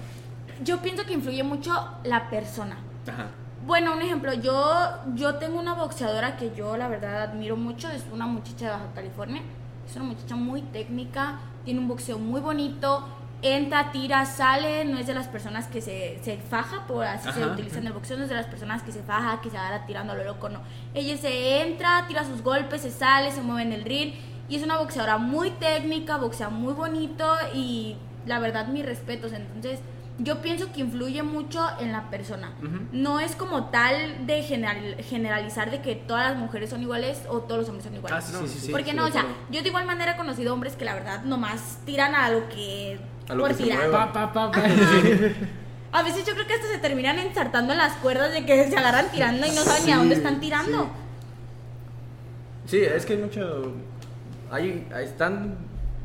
Yo 0.63 0.81
pienso 0.81 1.05
que 1.05 1.15
influye 1.15 1.43
mucho 1.43 1.73
la 2.05 2.31
persona. 2.31 2.77
Ajá. 3.09 3.29
Bueno, 3.67 3.95
un 3.95 4.03
ejemplo, 4.03 4.35
yo, 4.35 4.75
yo 5.15 5.37
tengo 5.37 5.59
una 5.59 5.73
boxeadora 5.73 6.37
que 6.37 6.55
yo 6.55 6.77
la 6.77 6.89
verdad 6.89 7.23
admiro 7.23 7.57
mucho, 7.57 7.89
es 7.91 8.05
una 8.13 8.27
muchacha 8.27 8.67
de 8.67 8.71
Baja 8.73 8.93
California, 8.95 9.41
es 9.89 9.97
una 9.97 10.05
muchacha 10.05 10.37
muy 10.37 10.61
técnica, 10.61 11.39
tiene 11.65 11.81
un 11.81 11.89
boxeo 11.89 12.19
muy 12.19 12.43
bonito, 12.43 13.09
entra, 13.41 13.91
tira, 13.91 14.27
sale, 14.27 14.85
no 14.85 14.99
es 14.99 15.07
de 15.07 15.15
las 15.15 15.29
personas 15.29 15.67
que 15.67 15.81
se, 15.81 16.19
se 16.23 16.37
faja, 16.37 16.87
por 16.87 17.07
así 17.07 17.31
se 17.33 17.47
utiliza 17.47 17.79
en 17.79 17.87
el 17.87 17.95
boxeo, 17.95 18.19
no 18.19 18.25
es 18.25 18.29
de 18.29 18.35
las 18.35 18.47
personas 18.47 18.83
que 18.83 18.93
se 18.93 19.03
faja, 19.03 19.41
que 19.41 19.49
se 19.49 19.57
agarra 19.57 19.87
tirando 19.87 20.13
a 20.13 20.17
lo 20.17 20.25
loco, 20.25 20.51
no. 20.51 20.61
Ella 20.93 21.17
se 21.17 21.63
entra, 21.63 22.05
tira 22.07 22.25
sus 22.25 22.43
golpes, 22.43 22.83
se 22.83 22.91
sale, 22.91 23.33
se 23.33 23.41
mueve 23.41 23.63
en 23.63 23.73
el 23.73 23.85
ring 23.85 24.13
y 24.49 24.57
es 24.57 24.63
una 24.63 24.77
boxeadora 24.77 25.17
muy 25.17 25.51
técnica, 25.53 26.19
boxea 26.19 26.51
muy 26.51 26.75
bonito 26.75 27.27
y 27.55 27.97
la 28.27 28.39
verdad 28.41 28.69
mis 28.69 28.85
respetos, 28.85 29.33
entonces 29.33 29.81
yo 30.19 30.41
pienso 30.43 30.71
que 30.73 30.81
influye 30.81 31.23
mucho 31.23 31.67
en 31.81 31.91
la 31.93 32.09
persona. 32.11 32.53
No 32.93 33.19
es 33.21 33.35
como 33.35 33.67
tal 33.71 34.27
de 34.27 34.43
general- 34.43 34.97
generalizar 35.03 35.71
de 35.71 35.81
que 35.83 35.97
todas 35.97 36.31
las 36.31 36.39
mujeres 36.39 36.71
son 36.71 36.83
iguales 36.83 37.23
o 37.29 37.39
todos 37.41 37.61
los 37.61 37.69
hombres 37.69 37.85
son 37.85 37.95
iguales. 37.97 38.17
Ah, 38.17 38.21
sí, 38.21 38.33
sí, 38.47 38.49
sí, 38.55 38.67
sí. 38.67 38.73
Porque 38.73 38.91
sí, 38.93 38.97
no, 38.97 39.07
o 39.07 39.11
sea, 39.11 39.27
yo 39.51 39.63
de 39.63 39.69
igual 39.69 39.87
manera 39.87 40.13
he 40.13 40.17
conocido 40.17 40.53
hombres 40.55 40.75
que 40.77 40.85
la 40.85 40.95
verdad 40.95 41.23
nomás 41.25 41.79
tiran 41.85 42.15
a 42.15 42.31
lo 42.31 42.49
que... 42.49 42.99
A 43.29 43.35
lo 43.35 43.41
por 43.43 43.57
que 43.57 43.65
tirar. 43.65 43.79
mueva. 43.79 44.13
Pa, 44.13 44.33
pa, 44.33 44.51
pa, 44.51 44.53
pa. 44.53 44.69
A 45.93 46.03
veces 46.03 46.27
yo 46.27 46.35
creo 46.35 46.45
que 46.47 46.55
hasta 46.55 46.67
se 46.67 46.79
terminan 46.79 47.19
ensartando 47.21 47.73
en 47.73 47.79
las 47.79 47.93
cuerdas 47.95 48.33
de 48.33 48.45
que 48.45 48.69
se 48.69 48.77
agarran 48.77 49.11
tirando 49.13 49.47
y 49.47 49.51
no 49.51 49.63
saben 49.63 49.87
ni 49.87 49.93
a 49.93 49.97
dónde 49.97 50.17
están 50.17 50.41
tirando. 50.41 50.89
Sí, 52.67 52.81
es 52.81 53.07
que 53.07 53.13
hay 53.13 53.19
mucho. 53.21 53.73
Hay, 54.51 54.89
ahí 54.95 55.05
están 55.05 55.57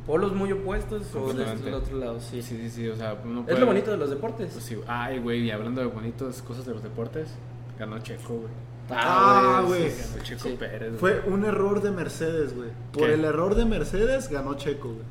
polos 0.10 0.34
muy 0.34 0.52
opuestos 0.52 1.02
o 1.02 1.04
desde 1.04 1.20
Completamente. 1.46 1.68
el 1.68 1.74
otro 1.76 1.98
lado, 2.00 2.20
sí. 2.20 2.42
Sí, 2.42 2.58
sí, 2.58 2.70
sí, 2.72 2.88
o 2.90 2.96
sea, 2.96 3.16
uno 3.24 3.46
Es 3.48 3.60
lo 3.60 3.68
bonito 3.68 3.92
de 3.92 3.98
los 3.98 4.10
deportes. 4.10 4.50
Pues 4.54 4.66
sí, 4.66 4.76
ay, 4.88 5.20
güey, 5.20 5.42
y 5.44 5.52
hablando 5.52 5.82
de 5.82 5.88
bonitas 5.88 6.42
cosas 6.42 6.66
de 6.66 6.74
los 6.74 6.82
deportes, 6.82 7.30
ganó 7.78 8.00
Checo, 8.00 8.34
güey. 8.38 8.52
Ah, 8.90 9.64
güey. 9.68 9.92
Sí, 9.92 10.02
ganó 10.12 10.24
Checo 10.24 10.42
Sí. 10.50 10.56
Pérez. 10.60 11.00
güey. 11.00 11.14
Fue 11.22 11.32
un 11.32 11.46
error 11.46 11.82
de 11.84 11.92
Mercedes, 11.92 12.56
güey. 12.56 12.70
Por 12.92 13.06
¿Qué? 13.06 13.14
el 13.14 13.24
error 13.24 13.54
de 13.54 13.66
Mercedes 13.66 14.30
ganó 14.30 14.56
Checo, 14.56 14.88
güey. 14.94 15.06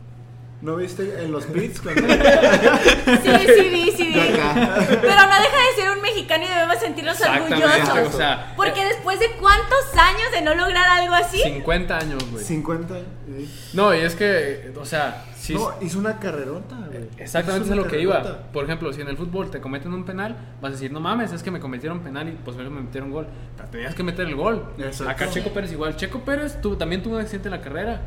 ¿No 0.61 0.75
viste 0.77 1.23
en 1.23 1.31
los 1.31 1.45
pits 1.55 1.81
cuando 1.81 2.03
Sí, 2.03 3.31
sí, 3.47 3.69
vi, 3.71 3.93
sí, 3.93 4.05
vi. 4.09 4.15
Pero 4.15 5.15
no 5.15 5.37
deja 5.41 5.59
de 5.69 5.75
ser 5.77 5.91
un 5.95 6.03
mexicano 6.03 6.45
y 6.45 6.49
debemos 6.49 6.79
sentirnos 6.79 7.15
Exactamente, 7.21 7.65
orgullosos. 7.65 8.15
o 8.15 8.17
sea, 8.17 8.53
Porque 8.57 8.83
eh, 8.83 8.87
después 8.87 9.21
de 9.21 9.31
cuántos 9.41 9.79
años 9.97 10.33
de 10.33 10.43
no 10.43 10.55
lograr 10.57 10.89
algo 11.01 11.15
así, 11.15 11.41
50 11.41 11.97
años, 11.97 12.25
güey. 12.31 12.45
50? 12.45 12.95
sí. 13.27 13.71
No, 13.75 13.95
y 13.95 13.99
es 14.01 14.15
que, 14.15 14.73
o 14.81 14.85
sea. 14.85 15.25
No, 15.51 15.73
hizo 15.81 15.99
una 15.99 16.19
carrerota, 16.19 16.77
güey. 16.91 17.09
Exactamente 17.17 17.67
Hizo 17.69 17.75
es 17.75 17.81
a 17.81 17.83
lo 17.83 17.89
que 17.89 18.03
iba. 18.03 18.23
Por 18.53 18.65
ejemplo, 18.65 18.93
si 18.93 19.01
en 19.01 19.09
el 19.09 19.17
fútbol 19.17 19.51
te 19.51 19.61
cometen 19.61 19.95
un 19.95 20.05
penal, 20.05 20.37
vas 20.61 20.71
a 20.71 20.73
decir, 20.73 20.93
no 20.93 21.01
mames, 21.01 21.33
es 21.33 21.43
que 21.43 21.51
me 21.51 21.59
cometieron 21.61 22.01
penal 22.01 22.29
y 22.29 22.33
pues 22.33 22.55
me 22.57 22.69
metieron 22.69 23.11
gol. 23.11 23.29
Pero 23.57 23.69
tenías 23.71 23.95
que 23.95 24.03
meter 24.03 24.27
el 24.27 24.35
gol. 24.35 24.65
Exacto. 24.77 25.09
Acá 25.11 25.31
Checo 25.31 25.51
Pérez 25.51 25.73
igual. 25.73 25.97
Checo 25.97 26.21
Pérez 26.21 26.61
tuvo- 26.61 26.77
también 26.77 27.03
tuvo 27.03 27.15
un 27.15 27.21
accidente 27.23 27.49
en 27.49 27.53
la 27.55 27.61
carrera. 27.63 28.01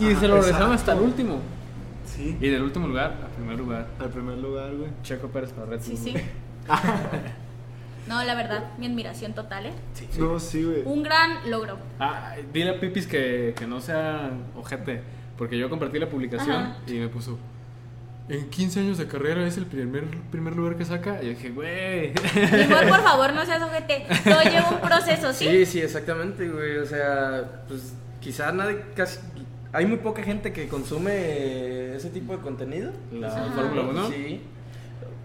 Y 0.00 0.14
se 0.16 0.26
lo 0.26 0.36
regresaron 0.36 0.72
exacto. 0.72 0.72
hasta 0.72 0.92
el 0.94 1.00
último. 1.00 1.40
Sí. 2.20 2.36
Y 2.40 2.48
del 2.48 2.62
último 2.62 2.86
lugar, 2.86 3.16
al 3.24 3.30
primer 3.30 3.58
lugar, 3.58 3.86
Al 3.98 4.10
primer 4.10 4.38
lugar, 4.38 4.74
güey. 4.74 4.90
Checo 5.02 5.28
Pérez 5.28 5.52
para 5.52 5.66
Red 5.66 5.80
sí, 5.80 5.92
Bull. 5.92 6.00
sí. 6.00 6.14
No, 8.08 8.24
la 8.24 8.34
verdad, 8.34 8.70
mi 8.78 8.86
admiración 8.86 9.34
total, 9.34 9.66
¿eh? 9.66 9.72
Sí, 9.94 10.08
No, 10.18 10.40
sí, 10.40 10.64
güey. 10.64 10.82
Un 10.84 11.02
gran 11.02 11.48
logro. 11.48 11.78
Ah, 12.00 12.34
dile 12.52 12.70
a 12.70 12.80
Pipis 12.80 13.06
que, 13.06 13.54
que 13.56 13.66
no 13.66 13.80
sea 13.80 14.30
ojete. 14.56 15.00
Porque 15.38 15.56
yo 15.56 15.70
compartí 15.70 15.98
la 15.98 16.08
publicación 16.08 16.56
Ajá. 16.56 16.76
y 16.88 16.94
me 16.94 17.08
puso. 17.08 17.38
En 18.28 18.48
15 18.50 18.80
años 18.80 18.98
de 18.98 19.06
carrera 19.06 19.46
es 19.46 19.56
el 19.58 19.66
primer, 19.66 20.04
primer 20.30 20.56
lugar 20.56 20.76
que 20.76 20.84
saca. 20.84 21.18
Y 21.22 21.26
yo 21.26 21.30
dije, 21.30 21.50
güey. 21.50 22.12
Igual, 22.64 22.88
por 22.88 23.00
favor, 23.02 23.32
no 23.32 23.44
seas 23.46 23.62
ojete. 23.62 24.06
Todo 24.24 24.42
lleva 24.42 24.70
un 24.70 24.80
proceso, 24.80 25.32
¿sí? 25.32 25.46
Sí, 25.46 25.66
sí, 25.66 25.80
exactamente, 25.80 26.48
güey. 26.48 26.78
O 26.78 26.86
sea, 26.86 27.62
pues 27.68 27.94
quizá 28.20 28.50
nadie, 28.52 28.84
casi. 28.96 29.18
Hay 29.72 29.86
muy 29.86 29.98
poca 29.98 30.22
gente 30.22 30.52
que 30.52 30.66
consume 30.68 31.94
ese 31.94 32.10
tipo 32.10 32.36
de 32.36 32.42
contenido. 32.42 32.92
La. 33.12 33.30
Fórmula 33.30 33.82
1. 33.82 34.08
Sí. 34.08 34.40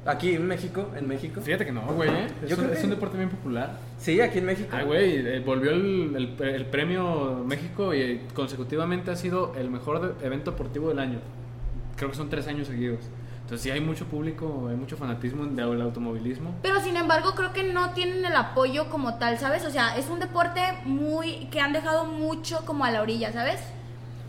Aquí 0.06 0.36
en 0.36 0.46
México, 0.46 0.92
en 0.96 1.08
México. 1.08 1.42
Fíjate 1.42 1.66
que 1.66 1.72
no, 1.72 1.82
güey. 1.82 2.10
¿eh? 2.12 2.28
Es, 2.44 2.50
Yo 2.50 2.56
un, 2.58 2.62
creo 2.64 2.74
es 2.74 2.80
que- 2.80 2.84
un 2.86 2.90
deporte 2.92 3.18
bien 3.18 3.30
popular. 3.30 3.80
Sí, 3.98 4.22
aquí 4.22 4.38
en 4.38 4.46
México. 4.46 4.70
Ay, 4.72 4.86
güey, 4.86 5.16
eh, 5.16 5.40
volvió 5.44 5.72
el, 5.72 6.14
el- 6.16 6.48
el 6.48 6.66
premio 6.68 7.44
México 7.44 7.92
y 7.96 8.20
consecutivamente 8.36 9.10
ha 9.10 9.16
sido 9.16 9.56
el 9.56 9.72
mejor 9.72 10.02
de- 10.20 10.26
evento 10.26 10.52
deportivo 10.52 10.90
del 10.90 11.00
año. 11.00 11.20
Creo 11.96 12.12
que 12.12 12.16
son 12.18 12.30
tres 12.30 12.48
años 12.48 12.68
seguidos. 12.68 13.00
Entonces 13.42 13.62
sí 13.64 13.72
hay 13.72 13.80
mucho 13.82 14.06
público, 14.06 14.68
hay 14.70 14.76
mucho 14.76 14.96
fanatismo 14.96 15.46
del 15.48 15.82
automovilismo. 15.82 16.54
Pero 16.62 16.80
sin 16.82 16.98
embargo, 16.98 17.34
creo 17.36 17.52
que 17.54 17.64
no 17.64 17.92
tienen 17.92 18.24
el 18.26 18.36
apoyo 18.36 18.90
como 18.90 19.16
tal, 19.18 19.40
¿sabes? 19.40 19.66
O 19.66 19.72
sea, 19.72 19.98
es 19.98 20.08
un 20.10 20.20
deporte 20.20 20.62
muy. 20.84 21.46
que 21.52 21.60
han 21.62 21.74
dejado 21.74 22.06
mucho 22.06 22.64
como 22.66 22.86
a 22.86 22.92
la 22.92 23.02
orilla, 23.02 23.32
¿sabes? 23.32 23.60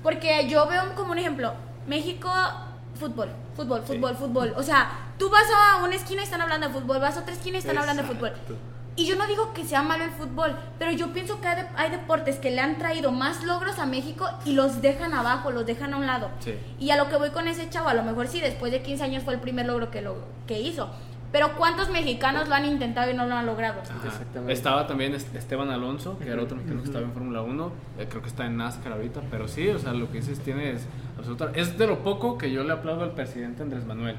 Porque 0.07 0.47
yo 0.49 0.69
veo 0.69 0.95
como 0.95 1.11
un 1.11 1.19
ejemplo: 1.19 1.53
México, 1.89 2.31
fútbol, 2.95 3.28
fútbol, 3.57 3.83
fútbol, 3.83 4.15
fútbol. 4.15 4.55
O 4.57 4.62
sea, 4.62 4.89
tú 5.19 5.28
vas 5.28 5.43
a 5.53 5.83
una 5.83 5.97
esquina 5.97 6.20
y 6.20 6.24
están 6.24 6.41
hablando 6.41 6.69
de 6.69 6.73
fútbol, 6.73 7.01
vas 7.01 7.16
a 7.16 7.20
otra 7.23 7.33
esquina 7.35 7.57
y 7.57 7.59
están 7.59 7.77
hablando 7.77 8.03
de 8.05 8.09
fútbol. 8.09 8.33
Y 8.95 9.05
yo 9.07 9.16
no 9.16 9.27
digo 9.27 9.53
que 9.53 9.65
sea 9.65 9.83
malo 9.83 10.05
el 10.05 10.12
fútbol, 10.12 10.57
pero 10.78 10.93
yo 10.93 11.12
pienso 11.12 11.41
que 11.41 11.49
hay, 11.49 11.62
de- 11.62 11.69
hay 11.77 11.91
deportes 11.91 12.37
que 12.39 12.53
le 12.53 12.61
han 12.61 12.78
traído 12.78 13.11
más 13.11 13.43
logros 13.43 13.81
a 13.81 13.85
México 13.85 14.28
y 14.45 14.53
los 14.53 14.81
dejan 14.81 15.12
abajo, 15.12 15.51
los 15.51 15.66
dejan 15.66 15.93
a 15.93 15.97
un 15.97 16.07
lado. 16.07 16.31
Sí. 16.39 16.55
Y 16.78 16.91
a 16.93 16.97
lo 16.97 17.09
que 17.09 17.16
voy 17.16 17.31
con 17.31 17.49
ese 17.49 17.69
chavo, 17.69 17.89
a 17.89 17.95
lo 17.95 18.05
mejor 18.05 18.28
sí, 18.28 18.41
después 18.41 18.70
de 18.70 18.81
15 18.83 19.03
años 19.03 19.24
fue 19.24 19.35
el 19.35 19.41
primer 19.41 19.66
logro 19.66 19.91
que, 19.91 20.03
lo, 20.03 20.16
que 20.47 20.61
hizo. 20.61 20.89
Pero 21.37 21.55
¿cuántos 21.59 21.91
mexicanos 21.91 22.49
lo 22.49 22.55
han 22.55 22.65
intentado 22.65 23.11
y 23.11 23.15
no 23.15 23.27
lo 23.27 23.35
han 23.35 23.45
logrado? 23.45 23.81
Exactamente. 24.07 24.55
Estaba 24.55 24.87
también 24.87 25.13
Est- 25.15 25.35
Esteban 25.35 25.69
Alonso, 25.69 26.19
que 26.19 26.31
era 26.31 26.41
otro 26.43 26.57
mexicano 26.57 26.81
que 26.81 26.87
estaba 26.87 27.05
en 27.05 27.13
Fórmula 27.13 27.43
1. 27.43 27.73
eh, 27.99 28.07
creo 28.09 28.23
que 28.23 28.29
está 28.29 28.47
en 28.47 28.57
NASCAR 28.57 28.93
ahorita. 28.95 29.21
Pero 29.31 29.47
sí, 29.47 29.69
o 29.69 29.79
sea, 29.79 29.93
lo 29.93 30.11
que 30.11 30.19
dices 30.19 30.41
tienes 30.41 30.87
absoluta. 31.19 31.51
Es 31.55 31.77
de 31.77 31.87
lo 31.87 31.99
poco 32.03 32.39
que 32.39 32.51
yo 32.51 32.65
le 32.65 32.73
aplaudo 32.73 33.03
al 33.05 33.13
presidente 33.13 33.63
Andrés 33.63 33.85
Manuel, 33.85 34.17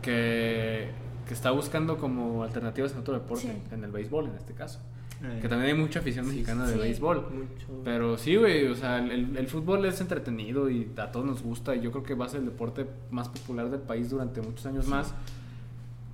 que, 0.00 0.88
que 1.28 1.34
está 1.34 1.50
buscando 1.50 1.98
como 1.98 2.42
alternativas 2.44 2.92
en 2.92 2.98
otro 3.00 3.12
deporte, 3.14 3.42
Sí. 3.48 3.62
en 3.74 3.84
el 3.84 3.90
béisbol 3.90 4.26
en 4.26 4.34
este 4.36 4.54
caso. 4.54 4.80
Eh. 5.22 5.38
Que 5.42 5.48
también 5.48 5.74
hay 5.74 5.80
mucha 5.80 5.98
afición 6.00 6.26
mexicana 6.26 6.66
de 6.66 6.72
sí. 6.74 6.78
béisbol. 6.78 7.16
Mucho. 7.30 7.66
Pero 7.84 8.16
sí, 8.18 8.36
güey, 8.36 8.66
o 8.68 8.74
sea, 8.74 8.98
el, 8.98 9.36
el 9.36 9.46
fútbol 9.48 9.84
es 9.84 10.00
entretenido 10.00 10.68
y 10.70 10.90
a 10.96 11.12
todos 11.12 11.26
nos 11.26 11.42
gusta. 11.42 11.74
Y 11.74 11.80
yo 11.82 11.90
creo 11.92 12.02
que 12.04 12.14
va 12.14 12.24
a 12.26 12.28
ser 12.28 12.40
el 12.40 12.46
deporte 12.46 12.86
más 13.10 13.28
popular 13.28 13.70
del 13.70 13.80
país 13.80 14.10
durante 14.10 14.40
muchos 14.40 14.66
años 14.66 14.86
más. 14.88 15.14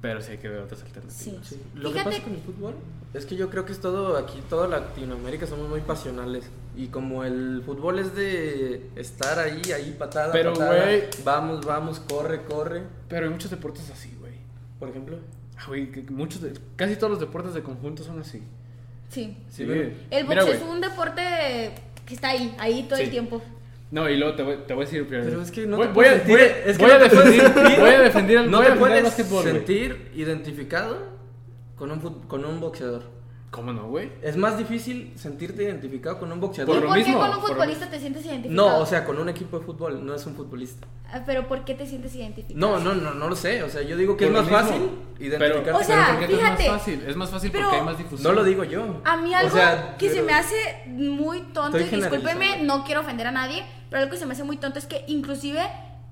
Pero 0.00 0.22
sí 0.22 0.32
hay 0.32 0.38
que 0.38 0.48
ver 0.48 0.60
otras 0.60 0.82
alternativas. 0.82 1.14
Sí. 1.22 1.38
Sí. 1.42 1.60
Lo 1.74 1.90
que 1.92 1.98
Fíjate- 1.98 2.10
pasa 2.16 2.22
con 2.24 2.34
el 2.34 2.40
fútbol 2.40 2.74
es 3.12 3.26
que 3.26 3.36
yo 3.36 3.50
creo 3.50 3.66
que 3.66 3.72
es 3.72 3.80
todo 3.80 4.16
aquí, 4.16 4.40
toda 4.48 4.66
Latinoamérica 4.66 5.46
somos 5.46 5.68
muy 5.68 5.80
pasionales. 5.80 6.44
Y 6.76 6.86
como 6.86 7.24
el 7.24 7.62
fútbol 7.66 7.98
es 7.98 8.14
de 8.14 8.88
estar 8.96 9.38
ahí, 9.38 9.60
ahí 9.72 9.94
patada, 9.98 10.32
Pero, 10.32 10.52
patada, 10.54 10.86
güey- 10.86 11.24
vamos, 11.24 11.66
vamos, 11.66 12.00
corre, 12.00 12.44
corre. 12.44 12.82
Pero 13.08 13.26
hay 13.26 13.32
muchos 13.32 13.50
deportes 13.50 13.90
así, 13.90 14.14
güey. 14.18 14.32
Por 14.78 14.88
ejemplo. 14.88 15.18
Ah, 15.58 15.64
güey, 15.68 15.90
que- 15.92 16.06
que 16.06 16.10
muchos 16.12 16.40
de- 16.40 16.54
casi 16.76 16.96
todos 16.96 17.10
los 17.10 17.20
deportes 17.20 17.52
de 17.52 17.62
conjunto 17.62 18.02
son 18.02 18.20
así. 18.20 18.42
Sí. 19.10 19.36
Sí. 19.50 19.64
El 20.10 20.24
boxeo 20.24 20.46
es 20.54 20.62
un 20.62 20.80
deporte 20.80 21.74
que 22.06 22.14
está 22.14 22.28
ahí, 22.30 22.54
ahí 22.58 22.84
todo 22.84 22.98
el 23.00 23.06
Sí. 23.06 23.10
tiempo. 23.10 23.42
No, 23.90 24.08
y 24.08 24.16
luego 24.16 24.34
te 24.36 24.42
voy, 24.44 24.56
te 24.66 24.74
voy 24.74 24.84
a 24.84 24.86
decir. 24.86 25.06
Pero 25.08 25.42
es 25.42 25.50
que 25.50 25.66
no 25.66 25.76
voy, 25.76 25.86
te 25.88 25.92
voy 25.92 26.06
a, 26.06 26.08
puedes 26.10 26.26
voy 26.28 26.36
sentir- 26.36 26.56
es 26.66 26.78
que 26.78 26.82
voy 26.84 26.92
no 26.92 26.96
a 26.96 26.98
defender, 27.00 27.42
sentir- 27.42 27.80
voy 27.80 27.90
a 27.90 27.98
defender 28.00 28.36
el, 28.38 28.50
No 28.50 28.60
te 28.60 28.66
el 28.72 28.78
puedes 28.78 29.12
sentir 29.42 30.10
identificado 30.14 30.98
con 31.76 31.90
un, 31.90 32.00
con 32.28 32.44
un 32.44 32.60
boxeador. 32.60 33.02
¿Cómo 33.50 33.72
no, 33.72 33.88
güey? 33.88 34.12
Es 34.22 34.36
más 34.36 34.56
difícil 34.56 35.12
sentirte 35.16 35.64
identificado 35.64 36.20
con 36.20 36.30
un 36.30 36.38
¿Y 36.38 36.40
Por 36.40 36.48
boxeador. 36.50 36.76
lo 36.76 36.86
por 36.86 36.96
qué 36.98 37.02
mismo, 37.04 37.18
con 37.18 37.30
un 37.30 37.40
por 37.40 37.48
futbolista 37.50 37.90
te 37.90 37.98
sientes 37.98 38.24
identificado? 38.24 38.70
No, 38.70 38.78
o 38.78 38.86
sea, 38.86 39.04
con 39.04 39.18
un 39.18 39.28
equipo 39.28 39.58
de 39.58 39.64
fútbol, 39.66 40.06
no 40.06 40.14
es 40.14 40.24
un 40.24 40.36
futbolista. 40.36 40.86
Ah, 41.12 41.22
Pero 41.26 41.48
¿por 41.48 41.64
qué 41.64 41.74
te 41.74 41.84
sientes 41.84 42.14
identificado? 42.14 42.60
No, 42.60 42.78
no, 42.78 42.94
no, 42.94 43.12
no 43.12 43.28
lo 43.28 43.34
sé. 43.34 43.64
O 43.64 43.68
sea, 43.68 43.82
yo 43.82 43.96
digo 43.96 44.16
que 44.16 44.26
es 44.26 44.30
más 44.30 44.42
mismo. 44.44 44.56
fácil 44.56 44.90
Pero, 45.18 45.46
identificarte 45.46 45.72
O 45.72 45.82
sea, 45.82 45.96
pero 46.06 46.18
¿por 46.20 46.28
qué 46.28 46.36
fíjate, 46.36 46.62
es 46.64 46.70
más 46.70 46.78
fácil? 46.78 47.04
Es 47.08 47.16
más 47.16 47.30
fácil 47.30 47.50
pero- 47.50 47.64
porque 47.64 47.78
hay 47.80 47.84
más 47.84 47.98
difusión. 47.98 48.22
No 48.22 48.32
lo 48.40 48.44
digo 48.44 48.62
yo. 48.62 49.00
A 49.04 49.16
mí 49.16 49.34
O 49.34 49.36
algo 49.36 49.50
sea, 49.56 49.96
que 49.98 50.08
se 50.08 50.14
pero- 50.14 50.26
me 50.26 50.32
hace 50.34 50.56
muy 50.86 51.40
tonto, 51.52 51.76
y 51.78 51.84
generalizando. 51.86 52.64
no 52.64 52.84
quiero 52.84 53.00
ofender 53.00 53.26
a 53.26 53.32
nadie, 53.32 53.64
pero 53.90 54.02
algo 54.02 54.12
que 54.12 54.18
se 54.18 54.26
me 54.26 54.34
hace 54.34 54.44
muy 54.44 54.58
tonto 54.58 54.78
es 54.78 54.86
que 54.86 55.04
inclusive 55.08 55.60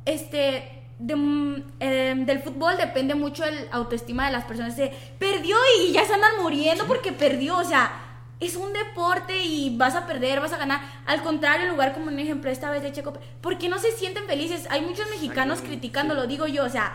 este 0.06 0.77
de, 0.98 1.62
eh, 1.80 2.14
del 2.16 2.40
fútbol 2.40 2.76
depende 2.76 3.14
mucho 3.14 3.44
el 3.44 3.68
autoestima 3.70 4.26
de 4.26 4.32
las 4.32 4.44
personas. 4.44 4.76
De, 4.76 4.90
perdió 5.18 5.56
y 5.80 5.92
ya 5.92 6.04
se 6.04 6.14
andan 6.14 6.32
muriendo 6.42 6.86
porque 6.86 7.12
perdió, 7.12 7.56
o 7.58 7.64
sea, 7.64 7.92
es 8.40 8.56
un 8.56 8.72
deporte 8.72 9.42
y 9.42 9.76
vas 9.76 9.94
a 9.96 10.06
perder, 10.06 10.40
vas 10.40 10.52
a 10.52 10.58
ganar. 10.58 10.80
Al 11.06 11.22
contrario, 11.22 11.66
en 11.66 11.72
lugar 11.72 11.92
como 11.94 12.06
un 12.06 12.18
ejemplo 12.18 12.50
esta 12.50 12.70
vez 12.70 12.82
de 12.82 12.92
Checo, 12.92 13.12
¿por 13.40 13.58
qué 13.58 13.68
no 13.68 13.78
se 13.78 13.92
sienten 13.92 14.26
felices? 14.26 14.66
Hay 14.70 14.80
muchos 14.80 15.08
mexicanos 15.10 15.60
criticándolo, 15.60 16.26
digo 16.26 16.46
yo, 16.46 16.64
o 16.64 16.68
sea, 16.68 16.92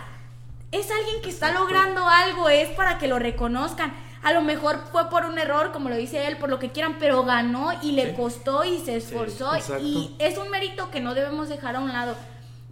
es 0.71 0.89
alguien 0.89 1.21
que 1.21 1.29
está 1.29 1.51
logrando 1.51 2.07
algo, 2.07 2.49
es 2.49 2.69
para 2.69 2.97
que 2.97 3.07
lo 3.07 3.19
reconozcan. 3.19 3.93
A 4.23 4.31
lo 4.31 4.41
mejor 4.41 4.85
fue 4.91 5.09
por 5.09 5.25
un 5.25 5.37
error, 5.37 5.73
como 5.73 5.89
lo 5.89 5.97
dice 5.97 6.27
él, 6.27 6.37
por 6.37 6.49
lo 6.49 6.57
que 6.57 6.69
quieran, 6.69 6.95
pero 6.97 7.23
ganó 7.25 7.71
y 7.81 7.91
le 7.91 8.11
Sí. 8.11 8.13
costó 8.15 8.63
y 8.63 8.79
se 8.79 8.95
esforzó. 8.95 9.51
y 9.81 10.15
es 10.19 10.37
un 10.37 10.49
mérito 10.49 10.89
que 10.91 11.01
no 11.01 11.13
debemos 11.13 11.49
dejar 11.49 11.75
a 11.75 11.79
un 11.81 11.91
lado. 11.91 12.15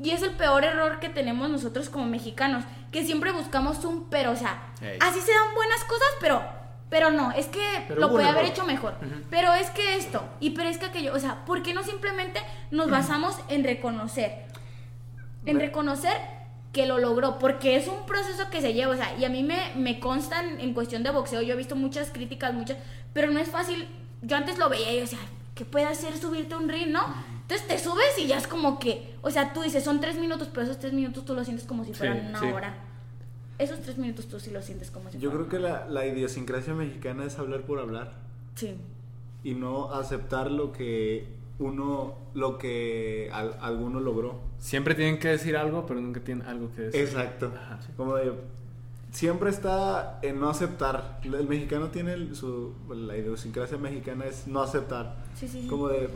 Y 0.03 0.11
es 0.11 0.23
el 0.23 0.31
peor 0.31 0.63
error 0.63 0.99
que 0.99 1.09
tenemos 1.09 1.49
nosotros 1.49 1.89
como 1.89 2.05
mexicanos, 2.05 2.63
que 2.91 3.05
siempre 3.05 3.31
buscamos 3.31 3.83
un 3.85 4.09
pero, 4.09 4.31
o 4.31 4.35
sea, 4.35 4.73
así 4.99 5.21
se 5.21 5.31
dan 5.31 5.53
buenas 5.53 5.83
cosas, 5.83 6.07
pero, 6.19 6.41
pero 6.89 7.11
no, 7.11 7.31
es 7.31 7.45
que 7.47 7.61
Pero 7.87 8.01
lo 8.01 8.09
puede 8.09 8.27
haber 8.27 8.45
hecho 8.45 8.65
mejor. 8.65 8.95
Pero 9.29 9.53
es 9.53 9.69
que 9.69 9.97
esto, 9.97 10.23
y 10.39 10.51
pero 10.51 10.69
es 10.69 10.77
que 10.79 10.87
aquello, 10.87 11.13
o 11.13 11.19
sea, 11.19 11.45
¿por 11.45 11.61
qué 11.61 11.73
no 11.73 11.83
simplemente 11.83 12.41
nos 12.71 12.89
basamos 12.89 13.37
en 13.47 13.63
reconocer? 13.63 14.45
En 15.45 15.59
reconocer 15.59 16.17
que 16.73 16.85
lo 16.85 16.97
logró, 16.97 17.37
porque 17.37 17.75
es 17.75 17.87
un 17.87 18.05
proceso 18.05 18.49
que 18.49 18.61
se 18.61 18.73
lleva, 18.73 18.93
o 18.93 18.97
sea, 18.97 19.15
y 19.19 19.25
a 19.25 19.29
mí 19.29 19.43
me, 19.43 19.71
me 19.75 19.99
constan 19.99 20.59
en 20.61 20.73
cuestión 20.73 21.03
de 21.03 21.11
boxeo, 21.11 21.41
yo 21.41 21.53
he 21.53 21.57
visto 21.57 21.75
muchas 21.75 22.09
críticas, 22.09 22.53
muchas, 22.53 22.77
pero 23.13 23.29
no 23.29 23.39
es 23.39 23.49
fácil, 23.49 23.87
yo 24.21 24.37
antes 24.37 24.57
lo 24.57 24.69
veía 24.69 24.91
y 24.93 24.95
yo 24.95 25.01
decía, 25.01 25.19
¿qué 25.53 25.65
puede 25.65 25.85
hacer 25.85 26.17
subirte 26.17 26.55
a 26.55 26.57
un 26.57 26.69
ring, 26.69 26.89
no? 26.89 27.01
Entonces 27.51 27.67
te 27.67 27.83
subes 27.83 28.17
y 28.17 28.27
ya 28.27 28.37
es 28.37 28.47
como 28.47 28.79
que, 28.79 29.13
o 29.21 29.29
sea, 29.29 29.51
tú 29.51 29.61
dices, 29.61 29.83
son 29.83 29.99
tres 29.99 30.17
minutos, 30.17 30.47
pero 30.53 30.61
esos 30.63 30.79
tres 30.79 30.93
minutos 30.93 31.25
tú 31.25 31.33
lo 31.35 31.43
sientes 31.43 31.65
como 31.65 31.83
si 31.83 31.93
fueran 31.93 32.21
Sí, 32.21 32.25
una 32.29 32.39
sí. 32.39 32.45
hora. 32.45 32.75
Esos 33.59 33.81
tres 33.81 33.97
minutos 33.97 34.29
tú 34.29 34.39
sí 34.39 34.51
lo 34.51 34.61
sientes 34.61 34.89
como 34.89 35.11
si 35.11 35.19
Yo 35.19 35.29
fueran 35.31 35.47
creo 35.49 35.61
que 35.61 35.67
la, 35.67 35.85
la 35.89 36.05
idiosincrasia 36.05 36.73
mexicana 36.73 37.25
es 37.25 37.37
hablar 37.39 37.63
por 37.63 37.79
hablar 37.79 38.13
Sí. 38.55 38.75
y 39.43 39.53
no 39.55 39.91
aceptar 39.93 40.49
lo 40.49 40.71
que 40.71 41.27
uno, 41.59 42.15
lo 42.33 42.57
que 42.57 43.29
al- 43.33 43.57
alguno 43.59 43.99
logró. 43.99 44.39
Siempre 44.57 44.95
tienen 44.95 45.19
que 45.19 45.27
decir 45.27 45.57
algo, 45.57 45.85
pero 45.85 45.99
nunca 45.99 46.21
tienen 46.21 46.47
algo 46.47 46.71
que 46.73 46.83
decir. 46.83 47.01
Exacto. 47.01 47.51
Ajá, 47.53 47.81
sí. 47.85 47.91
Como 47.97 48.15
de 48.15 48.31
siempre 49.11 49.49
está 49.49 50.19
en 50.21 50.39
no 50.39 50.49
aceptar. 50.49 51.19
El 51.21 51.47
mexicano 51.49 51.89
tiene 51.89 52.13
el- 52.13 52.33
su 52.33 52.71
la 52.89 53.17
idiosincrasia 53.17 53.77
mexicana 53.77 54.23
es 54.23 54.47
no 54.47 54.61
aceptar. 54.61 55.17
Sí, 55.35 55.49
sí, 55.49 55.63
sí. 55.63 55.67
Como 55.67 55.89
de 55.89 56.09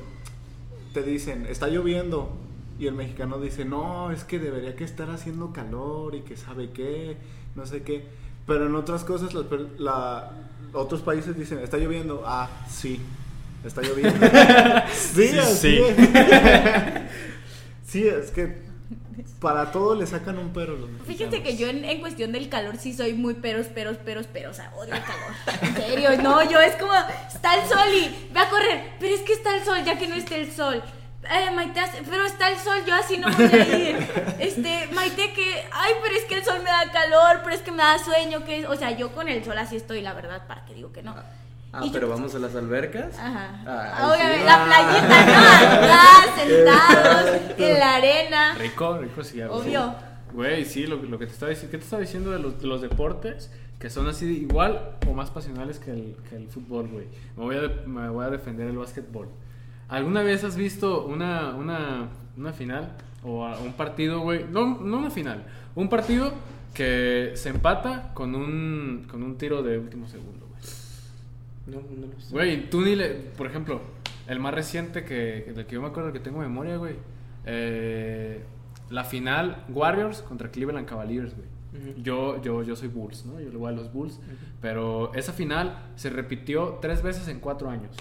te 0.95 1.03
dicen, 1.03 1.45
está 1.45 1.67
lloviendo 1.67 2.31
y 2.79 2.87
el 2.87 2.93
mexicano 2.95 3.39
dice, 3.39 3.65
"No, 3.65 4.11
es 4.11 4.23
que 4.23 4.39
debería 4.39 4.75
que 4.75 4.83
estar 4.85 5.09
haciendo 5.11 5.51
calor 5.53 6.15
y 6.15 6.21
que 6.21 6.37
sabe 6.37 6.69
qué, 6.71 7.17
no 7.55 7.65
sé 7.65 7.83
qué." 7.83 8.05
Pero 8.47 8.65
en 8.67 8.75
otras 8.75 9.03
cosas 9.03 9.33
la- 9.77 10.31
otros 10.73 11.01
países 11.01 11.37
dicen, 11.37 11.59
"Está 11.59 11.77
lloviendo." 11.77 12.23
Ah, 12.25 12.49
sí. 12.69 13.01
Está 13.65 13.81
lloviendo. 13.81 14.19
sí, 14.93 15.27
Sí, 15.27 15.37
así 15.39 15.57
sí. 15.57 15.77
es. 15.79 15.95
sí, 17.87 18.07
es 18.07 18.31
que 18.31 18.55
para 19.39 19.71
todo 19.71 19.95
le 19.95 20.05
sacan 20.05 20.37
un 20.37 20.51
pero 20.51 20.75
los 20.75 20.89
mexicanos. 20.89 21.07
Fíjense 21.07 21.43
que 21.43 21.57
yo 21.57 21.67
en, 21.67 21.85
en 21.85 21.99
cuestión 21.99 22.31
del 22.31 22.49
calor 22.49 22.77
sí 22.77 22.93
soy 22.93 23.13
muy 23.13 23.35
peros, 23.35 23.67
peros, 23.67 23.97
peros, 23.97 24.27
peros. 24.27 24.51
O 24.51 24.53
sea, 24.55 24.73
odio 24.75 24.93
el 24.93 25.03
calor. 25.03 25.61
En 25.61 25.75
serio, 25.75 26.21
no, 26.21 26.49
yo 26.49 26.59
es 26.59 26.75
como, 26.75 26.93
está 27.33 27.55
el 27.55 27.67
sol 27.67 27.87
y 27.93 28.33
ve 28.33 28.39
a 28.39 28.49
correr. 28.49 28.91
Pero 28.99 29.15
es 29.15 29.21
que 29.21 29.33
está 29.33 29.55
el 29.55 29.63
sol, 29.63 29.77
ya 29.85 29.97
que 29.97 30.07
no 30.07 30.15
esté 30.15 30.41
el 30.41 30.51
sol. 30.51 30.83
Eh, 31.23 31.49
Maite, 31.51 31.81
pero 32.07 32.23
está 32.25 32.49
el 32.49 32.59
sol, 32.59 32.83
yo 32.85 32.93
así 32.93 33.17
no 33.17 33.31
voy 33.31 33.45
a 33.45 33.77
ir. 33.77 33.97
Este, 34.39 34.87
Maite, 34.93 35.33
que, 35.33 35.65
ay, 35.71 35.93
pero 36.03 36.15
es 36.15 36.23
que 36.25 36.35
el 36.35 36.43
sol 36.43 36.59
me 36.59 36.69
da 36.69 36.91
calor, 36.91 37.41
pero 37.43 37.55
es 37.55 37.61
que 37.61 37.71
me 37.71 37.77
da 37.79 37.97
sueño, 37.97 38.45
que, 38.45 38.67
o 38.67 38.75
sea, 38.75 38.91
yo 38.91 39.11
con 39.11 39.27
el 39.27 39.43
sol 39.43 39.57
así 39.57 39.75
estoy, 39.75 40.01
la 40.01 40.13
verdad, 40.13 40.45
para 40.47 40.65
que 40.65 40.75
digo 40.75 40.91
que 40.91 41.01
no. 41.01 41.15
Ah, 41.17 41.25
Y 41.83 41.87
yo- 41.87 41.91
pero 41.93 42.09
vamos 42.09 42.33
a 42.35 42.39
las 42.39 42.55
albercas. 42.55 43.17
Ajá. 43.19 43.61
Ah, 43.65 44.13
sí. 44.15 44.45
la 44.45 44.65
playita, 44.65 45.25
¿no? 45.25 45.85
Acá, 45.85 46.35
sentados, 46.35 47.41
en 47.57 47.79
la 47.79 47.95
arena. 47.95 48.55
Rico, 48.59 48.97
rico 48.99 49.23
sí. 49.23 49.41
Obvio. 49.41 49.93
Güey, 50.33 50.65
sí, 50.65 50.85
lo, 50.87 50.97
lo 50.97 51.17
que 51.17 51.27
te 51.27 51.33
estaba 51.33 51.49
diciendo, 51.51 51.71
¿qué 51.71 51.77
te 51.77 51.83
estaba 51.83 52.01
diciendo 52.01 52.31
de 52.31 52.39
los, 52.39 52.59
de 52.61 52.67
los 52.67 52.81
deportes 52.81 53.49
que 53.79 53.89
son 53.89 54.07
así 54.07 54.25
igual 54.25 54.97
o 55.07 55.13
más 55.13 55.29
pasionales 55.29 55.79
que 55.79 55.91
el, 55.91 56.15
que 56.29 56.35
el 56.35 56.47
fútbol, 56.49 56.87
güey? 56.87 57.07
Me 57.37 57.43
voy, 57.43 57.55
a, 57.57 57.87
me 57.87 58.09
voy 58.09 58.25
a 58.25 58.29
defender 58.29 58.67
el 58.67 58.77
básquetbol. 58.77 59.27
¿Alguna 59.87 60.23
vez 60.23 60.43
has 60.43 60.55
visto 60.57 61.05
una, 61.05 61.55
una, 61.55 62.09
una 62.37 62.51
final 62.53 62.93
o 63.23 63.45
a- 63.45 63.59
un 63.59 63.73
partido, 63.73 64.19
güey? 64.21 64.45
No, 64.49 64.65
no 64.81 64.97
una 64.97 65.09
final, 65.09 65.45
un 65.75 65.87
partido 65.89 66.33
que 66.73 67.31
se 67.35 67.49
empata 67.49 68.11
con 68.13 68.35
un, 68.35 69.07
con 69.09 69.23
un 69.23 69.37
tiro 69.37 69.63
de 69.63 69.77
último 69.79 70.07
segundo. 70.09 70.44
No, 71.67 71.77
no 71.81 72.07
lo 72.07 72.19
sé. 72.19 72.31
Güey, 72.31 72.69
tú 72.69 72.81
ni 72.81 72.95
le. 72.95 73.09
Por 73.09 73.47
ejemplo, 73.47 73.81
el 74.27 74.39
más 74.39 74.53
reciente 74.53 75.03
que, 75.03 75.51
del 75.55 75.65
que 75.65 75.75
yo 75.75 75.81
me 75.81 75.87
acuerdo 75.87 76.11
que 76.13 76.19
tengo 76.19 76.39
memoria, 76.39 76.77
güey. 76.77 76.95
eh, 77.45 78.43
la 78.89 79.03
final 79.03 79.63
Warriors 79.69 80.21
contra 80.21 80.49
Cleveland 80.51 80.87
Cavaliers, 80.87 81.33
güey. 81.35 81.47
Yo, 82.01 82.41
yo, 82.41 82.63
yo 82.63 82.75
soy 82.77 82.87
Bulls, 82.87 83.25
¿no? 83.25 83.39
Yo 83.41 83.49
le 83.49 83.57
voy 83.57 83.69
a 83.69 83.75
los 83.75 83.91
Bulls. 83.91 84.19
Pero 84.61 85.13
esa 85.13 85.33
final 85.33 85.77
se 85.95 86.09
repitió 86.09 86.77
tres 86.81 87.01
veces 87.01 87.27
en 87.27 87.39
cuatro 87.41 87.69
años. 87.69 87.91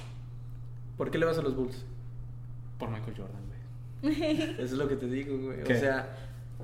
¿Por 0.96 1.10
qué 1.10 1.18
le 1.18 1.26
vas 1.26 1.38
a 1.38 1.42
los 1.42 1.56
Bulls? 1.56 1.84
Por 2.78 2.88
Michael 2.90 3.16
Jordan, 3.16 3.40
güey. 4.02 4.42
Eso 4.54 4.62
es 4.62 4.72
lo 4.72 4.86
que 4.88 4.94
te 4.96 5.06
digo, 5.06 5.36
güey. 5.38 5.64
¿Qué? 5.64 5.74
O 5.74 5.80
sea, 5.80 6.08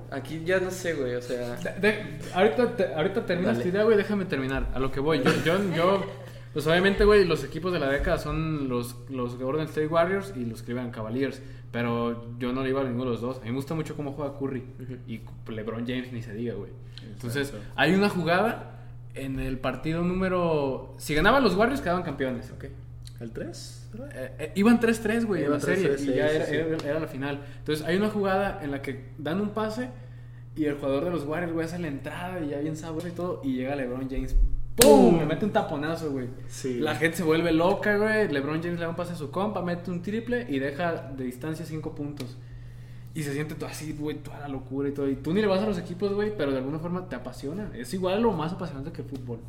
aquí 0.09 0.41
ya 0.45 0.59
no 0.61 0.71
sé, 0.71 0.93
güey. 0.93 1.15
O 1.15 1.21
sea, 1.21 1.55
De- 1.57 1.79
de- 1.81 2.19
ahorita, 2.33 2.75
te- 2.77 2.93
ahorita 2.93 3.25
terminas 3.25 3.59
tu 3.59 3.67
idea, 3.67 3.83
güey. 3.83 3.97
Déjame 3.97 4.23
terminar. 4.25 4.69
A 4.73 4.79
lo 4.79 4.89
que 4.91 4.99
voy. 5.01 5.21
Yo, 5.21 5.31
yo, 5.43 5.75
yo- 5.75 6.05
pues 6.53 6.67
obviamente, 6.67 7.05
güey, 7.05 7.25
los 7.25 7.43
equipos 7.43 7.71
de 7.73 7.79
la 7.79 7.89
década 7.89 8.17
son 8.17 8.67
los, 8.69 8.95
los 9.09 9.37
Golden 9.37 9.65
State 9.67 9.87
Warriors 9.87 10.33
y 10.35 10.45
los 10.45 10.61
Cleveland 10.63 10.93
Cavaliers. 10.93 11.41
Pero 11.71 12.37
yo 12.37 12.51
no 12.51 12.63
le 12.63 12.69
iba 12.69 12.81
a 12.81 12.83
ninguno 12.83 13.05
de 13.05 13.11
los 13.11 13.21
dos. 13.21 13.37
A 13.37 13.41
mí 13.41 13.49
me 13.49 13.55
gusta 13.55 13.73
mucho 13.73 13.95
cómo 13.95 14.11
juega 14.11 14.37
Curry. 14.37 14.63
Y 15.07 15.21
LeBron 15.49 15.85
James 15.87 16.11
ni 16.11 16.21
se 16.21 16.33
diga, 16.33 16.53
güey. 16.55 16.71
Entonces, 17.13 17.53
hay 17.75 17.93
una 17.93 18.09
jugada 18.09 18.79
en 19.13 19.39
el 19.39 19.57
partido 19.57 20.03
número. 20.03 20.93
Si 20.97 21.15
ganaban 21.15 21.43
los 21.43 21.55
Warriors, 21.55 21.79
quedaban 21.81 22.03
campeones. 22.03 22.51
ok. 22.51 22.65
¿El 23.21 23.31
3? 23.31 23.89
Eh, 24.13 24.31
eh, 24.39 24.51
iban 24.55 24.79
3-3, 24.79 25.25
güey, 25.25 25.43
en 25.45 25.51
la 25.51 25.59
serie. 25.59 25.95
3-3, 25.95 26.01
y 26.01 26.05
ya 26.07 26.29
sí, 26.29 26.35
era, 26.35 26.45
sí, 26.45 26.51
sí. 26.51 26.57
era- 26.57 26.89
era 26.89 26.99
la 26.99 27.07
final. 27.07 27.39
Entonces, 27.59 27.85
hay 27.85 27.95
una 27.97 28.09
jugada 28.09 28.59
en 28.63 28.71
la 28.71 28.81
que 28.81 29.11
dan 29.17 29.39
un 29.39 29.51
pase 29.51 29.89
y 30.55 30.65
el 30.65 30.75
jugador 30.75 31.05
de 31.05 31.11
los 31.11 31.23
Warriors, 31.23 31.53
güey, 31.53 31.65
hace 31.65 31.79
la 31.79 31.87
entrada 31.87 32.41
y 32.43 32.49
ya 32.49 32.59
bien 32.59 32.75
sabroso 32.75 33.07
y 33.07 33.11
todo. 33.11 33.41
Y 33.43 33.53
llega 33.53 33.75
LeBron 33.75 34.09
James. 34.09 34.35
¡Pum! 34.75 35.17
Me 35.19 35.25
mete 35.25 35.45
un 35.45 35.51
taponazo, 35.51 36.11
güey. 36.11 36.27
Sí. 36.47 36.79
La 36.79 36.95
gente 36.95 37.17
se 37.17 37.23
vuelve 37.23 37.51
loca, 37.51 37.97
güey. 37.97 38.27
LeBron 38.29 38.61
James 38.61 38.79
le 38.79 38.85
da 38.85 38.89
un 38.89 38.95
pase 38.95 39.13
a 39.13 39.15
su 39.15 39.29
compa, 39.29 39.61
mete 39.61 39.91
un 39.91 40.01
triple 40.01 40.45
y 40.49 40.59
deja 40.59 40.93
de 41.15 41.23
distancia 41.25 41.65
5 41.65 41.93
puntos. 41.93 42.37
Y 43.13 43.23
se 43.23 43.33
siente 43.33 43.55
todo 43.55 43.69
así, 43.69 43.91
güey, 43.93 44.17
toda 44.17 44.39
la 44.39 44.47
locura 44.47 44.87
y 44.87 44.93
todo. 44.93 45.09
Y 45.09 45.15
tú 45.17 45.33
ni 45.33 45.41
le 45.41 45.47
vas 45.47 45.61
a 45.61 45.65
los 45.65 45.77
equipos, 45.77 46.13
güey, 46.13 46.35
pero 46.37 46.51
de 46.51 46.59
alguna 46.59 46.79
forma 46.79 47.09
te 47.09 47.15
apasiona. 47.15 47.69
Es 47.75 47.93
igual 47.93 48.25
o 48.25 48.31
más 48.31 48.53
apasionante 48.53 48.91
que 48.93 49.01
el 49.01 49.07
fútbol. 49.09 49.39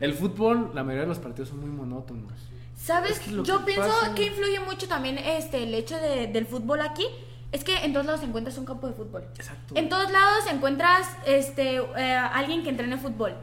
El 0.00 0.12
fútbol, 0.14 0.70
la 0.74 0.82
mayoría 0.84 1.02
de 1.02 1.08
los 1.08 1.18
partidos 1.18 1.48
son 1.48 1.60
muy 1.60 1.70
monótonos. 1.70 2.32
¿Sabes? 2.76 3.12
Es 3.12 3.20
que 3.20 3.30
lo 3.32 3.42
Yo 3.42 3.60
que 3.60 3.72
pienso 3.72 3.88
pasa- 3.88 4.14
que 4.14 4.26
influye 4.26 4.60
mucho 4.60 4.86
también 4.88 5.16
este 5.18 5.62
el 5.62 5.74
hecho 5.74 5.96
de- 5.96 6.26
del 6.26 6.46
fútbol 6.46 6.80
aquí. 6.82 7.04
Es 7.52 7.64
que 7.64 7.74
en 7.84 7.92
todos 7.92 8.06
lados 8.06 8.22
encuentras 8.22 8.56
un 8.58 8.64
campo 8.66 8.86
de 8.86 8.92
fútbol. 8.92 9.24
Exacto. 9.34 9.74
En 9.76 9.88
todos 9.88 10.10
lados 10.12 10.44
encuentras 10.52 11.08
este 11.26 11.76
eh, 11.76 12.14
alguien 12.14 12.62
que 12.62 12.68
entrene 12.70 12.96
fútbol. 12.96 13.34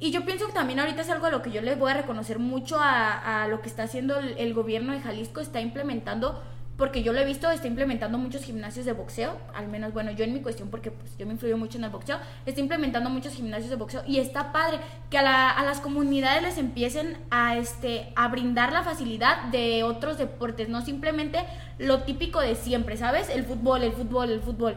Y 0.00 0.12
yo 0.12 0.24
pienso 0.24 0.46
que 0.46 0.52
también 0.52 0.78
ahorita 0.78 1.02
es 1.02 1.10
algo 1.10 1.26
a 1.26 1.30
lo 1.30 1.42
que 1.42 1.50
yo 1.50 1.60
les 1.60 1.76
voy 1.78 1.90
a 1.90 1.94
reconocer 1.94 2.38
mucho 2.38 2.78
a, 2.78 3.42
a 3.42 3.48
lo 3.48 3.60
que 3.60 3.68
está 3.68 3.82
haciendo 3.82 4.18
el, 4.18 4.36
el 4.38 4.54
gobierno 4.54 4.92
de 4.92 5.00
Jalisco. 5.00 5.40
Está 5.40 5.60
implementando, 5.60 6.40
porque 6.76 7.02
yo 7.02 7.12
lo 7.12 7.18
he 7.18 7.24
visto, 7.24 7.50
está 7.50 7.66
implementando 7.66 8.16
muchos 8.16 8.44
gimnasios 8.44 8.86
de 8.86 8.92
boxeo. 8.92 9.36
Al 9.56 9.66
menos, 9.66 9.92
bueno, 9.92 10.12
yo 10.12 10.22
en 10.22 10.32
mi 10.34 10.40
cuestión, 10.40 10.70
porque 10.70 10.92
pues, 10.92 11.18
yo 11.18 11.26
me 11.26 11.32
influyo 11.32 11.56
mucho 11.56 11.78
en 11.78 11.84
el 11.84 11.90
boxeo, 11.90 12.16
está 12.46 12.60
implementando 12.60 13.10
muchos 13.10 13.34
gimnasios 13.34 13.70
de 13.70 13.74
boxeo. 13.76 14.02
Y 14.06 14.18
está 14.20 14.52
padre 14.52 14.78
que 15.10 15.18
a, 15.18 15.22
la- 15.22 15.50
a 15.50 15.64
las 15.64 15.80
comunidades 15.80 16.42
les 16.42 16.58
empiecen 16.58 17.18
a, 17.32 17.56
este, 17.56 18.12
a 18.14 18.28
brindar 18.28 18.72
la 18.72 18.84
facilidad 18.84 19.46
de 19.50 19.82
otros 19.82 20.16
deportes, 20.16 20.68
no 20.68 20.80
simplemente 20.82 21.40
lo 21.80 22.04
típico 22.04 22.40
de 22.40 22.54
siempre, 22.54 22.96
¿sabes? 22.96 23.30
El 23.30 23.42
fútbol, 23.44 23.82
el 23.82 23.92
fútbol, 23.92 24.30
el 24.30 24.40
fútbol. 24.42 24.76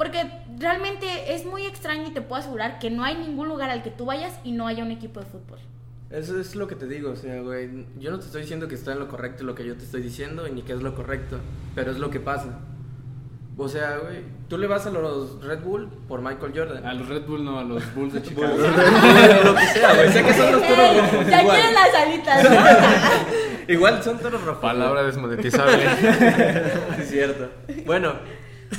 Porque 0.00 0.30
realmente 0.58 1.34
es 1.34 1.44
muy 1.44 1.66
extraño 1.66 2.06
y 2.06 2.10
te 2.10 2.22
puedo 2.22 2.40
asegurar 2.40 2.78
que 2.78 2.88
no 2.88 3.04
hay 3.04 3.16
ningún 3.16 3.48
lugar 3.48 3.68
al 3.68 3.82
que 3.82 3.90
tú 3.90 4.06
vayas 4.06 4.32
y 4.44 4.52
no 4.52 4.66
haya 4.66 4.82
un 4.82 4.90
equipo 4.90 5.20
de 5.20 5.26
fútbol. 5.26 5.58
Eso 6.08 6.40
es 6.40 6.56
lo 6.56 6.66
que 6.66 6.74
te 6.74 6.86
digo, 6.86 7.10
o 7.10 7.16
sea, 7.16 7.42
güey, 7.42 7.84
yo 7.98 8.10
no 8.10 8.18
te 8.18 8.24
estoy 8.24 8.40
diciendo 8.40 8.66
que 8.66 8.76
está 8.76 8.92
en 8.92 8.98
lo 8.98 9.08
correcto 9.08 9.44
lo 9.44 9.54
que 9.54 9.66
yo 9.66 9.76
te 9.76 9.84
estoy 9.84 10.00
diciendo 10.00 10.48
y 10.48 10.52
ni 10.52 10.62
que 10.62 10.72
es 10.72 10.80
lo 10.80 10.94
correcto, 10.94 11.36
pero 11.74 11.90
es 11.90 11.98
lo 11.98 12.08
que 12.08 12.18
pasa. 12.18 12.60
O 13.58 13.68
sea, 13.68 13.98
güey, 13.98 14.22
tú 14.48 14.56
le 14.56 14.66
vas 14.66 14.86
a 14.86 14.90
los 14.90 15.44
Red 15.44 15.60
Bull 15.60 15.90
por 16.08 16.22
Michael 16.22 16.52
Jordan. 16.56 16.86
A 16.86 16.94
los 16.94 17.06
Red 17.06 17.26
Bull 17.26 17.44
no, 17.44 17.58
a 17.58 17.64
los 17.64 17.94
Bulls 17.94 18.14
de 18.14 18.22
Chicago. 18.26 18.56
lo 18.56 19.54
que 19.54 19.66
sea, 19.66 19.94
güey, 19.96 20.10
sé 20.10 20.24
que 20.24 20.32
son 20.32 20.52
los 20.52 20.62
toros 20.62 20.96
rojos. 20.96 21.26
Ya 21.28 21.42
igual. 21.42 21.56
quieren 21.58 21.74
las 21.74 21.94
alitas, 21.94 22.50
¿no? 22.50 23.68
Igual 23.68 24.02
son 24.02 24.18
toros 24.18 24.42
rojos. 24.42 24.62
Palabra 24.62 25.02
desmonetizable. 25.02 25.84
Sí, 26.00 27.02
es 27.02 27.10
cierto. 27.10 27.50
Bueno, 27.84 28.14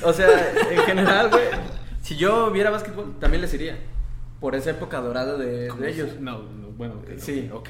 o 0.03 0.13
sea, 0.13 0.27
en 0.71 0.79
general, 0.83 1.29
güey, 1.29 1.43
si 2.01 2.15
yo 2.15 2.51
viera 2.51 2.69
básquetbol, 2.69 3.15
también 3.19 3.41
les 3.41 3.53
iría. 3.53 3.77
Por 4.39 4.55
esa 4.55 4.71
época 4.71 4.99
dorada 5.01 5.37
de, 5.37 5.71
de 5.71 5.89
ellos. 5.89 6.19
No, 6.19 6.39
no, 6.43 6.67
bueno, 6.69 6.95
ok, 6.95 7.17
Sí. 7.19 7.49
ok. 7.53 7.69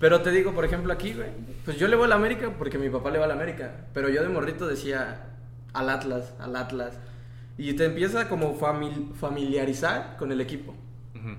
Pero 0.00 0.22
te 0.22 0.30
digo, 0.30 0.52
por 0.54 0.64
ejemplo, 0.64 0.92
aquí, 0.92 1.12
güey, 1.12 1.28
pues 1.64 1.76
yo 1.78 1.86
le 1.86 1.94
voy 1.94 2.06
a 2.06 2.08
la 2.08 2.14
América 2.16 2.50
porque 2.58 2.78
mi 2.78 2.88
papá 2.88 3.10
le 3.10 3.18
va 3.18 3.26
a 3.26 3.28
la 3.28 3.34
América. 3.34 3.86
Pero 3.92 4.08
yo 4.08 4.22
de 4.22 4.28
morrito 4.28 4.66
decía 4.66 5.26
al 5.72 5.90
Atlas, 5.90 6.32
al 6.40 6.56
Atlas. 6.56 6.98
Y 7.58 7.74
te 7.74 7.84
empieza 7.84 8.28
como 8.28 8.58
famil- 8.58 9.12
familiarizar 9.14 10.16
con 10.18 10.32
el 10.32 10.40
equipo. 10.40 10.72
Ujú. 11.14 11.36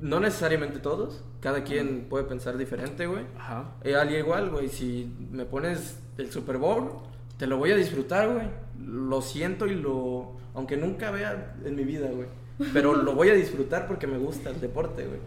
No 0.00 0.18
necesariamente 0.20 0.78
todos, 0.80 1.22
cada 1.40 1.62
quien 1.62 2.06
puede 2.08 2.24
pensar 2.24 2.56
diferente, 2.56 3.06
güey. 3.06 3.24
Ajá. 3.38 3.72
Eh, 3.84 3.94
al 3.94 4.10
igual, 4.12 4.50
güey, 4.50 4.68
si 4.68 5.14
me 5.30 5.44
pones 5.44 5.98
el 6.18 6.32
Super 6.32 6.56
Bowl, 6.56 6.92
te 7.36 7.46
lo 7.46 7.58
voy 7.58 7.70
a 7.72 7.76
disfrutar, 7.76 8.28
güey. 8.30 8.46
Lo 8.86 9.22
siento 9.22 9.66
y 9.66 9.74
lo... 9.74 10.32
Aunque 10.54 10.76
nunca 10.76 11.10
vea 11.10 11.54
en 11.64 11.74
mi 11.76 11.84
vida, 11.84 12.08
güey. 12.10 12.28
Pero 12.72 12.94
lo 12.94 13.14
voy 13.14 13.30
a 13.30 13.34
disfrutar 13.34 13.86
porque 13.86 14.06
me 14.06 14.18
gusta 14.18 14.50
el 14.50 14.60
deporte, 14.60 15.04
güey. 15.06 15.18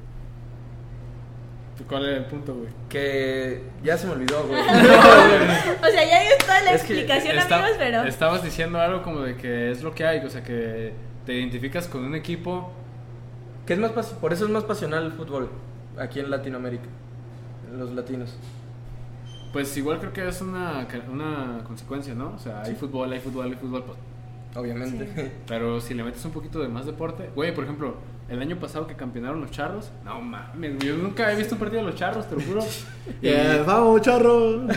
¿Cuál 1.90 2.06
era 2.06 2.18
el 2.18 2.26
punto, 2.26 2.53
güey? 2.56 2.69
Que 2.88 3.61
ya 3.84 3.98
se 3.98 4.07
me 4.07 4.14
olvidó, 4.14 4.44
güey. 4.48 4.60
O 4.61 4.65
sea, 4.65 6.10
ya 6.10 6.22
dio 6.22 6.38
toda 6.40 6.61
la 6.61 6.72
Es 6.72 6.84
que 6.84 6.94
explicación, 6.94 7.38
Esta- 7.38 7.56
amigos, 7.57 7.76
pero... 7.77 8.03
Estabas 8.03 8.44
diciendo 8.44 8.80
algo 8.80 9.03
como 9.03 9.22
de 9.22 9.36
que 9.36 9.72
es 9.72 9.84
lo 9.84 9.94
que 9.94 10.06
hay, 10.06 10.19
o 10.26 10.30
sea 10.30 10.41
que 10.44 10.94
te 11.26 11.34
identificas 11.34 11.88
con 11.88 12.06
un 12.06 12.15
equipo. 12.15 12.72
¿Qué 13.65 13.73
es 13.73 13.80
más 13.80 13.91
pas- 13.94 14.14
por 14.14 14.32
eso 14.32 14.45
es 14.45 14.52
más 14.52 14.64
pasional 14.64 15.06
el 15.06 15.11
fútbol 15.11 15.49
aquí 15.98 16.19
en 16.22 16.30
Latinoamérica, 16.30 16.86
en 17.72 17.80
los 17.80 17.91
latinos. 17.91 18.38
Pues 19.56 19.77
igual 19.77 19.99
creo 19.99 20.11
que 20.11 20.27
es 20.27 20.41
una, 20.41 20.86
una 21.10 21.64
consecuencia, 21.65 22.14
¿no? 22.14 22.34
O 22.36 22.40
sea, 22.40 22.64
hay 22.64 22.76
fútbol, 22.76 23.10
hay 23.14 23.22
fútbol, 23.22 23.45
hay 23.45 23.56
fútbol. 23.56 23.86
pues, 23.86 23.98
Obviamente. 24.53 25.32
Pero 25.48 25.80
si 25.80 25.94
le 25.94 26.03
metes 26.03 26.26
un 26.26 26.32
poquito 26.32 26.60
de 26.60 26.68
más 26.68 26.86
deporte, 26.86 27.30
güey, 27.34 27.56
por 27.56 27.64
ejemplo, 27.64 27.95
el 28.27 28.41
año 28.41 28.60
pasado 28.60 28.86
que 28.86 28.95
campeonaron 28.95 29.40
los 29.40 29.52
charros, 29.52 29.91
no 30.03 30.19
mames, 30.19 30.77
yo 30.80 30.98
nunca 30.98 31.32
he 31.32 31.38
visto 31.38 31.56
un 31.56 31.60
partido 31.60 31.84
de 31.86 31.88
los 31.90 31.95
charros, 31.95 32.27
te 32.27 32.36
lo 32.36 32.41
juro. 32.41 32.65
Y 33.22 33.27
Yeah, 33.30 33.64
vamos, 33.65 33.95
los 33.95 34.02
charros 34.06 34.68
de 34.68 34.73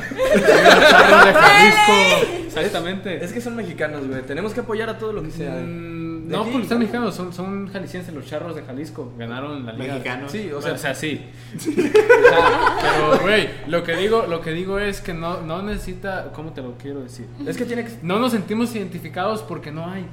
Jalisco, 1.34 2.46
exactamente. 2.46 3.24
Es 3.24 3.32
que 3.32 3.40
son 3.40 3.56
mexicanos, 3.56 4.06
güey. 4.06 4.22
Tenemos 4.22 4.54
que 4.54 4.60
apoyar 4.60 4.88
a 4.90 4.96
todo 4.96 5.12
lo 5.12 5.24
que 5.24 5.32
sea. 5.32 5.54
Mm, 5.56 5.97
no, 6.28 6.44
porque 6.44 6.68
¿no? 6.68 6.78
mexicanos, 6.78 7.14
son, 7.14 7.32
son 7.32 7.68
jaliscienses, 7.72 8.14
los 8.14 8.26
charros 8.26 8.54
de 8.56 8.62
Jalisco. 8.62 9.12
Ganaron 9.18 9.64
la 9.66 9.72
liga. 9.72 9.94
Mexicanos. 9.94 10.30
Sí, 10.32 10.50
o 10.52 10.60
sea, 10.62 10.74
o 10.74 10.78
sea, 10.78 10.94
sí. 10.94 11.24
O 11.56 11.60
sea, 11.60 12.76
pero, 12.80 13.18
güey, 13.20 13.48
lo 13.66 13.82
que 13.82 13.96
digo, 13.96 14.26
lo 14.28 14.40
que 14.40 14.50
digo 14.52 14.78
es 14.78 15.00
que 15.00 15.14
no, 15.14 15.40
no 15.42 15.62
necesita, 15.62 16.30
¿cómo 16.34 16.52
te 16.52 16.62
lo 16.62 16.76
quiero 16.78 17.00
decir? 17.00 17.26
es 17.46 17.56
que 17.56 17.64
tiene 17.64 17.84
que 17.84 17.98
No 18.02 18.18
nos 18.18 18.32
sentimos 18.32 18.74
identificados 18.74 19.42
porque 19.42 19.70
no 19.72 19.88
hay. 19.90 20.06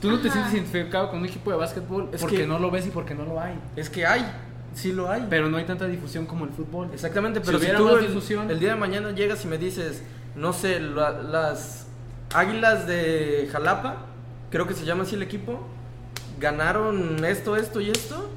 Tú 0.00 0.10
no 0.10 0.18
te 0.20 0.30
sientes 0.30 0.54
identificado 0.54 1.10
con 1.10 1.18
un 1.20 1.26
equipo 1.26 1.50
de 1.50 1.56
básquetbol 1.58 2.08
Es 2.12 2.20
porque 2.22 2.38
que- 2.38 2.46
no 2.46 2.58
lo 2.58 2.70
ves 2.70 2.86
y 2.86 2.90
porque 2.90 3.14
no 3.14 3.24
lo 3.26 3.38
hay. 3.40 3.54
es 3.76 3.90
que 3.90 4.06
hay, 4.06 4.24
sí 4.74 4.92
lo 4.92 5.10
hay. 5.10 5.26
Pero 5.28 5.48
no 5.50 5.58
hay 5.58 5.64
tanta 5.64 5.86
difusión 5.86 6.24
como 6.26 6.44
el 6.46 6.50
fútbol. 6.52 6.88
Exactamente, 6.94 7.40
Si 7.40 7.46
pero 7.46 7.58
si, 7.58 7.64
hubiera 7.64 7.78
tú 7.78 7.84
más 7.84 7.94
el, 7.96 8.08
difusión- 8.08 8.50
el 8.50 8.58
día 8.60 8.70
de 8.70 8.76
mañana 8.80 9.10
llegas 9.12 9.44
y 9.44 9.48
me 9.48 9.58
dices, 9.58 10.02
no 10.36 10.52
sé, 10.54 10.80
la- 10.80 11.12
las 11.22 11.86
Águilas 12.32 12.86
de 12.86 13.48
Jalapa, 13.52 14.06
creo 14.50 14.66
que 14.66 14.74
se 14.74 14.84
llama 14.84 15.02
así 15.04 15.14
el 15.14 15.22
equipo, 15.22 15.60
ganaron 16.38 17.24
esto, 17.24 17.56
esto 17.56 17.80
y 17.80 17.90
esto, 17.90 18.30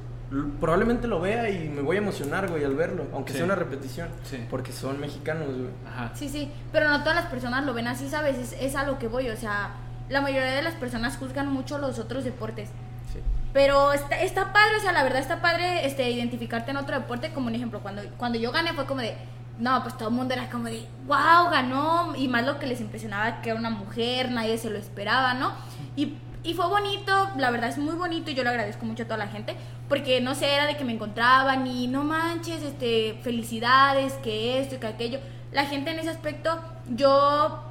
probablemente 0.60 1.07
lo 1.07 1.19
vea 1.22 1.49
y 1.49 1.69
me 1.69 1.81
voy 1.81 1.98
a 1.98 1.99
emocionar, 1.99 2.49
güey, 2.49 2.64
al 2.64 2.76
verlo, 2.76 3.06
aunque 3.14 3.31
Sí. 3.31 3.38
sea 3.38 3.45
una 3.45 3.56
repetición, 3.56 4.10
Sí. 4.23 4.44
porque 4.49 4.72
son 4.72 4.99
mexicanos, 4.99 5.48
güey. 5.48 5.69
Ajá. 5.88 6.11
Sí, 6.15 6.27
sí, 6.30 6.52
pero 6.72 6.90
no 6.90 6.99
todas 7.02 7.15
las 7.15 7.26
personas 7.27 7.65
lo 7.65 7.73
ven 7.73 7.88
así, 7.88 8.10
¿sabes? 8.10 8.38
Es, 8.38 8.56
es 8.60 8.76
a 8.76 8.84
lo 8.85 8.98
que 8.99 9.07
voy, 9.07 9.30
o 9.30 9.38
sea, 9.38 9.72
la 10.10 10.22
mayoría 10.22 10.52
de 10.53 10.61
las 10.64 10.73
personas 10.76 11.18
juzgan 11.18 11.48
mucho 11.52 11.77
los 11.77 11.99
otros 11.99 12.23
deportes. 12.23 12.69
Sí. 13.14 13.19
Pero 13.53 13.94
está, 13.94 14.19
está 14.22 14.52
padre, 14.52 14.77
o 14.77 14.81
sea, 14.81 14.91
la 14.91 15.03
verdad 15.03 15.19
está 15.19 15.40
padre 15.41 15.85
este, 15.85 16.10
identificarte 16.10 16.72
en 16.72 16.77
otro 16.77 16.95
deporte, 16.99 17.31
como 17.31 17.48
un 17.48 17.56
ejemplo, 17.56 17.80
cuando, 17.81 18.02
cuando 18.18 18.40
yo 18.40 18.52
gané 18.52 18.73
fue 18.73 18.85
como 18.85 19.02
de, 19.02 19.15
no, 19.60 19.84
pues 19.84 19.95
todo 19.98 20.10
el 20.10 20.15
mundo 20.15 20.34
era 20.34 20.49
como 20.49 20.65
de, 20.65 20.88
wow, 21.06 21.52
ganó, 21.52 22.15
y 22.15 22.27
más 22.27 22.44
lo 22.44 22.57
que 22.57 22.65
les 22.65 22.81
impresionaba 22.81 23.41
que 23.41 23.52
era 23.52 23.60
una 23.60 23.69
mujer, 23.69 24.31
nadie 24.31 24.57
se 24.57 24.72
lo 24.72 24.80
esperaba, 24.80 25.35
¿no? 25.35 25.52
Y, 25.95 26.14
y 26.44 26.53
fue 26.53 26.68
bonito, 26.68 27.30
la 27.38 27.52
verdad 27.52 27.70
es 27.70 27.78
muy 27.78 27.95
bonito 27.95 28.32
y 28.32 28.34
yo 28.34 28.44
le 28.44 28.49
agradezco 28.49 28.86
mucho 28.86 29.03
a 29.03 29.06
toda 29.06 29.18
la 29.18 29.28
gente, 29.28 29.56
porque 29.88 30.22
no 30.22 30.36
sé, 30.36 30.53
era 30.53 30.65
de 30.65 30.76
que 30.76 30.84
me 30.84 30.94
encontraban 30.94 31.65
y 31.68 31.88
no 31.88 32.03
manches, 32.03 32.64
este, 32.64 33.20
felicidades, 33.22 34.14
que 34.15 34.60
esto 34.60 34.76
y 34.76 34.78
que 34.80 34.88
aquello. 34.88 35.20
La 35.52 35.65
gente 35.65 35.91
en 35.91 35.99
ese 35.99 36.10
aspecto, 36.10 36.60
yo 36.90 37.64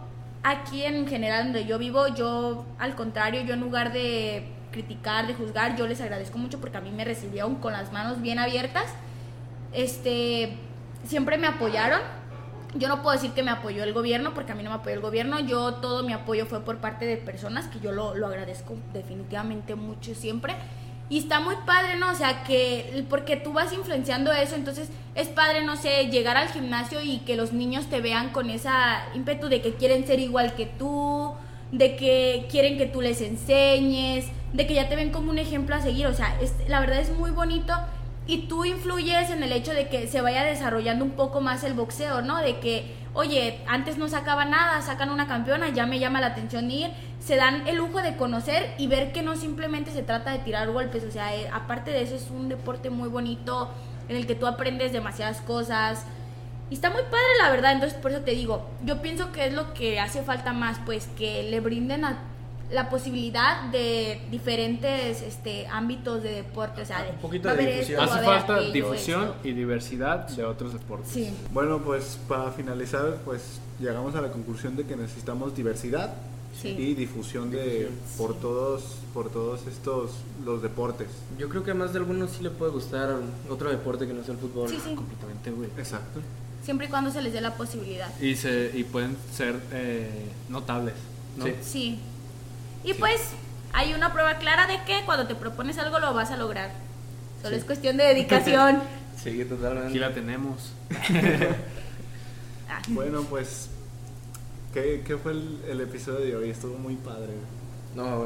aquí 0.43 0.85
en 0.85 1.07
general 1.07 1.45
donde 1.45 1.67
yo 1.67 1.79
vivo, 1.79 2.09
yo 2.09 2.65
al 2.79 2.95
contrario, 2.95 3.43
yo 3.43 3.55
en 3.55 3.61
lugar 3.61 3.93
de 3.93 4.49
criticar, 4.71 5.27
de 5.27 5.35
juzgar, 5.35 5.77
yo 5.77 5.87
les 5.87 6.01
agradezco 6.01 6.39
mucho 6.39 6.61
porque 6.61 6.79
a 6.79 6.81
mí 6.81 6.91
me 6.91 7.05
recibieron 7.05 7.57
con 7.57 7.73
las 7.73 7.93
manos 7.93 8.21
bien 8.21 8.39
abiertas. 8.39 8.87
Este, 9.73 10.57
siempre 11.07 11.39
me 11.39 11.47
apoyaron. 11.47 12.01
Yo 12.75 12.89
no 12.89 13.03
puedo 13.03 13.15
decir 13.15 13.33
que 13.33 13.43
me 13.43 13.51
apoyó 13.51 13.85
el 13.85 13.93
gobierno 13.93 14.33
porque 14.35 14.53
a 14.53 14.55
mí 14.55 14.63
no 14.63 14.71
me 14.71 14.77
apoyó 14.77 14.95
el 14.95 15.03
gobierno. 15.03 15.41
Yo 15.41 15.75
todo 15.75 16.03
mi 16.03 16.13
apoyo 16.13 16.47
fue 16.47 16.61
por 16.61 16.79
parte 16.79 17.05
de 17.05 17.17
personas 17.17 17.67
que 17.69 17.81
yo 17.81 17.93
lo, 17.93 18.15
lo 18.15 18.27
agradezco 18.27 18.75
definitivamente 18.93 19.75
mucho 19.75 20.15
siempre. 20.15 20.55
Y 21.13 21.19
está 21.19 21.41
muy 21.41 21.57
padre, 21.67 21.97
¿no? 21.97 22.11
O 22.11 22.15
sea, 22.15 22.43
que 22.45 23.05
porque 23.11 23.37
tú 23.37 23.53
vas 23.53 23.73
influenciando 23.75 24.33
eso, 24.33 24.55
entonces 24.55 24.89
es 25.15 25.29
padre, 25.29 25.63
no 25.63 25.77
sé, 25.77 26.07
llegar 26.07 26.39
al 26.39 26.49
gimnasio 26.49 27.03
y 27.03 27.19
que 27.19 27.37
los 27.37 27.53
niños 27.53 27.91
te 27.91 28.01
vean 28.01 28.31
con 28.31 28.49
esa 28.49 29.05
ímpetu 29.15 29.49
de 29.49 29.61
que 29.61 29.75
quieren 29.75 30.07
ser 30.07 30.21
igual 30.21 30.55
que 30.55 30.65
tú, 30.65 31.35
de 31.71 31.97
que 31.97 32.47
quieren 32.51 32.79
que 32.79 32.87
tú 32.87 33.03
les 33.03 33.21
enseñes, 33.21 34.29
de 34.55 34.67
que 34.67 34.73
ya 34.73 34.89
te 34.89 34.97
ven 34.97 35.11
como 35.11 35.31
un 35.31 35.39
ejemplo 35.39 35.75
a 35.75 35.83
seguir. 35.83 36.07
O 36.07 36.15
sea, 36.15 36.41
es, 36.41 36.55
la 36.67 36.81
verdad 36.81 37.01
es 37.01 37.11
muy 37.11 37.31
bonito 37.31 37.75
y 38.33 38.47
tú 38.47 38.65
influyes 38.65 39.29
en 39.29 39.43
el 39.43 39.53
hecho 39.53 39.75
de 39.75 39.89
que 39.91 40.07
se 40.07 40.23
vaya 40.23 40.43
desarrollando 40.43 41.05
un 41.05 41.11
poco 41.11 41.43
más 41.43 41.65
el 41.65 41.75
boxeo, 41.75 42.23
¿no? 42.23 42.39
De 42.39 42.61
que, 42.61 42.97
oye, 43.13 43.61
antes 43.67 43.99
no 43.99 44.09
sacaba 44.09 44.47
nada, 44.47 44.81
sacan 44.81 45.11
una 45.11 45.29
campeona, 45.29 45.69
ya 45.69 45.85
me 45.85 45.99
llama 45.99 46.19
la 46.19 46.29
atención 46.29 46.71
ir, 46.71 46.91
se 47.21 47.37
dan 47.37 47.69
el 47.69 47.77
lujo 47.77 48.01
de 48.01 48.17
conocer 48.17 48.75
y 48.79 48.87
ver 48.87 49.13
que 49.13 49.21
no 49.21 49.37
simplemente 49.37 49.91
se 49.91 50.03
trata 50.03 50.31
de 50.31 50.39
tirar 50.39 50.71
golpes, 50.71 51.05
o 51.05 51.11
sea, 51.11 51.37
eh, 51.37 51.47
aparte 51.53 51.91
de 51.91 52.01
eso 52.01 52.15
es 52.15 52.31
un 52.31 52.49
deporte 52.49 52.89
muy 52.89 53.11
bonito 53.11 53.71
en 54.09 54.17
el 54.17 54.27
que 54.27 54.35
tú 54.35 54.47
aprendes 54.47 54.95
demasiadas 54.95 55.43
cosas. 55.43 56.07
Y 56.71 56.75
está 56.77 56.89
muy 56.89 57.03
padre, 57.03 57.37
la 57.39 57.51
verdad. 57.51 57.73
Entonces, 57.73 57.99
por 57.99 58.13
eso 58.13 58.23
te 58.23 58.31
digo, 58.31 58.67
yo 58.83 59.03
pienso 59.03 59.31
que 59.31 59.45
es 59.45 59.53
lo 59.53 59.75
que 59.75 60.01
hace 60.01 60.23
falta 60.23 60.55
más, 60.55 60.79
pues, 60.87 61.07
que 61.19 61.43
le 61.43 61.61
brinden 61.61 62.07
a 62.07 62.19
la 62.73 62.89
posibilidad 62.89 63.71
de 63.71 64.21
diferentes 64.31 65.23
este, 65.23 65.67
ámbitos 65.67 66.23
de 66.23 66.33
deporte. 66.37 66.83
O 66.83 66.87
sea, 66.87 67.03
de, 67.03 67.11
Un 67.11 67.17
poquito 67.19 67.49
de 67.55 67.67
difusión. 67.67 68.01
esto, 68.03 68.15
Hace 68.15 68.25
falta 68.25 68.55
aquello, 68.57 68.73
difusión 68.73 69.23
esto. 69.25 69.37
y 69.49 69.53
diversidad 69.53 70.29
de 70.29 70.45
otros 70.45 70.73
deportes. 70.73 71.11
Sí. 71.13 71.33
Bueno, 71.53 71.79
pues 71.81 72.19
para 72.29 72.51
finalizar, 72.53 73.19
pues 73.25 73.61
llegamos 73.79 74.15
a 74.15 74.21
la 74.21 74.31
conclusión 74.33 74.77
de 74.77 74.85
que 74.85 74.97
necesitamos 74.97 75.55
diversidad 75.55 76.15
Sí. 76.61 76.69
y 76.69 76.93
difusión 76.95 77.51
de 77.51 77.89
por 78.19 78.35
todos 78.39 78.97
por 79.15 79.31
todos 79.31 79.67
estos 79.67 80.11
los 80.45 80.61
deportes. 80.63 81.09
Yo 81.39 81.49
creo 81.49 81.65
que 81.65 81.71
a 81.71 81.75
más 81.75 81.93
de 81.95 81.99
algunos 81.99 82.31
sí 82.31 82.43
le 82.43 82.51
puede 82.51 82.73
gustar 82.73 83.17
otro 83.49 83.71
deporte 83.71 84.07
que 84.07 84.13
no 84.13 84.23
sea 84.23 84.35
el 84.35 84.41
fútbol. 84.41 84.69
Sí, 84.69 84.77
sí. 84.85 84.95
Completamente, 84.95 85.51
güey. 85.51 85.71
Exacto. 85.79 86.21
Siempre 86.63 86.87
y 86.87 86.91
cuando 86.91 87.11
se 87.11 87.23
les 87.23 87.33
dé 87.33 87.41
la 87.41 87.55
posibilidad. 87.57 88.09
Y, 88.21 88.37
se, 88.37 88.71
y 88.75 88.85
pueden 88.85 89.17
ser 89.35 89.59
eh, 89.73 90.27
notables, 90.51 90.95
¿no? 91.37 91.47
Sí. 91.63 91.99
Sí. 92.83 92.91
Y 92.91 92.95
pues 92.95 93.21
hay 93.73 93.95
una 93.95 94.13
prueba 94.13 94.35
clara 94.39 94.67
de 94.67 94.83
que 94.85 95.05
cuando 95.05 95.27
te 95.27 95.35
propones 95.35 95.79
algo 95.79 95.99
lo 95.99 96.13
vas 96.15 96.31
a 96.31 96.37
lograr. 96.37 96.71
Solo 97.43 97.55
Sí. 97.55 97.61
es 97.61 97.65
cuestión 97.65 97.97
de 97.97 98.05
dedicación. 98.05 98.83
Sí, 99.23 99.45
totalmente. 99.45 99.89
Aquí 99.91 99.99
la 99.99 100.13
tenemos. 100.13 100.73
Ah. 102.69 102.81
Bueno, 102.89 103.23
pues 103.29 103.69
¿qué, 104.73 105.03
qué 105.07 105.17
fue 105.19 105.33
el, 105.33 105.61
el 105.69 105.81
episodio 105.83 106.21
de 106.21 106.37
hoy? 106.37 106.51
Estuvo 106.51 106.79
muy 106.79 106.95
padre. 106.97 107.35
No. 107.95 108.25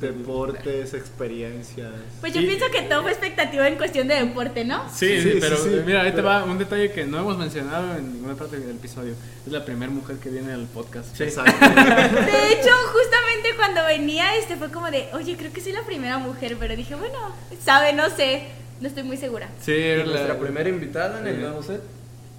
Deportes, 0.00 0.94
experiencias. 0.94 1.92
Pues 2.20 2.32
yo 2.32 2.40
Y- 2.40 2.46
pienso 2.46 2.66
que 2.72 2.82
todo 2.82 3.02
fue 3.02 3.10
expectativa 3.10 3.68
en 3.68 3.76
cuestión 3.76 4.08
de 4.08 4.14
deporte, 4.14 4.64
¿no? 4.64 4.82
Sí, 4.88 5.20
Sí, 5.20 5.32
sí, 5.32 5.38
pero 5.40 5.56
sí, 5.56 5.70
mira, 5.84 6.02
ahí 6.02 6.10
te 6.10 6.16
pero- 6.16 6.28
va 6.28 6.44
un 6.44 6.58
detalle 6.58 6.90
que 6.90 7.04
no 7.04 7.18
hemos 7.18 7.36
mencionado 7.36 7.96
en 7.96 8.14
ninguna 8.14 8.34
parte 8.34 8.58
del 8.58 8.70
episodio. 8.70 9.14
Es 9.46 9.52
la 9.52 9.64
primera 9.64 9.90
mujer 9.92 10.16
que 10.16 10.30
viene 10.30 10.52
al 10.52 10.64
podcast. 10.66 11.14
Sí. 11.16 11.24
Exacto. 11.24 11.52
De 11.60 12.52
hecho, 12.52 12.70
justamente 12.92 13.50
cuando 13.56 13.84
venía, 13.84 14.36
este 14.36 14.56
fue 14.56 14.70
como 14.70 14.90
de, 14.90 15.08
oye, 15.12 15.36
creo 15.36 15.52
que 15.52 15.60
soy 15.60 15.72
la 15.72 15.82
primera 15.82 16.18
mujer, 16.18 16.56
pero 16.58 16.74
dije, 16.74 16.94
bueno, 16.94 17.18
sabe, 17.62 17.92
no 17.92 18.08
sé, 18.10 18.44
no 18.80 18.88
estoy 18.88 19.02
muy 19.02 19.16
segura. 19.16 19.48
Sí, 19.60 19.72
Y 19.72 19.82
era 19.82 20.04
nuestra 20.04 20.34
la- 20.34 20.40
primera 20.40 20.68
invitada 20.68 21.20
en 21.20 21.26
el 21.26 21.40
nuevo 21.40 21.62
set. 21.62 21.82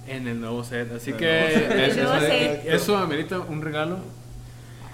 en 0.08 0.28
el 0.28 0.40
nuevo 0.40 0.62
set. 0.64 0.92
Así 0.94 1.10
El 1.10 1.16
que 1.16 1.26
nuevo 1.26 1.48
set. 1.48 1.78
es- 1.80 1.96
El 1.96 2.02
nuevo 2.04 2.14
eso, 2.18 2.26
set. 2.26 2.60
eso 2.66 2.96
amerita 2.96 3.38
un 3.40 3.62
regalo. 3.62 3.98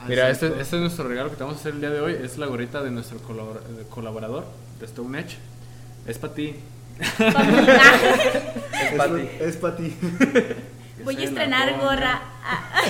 Mira, 0.08 0.30
este, 0.30 0.46
este 0.60 0.76
es 0.76 0.82
nuestro 0.82 1.08
regalo 1.08 1.30
que 1.30 1.36
te 1.36 1.42
vamos 1.42 1.58
a 1.58 1.60
hacer 1.60 1.74
el 1.74 1.80
día 1.80 1.90
de 1.90 2.00
hoy. 2.00 2.16
Es 2.22 2.38
la 2.38 2.46
gorrita 2.46 2.82
de 2.82 2.90
nuestro 2.90 3.18
colaborador 3.90 4.46
de 4.80 4.86
Stone 4.86 5.18
Edge. 5.18 5.36
Es 6.06 6.18
para 6.18 6.34
ti. 6.34 6.56
Es 7.00 7.08
Es, 7.20 8.94
Pati. 8.96 9.28
es 9.40 9.56
para 9.56 9.76
ti. 9.76 9.96
Voy 11.04 11.16
a 11.16 11.24
estrenar 11.24 11.78
gorra. 11.80 12.20
Ah. 12.44 12.80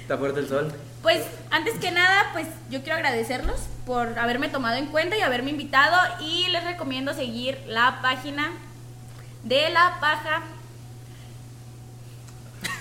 Está 0.00 0.16
fuerte 0.18 0.40
el 0.40 0.48
sol. 0.48 0.72
Pues 1.02 1.24
antes 1.50 1.74
que 1.78 1.90
nada, 1.90 2.30
pues 2.32 2.46
yo 2.70 2.80
quiero 2.82 2.96
agradecerlos 2.96 3.60
por 3.84 4.18
haberme 4.18 4.48
tomado 4.48 4.76
en 4.76 4.86
cuenta 4.86 5.16
y 5.16 5.20
haberme 5.20 5.50
invitado 5.50 5.96
y 6.20 6.48
les 6.48 6.64
recomiendo 6.64 7.14
seguir 7.14 7.58
la 7.68 8.00
página 8.02 8.50
de 9.44 9.70
La 9.70 9.98
Paja. 10.00 10.42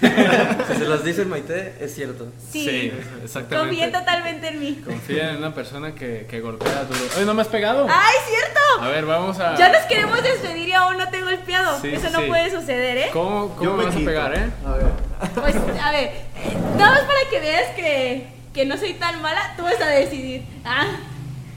Si 0.68 0.76
se 0.80 0.86
las 0.86 1.04
dice 1.04 1.26
Maite, 1.26 1.76
es 1.80 1.94
cierto. 1.96 2.28
Sí, 2.52 2.92
exactamente. 3.24 3.56
confíen 3.58 3.92
totalmente 3.92 4.48
en 4.50 4.60
mí. 4.60 4.82
Confía 4.84 5.32
en 5.32 5.38
una 5.38 5.54
persona 5.54 5.94
que, 5.96 6.26
que 6.30 6.42
golpea 6.42 6.84
duro. 6.84 7.00
¡Ay, 7.18 7.26
no 7.26 7.34
me 7.34 7.42
has 7.42 7.48
pegado! 7.48 7.88
¡Ay, 7.90 8.16
cierto! 8.28 8.60
A 8.82 8.88
ver, 8.90 9.06
vamos 9.06 9.40
a. 9.40 9.56
Ya 9.56 9.70
nos 9.70 9.82
queremos 9.84 10.22
despedir 10.22 10.70
y 10.70 10.74
aún 10.74 10.98
no 10.98 11.08
te 11.10 11.20
he 11.20 11.24
golpeado. 11.24 11.80
Sí, 11.82 11.90
Eso 11.94 12.08
sí, 12.08 12.14
no 12.14 12.20
sí. 12.20 12.26
puede 12.28 12.52
suceder, 12.52 12.98
¿eh? 12.98 13.10
¿Cómo, 13.14 13.50
cómo 13.56 13.64
Yo 13.64 13.78
me 13.78 13.86
vas 13.86 13.96
a 13.96 14.00
pegar, 14.00 14.34
eh? 14.38 14.50
A 14.66 14.72
ver. 14.74 14.86
Pues, 15.34 15.56
a 15.82 15.92
ver, 15.92 16.04
eh, 16.04 16.14
nada 16.78 16.92
más 16.92 17.02
para 17.02 17.30
que 17.30 17.40
veas 17.40 17.70
que, 17.76 18.28
que 18.54 18.66
no 18.66 18.78
soy 18.78 18.94
tan 18.96 19.22
mala, 19.22 19.54
tú 19.56 19.64
vas 19.64 19.80
a 19.80 19.88
decidir. 19.88 20.44
Ah, 20.66 20.88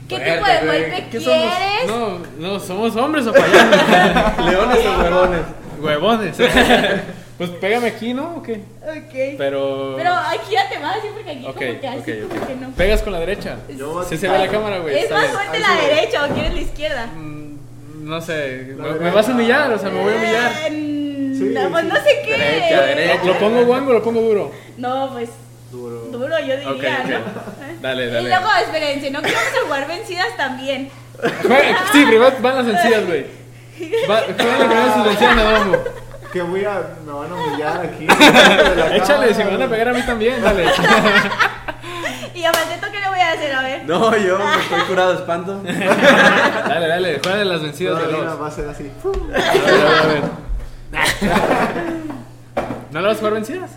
¿Qué 0.07 0.15
Fuerte, 0.15 0.31
tipo 0.33 0.45
de 0.45 0.79
golpe 0.81 1.07
¿Qué 1.11 1.19
somos? 1.21 1.39
quieres? 1.39 1.87
No, 1.87 2.19
no, 2.39 2.59
somos 2.59 2.95
hombres 2.95 3.27
o 3.27 3.33
payasos. 3.33 4.45
Leones 4.45 4.85
o 4.85 4.99
huevones. 5.01 5.41
Huevones. 5.79 6.37
Pues 7.39 7.49
pégame 7.51 7.87
aquí, 7.87 8.13
¿no? 8.13 8.35
¿O 8.35 8.43
qué? 8.43 8.55
Ok. 8.83 9.35
Pero. 9.37 9.95
Pero 9.97 10.13
aquí 10.13 10.51
ya 10.51 10.69
te 10.69 10.77
vas, 10.77 10.97
así 10.97 11.07
porque 11.13 11.31
aquí 11.31 11.45
Ok, 11.47 11.53
como 11.55 11.79
que 11.79 11.87
así, 11.87 12.21
como 12.27 12.47
que 12.47 12.55
no. 12.55 12.69
Pegas 12.71 13.01
con 13.01 13.13
la 13.13 13.19
derecha. 13.21 13.55
Yo- 13.75 14.03
Sí 14.03 14.17
se 14.17 14.27
ve 14.27 14.37
la 14.37 14.47
cámara, 14.49 14.77
güey. 14.79 14.99
Es 14.99 15.09
más 15.09 15.25
fuerte 15.27 15.57
la 15.59 15.73
derecha 15.75 16.25
o 16.25 16.33
quieres 16.33 16.53
la 16.53 16.59
izquierda. 16.61 17.05
Mm, 17.07 17.57
No 18.09 18.21
sé. 18.21 18.75
La 18.77 18.83
¿Me, 18.93 19.09
vas 19.11 19.27
a 19.29 19.31
humillar? 19.31 19.71
O 19.71 19.79
sea, 19.79 19.89
me 19.89 20.01
voy 20.03 20.13
a 20.13 20.15
humillar. 20.17 20.51
Eh, 20.69 20.85
Sí, 21.39 21.45
no, 21.53 21.69
pues 21.71 21.83
sí. 21.83 21.89
no 21.89 21.95
sé 21.95 22.21
qué. 22.25 22.31
Derecha, 22.37 22.81
derecha. 22.81 23.23
¿Lo 23.23 23.39
pongo 23.39 23.63
guango 23.65 23.91
o 23.91 23.93
lo 23.93 24.03
pongo 24.03 24.21
duro? 24.21 24.51
No, 24.77 25.09
pues 25.13 25.29
Duro. 25.71 25.99
duro 26.11 26.37
yo 26.39 26.57
diría. 26.57 27.03
¿no? 27.05 27.19
Dale, 27.81 28.05
Y 28.07 28.09
dale. 28.11 28.27
luego, 28.29 28.47
espérense, 28.65 29.09
¿no 29.11 29.21
que 29.21 29.31
vamos 29.31 29.51
a 29.57 29.65
jugar 29.65 29.87
vencidas 29.87 30.35
también? 30.35 30.89
Sí, 31.93 32.05
primero 32.05 32.31
van 32.41 32.55
las 32.57 32.65
vencidas, 32.65 33.05
güey. 33.07 33.25
Va- 34.09 34.23
Juegan 34.23 34.35
primero 34.67 34.93
sus 34.93 35.05
vencidas. 35.05 35.35
Que 36.31 36.41
voy 36.41 36.63
a. 36.65 36.81
Me 37.05 37.11
van 37.11 37.31
a 37.31 37.35
humillar 37.35 37.81
aquí. 37.81 38.03
Échale, 38.95 39.03
cámara, 39.03 39.33
si 39.33 39.43
me 39.43 39.51
van 39.51 39.61
a 39.63 39.67
pegar 39.67 39.89
a 39.89 39.93
mí 39.93 40.01
también, 40.05 40.41
dale. 40.41 40.65
Y 42.35 42.45
a 42.45 42.51
Malteto, 42.53 42.87
¿qué 42.89 42.99
le 43.01 43.09
voy 43.09 43.19
a 43.19 43.31
hacer? 43.33 43.53
A 43.53 43.61
ver. 43.61 43.83
No, 43.85 44.15
yo 44.15 44.37
me 44.39 44.61
estoy 44.61 44.81
curado 44.83 45.11
de 45.11 45.15
espanto. 45.19 45.61
Dale, 45.63 46.87
dale, 46.87 47.19
juega 47.21 47.37
de 47.37 47.45
las 47.45 47.61
vencidas 47.61 47.99
de 47.99 48.11
dos. 48.13 48.41
va 48.41 48.47
a 48.47 48.51
ser 48.51 48.69
así. 48.69 48.89
A 49.03 49.07
ver, 49.09 49.41
a 49.41 49.81
ver, 49.81 49.87
a 49.97 50.07
ver. 50.07 50.23
¿No 52.91 53.01
le 53.01 53.07
vas 53.07 53.15
a 53.17 53.19
jugar 53.19 53.33
vencidas? 53.33 53.71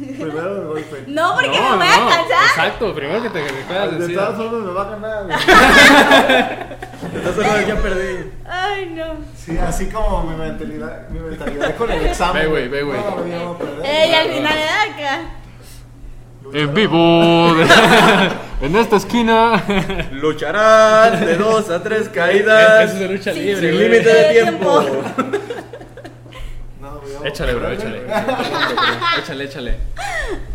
Primero 0.00 0.62
el 0.62 0.66
golpe. 0.66 1.04
No, 1.08 1.34
porque 1.34 1.50
me 1.50 1.76
voy 1.76 1.86
a 1.86 2.08
cansar. 2.08 2.46
Exacto, 2.48 2.94
primero 2.94 3.22
que 3.22 3.30
te 3.30 3.44
que 3.44 3.62
juegas 3.64 3.98
De 3.98 4.14
todas 4.14 4.36
formas 4.36 4.62
me 4.62 4.72
va 4.72 4.82
a 4.82 4.90
ganar. 4.90 6.78
Entonces 7.14 7.66
ya 7.66 7.76
perdí. 7.76 8.30
Ay, 8.46 8.92
no. 8.94 9.14
Sí, 9.36 9.58
así 9.58 9.86
como 9.86 10.22
mi 10.24 10.36
mentalidad, 10.36 11.08
mi 11.10 11.20
mentalidad 11.20 11.76
con 11.76 11.90
el 11.90 12.06
examen. 12.06 12.42
Ve, 12.42 12.48
güey, 12.48 12.68
ve, 12.68 12.82
güey. 12.82 12.98
No, 12.98 13.26
ya 13.26 13.42
voy 13.42 13.54
a 13.54 13.58
perder. 13.58 13.86
Ey, 13.86 14.14
al 14.14 14.28
final 14.28 14.58
era 14.58 14.82
acá. 14.82 15.20
En 16.52 16.74
vivo. 16.74 17.54
en 18.62 18.76
esta 18.76 18.96
esquina. 18.96 19.62
Lucharán 20.12 21.24
de 21.24 21.36
dos 21.36 21.70
a 21.70 21.82
tres 21.82 22.08
caídas. 22.08 22.92
es 22.92 22.98
de 22.98 23.08
lucha 23.08 23.32
libre, 23.32 23.70
Sin 23.70 23.78
límite 23.78 24.12
de 24.12 24.32
Tiempo. 24.32 24.80
tiempo. 24.80 25.02
No, 26.80 26.89
güey, 26.89 26.89
ya 26.89 26.89
voy 26.89 26.89
a 26.89 26.89
Échale, 27.24 27.54
bro, 27.54 27.68
échale. 27.70 28.06
Échale, 29.18 29.42
échale. 29.42 29.76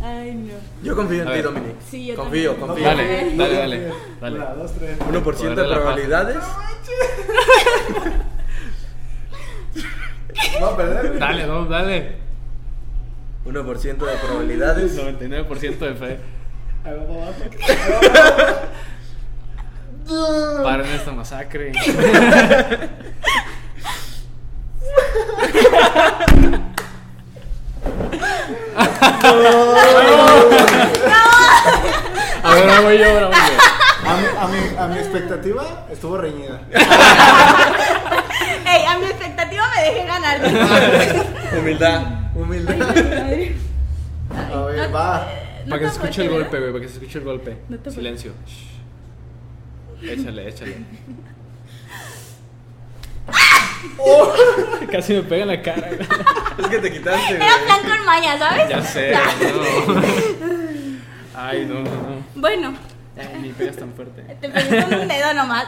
Ay, 0.02 0.34
no. 0.34 0.54
Yo 0.84 0.96
confío 0.96 1.24
en 1.24 1.34
ti. 1.34 1.42
Dominic. 1.42 1.76
Sí, 1.90 2.06
yo 2.08 2.16
confío, 2.16 2.54
también. 2.56 2.68
confío. 2.68 2.86
Dale, 2.86 3.36
dale, 3.36 3.56
dale. 3.56 3.92
Dale. 4.22 4.36
Una, 4.38 4.54
dos, 4.54 4.74
tres. 4.74 5.00
1% 5.00 5.24
Poder 5.24 5.56
de 5.56 5.64
probabilidades. 5.64 6.38
Va 10.62 10.70
a 10.70 10.78
perder. 10.78 11.20
Dale, 11.20 11.48
no, 11.48 11.66
dale. 11.66 12.16
1% 13.46 13.82
de 13.82 14.18
probabilidades. 14.18 14.98
99% 14.98 15.78
de 15.80 15.96
fe. 15.96 16.20
Paren 20.64 20.86
esta 20.92 21.12
masacre. 21.12 21.72
A 32.44 32.54
ver, 32.54 32.70
ahora 32.70 32.82
voy 32.82 32.98
yo, 32.98 33.06
ahora 33.10 33.28
voy 33.28 33.36
yo. 33.36 33.42
A 34.06 34.18
mi, 34.18 34.26
a, 34.38 34.48
mi, 34.48 34.78
a 34.78 34.88
mi 34.88 34.98
expectativa 35.00 35.88
estuvo 35.92 36.18
reñida. 36.18 36.62
Ey, 38.66 38.86
a 38.86 39.00
mi 39.00 39.06
expectativa 39.06 39.64
me 39.76 39.82
dejé 39.84 40.06
ganar. 40.06 40.42
Humildad. 41.58 42.02
Humildad. 42.36 42.98
A 44.54 44.66
ver, 44.66 44.96
va. 44.96 45.28
No 45.66 45.70
Para 45.72 45.82
que 45.82 45.88
se 45.88 45.94
escuche 45.94 46.22
el 46.22 46.30
golpe, 46.30 46.60
güey, 46.60 46.72
para 46.72 46.84
que 46.84 46.90
se 46.90 46.96
escuche 46.96 47.18
el 47.18 47.26
golpe. 47.26 47.58
No 47.70 47.80
te 47.80 47.90
Silencio. 47.90 48.34
Shh. 48.46 48.76
Échale, 50.12 50.50
échale. 50.50 50.78
Casi 54.92 55.14
me 55.14 55.24
pega 55.24 55.44
en 55.44 55.48
la 55.50 55.62
cara. 55.62 55.88
güey. 55.88 56.00
Es 56.58 56.68
que 56.68 56.80
te 56.80 56.92
quitaste, 56.92 57.36
Era 57.36 57.48
plan 57.66 57.82
con 57.98 58.06
maña, 58.06 58.38
¿sabes? 58.38 58.70
Ya 58.70 58.82
sé, 58.82 59.12
no. 59.12 60.02
Ay, 61.36 61.66
no, 61.66 61.76
no, 61.76 61.84
no. 61.84 62.26
Bueno, 62.36 62.74
Ay, 63.18 63.40
ni 63.42 63.50
pegas 63.50 63.76
tan 63.76 63.92
fuerte. 63.94 64.22
te 64.40 64.48
pegué 64.50 64.84
con 64.84 64.94
un 65.02 65.08
dedo 65.08 65.34
nomás. 65.34 65.66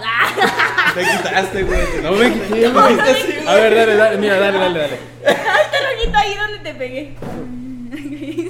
Te 0.96 1.02
quitaste, 1.02 1.64
güey. 1.64 1.80
No 2.02 2.14
me 2.14 2.32
quité, 2.32 2.70
No. 2.70 2.80
A 2.80 3.56
ver, 3.56 3.76
dale, 3.76 3.96
dale, 3.98 4.18
mira, 4.18 4.40
dale, 4.40 4.58
dale, 4.60 4.80
dale. 4.80 5.00
Este 5.26 5.78
rojito 5.94 6.18
ahí 6.18 6.36
donde 6.36 6.58
te 6.60 6.74
pegué. 6.74 7.18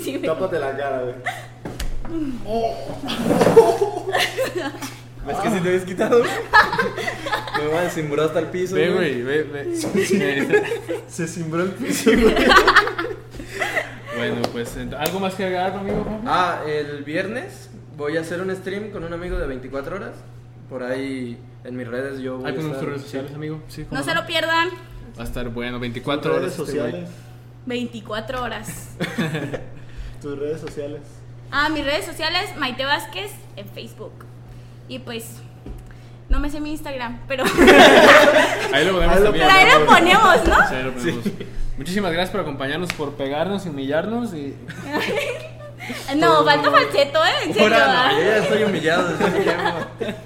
Sí, 0.04 0.20
me- 0.22 0.28
Tápate 0.28 0.60
la 0.60 0.78
cara, 0.78 1.00
güey. 1.02 1.16
¿Ves 5.28 5.38
que 5.38 5.50
si 5.52 5.60
te 5.60 5.68
habías 5.68 5.84
quitado? 5.84 6.24
Me 7.58 7.82
desimburar 7.82 8.28
hasta 8.28 8.40
el 8.40 8.48
piso. 8.48 8.76
Ve, 8.76 8.92
güey, 8.92 9.22
ve, 9.24 9.44
ve. 9.44 9.76
Se 11.08 11.28
cimbró 11.28 11.64
el 11.64 11.72
piso, 11.72 12.12
güey. 12.12 12.36
Bueno, 14.16 14.42
pues, 14.52 14.78
¿algo 14.98 15.20
más 15.20 15.36
que 15.36 15.44
agregar, 15.44 15.74
amigo? 15.76 16.22
Ah, 16.26 16.62
el 16.68 17.04
viernes 17.04 17.70
voy 17.98 18.18
a 18.18 18.22
hacer 18.22 18.42
un 18.42 18.56
stream 18.56 18.92
con 18.92 19.04
un 19.04 19.14
amigo 19.14 19.38
de 19.38 19.48
24 19.48 19.96
horas. 19.96 20.14
Por 20.70 20.84
ahí 20.84 21.38
en 21.64 21.76
mis 21.76 21.88
redes 21.88 22.20
yo 22.20 22.38
voy 22.38 22.52
Ahí 22.52 22.58
estar. 22.58 22.74
tus 22.74 22.86
redes 22.86 23.02
sociales, 23.02 23.34
amigo. 23.34 23.62
Sí, 23.68 23.86
¿cómo 23.86 24.00
No 24.00 24.06
se 24.06 24.14
lo 24.14 24.26
pierdan. 24.26 24.70
Va 25.18 25.24
a 25.24 25.26
estar 25.26 25.50
bueno, 25.50 25.80
24 25.80 26.22
Tus 26.22 26.30
horas. 26.32 26.42
redes 26.42 26.60
este 26.60 26.66
sociales. 26.66 27.10
24 27.66 28.44
horas. 28.44 28.90
Tus 30.22 30.40
redes 30.40 30.62
sociales. 30.62 31.02
Ah, 31.52 31.70
mis 31.70 31.86
redes 31.86 32.06
sociales, 32.06 32.56
Maite 32.58 32.86
Vázquez 32.86 33.32
en 33.56 33.68
Facebook. 33.70 34.14
Y 34.88 35.00
pues, 35.00 35.38
no 36.30 36.40
me 36.40 36.50
sé 36.50 36.60
mi 36.60 36.72
Instagram, 36.72 37.20
pero, 37.28 37.44
Ahí 38.74 38.86
lo 38.86 38.94
ponemos 38.94 39.16
Ahí 39.18 39.24
lo 39.24 39.26
también. 39.26 39.48
pero 39.48 39.52
ahí 39.52 39.80
lo 39.80 39.86
ponemos, 39.86 40.48
¿no? 40.48 40.68
Sí, 40.70 40.76
ahí 40.76 40.84
lo 40.84 40.94
ponemos. 40.94 41.26
Muchísimas 41.78 42.12
gracias 42.12 42.32
por 42.32 42.42
acompañarnos, 42.42 42.92
por 42.94 43.14
pegarnos 43.16 43.66
y 43.66 43.70
humillarnos. 43.70 44.34
Y... 44.34 44.56
No, 46.18 46.44
falta 46.44 46.70
falseto, 46.72 47.24
¿eh? 47.24 47.30
En 47.46 47.54
serio. 47.54 47.64
Ahora, 47.78 48.12
no, 48.12 48.18
yo 48.20 48.26
ya 48.26 48.38
estoy 48.38 48.64
humillado 48.64 49.08
desde 49.10 49.24
hace 49.26 49.40
tiempo. 49.40 49.64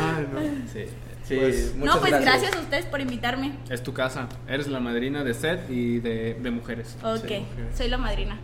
Ay, 0.00 0.26
no. 0.32 0.40
Sí. 0.72 0.86
Sí, 1.24 1.36
Pues, 1.36 1.74
No, 1.76 2.00
pues 2.00 2.20
gracias. 2.20 2.56
a 2.56 2.58
ustedes 2.60 2.86
por 2.86 3.00
invitarme. 3.00 3.52
Es 3.70 3.82
tu 3.82 3.92
casa. 3.92 4.26
Eres 4.48 4.66
la 4.66 4.80
madrina 4.80 5.22
de 5.22 5.34
Seth 5.34 5.70
y 5.70 6.00
de, 6.00 6.34
de 6.34 6.50
mujeres. 6.50 6.96
Ok, 7.04 7.26
Sí. 7.28 7.44
soy 7.76 7.88
la 7.88 7.98
madrina. 7.98 8.38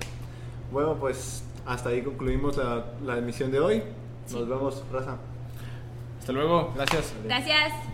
Bueno, 0.70 0.94
pues 1.00 1.42
hasta 1.66 1.88
ahí 1.88 2.02
concluimos 2.02 2.56
la, 2.56 2.84
la 3.04 3.18
emisión 3.18 3.50
de 3.50 3.58
hoy. 3.58 3.82
Nos 4.32 4.48
vemos, 4.48 4.82
raza. 4.92 5.16
Hasta 6.20 6.32
luego. 6.32 6.72
Gracias. 6.76 7.12
Gracias. 7.24 7.88